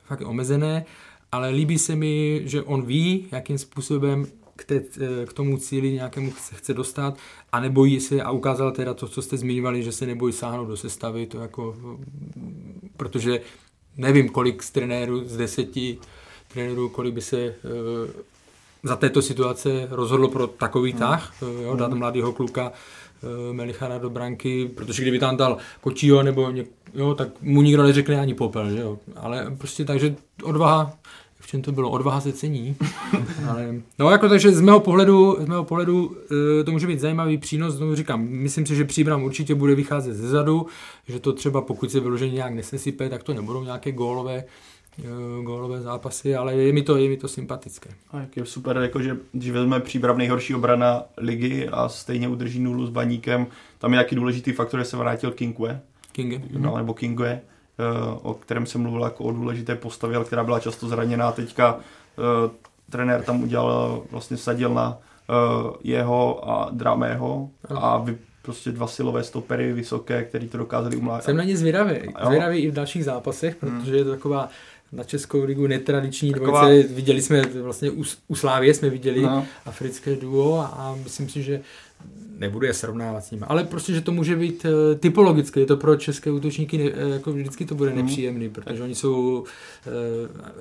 fakt 0.05 0.21
omezené, 0.25 0.85
ale 1.31 1.49
líbí 1.49 1.79
se 1.79 1.95
mi, 1.95 2.41
že 2.45 2.61
on 2.61 2.85
ví, 2.85 3.27
jakým 3.31 3.57
způsobem 3.57 4.25
k, 4.61 4.65
té, 4.65 4.83
k 5.25 5.33
tomu 5.33 5.57
cíli 5.57 5.91
nějakému 5.91 6.31
chce, 6.31 6.55
chce 6.55 6.73
dostat 6.73 7.17
a 7.51 7.59
nebojí 7.59 7.99
se 7.99 8.21
a 8.21 8.31
ukázal 8.31 8.71
teda 8.71 8.93
to, 8.93 9.07
co 9.07 9.21
jste 9.21 9.37
zmiňovali, 9.37 9.83
že 9.83 9.91
se 9.91 10.05
nebojí 10.05 10.33
sáhnout 10.33 10.65
do 10.65 10.77
sestavy, 10.77 11.25
to 11.25 11.39
jako, 11.39 11.75
protože 12.97 13.41
nevím, 13.97 14.29
kolik 14.29 14.63
z 14.63 14.71
trenérů, 14.71 15.23
z 15.25 15.37
deseti 15.37 15.97
trenérů, 16.53 16.89
kolik 16.89 17.13
by 17.13 17.21
se 17.21 17.47
uh, 17.47 18.09
za 18.83 18.95
této 18.95 19.21
situace 19.21 19.87
rozhodlo 19.89 20.27
pro 20.27 20.47
takový 20.47 20.91
hmm. 20.91 20.99
tah, 20.99 21.33
uh, 21.41 21.63
jo, 21.63 21.75
dát 21.75 21.91
hmm. 21.91 21.99
mladého 21.99 22.31
kluka 22.33 22.71
Melichara 23.51 23.97
do 23.97 24.09
branky, 24.09 24.71
protože 24.75 25.01
kdyby 25.01 25.19
tam 25.19 25.37
dal 25.37 25.57
Kočího 25.81 26.23
nebo 26.23 26.51
něk, 26.51 26.67
jo, 26.93 27.15
tak 27.15 27.27
mu 27.41 27.61
nikdo 27.61 27.83
neřekne 27.83 28.19
ani 28.19 28.33
popel, 28.33 28.69
že 28.69 28.79
jo. 28.79 28.97
Ale 29.15 29.55
prostě 29.57 29.85
takže 29.85 30.15
odvaha 30.43 30.93
čem 31.51 31.61
to 31.61 31.71
bylo, 31.71 31.89
odvaha 31.89 32.21
se 32.21 32.33
cení. 32.33 32.75
Ale, 33.49 33.75
no 33.99 34.11
jako 34.11 34.29
takže 34.29 34.51
z 34.51 34.61
mého 34.61 34.79
pohledu, 34.79 35.37
z 35.39 35.45
mého 35.45 35.63
pohledu 35.63 36.17
e, 36.61 36.63
to 36.63 36.71
může 36.71 36.87
být 36.87 36.99
zajímavý 36.99 37.37
přínos, 37.37 37.73
znovu 37.73 37.95
říkám, 37.95 38.27
myslím 38.27 38.65
si, 38.65 38.75
že 38.75 38.85
příbram 38.85 39.23
určitě 39.23 39.55
bude 39.55 39.75
vycházet 39.75 40.13
ze 40.13 40.29
zadu, 40.29 40.65
že 41.07 41.19
to 41.19 41.33
třeba 41.33 41.61
pokud 41.61 41.91
se 41.91 41.99
vyloženě 41.99 42.33
nějak 42.33 42.53
nesesype, 42.53 43.09
tak 43.09 43.23
to 43.23 43.33
nebudou 43.33 43.63
nějaké 43.63 43.91
gólové, 43.91 44.35
e, 44.35 44.43
gólové 45.43 45.81
zápasy, 45.81 46.35
ale 46.35 46.55
je 46.55 46.73
mi 46.73 46.81
to, 46.81 46.97
je 46.97 47.09
mi 47.09 47.17
to 47.17 47.27
sympatické. 47.27 47.89
A 48.11 48.19
jak 48.19 48.37
je 48.37 48.45
super, 48.45 48.77
jako 48.77 49.01
že 49.01 49.17
když 49.31 49.51
vezme 49.51 49.79
příbram 49.79 50.17
nejhorší 50.17 50.55
obrana 50.55 51.03
ligy 51.17 51.67
a 51.67 51.89
stejně 51.89 52.27
udrží 52.27 52.59
nulu 52.59 52.85
s 52.85 52.89
baníkem, 52.89 53.47
tam 53.79 53.91
je 53.91 53.95
nějaký 53.95 54.15
důležitý 54.15 54.51
faktor, 54.51 54.79
že 54.79 54.85
se 54.85 54.97
vrátil 54.97 55.31
Kingwe. 55.31 55.81
Kinge. 56.11 56.41
No, 56.57 56.77
nebo 56.77 56.93
Kingwe 56.93 57.41
Eh, 57.41 57.50
o 58.21 58.33
kterém 58.33 58.65
jsem 58.65 58.81
mluvil 58.81 59.03
jako 59.03 59.23
o 59.23 59.31
důležité 59.31 59.75
postavě, 59.75 60.15
ale 60.15 60.25
která 60.25 60.43
byla 60.43 60.59
často 60.59 60.87
zraněná. 60.87 61.31
Teďka 61.31 61.75
uh, 61.75 61.81
trenér 62.89 63.23
tam 63.23 63.43
udělal, 63.43 64.03
vlastně 64.11 64.37
sadil 64.37 64.73
na 64.73 64.97
uh, 64.97 65.75
jeho 65.83 66.49
a 66.49 66.69
Dramého 66.71 67.49
a 67.69 67.97
vy, 67.97 68.17
prostě 68.41 68.71
dva 68.71 68.87
silové 68.87 69.23
stopery 69.23 69.73
vysoké, 69.73 70.23
který 70.23 70.47
to 70.47 70.57
dokázali 70.57 70.95
umlátit. 70.95 71.25
Jsem 71.25 71.37
na 71.37 71.43
ně 71.43 71.57
zvědavý. 71.57 71.99
Zvědavý 72.25 72.59
i 72.59 72.71
v 72.71 72.73
dalších 72.73 73.05
zápasech, 73.05 73.63
hmm. 73.63 73.79
protože 73.79 73.95
je 73.95 74.03
to 74.03 74.11
taková 74.11 74.49
na 74.91 75.03
Českou 75.03 75.43
ligu 75.43 75.67
netradiční 75.67 76.31
Taková... 76.31 76.61
dvojice. 76.61 76.93
Viděli 76.93 77.21
jsme 77.21 77.41
vlastně 77.41 77.91
u, 77.91 78.03
u 78.27 78.35
Slávě 78.35 78.73
jsme 78.73 78.89
viděli 78.89 79.21
no. 79.21 79.45
africké 79.65 80.15
duo 80.15 80.59
a, 80.59 80.65
a 80.65 80.95
myslím 81.03 81.29
si, 81.29 81.43
že 81.43 81.61
nebudu 82.41 82.65
je 82.65 82.73
srovnávat 82.73 83.25
s 83.25 83.31
nimi, 83.31 83.45
ale 83.47 83.63
prostě, 83.63 83.93
že 83.93 84.01
to 84.01 84.11
může 84.11 84.35
být 84.35 84.65
uh, 84.65 84.99
typologické, 84.99 85.59
je 85.59 85.65
to 85.65 85.77
pro 85.77 85.95
české 85.95 86.31
útočníky, 86.31 86.77
ne, 86.77 86.83
uh, 86.83 87.13
jako 87.13 87.31
vždycky 87.31 87.65
to 87.65 87.75
bude 87.75 87.89
mm. 87.89 87.97
nepříjemný, 87.97 88.49
protože 88.49 88.83
oni 88.83 88.95
jsou 88.95 89.39
uh, 89.39 89.93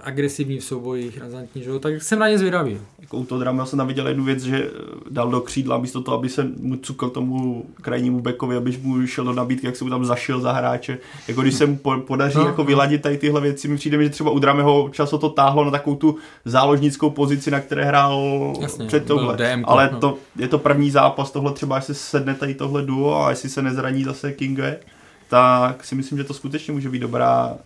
agresivní 0.02 0.58
v 0.58 0.64
soubojích, 0.64 1.18
razantní, 1.18 1.62
že? 1.62 1.70
tak 1.78 2.02
jsem 2.02 2.18
na 2.18 2.28
ně 2.28 2.38
zvědavý. 2.38 2.78
Jako 3.00 3.16
u 3.16 3.24
toho 3.24 3.38
drama 3.38 3.66
jsem 3.66 3.76
tam 3.76 3.86
viděl 3.86 4.08
jednu 4.08 4.24
věc, 4.24 4.42
že 4.42 4.70
dal 5.10 5.30
do 5.30 5.40
křídla 5.40 5.78
místo 5.78 6.02
toho, 6.02 6.18
aby 6.18 6.28
se 6.28 6.48
mu 6.60 6.76
cukl 6.76 7.10
tomu 7.10 7.64
krajnímu 7.82 8.20
bekovi, 8.20 8.56
aby 8.56 8.78
mu 8.82 9.06
šel 9.06 9.24
do 9.24 9.32
nabídky, 9.32 9.66
jak 9.66 9.76
se 9.76 9.84
mu 9.84 9.90
tam 9.90 10.04
zašil 10.04 10.40
za 10.40 10.52
hráče. 10.52 10.98
Jako 11.28 11.42
když 11.42 11.54
se 11.54 11.66
mu 11.66 11.78
podaří 12.06 12.38
no. 12.38 12.46
jako 12.46 12.64
vyladit 12.64 13.02
tady 13.02 13.18
tyhle 13.18 13.40
věci, 13.40 13.68
mi 13.68 13.76
přijde, 13.76 14.02
že 14.02 14.10
třeba 14.10 14.30
u 14.30 14.38
Drameho 14.38 14.88
často 14.92 15.18
to 15.18 15.28
táhlo 15.28 15.64
na 15.64 15.70
takovou 15.70 15.96
tu 15.96 16.16
záložnickou 16.44 17.10
pozici, 17.10 17.50
na 17.50 17.60
které 17.60 17.84
hrál 17.84 18.52
Jasně, 18.60 18.86
před 18.86 19.04
tohle. 19.04 19.62
Ale 19.64 19.90
no. 19.92 20.00
to, 20.00 20.18
je 20.36 20.48
to 20.48 20.58
první 20.58 20.90
zápas, 20.90 21.29
tohle 21.30 21.52
třeba 21.52 21.80
se 21.80 21.94
sedne 21.94 22.34
tady 22.34 22.54
tohle 22.54 22.82
duo 22.82 23.22
a 23.22 23.30
jestli 23.30 23.48
se 23.48 23.62
nezraní 23.62 24.04
zase 24.04 24.32
Kingue, 24.32 24.80
tak 25.28 25.84
si 25.84 25.94
myslím, 25.94 26.18
že 26.18 26.24
to 26.24 26.34
skutečně 26.34 26.72
může 26.72 26.88
být 26.88 26.98
dobrá 26.98 27.56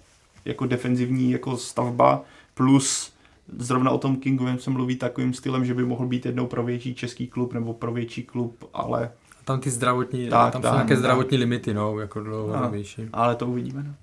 jako 0.44 0.66
defenzivní 0.66 1.30
jako 1.30 1.56
stavba, 1.56 2.22
plus 2.54 3.12
zrovna 3.58 3.90
o 3.90 3.98
tom 3.98 4.16
Kingovém 4.16 4.58
se 4.58 4.70
mluví 4.70 4.96
takovým 4.96 5.34
stylem, 5.34 5.64
že 5.64 5.74
by 5.74 5.84
mohl 5.84 6.06
být 6.06 6.26
jednou 6.26 6.46
pro 6.46 6.62
větší 6.62 6.94
český 6.94 7.26
klub 7.26 7.52
nebo 7.52 7.74
pro 7.74 7.92
větší 7.92 8.22
klub, 8.22 8.64
ale... 8.74 9.10
Tam 9.44 9.60
ty 9.60 9.70
zdravotní, 9.70 10.28
Tak, 10.28 10.52
tam 10.52 10.62
tak, 10.62 10.70
jsou 10.70 10.74
nějaké 10.74 10.94
tak. 10.94 10.98
zdravotní 10.98 11.38
limity, 11.38 11.74
no, 11.74 11.98
jako 11.98 12.20
dlouhodobější. 12.20 13.08
Ale 13.12 13.34
to 13.34 13.46
uvidíme. 13.46 13.82
No. 13.82 13.94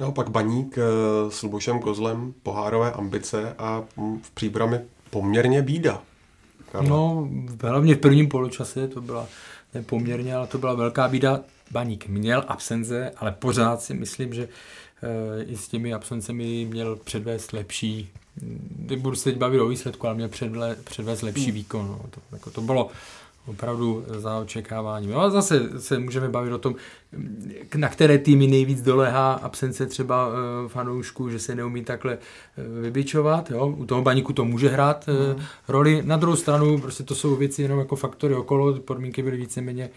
Naopak 0.00 0.30
Baník 0.30 0.78
eh, 0.78 0.82
s 1.30 1.42
Lubošem 1.42 1.80
Kozlem, 1.80 2.34
pohárové 2.42 2.92
ambice 2.92 3.54
a 3.58 3.82
mm, 3.96 4.20
v 4.22 4.30
příbrami 4.30 4.80
poměrně 5.10 5.62
bída. 5.62 6.02
Karla. 6.76 6.90
No, 6.90 7.28
hlavně 7.62 7.94
v 7.94 7.98
prvním 7.98 8.28
poločase 8.28 8.88
to 8.88 9.00
byla 9.00 9.26
poměrně, 9.86 10.34
ale 10.34 10.46
to 10.46 10.58
byla 10.58 10.74
velká 10.74 11.08
bída. 11.08 11.40
Baník 11.70 12.06
měl 12.06 12.44
absence, 12.48 13.10
ale 13.16 13.32
pořád 13.32 13.82
si 13.82 13.94
myslím, 13.94 14.34
že 14.34 14.48
e, 15.02 15.42
i 15.42 15.56
s 15.56 15.68
těmi 15.68 15.94
absencemi 15.94 16.66
měl 16.70 16.96
předvést 16.96 17.52
lepší, 17.52 18.10
mm, 18.42 18.88
budu 18.98 19.16
se 19.16 19.24
teď 19.24 19.38
bavit 19.38 19.60
o 19.60 19.68
výsledku, 19.68 20.06
ale 20.06 20.16
měl 20.16 20.28
předle, 20.28 20.76
předvést 20.84 21.22
lepší 21.22 21.50
výkon. 21.50 21.86
No. 21.86 22.00
To, 22.10 22.20
jako 22.32 22.50
to 22.50 22.60
bylo 22.60 22.90
opravdu 23.46 24.04
za 24.08 24.38
očekávání. 24.38 25.06
No 25.06 25.20
a 25.20 25.30
zase 25.30 25.80
se 25.80 25.98
můžeme 25.98 26.28
bavit 26.28 26.52
o 26.52 26.58
tom, 26.58 26.74
na 27.76 27.88
které 27.88 28.18
týmy 28.18 28.46
nejvíc 28.46 28.82
dolehá 28.82 29.32
absence 29.32 29.86
třeba 29.86 30.28
e, 30.28 30.68
fanoušků, 30.68 31.30
že 31.30 31.38
se 31.38 31.54
neumí 31.54 31.84
takhle 31.84 32.12
e, 32.14 32.18
vybičovat. 32.82 33.50
Jo? 33.50 33.66
U 33.66 33.86
toho 33.86 34.02
baníku 34.02 34.32
to 34.32 34.44
může 34.44 34.68
hrát 34.68 35.08
e, 35.08 35.42
roli. 35.68 36.02
Na 36.04 36.16
druhou 36.16 36.36
stranu 36.36 36.80
prostě 36.80 37.02
to 37.02 37.14
jsou 37.14 37.36
věci 37.36 37.62
jenom 37.62 37.78
jako 37.78 37.96
faktory 37.96 38.34
okolo, 38.34 38.74
podmínky 38.74 39.22
byly 39.22 39.36
víceméně, 39.36 39.90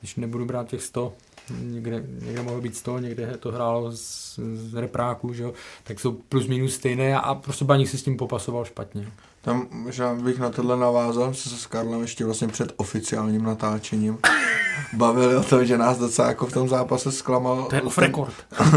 když 0.00 0.16
nebudu 0.16 0.44
brát 0.44 0.68
těch 0.68 0.82
100, 0.82 1.12
někde, 1.60 2.04
někde 2.22 2.42
mohlo 2.42 2.60
být 2.60 2.76
100, 2.76 2.98
někde 2.98 3.36
to 3.40 3.52
hrálo 3.52 3.92
z, 3.92 4.38
z 4.54 4.74
repráků, 4.74 5.32
že 5.32 5.42
jo? 5.42 5.52
tak 5.84 6.00
jsou 6.00 6.12
plus 6.12 6.46
minus 6.46 6.74
stejné 6.74 7.16
a, 7.16 7.18
a 7.18 7.34
prostě 7.34 7.64
baník 7.64 7.88
se 7.88 7.98
s 7.98 8.02
tím 8.02 8.16
popasoval 8.16 8.64
špatně. 8.64 9.12
Tam 9.44 9.66
možná 9.70 10.14
bych 10.14 10.38
na 10.38 10.50
tohle 10.50 10.76
navázal, 10.76 11.34
se 11.34 11.48
s 11.48 11.66
Karlem 11.66 12.00
ještě 12.00 12.24
vlastně 12.24 12.48
před 12.48 12.72
oficiálním 12.76 13.42
natáčením 13.42 14.18
bavili 14.92 15.36
o 15.36 15.42
tom, 15.42 15.64
že 15.64 15.78
nás 15.78 15.98
docela 15.98 16.28
jako 16.28 16.46
v 16.46 16.52
tom 16.52 16.68
zápase 16.68 17.12
zklamal. 17.12 17.62
To 17.70 17.74
je 17.76 17.82
off 17.82 17.94
ten- 17.94 18.04
record. 18.04 18.34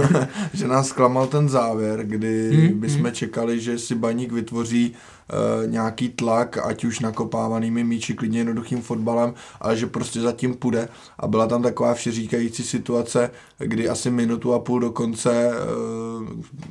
že 0.53 0.68
nás 0.68 0.88
zklamal 0.88 1.27
ten 1.27 1.49
závěr, 1.49 2.03
kdy 2.03 2.49
Hmm, 2.52 2.68
hmm, 2.68 2.80
bychom 2.80 3.11
čekali, 3.11 3.60
že 3.60 3.80
si 3.80 3.95
baník 3.95 4.31
vytvoří 4.31 4.94
uh, 5.34 5.72
nějaký 5.72 6.10
tlak, 6.10 6.58
ať 6.58 6.86
už 6.86 6.99
nakopávanými 6.99 7.84
míči, 7.84 8.14
klidně 8.14 8.40
jednoduchým 8.40 8.82
fotbalem, 8.82 9.34
ale 9.62 9.78
že 9.78 9.88
prostě 9.88 10.22
zatím 10.22 10.54
půjde. 10.54 10.90
A 11.20 11.28
byla 11.28 11.48
tam 11.48 11.64
taková 11.64 11.94
všeříkající 11.94 12.64
situace, 12.64 13.32
kdy 13.60 13.90
asi 13.90 14.10
minutu 14.10 14.54
a 14.54 14.60
půl 14.60 14.80
do 14.80 14.91
konce 14.91 15.52
uh, 15.52 16.28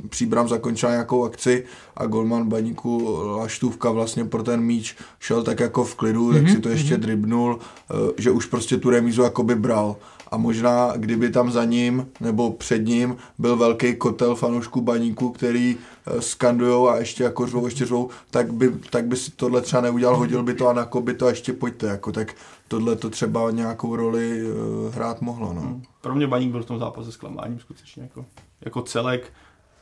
příbram 0.09 0.49
zakončila 0.49 0.93
nějakou 0.93 1.25
akci 1.25 1.65
a 1.97 2.07
golman 2.07 2.49
baníku 2.49 3.19
Laštůvka 3.23 3.91
vlastně 3.91 4.25
pro 4.25 4.43
ten 4.43 4.61
míč 4.61 4.97
šel 5.21 5.43
tak 5.43 5.61
jako 5.61 5.85
v 5.85 5.95
klidu, 5.95 6.33
tak 6.33 6.49
si 6.49 6.59
to 6.59 6.69
ještě 6.69 6.97
dribnul, 6.97 7.59
uh, 7.59 8.11
že 8.19 8.31
už 8.31 8.47
prostě 8.47 8.77
tu 8.77 8.91
remízu 8.91 9.23
jakoby 9.23 9.55
bral 9.55 9.97
a 10.31 10.37
možná 10.37 10.93
kdyby 10.97 11.31
tam 11.31 11.51
za 11.51 11.65
ním 11.65 12.09
nebo 12.21 12.53
před 12.53 12.87
ním 12.87 13.17
byl 13.39 13.57
velký 13.57 13.97
kotel 13.97 14.35
fanoušků 14.35 14.81
baníku, 14.81 15.31
který 15.31 15.77
eh, 16.07 16.23
skandujou 16.23 16.89
a 16.89 16.97
ještě 16.97 17.25
jako 17.25 17.47
řvou, 17.47 17.65
ještě 17.65 17.87
řvou, 17.87 18.11
tak 18.31 18.53
by, 18.53 18.73
tak 18.91 19.07
by 19.07 19.17
si 19.17 19.31
tohle 19.31 19.61
třeba 19.61 19.83
neudělal, 19.83 20.17
hodil 20.17 20.43
by 20.43 20.55
to 20.55 20.69
a 20.69 20.73
nakop 20.73 21.05
by 21.05 21.15
to 21.15 21.27
a 21.27 21.31
ještě 21.31 21.53
pojďte, 21.53 21.87
jako 21.87 22.13
tak 22.13 22.35
tohle 22.69 22.97
to 22.97 23.11
třeba 23.11 23.51
nějakou 23.51 23.97
roli 23.97 24.43
uh, 24.43 24.95
hrát 24.95 25.21
mohlo, 25.21 25.53
no. 25.53 25.81
Pro 26.01 26.15
mě 26.15 26.27
Baník 26.27 26.51
byl 26.51 26.63
v 26.63 26.67
tom 26.67 26.79
zápase 26.79 27.13
zklamáním 27.13 27.61
skutečně 27.61 28.03
jako, 28.03 28.25
jako 28.61 28.83
celek. 28.83 29.33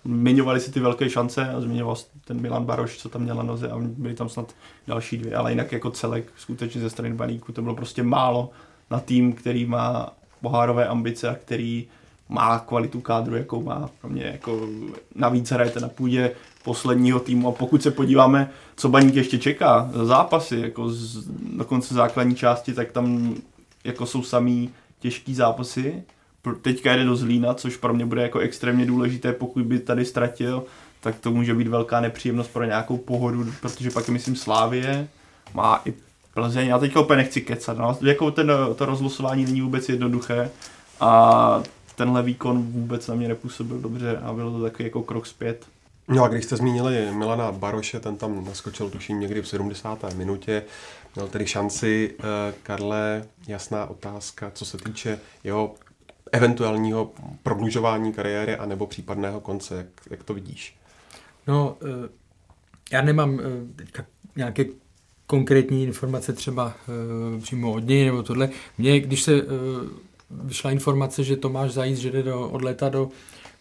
Zmiňovali 0.04 0.60
si 0.60 0.72
ty 0.72 0.80
velké 0.80 1.10
šance 1.10 1.48
a 1.48 1.60
zmiňoval 1.60 1.96
ten 2.24 2.40
Milan 2.40 2.64
Baroš, 2.64 2.98
co 2.98 3.08
tam 3.08 3.22
měl 3.22 3.36
na 3.36 3.42
noze 3.42 3.70
a 3.70 3.78
byly 3.78 4.14
tam 4.14 4.28
snad 4.28 4.54
další 4.86 5.18
dvě, 5.18 5.36
ale 5.36 5.52
jinak 5.52 5.72
jako 5.72 5.90
celek 5.90 6.32
skutečně 6.36 6.80
ze 6.80 6.90
strany 6.90 7.14
Baníku 7.14 7.52
to 7.52 7.62
bylo 7.62 7.74
prostě 7.74 8.02
málo 8.02 8.50
na 8.90 9.00
tým, 9.00 9.32
který 9.32 9.66
má 9.66 10.12
pohárové 10.44 10.88
ambice 10.88 11.28
a 11.28 11.34
který 11.34 11.86
má 12.28 12.58
kvalitu 12.58 13.00
kádru, 13.00 13.36
jakou 13.36 13.62
má. 13.62 13.90
Pro 14.00 14.10
mě 14.10 14.24
jako 14.24 14.68
navíc 15.14 15.50
hrajete 15.50 15.80
na 15.80 15.88
půdě 15.88 16.30
posledního 16.64 17.20
týmu 17.20 17.48
a 17.48 17.52
pokud 17.52 17.82
se 17.82 17.90
podíváme, 17.90 18.50
co 18.76 18.88
Baník 18.88 19.14
ještě 19.14 19.38
čeká 19.38 19.90
zápasy, 20.04 20.56
jako 20.56 20.88
z, 20.88 21.28
do 21.56 21.64
konce 21.64 21.94
základní 21.94 22.34
části, 22.34 22.74
tak 22.74 22.92
tam 22.92 23.34
jako 23.84 24.06
jsou 24.06 24.22
samý 24.22 24.70
těžký 25.00 25.34
zápasy. 25.34 26.02
Teďka 26.62 26.90
jede 26.90 27.04
do 27.04 27.16
Zlína, 27.16 27.54
což 27.54 27.76
pro 27.76 27.94
mě 27.94 28.06
bude 28.06 28.22
jako 28.22 28.38
extrémně 28.38 28.86
důležité, 28.86 29.32
pokud 29.32 29.64
by 29.64 29.78
tady 29.78 30.04
ztratil, 30.04 30.64
tak 31.00 31.18
to 31.18 31.30
může 31.30 31.54
být 31.54 31.68
velká 31.68 32.00
nepříjemnost 32.00 32.52
pro 32.52 32.64
nějakou 32.64 32.96
pohodu, 32.96 33.46
protože 33.60 33.90
pak 33.90 34.08
je, 34.08 34.12
myslím 34.12 34.36
Slávie, 34.36 35.08
má 35.54 35.82
i 35.84 35.94
Plzeň, 36.34 36.66
já 36.66 36.78
teďka 36.78 37.00
úplně 37.00 37.16
nechci 37.16 37.40
kecat, 37.40 37.78
no, 37.78 37.98
jako 38.02 38.30
ten, 38.30 38.52
to 38.76 38.86
rozlosování 38.86 39.44
není 39.44 39.60
vůbec 39.60 39.88
jednoduché 39.88 40.50
a 41.00 41.62
tenhle 41.96 42.22
výkon 42.22 42.62
vůbec 42.62 43.08
na 43.08 43.14
mě 43.14 43.28
nepůsobil 43.28 43.78
dobře 43.78 44.18
a 44.18 44.32
bylo 44.32 44.50
to 44.50 44.62
takový 44.62 44.84
jako 44.84 45.02
krok 45.02 45.26
zpět. 45.26 45.66
No 46.08 46.24
a 46.24 46.28
když 46.28 46.44
jste 46.44 46.56
zmínili 46.56 47.12
Milana 47.12 47.52
Baroše, 47.52 48.00
ten 48.00 48.16
tam 48.16 48.44
naskočil 48.44 48.90
tuším 48.90 49.20
někdy 49.20 49.42
v 49.42 49.48
70. 49.48 50.14
minutě, 50.14 50.62
měl 51.14 51.28
tedy 51.28 51.46
šanci. 51.46 52.14
Eh, 52.18 52.54
Karle, 52.62 53.24
jasná 53.46 53.86
otázka, 53.86 54.50
co 54.54 54.64
se 54.64 54.78
týče 54.78 55.18
jeho 55.44 55.74
eventuálního 56.32 57.12
prodlužování 57.42 58.12
kariéry 58.12 58.56
a 58.56 58.66
nebo 58.66 58.86
případného 58.86 59.40
konce, 59.40 59.76
jak, 59.76 59.86
jak 60.10 60.24
to 60.24 60.34
vidíš? 60.34 60.76
No, 61.46 61.76
eh, 61.82 62.08
já 62.92 63.02
nemám 63.02 63.40
eh, 63.40 63.74
teďka 63.76 64.06
nějaké 64.36 64.64
konkrétní 65.34 65.82
informace 65.82 66.32
třeba 66.32 66.74
eh, 67.36 67.40
přímo 67.40 67.72
od 67.72 67.86
něj 67.88 68.04
nebo 68.04 68.22
tohle. 68.22 68.48
Mně, 68.78 69.00
když 69.00 69.22
se 69.22 69.34
eh, 69.34 69.44
vyšla 70.30 70.70
informace, 70.70 71.24
že 71.24 71.36
Tomáš 71.36 71.70
Zajíc, 71.70 71.98
že 71.98 72.10
jde 72.10 72.22
do, 72.22 72.48
od 72.48 72.62
léta 72.62 72.88
do, 72.88 73.08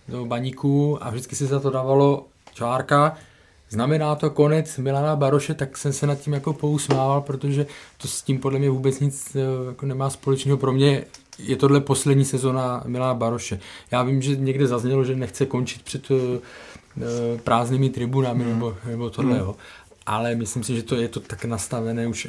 do 0.08 0.26
baníku 0.26 1.04
a 1.04 1.10
vždycky 1.10 1.36
se 1.36 1.46
za 1.46 1.60
to 1.60 1.70
dávalo 1.70 2.26
čárka, 2.54 3.18
znamená 3.70 4.16
to 4.16 4.30
konec 4.30 4.78
Milana 4.78 5.16
Baroše, 5.16 5.54
tak 5.54 5.78
jsem 5.78 5.94
se 5.94 6.08
nad 6.08 6.20
tím 6.20 6.34
jako 6.34 6.54
pousmával, 6.54 7.22
protože 7.22 7.66
to 7.98 8.08
s 8.08 8.22
tím 8.22 8.40
podle 8.40 8.60
mě 8.60 8.70
vůbec 8.70 9.00
nic 9.00 9.36
eh, 9.36 9.40
jako 9.68 9.86
nemá 9.86 10.10
společného. 10.10 10.58
Pro 10.58 10.72
mě 10.72 11.04
je 11.40 11.56
tohle 11.56 11.82
poslední 11.82 12.26
sezona 12.26 12.84
Milana 12.86 13.14
Baroše. 13.14 13.60
Já 13.92 14.04
vím, 14.04 14.22
že 14.22 14.36
někde 14.36 14.68
zaznělo, 14.68 15.04
že 15.04 15.16
nechce 15.16 15.46
končit 15.46 15.82
před 15.82 16.12
prázdnými 17.44 17.90
tribunami 17.90 18.44
nebo, 18.44 18.76
nebo 18.86 19.10
tohle, 19.10 19.38
jo. 19.38 19.56
Ale 20.06 20.36
myslím 20.36 20.64
si, 20.64 20.76
že 20.76 20.84
to 20.84 20.96
je 20.96 21.08
to 21.08 21.20
tak 21.20 21.46
nastavené 21.46 22.08
už 22.08 22.28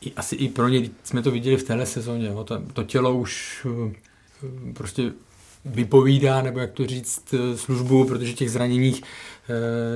i, 0.00 0.12
asi 0.16 0.36
i 0.36 0.48
pro 0.48 0.68
ně, 0.68 0.90
jsme 1.04 1.22
to 1.22 1.30
viděli 1.30 1.56
v 1.56 1.62
téhle 1.62 1.86
sezóně, 1.86 2.26
jo. 2.26 2.44
To, 2.44 2.62
to 2.72 2.84
tělo 2.84 3.14
už 3.14 3.66
eh, 3.90 4.72
prostě 4.72 5.12
vypovídá, 5.64 6.42
nebo 6.42 6.58
jak 6.58 6.72
to 6.72 6.86
říct, 6.86 7.34
eh, 7.34 7.56
službu, 7.56 8.04
protože 8.04 8.32
těch 8.32 8.50
zraněních 8.50 9.02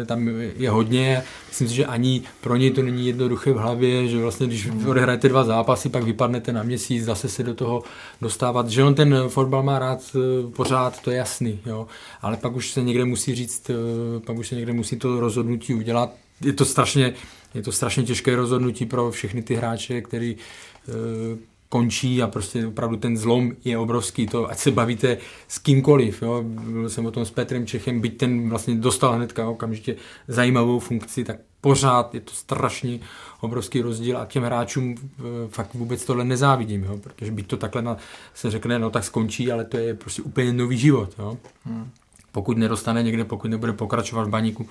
eh, 0.03 0.07
tam 0.07 0.29
je 0.57 0.71
hodně. 0.71 1.23
Myslím 1.49 1.69
si, 1.69 1.75
že 1.75 1.87
ani 1.87 2.23
pro 2.41 2.57
něj 2.57 2.71
to 2.71 2.83
není 2.83 3.07
jednoduché 3.07 3.53
v 3.53 3.57
hlavě, 3.57 4.09
že 4.09 4.19
vlastně 4.19 4.47
když 4.47 4.69
odehrajete 4.87 5.29
dva 5.29 5.45
zápasy, 5.45 5.89
pak 5.89 6.03
vypadnete 6.03 6.53
na 6.53 6.63
měsíc, 6.63 7.05
zase 7.05 7.29
se 7.29 7.43
do 7.43 7.55
toho 7.55 7.83
dostávat. 8.21 8.69
Že 8.69 8.85
on 8.85 8.95
ten 8.95 9.17
fotbal 9.29 9.63
má 9.63 9.79
rád 9.79 10.17
pořád, 10.57 11.03
to 11.03 11.11
je 11.11 11.17
jasný, 11.17 11.61
jo. 11.67 11.87
ale 12.23 12.37
pak 12.37 12.57
už 12.57 12.71
se 12.71 12.83
někde 12.83 13.05
musí 13.05 13.35
říct, 13.35 13.71
pak 14.27 14.37
už 14.37 14.49
se 14.49 14.55
někde 14.55 14.73
musí 14.73 14.97
to 14.97 15.21
rozhodnutí 15.21 15.75
udělat. 15.75 16.11
Je 16.41 16.53
to 16.53 16.65
strašně, 16.65 17.15
je 17.55 17.63
to 17.63 17.73
strašně 17.73 18.03
těžké 18.03 18.37
rozhodnutí 18.37 18.87
pro 18.87 19.11
všechny 19.11 19.43
ty 19.43 19.55
hráče, 19.55 20.01
který 20.01 20.37
eh, 20.89 20.93
končí 21.73 22.23
a 22.23 22.27
prostě 22.27 22.67
opravdu 22.67 22.97
ten 22.97 23.17
zlom 23.17 23.53
je 23.65 23.79
obrovský. 23.79 24.27
To, 24.27 24.51
ať 24.51 24.59
se 24.59 24.71
bavíte 24.71 25.19
s 25.49 25.59
kýmkoliv, 25.59 26.23
jo. 26.23 26.43
byl 26.45 26.89
jsem 26.89 27.07
o 27.07 27.11
tom 27.11 27.25
s 27.25 27.31
Petrem 27.31 27.67
Čechem, 27.67 28.01
byť 28.01 28.17
ten 28.17 28.49
vlastně 28.49 28.75
dostal 28.75 29.13
hnedka 29.13 29.49
okamžitě 29.49 29.97
zajímavou 30.29 30.79
funkci, 30.79 31.25
tak 31.25 31.37
pořád 31.61 32.15
je 32.15 32.21
to 32.21 32.33
strašně 32.33 32.99
obrovský 33.41 33.81
rozdíl 33.81 34.19
a 34.19 34.27
těm 34.27 34.43
hráčům 34.43 34.95
eh, 34.99 35.23
fakt 35.49 35.75
vůbec 35.75 36.05
tohle 36.05 36.25
nezávidím, 36.25 36.85
jo, 36.85 36.99
protože 36.99 37.31
byť 37.31 37.47
to 37.47 37.57
takhle 37.57 37.83
na, 37.83 37.97
se 38.35 38.51
řekne, 38.51 38.79
no 38.79 38.91
tak 38.91 39.05
skončí, 39.05 39.53
ale 39.53 39.65
to 39.65 39.77
je 39.77 39.95
prostě 39.95 40.23
úplně 40.23 40.53
nový 40.53 40.79
život. 40.79 41.15
Jo. 41.19 41.39
Pokud 42.33 42.59
nedostane 42.59 43.03
někde, 43.03 43.25
pokud 43.25 43.49
nebude 43.49 43.73
pokračovat 43.73 44.25
v 44.25 44.31
baníku, 44.31 44.69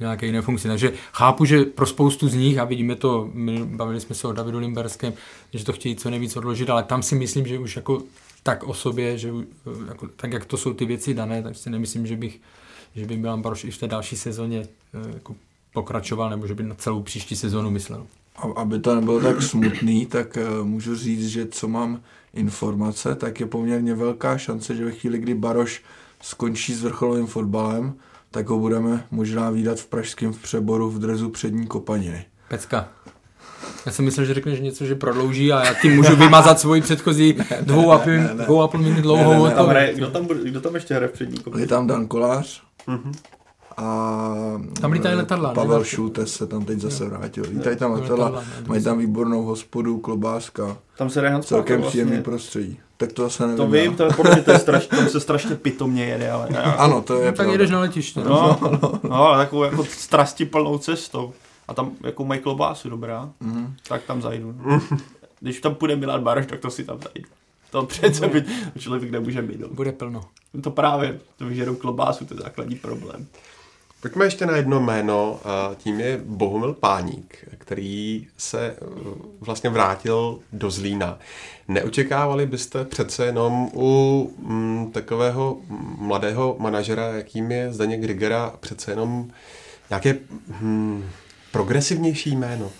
nějaké 0.00 0.26
jiné 0.26 0.42
funkci. 0.42 0.68
Takže 0.68 0.92
chápu, 1.12 1.44
že 1.44 1.64
pro 1.64 1.86
spoustu 1.86 2.28
z 2.28 2.34
nich, 2.34 2.58
a 2.58 2.64
vidíme 2.64 2.96
to, 2.96 3.30
my 3.32 3.64
bavili 3.64 4.00
jsme 4.00 4.14
se 4.14 4.28
o 4.28 4.32
Davidu 4.32 4.58
Limberském, 4.58 5.12
že 5.54 5.64
to 5.64 5.72
chtějí 5.72 5.96
co 5.96 6.10
nejvíc 6.10 6.36
odložit, 6.36 6.70
ale 6.70 6.82
tam 6.82 7.02
si 7.02 7.14
myslím, 7.14 7.46
že 7.46 7.58
už 7.58 7.76
jako 7.76 8.02
tak 8.42 8.62
o 8.62 8.74
sobě, 8.74 9.18
že 9.18 9.30
eh, 9.30 9.88
jako, 9.88 10.08
tak 10.16 10.32
jak 10.32 10.44
to 10.44 10.56
jsou 10.56 10.74
ty 10.74 10.84
věci 10.84 11.14
dané, 11.14 11.42
tak 11.42 11.56
si 11.56 11.70
nemyslím, 11.70 12.06
že 12.06 12.16
bych, 12.16 12.40
že 12.96 13.06
by 13.06 13.16
Milan 13.16 13.42
Baroš 13.42 13.64
i 13.64 13.70
v 13.70 13.78
té 13.78 13.86
další 13.86 14.16
sezóně 14.16 14.62
eh, 14.94 15.14
jako 15.14 15.34
pokračoval, 15.72 16.30
nebo 16.30 16.46
že 16.46 16.54
by 16.54 16.62
na 16.62 16.74
celou 16.74 17.02
příští 17.02 17.36
sezónu 17.36 17.70
myslel. 17.70 18.06
Aby 18.56 18.78
to 18.78 18.94
nebylo 18.94 19.20
tak 19.20 19.42
smutný, 19.42 20.06
tak 20.06 20.36
uh, 20.36 20.66
můžu 20.66 20.96
říct, 20.96 21.28
že 21.28 21.46
co 21.46 21.68
mám 21.68 22.00
informace, 22.34 23.14
tak 23.14 23.40
je 23.40 23.46
poměrně 23.46 23.94
velká 23.94 24.38
šance, 24.38 24.76
že 24.76 24.84
ve 24.84 24.90
chvíli, 24.90 25.18
kdy 25.18 25.34
Baroš 25.34 25.82
skončí 26.20 26.74
s 26.74 26.82
vrcholovým 26.82 27.26
fotbalem, 27.26 27.94
tak 28.30 28.48
ho 28.48 28.58
budeme 28.58 29.04
možná 29.10 29.50
výdat 29.50 29.78
v 29.80 29.86
pražském 29.86 30.32
přeboru 30.34 30.90
v 30.90 30.98
drezu 30.98 31.28
přední 31.30 31.66
kopaniny. 31.66 32.24
Pecka. 32.48 32.88
Já 33.86 33.92
jsem 33.92 34.04
myslel, 34.04 34.26
že 34.26 34.34
řekneš 34.34 34.60
něco, 34.60 34.84
že 34.86 34.94
prodlouží 34.94 35.52
a 35.52 35.64
já 35.66 35.74
tím 35.74 35.96
můžu 35.96 36.16
vymazat 36.16 36.60
svoji 36.60 36.80
předchozí 36.82 37.36
dvou 37.60 37.92
a 37.92 37.98
půl, 37.98 38.12
dvou 38.44 38.62
a 38.62 38.68
půl 38.68 38.80
minut 38.80 39.00
dlouhou 39.00 39.46
kdo 40.42 40.60
tam 40.60 40.74
ještě 40.74 40.94
hraje 40.94 41.08
v 41.08 41.12
přední 41.12 41.36
Je 41.36 41.42
kopici? 41.42 41.66
tam 41.66 41.86
Dan 41.86 42.06
Kolář 42.06 42.62
Mhm. 42.86 43.12
A 43.80 44.60
Tam 44.80 44.92
lítají 44.92 45.16
letadla, 45.16 45.48
ne? 45.48 45.54
Pavel 45.54 45.84
Šultes 45.84 46.34
se 46.34 46.46
tam 46.46 46.64
teď 46.64 46.78
zase 46.80 47.04
vrátil. 47.04 47.44
Lítají 47.50 47.76
tam 47.76 47.92
letadla, 47.92 48.44
mají 48.66 48.84
tam 48.84 48.98
výbornou 48.98 49.42
hospodu, 49.42 49.98
klobáska, 49.98 50.76
Tam 50.98 51.10
se 51.10 51.20
jde 51.20 51.28
Hans 51.28 51.46
celkem 51.46 51.76
Parker 51.76 51.88
příjemný 51.88 52.10
vlastně. 52.12 52.24
prostředí. 52.24 52.78
Tak 52.96 53.12
to 53.12 53.22
zase 53.22 53.42
nevím. 53.42 53.56
To 53.56 53.66
vím, 53.66 53.96
to 53.96 54.02
je 54.02 54.10
podle 54.16 54.34
mě 54.34 54.42
to 54.42 54.50
je 54.50 54.58
strašně, 54.68 54.96
tam 54.98 55.08
se 55.08 55.20
strašně 55.20 55.56
pitomně 55.56 56.04
jede, 56.04 56.30
ale 56.30 56.46
ne. 56.50 56.58
Ano, 56.62 57.02
to 57.02 57.14
je 57.14 57.26
Tak 57.26 57.34
pravda. 57.36 57.52
jedeš 57.52 57.70
na 57.70 57.80
letiště. 57.80 58.20
No, 58.20 58.58
no, 59.02 59.12
ale 59.14 59.44
takovou 59.44 59.62
jako 59.62 59.84
strasti 59.84 60.44
plnou 60.44 60.78
cestou. 60.78 61.32
A 61.68 61.74
tam 61.74 61.90
jako 62.04 62.24
mají 62.24 62.40
klobásu 62.40 62.90
dobrá, 62.90 63.30
Mhm. 63.40 63.74
tak 63.88 64.02
tam 64.02 64.22
zajdu. 64.22 64.54
Když 65.40 65.60
tam 65.60 65.74
půjde 65.74 65.96
Milan 65.96 66.22
Baroš, 66.22 66.46
tak 66.46 66.60
to 66.60 66.70
si 66.70 66.84
tam 66.84 66.98
zajdu. 66.98 67.28
To 67.70 67.82
přece 67.86 68.28
by 68.28 68.44
člověk 68.78 69.10
nemůže 69.10 69.42
být. 69.42 69.60
No. 69.60 69.68
Bude 69.68 69.92
plno. 69.92 70.20
To 70.62 70.70
právě, 70.70 71.18
to 71.38 71.46
vyžerou 71.46 71.74
klobásu, 71.74 72.24
to 72.24 72.34
je 72.34 72.40
základní 72.40 72.76
problém. 72.76 73.26
Pojďme 74.00 74.24
ještě 74.24 74.46
na 74.46 74.56
jedno 74.56 74.80
jméno, 74.80 75.40
a 75.44 75.74
tím 75.76 76.00
je 76.00 76.20
Bohumil 76.24 76.72
Páník, 76.74 77.48
který 77.58 78.26
se 78.36 78.66
eh, 78.66 78.84
vlastně 79.40 79.70
vrátil 79.70 80.38
do 80.52 80.70
Zlína. 80.70 81.18
Neočekávali 81.68 82.46
byste 82.46 82.84
přece 82.84 83.26
jenom 83.26 83.70
u 83.74 84.32
mm, 84.38 84.90
takového 84.92 85.56
mladého 85.98 86.56
manažera, 86.58 87.06
jakým 87.06 87.50
je 87.52 87.72
Zdeněk 87.72 88.00
Grigera, 88.00 88.52
přece 88.60 88.92
jenom 88.92 89.30
nějaké 89.90 90.16
hm, 90.48 91.04
progresivnější 91.52 92.36
jméno? 92.36 92.70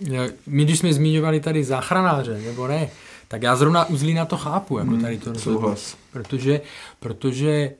Já- 0.00 0.28
My, 0.46 0.64
když 0.64 0.78
jsme 0.78 0.92
zmiňovali 0.92 1.40
tady 1.40 1.64
záchranáře, 1.64 2.40
nebo 2.46 2.66
ne, 2.68 2.90
tak 3.28 3.42
já 3.42 3.56
zrovna 3.56 3.84
u 3.84 3.96
Zlína 3.96 4.24
to 4.24 4.36
chápu, 4.36 4.78
jako 4.78 4.96
tady 4.96 5.18
to. 5.18 5.34
Souhlas. 5.34 5.96
Protože, 6.12 6.60
protože 7.00 7.72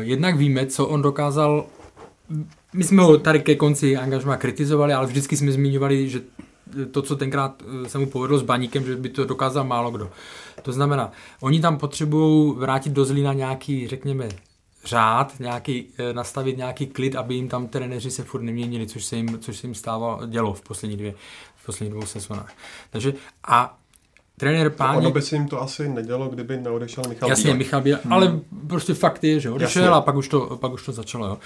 jednak 0.00 0.36
víme, 0.36 0.66
co 0.66 0.86
on 0.86 1.02
dokázal, 1.02 1.66
my 2.72 2.84
jsme 2.84 3.02
ho 3.02 3.18
tady 3.18 3.40
ke 3.40 3.54
konci 3.54 3.96
angažma 3.96 4.36
kritizovali, 4.36 4.92
ale 4.92 5.06
vždycky 5.06 5.36
jsme 5.36 5.52
zmiňovali, 5.52 6.08
že 6.08 6.20
to, 6.90 7.02
co 7.02 7.16
tenkrát 7.16 7.62
eh, 7.84 7.88
se 7.88 7.98
mu 7.98 8.06
povedlo 8.06 8.38
s 8.38 8.42
Baníkem, 8.42 8.84
že 8.84 8.96
by 8.96 9.08
to 9.08 9.24
dokázal 9.24 9.64
málo 9.64 9.90
kdo. 9.90 10.10
To 10.62 10.72
znamená, 10.72 11.12
oni 11.40 11.60
tam 11.60 11.78
potřebují 11.78 12.54
vrátit 12.56 12.92
do 12.92 13.04
Zlína 13.04 13.32
nějaký, 13.32 13.88
řekněme, 13.88 14.28
řád, 14.84 15.40
nějaký, 15.40 15.86
eh, 15.98 16.12
nastavit 16.12 16.56
nějaký 16.56 16.86
klid, 16.86 17.16
aby 17.16 17.34
jim 17.34 17.48
tam 17.48 17.68
trenéři 17.68 18.10
se 18.10 18.24
furt 18.24 18.42
neměnili, 18.42 18.86
což 18.86 19.04
se 19.04 19.16
jim, 19.16 19.38
což 19.38 19.56
se 19.56 19.66
jim 19.66 19.74
stávalo, 19.74 20.26
dělo 20.26 20.54
v 20.54 20.60
poslední 20.60 20.96
dvě, 20.96 21.14
v 21.56 21.66
posledních 21.66 21.92
dvou 21.92 22.06
sezónách. 22.06 22.52
Takže 22.90 23.14
a 23.48 23.78
trenér 24.36 24.70
Páník... 24.70 24.98
Ono 24.98 25.10
by 25.10 25.22
se 25.22 25.36
jim 25.36 25.48
to 25.48 25.62
asi 25.62 25.88
nedělo, 25.88 26.28
kdyby 26.28 26.56
neodešel 26.56 27.04
Michal 27.08 27.28
Jasně, 27.28 27.44
Bílek. 27.44 27.58
Michal 27.58 27.80
Bílek, 27.80 28.00
ale 28.10 28.40
prostě 28.66 28.94
fakt 28.94 29.24
je, 29.24 29.40
že 29.40 29.50
odešel 29.50 29.82
Jasně. 29.82 29.96
a 29.96 30.00
pak 30.00 30.16
už, 30.16 30.28
to, 30.28 30.56
pak 30.56 30.72
už 30.72 30.84
to 30.84 30.92
začalo. 30.92 31.26
Jo. 31.26 31.38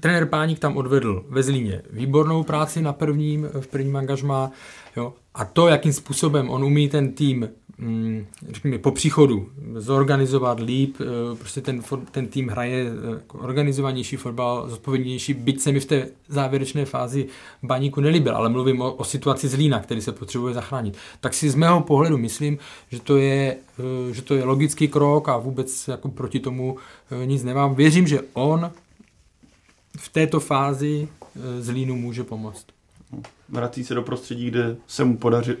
Trenér 0.00 0.26
Páník 0.26 0.58
tam 0.58 0.76
odvedl 0.76 1.24
ve 1.28 1.42
Zlíně 1.42 1.82
výbornou 1.90 2.42
práci 2.42 2.82
na 2.82 2.92
prvním, 2.92 3.48
v 3.60 3.66
prvním 3.66 3.96
angažmá. 3.96 4.50
Jo. 4.96 5.12
A 5.34 5.44
to, 5.44 5.68
jakým 5.68 5.92
způsobem 5.92 6.50
on 6.50 6.64
umí 6.64 6.88
ten 6.88 7.12
tým 7.12 7.48
řekněme, 8.48 8.78
po 8.78 8.90
příchodu 8.90 9.48
zorganizovat 9.74 10.60
líp, 10.60 10.96
eh, 11.00 11.36
prostě 11.36 11.60
ten, 11.60 11.82
ten 12.10 12.26
tým 12.26 12.48
hraje 12.48 12.86
eh, 12.86 13.10
jako 13.10 13.38
organizovanější 13.38 14.16
fotbal, 14.16 14.68
zodpovědnější, 14.68 15.34
byť 15.34 15.60
se 15.60 15.72
mi 15.72 15.80
v 15.80 15.84
té 15.84 16.08
závěrečné 16.28 16.84
fázi 16.84 17.26
baníku 17.62 18.00
nelíbil, 18.00 18.36
ale 18.36 18.48
mluvím 18.48 18.80
o, 18.80 18.92
o 18.92 19.04
situaci 19.04 19.48
Zlína, 19.48 19.80
který 19.80 20.00
se 20.00 20.12
potřebuje 20.12 20.54
zachránit. 20.54 20.96
Tak 21.20 21.34
si 21.34 21.50
z 21.50 21.54
mého 21.54 21.80
pohledu 21.80 22.18
myslím, 22.18 22.58
že 22.90 23.00
to 23.00 23.16
je, 23.16 23.56
eh, 23.78 24.14
že 24.14 24.22
to 24.22 24.34
je 24.34 24.44
logický 24.44 24.88
krok 24.88 25.28
a 25.28 25.36
vůbec 25.36 25.88
jako 25.88 26.08
proti 26.08 26.40
tomu 26.40 26.76
nic 27.24 27.44
nemám. 27.44 27.74
Věřím, 27.74 28.06
že 28.06 28.20
on 28.32 28.70
v 29.98 30.08
této 30.08 30.40
fázi 30.40 31.08
eh, 31.36 31.62
Zlínu 31.62 31.96
může 31.96 32.24
pomoct. 32.24 32.66
vrací 33.48 33.84
se 33.84 33.94
do 33.94 34.02
prostředí, 34.02 34.50
kde 34.50 34.76
se 34.86 35.04
mu 35.04 35.16
podařilo, 35.16 35.58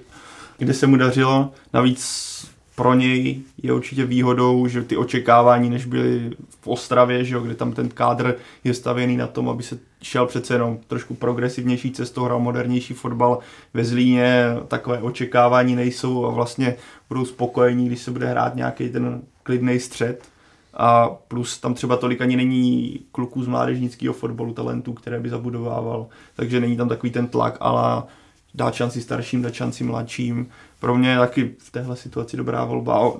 kde 0.60 0.74
se 0.74 0.86
mu 0.86 0.96
dařilo. 0.96 1.52
Navíc 1.72 2.30
pro 2.76 2.94
něj 2.94 3.40
je 3.62 3.72
určitě 3.72 4.04
výhodou, 4.04 4.66
že 4.66 4.82
ty 4.82 4.96
očekávání, 4.96 5.70
než 5.70 5.84
byly 5.84 6.30
v 6.60 6.66
Ostravě, 6.66 7.24
že 7.24 7.34
jo, 7.34 7.40
kde 7.40 7.54
tam 7.54 7.72
ten 7.72 7.88
kádr 7.88 8.36
je 8.64 8.74
stavěný 8.74 9.16
na 9.16 9.26
tom, 9.26 9.48
aby 9.48 9.62
se 9.62 9.78
šel 10.02 10.26
přece 10.26 10.54
jenom 10.54 10.78
trošku 10.86 11.14
progresivnější 11.14 11.90
cestou, 11.90 12.24
hrál 12.24 12.40
modernější 12.40 12.94
fotbal 12.94 13.38
ve 13.74 13.84
Zlíně, 13.84 14.44
takové 14.68 14.98
očekávání 14.98 15.76
nejsou 15.76 16.26
a 16.26 16.30
vlastně 16.30 16.76
budou 17.08 17.24
spokojení, 17.24 17.86
když 17.86 17.98
se 17.98 18.10
bude 18.10 18.26
hrát 18.26 18.54
nějaký 18.54 18.88
ten 18.88 19.22
klidný 19.42 19.80
střed. 19.80 20.28
A 20.74 21.08
plus 21.08 21.58
tam 21.58 21.74
třeba 21.74 21.96
tolik 21.96 22.20
ani 22.20 22.36
není 22.36 23.00
kluků 23.12 23.42
z 23.42 23.48
mládežnického 23.48 24.14
fotbalu, 24.14 24.52
talentů, 24.52 24.92
které 24.92 25.20
by 25.20 25.28
zabudovával, 25.28 26.06
takže 26.36 26.60
není 26.60 26.76
tam 26.76 26.88
takový 26.88 27.12
ten 27.12 27.26
tlak, 27.26 27.56
ale 27.60 28.02
dát 28.54 28.74
šanci 28.74 29.00
starším, 29.00 29.42
dát 29.42 29.54
šanci 29.54 29.84
mladším. 29.84 30.48
Pro 30.80 30.96
mě 30.96 31.10
je 31.10 31.18
taky 31.18 31.54
v 31.58 31.70
téhle 31.70 31.96
situaci 31.96 32.36
dobrá 32.36 32.64
volba, 32.64 33.12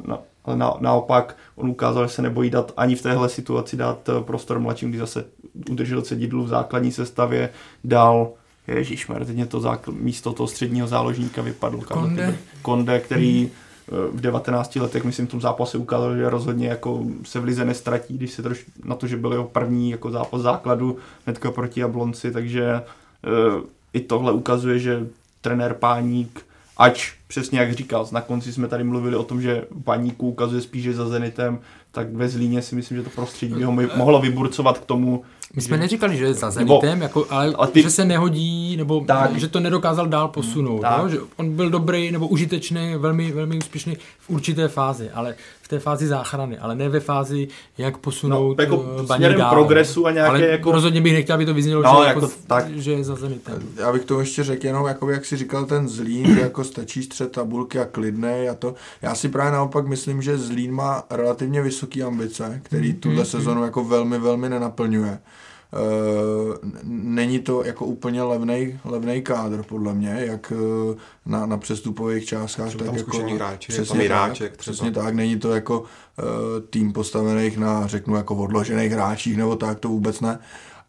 ale 0.44 0.56
na, 0.56 0.74
naopak 0.80 1.36
on 1.56 1.70
ukázal, 1.70 2.06
že 2.06 2.14
se 2.14 2.22
nebojí 2.22 2.50
dát 2.50 2.72
ani 2.76 2.96
v 2.96 3.02
téhle 3.02 3.28
situaci 3.28 3.76
dát 3.76 4.08
eh, 4.08 4.22
prostor 4.22 4.58
mladším, 4.58 4.88
kdy 4.88 4.98
zase 4.98 5.24
udržel 5.70 6.02
cedidlu 6.02 6.44
v 6.44 6.48
základní 6.48 6.92
sestavě, 6.92 7.50
dal 7.84 8.32
Ježíš, 8.66 9.06
teď 9.18 9.34
mě 9.34 9.46
to 9.46 9.60
zákl- 9.60 9.92
místo 9.92 10.32
toho 10.32 10.46
středního 10.46 10.86
záložníka 10.86 11.42
vypadl. 11.42 11.80
Konde. 11.80 12.38
Konde, 12.62 13.00
který 13.00 13.50
eh, 13.88 13.92
v 14.12 14.20
19 14.20 14.76
letech, 14.76 15.04
myslím, 15.04 15.26
v 15.26 15.30
tom 15.30 15.40
zápase 15.40 15.78
ukázal, 15.78 16.16
že 16.16 16.30
rozhodně 16.30 16.68
jako 16.68 17.04
se 17.24 17.40
v 17.40 17.44
lize 17.44 17.64
nestratí, 17.64 18.18
když 18.18 18.30
se 18.30 18.42
troš 18.42 18.64
na 18.84 18.94
to, 18.94 19.06
že 19.06 19.16
byl 19.16 19.32
jeho 19.32 19.44
první 19.44 19.90
jako 19.90 20.10
zápas 20.10 20.40
základu 20.40 20.96
hnedka 21.24 21.50
proti 21.50 21.80
Jablonci, 21.80 22.32
takže 22.32 22.64
eh, 22.64 23.62
i 23.92 24.00
tohle 24.00 24.32
ukazuje, 24.32 24.78
že 24.78 25.06
trenér 25.40 25.74
Páník, 25.74 26.46
ač 26.76 27.12
přesně 27.26 27.58
jak 27.60 27.72
říkal, 27.72 28.08
na 28.12 28.20
konci 28.20 28.52
jsme 28.52 28.68
tady 28.68 28.84
mluvili 28.84 29.16
o 29.16 29.22
tom, 29.22 29.42
že 29.42 29.64
Páníku 29.84 30.28
ukazuje 30.28 30.62
spíše 30.62 30.92
za 30.94 31.08
Zenitem, 31.08 31.58
tak 31.92 32.12
ve 32.14 32.28
Zlíně 32.28 32.62
si 32.62 32.74
myslím, 32.74 32.96
že 32.98 33.02
to 33.04 33.10
prostředí 33.10 33.54
by 33.54 33.64
ho 33.64 33.72
mo- 33.72 33.96
mohlo 33.96 34.20
vyburcovat 34.20 34.78
k 34.78 34.84
tomu, 34.84 35.22
My 35.54 35.62
jsme 35.62 35.76
že- 35.76 35.80
neříkali, 35.80 36.16
že 36.16 36.24
je 36.24 36.34
za 36.34 36.50
Nebo- 36.50 36.80
Zenitem, 36.80 37.02
jako, 37.02 37.26
ale 37.30 37.54
a 37.58 37.66
ty- 37.66 37.82
že 37.82 37.90
se 37.90 38.04
nehodí, 38.04 38.76
nebo 38.76 39.00
Tak. 39.06 39.36
že 39.38 39.48
to 39.48 39.60
nedokázal 39.60 40.06
dál 40.06 40.28
posunout. 40.28 40.80
Tak. 40.80 41.02
No? 41.02 41.08
Že 41.08 41.18
on 41.36 41.56
byl 41.56 41.70
dobrý 41.70 42.10
nebo 42.12 42.28
užitečný, 42.28 42.94
velmi, 42.98 43.32
velmi 43.32 43.58
úspěšný 43.58 43.96
v 44.18 44.30
určité 44.30 44.68
fázi, 44.68 45.10
ale 45.10 45.34
té 45.70 45.78
fázi 45.78 46.06
záchrany, 46.06 46.58
ale 46.58 46.74
ne 46.74 46.88
ve 46.88 47.00
fázi, 47.00 47.48
jak 47.78 47.96
posunout 47.98 48.58
No, 48.58 48.62
jako 48.64 48.84
eh, 49.02 49.06
směrem 49.14 49.38
dál. 49.38 49.50
progresu 49.50 50.06
a 50.06 50.10
nějaké 50.10 50.28
ale 50.30 50.46
jako- 50.46 50.72
rozhodně 50.72 51.00
bych 51.00 51.12
nechtěl, 51.12 51.34
aby 51.34 51.46
to 51.46 51.54
vyznělo, 51.54 51.82
No, 51.82 52.00
že, 52.02 52.08
jako 52.08 52.20
jako, 52.20 52.32
tak. 52.46 52.68
že 52.70 52.92
je 52.92 53.04
za 53.04 53.14
Zenitem. 53.16 53.62
Já 53.76 53.92
bych 53.92 54.04
to 54.04 54.20
ještě 54.20 54.44
řekl 54.44 54.66
jenom, 54.66 54.86
jako 54.86 55.10
jak 55.10 55.24
si 55.24 55.36
říkal, 55.36 55.64
ten 55.64 55.88
Zlín, 55.88 56.34
že 56.34 56.40
jako 56.40 56.64
stačí 56.64 57.02
střed 57.02 57.32
tabulky 57.32 57.78
a 57.78 57.84
klidnej 57.84 58.48
a 58.50 58.54
to. 58.54 58.74
Já 59.02 59.14
si 59.14 59.28
právě 59.28 59.52
naopak 59.52 59.86
myslím, 59.86 60.22
že 60.22 60.38
Zlín 60.38 60.72
má 60.74 61.02
relativně 61.10 61.62
vysoké 61.62 62.02
ambice, 62.02 62.60
který 62.62 62.92
tuhle 62.94 63.24
sezonu 63.24 63.64
jako 63.64 63.84
velmi, 63.84 64.18
velmi 64.18 64.48
nenaplňuje. 64.48 65.18
Uh, 65.72 66.54
není 66.84 67.38
to 67.38 67.64
jako 67.64 67.86
úplně 67.86 68.22
levnej, 68.22 68.78
levnej 68.84 69.22
kádr, 69.22 69.62
podle 69.62 69.94
mě, 69.94 70.16
jak 70.18 70.52
uh, 70.56 70.94
na, 71.26 71.46
na 71.46 71.58
přestupových 71.58 72.24
částkách. 72.24 72.74
Tak 72.74 72.94
jako, 72.94 73.18
hráči, 73.34 73.72
přesně 73.72 74.08
tam 74.08 74.30
i 74.30 74.38
tak. 74.38 74.56
Přesně 74.56 74.90
tak, 74.90 75.14
není 75.14 75.38
to 75.38 75.54
jako 75.54 75.80
uh, 75.80 75.86
tým 76.70 76.92
postavených 76.92 77.58
na, 77.58 77.86
řeknu, 77.86 78.16
jako 78.16 78.36
odložených 78.36 78.92
hráčích, 78.92 79.36
nebo 79.36 79.56
tak, 79.56 79.80
to 79.80 79.88
vůbec 79.88 80.20
ne. 80.20 80.38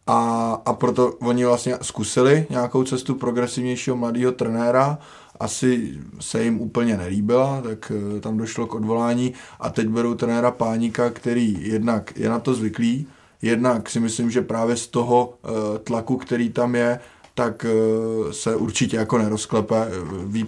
A, 0.06 0.52
a 0.66 0.72
proto 0.72 1.12
oni 1.12 1.44
vlastně 1.44 1.76
zkusili 1.82 2.46
nějakou 2.50 2.84
cestu 2.84 3.14
progresivnějšího 3.14 3.96
mladého 3.96 4.32
trenéra, 4.32 4.98
asi 5.40 5.98
se 6.20 6.44
jim 6.44 6.60
úplně 6.60 6.96
nelíbila, 6.96 7.60
tak 7.60 7.92
eh, 8.16 8.20
tam 8.20 8.36
došlo 8.36 8.66
k 8.66 8.74
odvolání 8.74 9.34
a 9.60 9.70
teď 9.70 9.88
berou 9.88 10.14
trenéra 10.14 10.50
Páníka, 10.50 11.10
který 11.10 11.56
jednak 11.60 12.12
je 12.16 12.28
na 12.28 12.38
to 12.38 12.54
zvyklý, 12.54 13.06
jednak 13.42 13.90
si 13.90 14.00
myslím, 14.00 14.30
že 14.30 14.42
právě 14.42 14.76
z 14.76 14.86
toho 14.86 15.34
eh, 15.44 15.78
tlaku, 15.78 16.16
který 16.16 16.50
tam 16.50 16.74
je, 16.74 17.00
tak 17.34 17.66
eh, 17.68 18.32
se 18.32 18.56
určitě 18.56 18.96
jako 18.96 19.18
nerozklepe, 19.18 19.76
eh, 19.76 19.90
ví, 20.26 20.46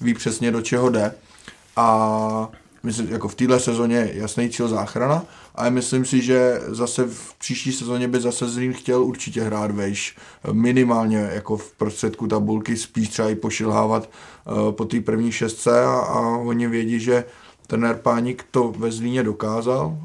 ví 0.00 0.14
přesně 0.14 0.50
do 0.50 0.62
čeho 0.62 0.90
jde. 0.90 1.14
A 1.76 2.48
myslím, 2.82 3.08
jako 3.08 3.28
v 3.28 3.34
téhle 3.34 3.60
sezóně 3.60 3.96
je 3.96 4.10
jasný 4.14 4.50
cíl 4.50 4.68
záchrana, 4.68 5.24
ale 5.54 5.70
myslím 5.70 6.04
si, 6.04 6.22
že 6.22 6.60
zase 6.66 7.04
v 7.04 7.34
příští 7.38 7.72
sezóně 7.72 8.08
by 8.08 8.20
zase 8.20 8.48
Zlín 8.48 8.72
chtěl 8.72 9.04
určitě 9.04 9.42
hrát 9.42 9.70
vejš, 9.70 10.16
minimálně 10.52 11.30
jako 11.34 11.56
v 11.56 11.72
prostředku 11.72 12.26
tabulky, 12.26 12.76
spíš 12.76 13.08
třeba 13.08 13.30
i 13.30 13.34
pošilhávat 13.34 14.10
po 14.70 14.84
té 14.84 15.00
první 15.00 15.32
šestce 15.32 15.84
a, 15.84 15.90
a 15.90 16.20
oni 16.20 16.68
vědí, 16.68 17.00
že 17.00 17.24
trenér 17.66 17.96
Páník 17.96 18.44
to 18.50 18.72
ve 18.78 18.90
Zlíně 18.92 19.22
dokázal 19.22 19.98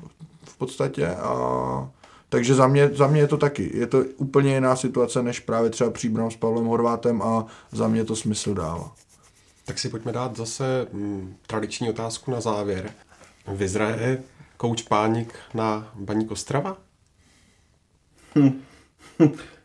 v 0.43 0.57
podstatě 0.57 1.07
a 1.07 1.89
Takže 2.31 2.55
za 2.55 2.67
mě, 2.67 2.89
za 2.93 3.07
mě 3.07 3.21
je 3.21 3.27
to 3.27 3.37
taky. 3.37 3.71
Je 3.73 3.87
to 3.87 4.03
úplně 4.17 4.53
jiná 4.53 4.75
situace, 4.75 5.23
než 5.23 5.39
právě 5.39 5.69
třeba 5.69 5.89
příbram 5.89 6.31
s 6.31 6.35
Pavlem 6.35 6.65
Horvátem 6.65 7.21
a 7.21 7.45
za 7.71 7.87
mě 7.87 8.03
to 8.03 8.15
smysl 8.15 8.53
dává. 8.53 8.95
Tak 9.65 9.79
si 9.79 9.89
pojďme 9.89 10.11
dát 10.11 10.37
zase 10.37 10.87
mm, 10.93 11.35
tradiční 11.47 11.89
otázku 11.89 12.31
na 12.31 12.41
závěr. 12.41 12.91
Vyzraje 13.47 14.23
kouč 14.57 14.81
Pánik 14.81 15.33
na 15.53 15.91
Baník 15.95 16.31
Ostrava? 16.31 16.77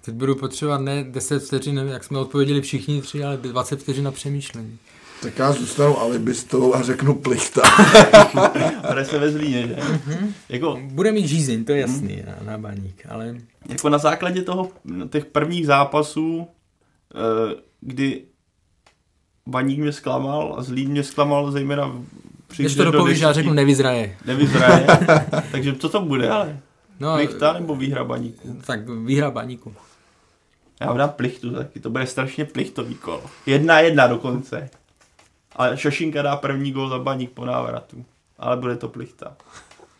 Teď 0.00 0.14
budu 0.14 0.34
potřebovat 0.34 0.80
ne 0.80 1.04
10 1.04 1.42
vteřin, 1.42 1.78
jak 1.78 2.04
jsme 2.04 2.18
odpověděli 2.18 2.60
všichni 2.60 3.02
tři, 3.02 3.24
ale 3.24 3.36
20 3.36 3.80
vteřin 3.80 4.04
na 4.04 4.12
přemýšlení. 4.12 4.78
Tak 5.26 5.38
já 5.38 5.52
zůstanu 5.52 6.00
alibistou 6.00 6.74
a 6.74 6.82
řeknu 6.82 7.14
plichta. 7.14 7.62
Hraje 8.82 9.04
se 9.04 9.18
ve 9.18 9.30
Zlíně, 9.30 9.68
že? 9.68 9.76
Mhm. 10.06 10.34
Jako, 10.48 10.80
Bude 10.82 11.12
mít 11.12 11.26
žízeň, 11.26 11.64
to 11.64 11.72
je 11.72 11.80
jasný, 11.80 12.22
na, 12.26 12.52
na 12.52 12.58
baník, 12.58 13.06
ale 13.08 13.36
jako 13.68 13.88
na 13.88 13.98
základě 13.98 14.42
toho, 14.42 14.70
těch 15.10 15.24
prvních 15.24 15.66
zápasů, 15.66 16.46
eh, 17.14 17.54
kdy 17.80 18.22
Baník 19.46 19.78
mě 19.78 19.92
zklamal 19.92 20.54
a 20.58 20.62
Zlín 20.62 20.90
mě 20.90 21.02
zklamal 21.02 21.50
zejména 21.52 22.02
při 22.46 22.62
když 22.62 22.74
to 22.74 22.84
do 22.84 22.90
dopovíš, 22.90 23.20
já 23.20 23.32
řeknu 23.32 23.52
nevyzraje. 23.52 24.16
Nevyzraje. 24.26 24.86
Takže 25.52 25.74
co 25.74 25.88
to 25.88 26.00
bude, 26.00 26.28
ale? 26.28 26.60
No, 27.00 27.14
Plichta 27.14 27.52
nebo 27.52 27.76
výhra 27.76 28.04
Baníku? 28.04 28.60
tak 28.66 28.88
výhra 28.88 29.30
baníku. 29.30 29.74
Já 30.80 30.86
vám 30.86 30.98
dám 30.98 31.10
plichtu 31.10 31.50
taky, 31.50 31.80
to 31.80 31.90
bude 31.90 32.06
strašně 32.06 32.44
plichtový 32.44 32.94
kolo. 32.94 33.22
Jedna 33.46 33.80
jedna 33.80 34.06
dokonce. 34.06 34.70
Ale 35.56 35.76
Šošinka 35.76 36.22
dá 36.22 36.36
první 36.36 36.72
gol 36.72 36.88
za 36.88 36.98
Baník 36.98 37.30
po 37.30 37.44
návratu. 37.44 38.04
Ale 38.38 38.56
bude 38.56 38.76
to 38.76 38.88
plichta. 38.88 39.32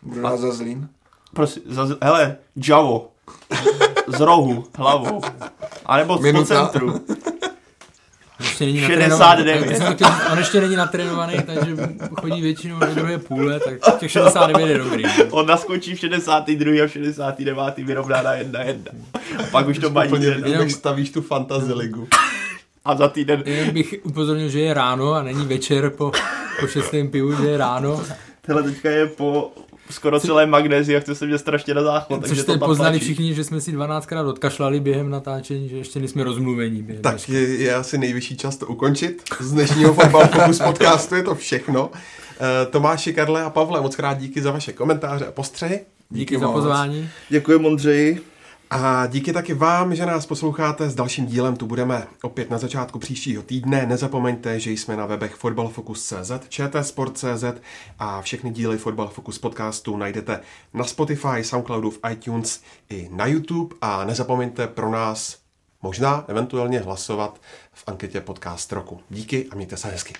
Kdo 0.01 0.21
nás 0.21 0.39
za 0.39 0.51
Zlín? 0.51 0.89
Prosím, 1.33 1.61
za, 1.65 1.87
hele, 2.01 2.35
Javo. 2.67 3.09
Z 4.07 4.19
rohu, 4.19 4.67
hlavou. 4.77 5.21
A 5.85 5.97
nebo 5.97 6.17
z 6.17 6.31
po 6.31 6.43
centru. 6.45 7.01
Ještě 8.39 8.65
není 8.65 8.79
69. 8.79 9.09
natrénovaný. 9.09 9.67
Tak 9.67 9.77
jsem 9.77 9.93
chtěl 9.95 10.07
říct, 10.09 10.31
On 10.31 10.37
ještě 10.37 10.61
není 10.61 10.75
natrénovaný, 10.75 11.33
takže 11.45 11.77
chodí 12.19 12.41
většinou 12.41 12.79
do 12.79 12.95
druhé 12.95 13.17
půle, 13.17 13.59
tak 13.59 13.99
těch 13.99 14.11
69 14.11 14.67
je 14.67 14.77
dobrý. 14.77 15.03
On 15.31 15.47
naskočí 15.47 15.95
v 15.95 15.99
62. 15.99 16.83
a 16.83 16.87
v 16.87 16.91
69. 16.91 17.77
vyrovná 17.77 18.21
na 18.21 18.33
jedna 18.33 18.61
jedna. 18.61 18.91
A 19.39 19.43
pak 19.51 19.67
už 19.67 19.79
to 19.79 19.93
jede. 20.01 20.25
Jenom- 20.27 20.51
jak 20.53 20.71
stavíš 20.71 21.09
tu 21.09 21.21
fantasy 21.21 21.73
ligu. 21.73 22.07
A 22.87 22.95
za 22.95 23.07
týden 23.07 23.43
Jen 23.45 23.69
bych 23.69 23.95
upozornil, 24.03 24.49
že 24.49 24.59
je 24.59 24.73
ráno 24.73 25.13
a 25.13 25.23
není 25.23 25.45
večer 25.45 25.89
po, 25.89 26.11
po 26.59 26.67
šestém 26.67 27.07
pivu, 27.07 27.35
že 27.35 27.47
je 27.49 27.57
ráno. 27.57 28.03
Tohle 28.45 28.63
teďka 28.63 28.89
je 28.89 29.07
po 29.07 29.51
skoro 29.89 30.19
celé 30.19 30.45
magnézi 30.45 30.95
a 30.95 30.99
chce 30.99 31.15
se 31.15 31.25
mě 31.25 31.37
strašně 31.37 31.73
na 31.73 31.83
záchod. 31.83 32.21
Což 32.21 32.29
takže 32.29 32.41
jste 32.41 32.53
to 32.53 32.59
tam 32.59 32.69
poznali 32.69 32.91
tlačí. 32.91 33.05
všichni, 33.05 33.33
že 33.33 33.43
jsme 33.43 33.61
si 33.61 33.71
12krát 33.77 34.27
odkašlali 34.27 34.79
během 34.79 35.09
natáčení, 35.09 35.69
že 35.69 35.77
ještě 35.77 35.99
nejsme 35.99 36.23
rozmluvení. 36.23 36.83
Během 36.83 37.03
Tak 37.03 37.29
je, 37.29 37.39
je 37.39 37.75
asi 37.75 37.97
nejvyšší 37.97 38.37
čas 38.37 38.57
to 38.57 38.65
ukončit. 38.65 39.23
Z 39.39 39.51
dnešního 39.51 39.93
Fotbal 39.93 40.27
Focus 40.27 40.59
podcastu 40.59 41.15
je 41.15 41.23
to 41.23 41.35
všechno. 41.35 41.89
Eh, 42.39 42.65
Tomáši, 42.65 43.13
Karle 43.13 43.43
a 43.43 43.49
Pavle, 43.49 43.81
moc 43.81 43.95
krát 43.95 44.17
díky 44.17 44.41
za 44.41 44.51
vaše 44.51 44.73
komentáře 44.73 45.25
a 45.25 45.31
postřehy. 45.31 45.79
Díky 46.09 46.39
za 46.39 46.45
moc. 46.47 46.55
pozvání. 46.55 47.09
Děkuji 47.29 47.59
Mondřeji. 47.59 48.21
A 48.69 49.07
díky 49.07 49.33
taky 49.33 49.53
vám, 49.53 49.95
že 49.95 50.05
nás 50.05 50.25
posloucháte. 50.25 50.89
S 50.89 50.95
dalším 50.95 51.25
dílem 51.25 51.55
tu 51.55 51.65
budeme 51.65 52.07
opět 52.21 52.49
na 52.49 52.57
začátku 52.57 52.99
příštího 52.99 53.43
týdne. 53.43 53.85
Nezapomeňte, 53.85 54.59
že 54.59 54.71
jsme 54.71 54.95
na 54.95 55.05
webech 55.05 55.35
fotbalfocus.cz, 55.35 56.31
čtsport.cz 56.49 57.43
a 57.99 58.21
všechny 58.21 58.51
díly 58.51 58.77
Fotbal 58.77 59.07
Focus 59.07 59.39
podcastu 59.39 59.97
najdete 59.97 60.39
na 60.73 60.83
Spotify, 60.83 61.43
Soundcloudu, 61.43 61.91
v 61.91 61.99
iTunes 62.11 62.61
i 62.89 63.09
na 63.11 63.25
YouTube. 63.25 63.75
A 63.81 64.05
nezapomeňte 64.05 64.67
pro 64.67 64.91
nás 64.91 65.37
možná 65.81 66.25
eventuálně 66.27 66.79
hlasovat 66.79 67.41
v 67.73 67.83
anketě 67.87 68.21
Podcast 68.21 68.71
roku. 68.73 68.99
Díky 69.09 69.47
a 69.51 69.55
mějte 69.55 69.77
se 69.77 69.87
hezky. 69.87 70.13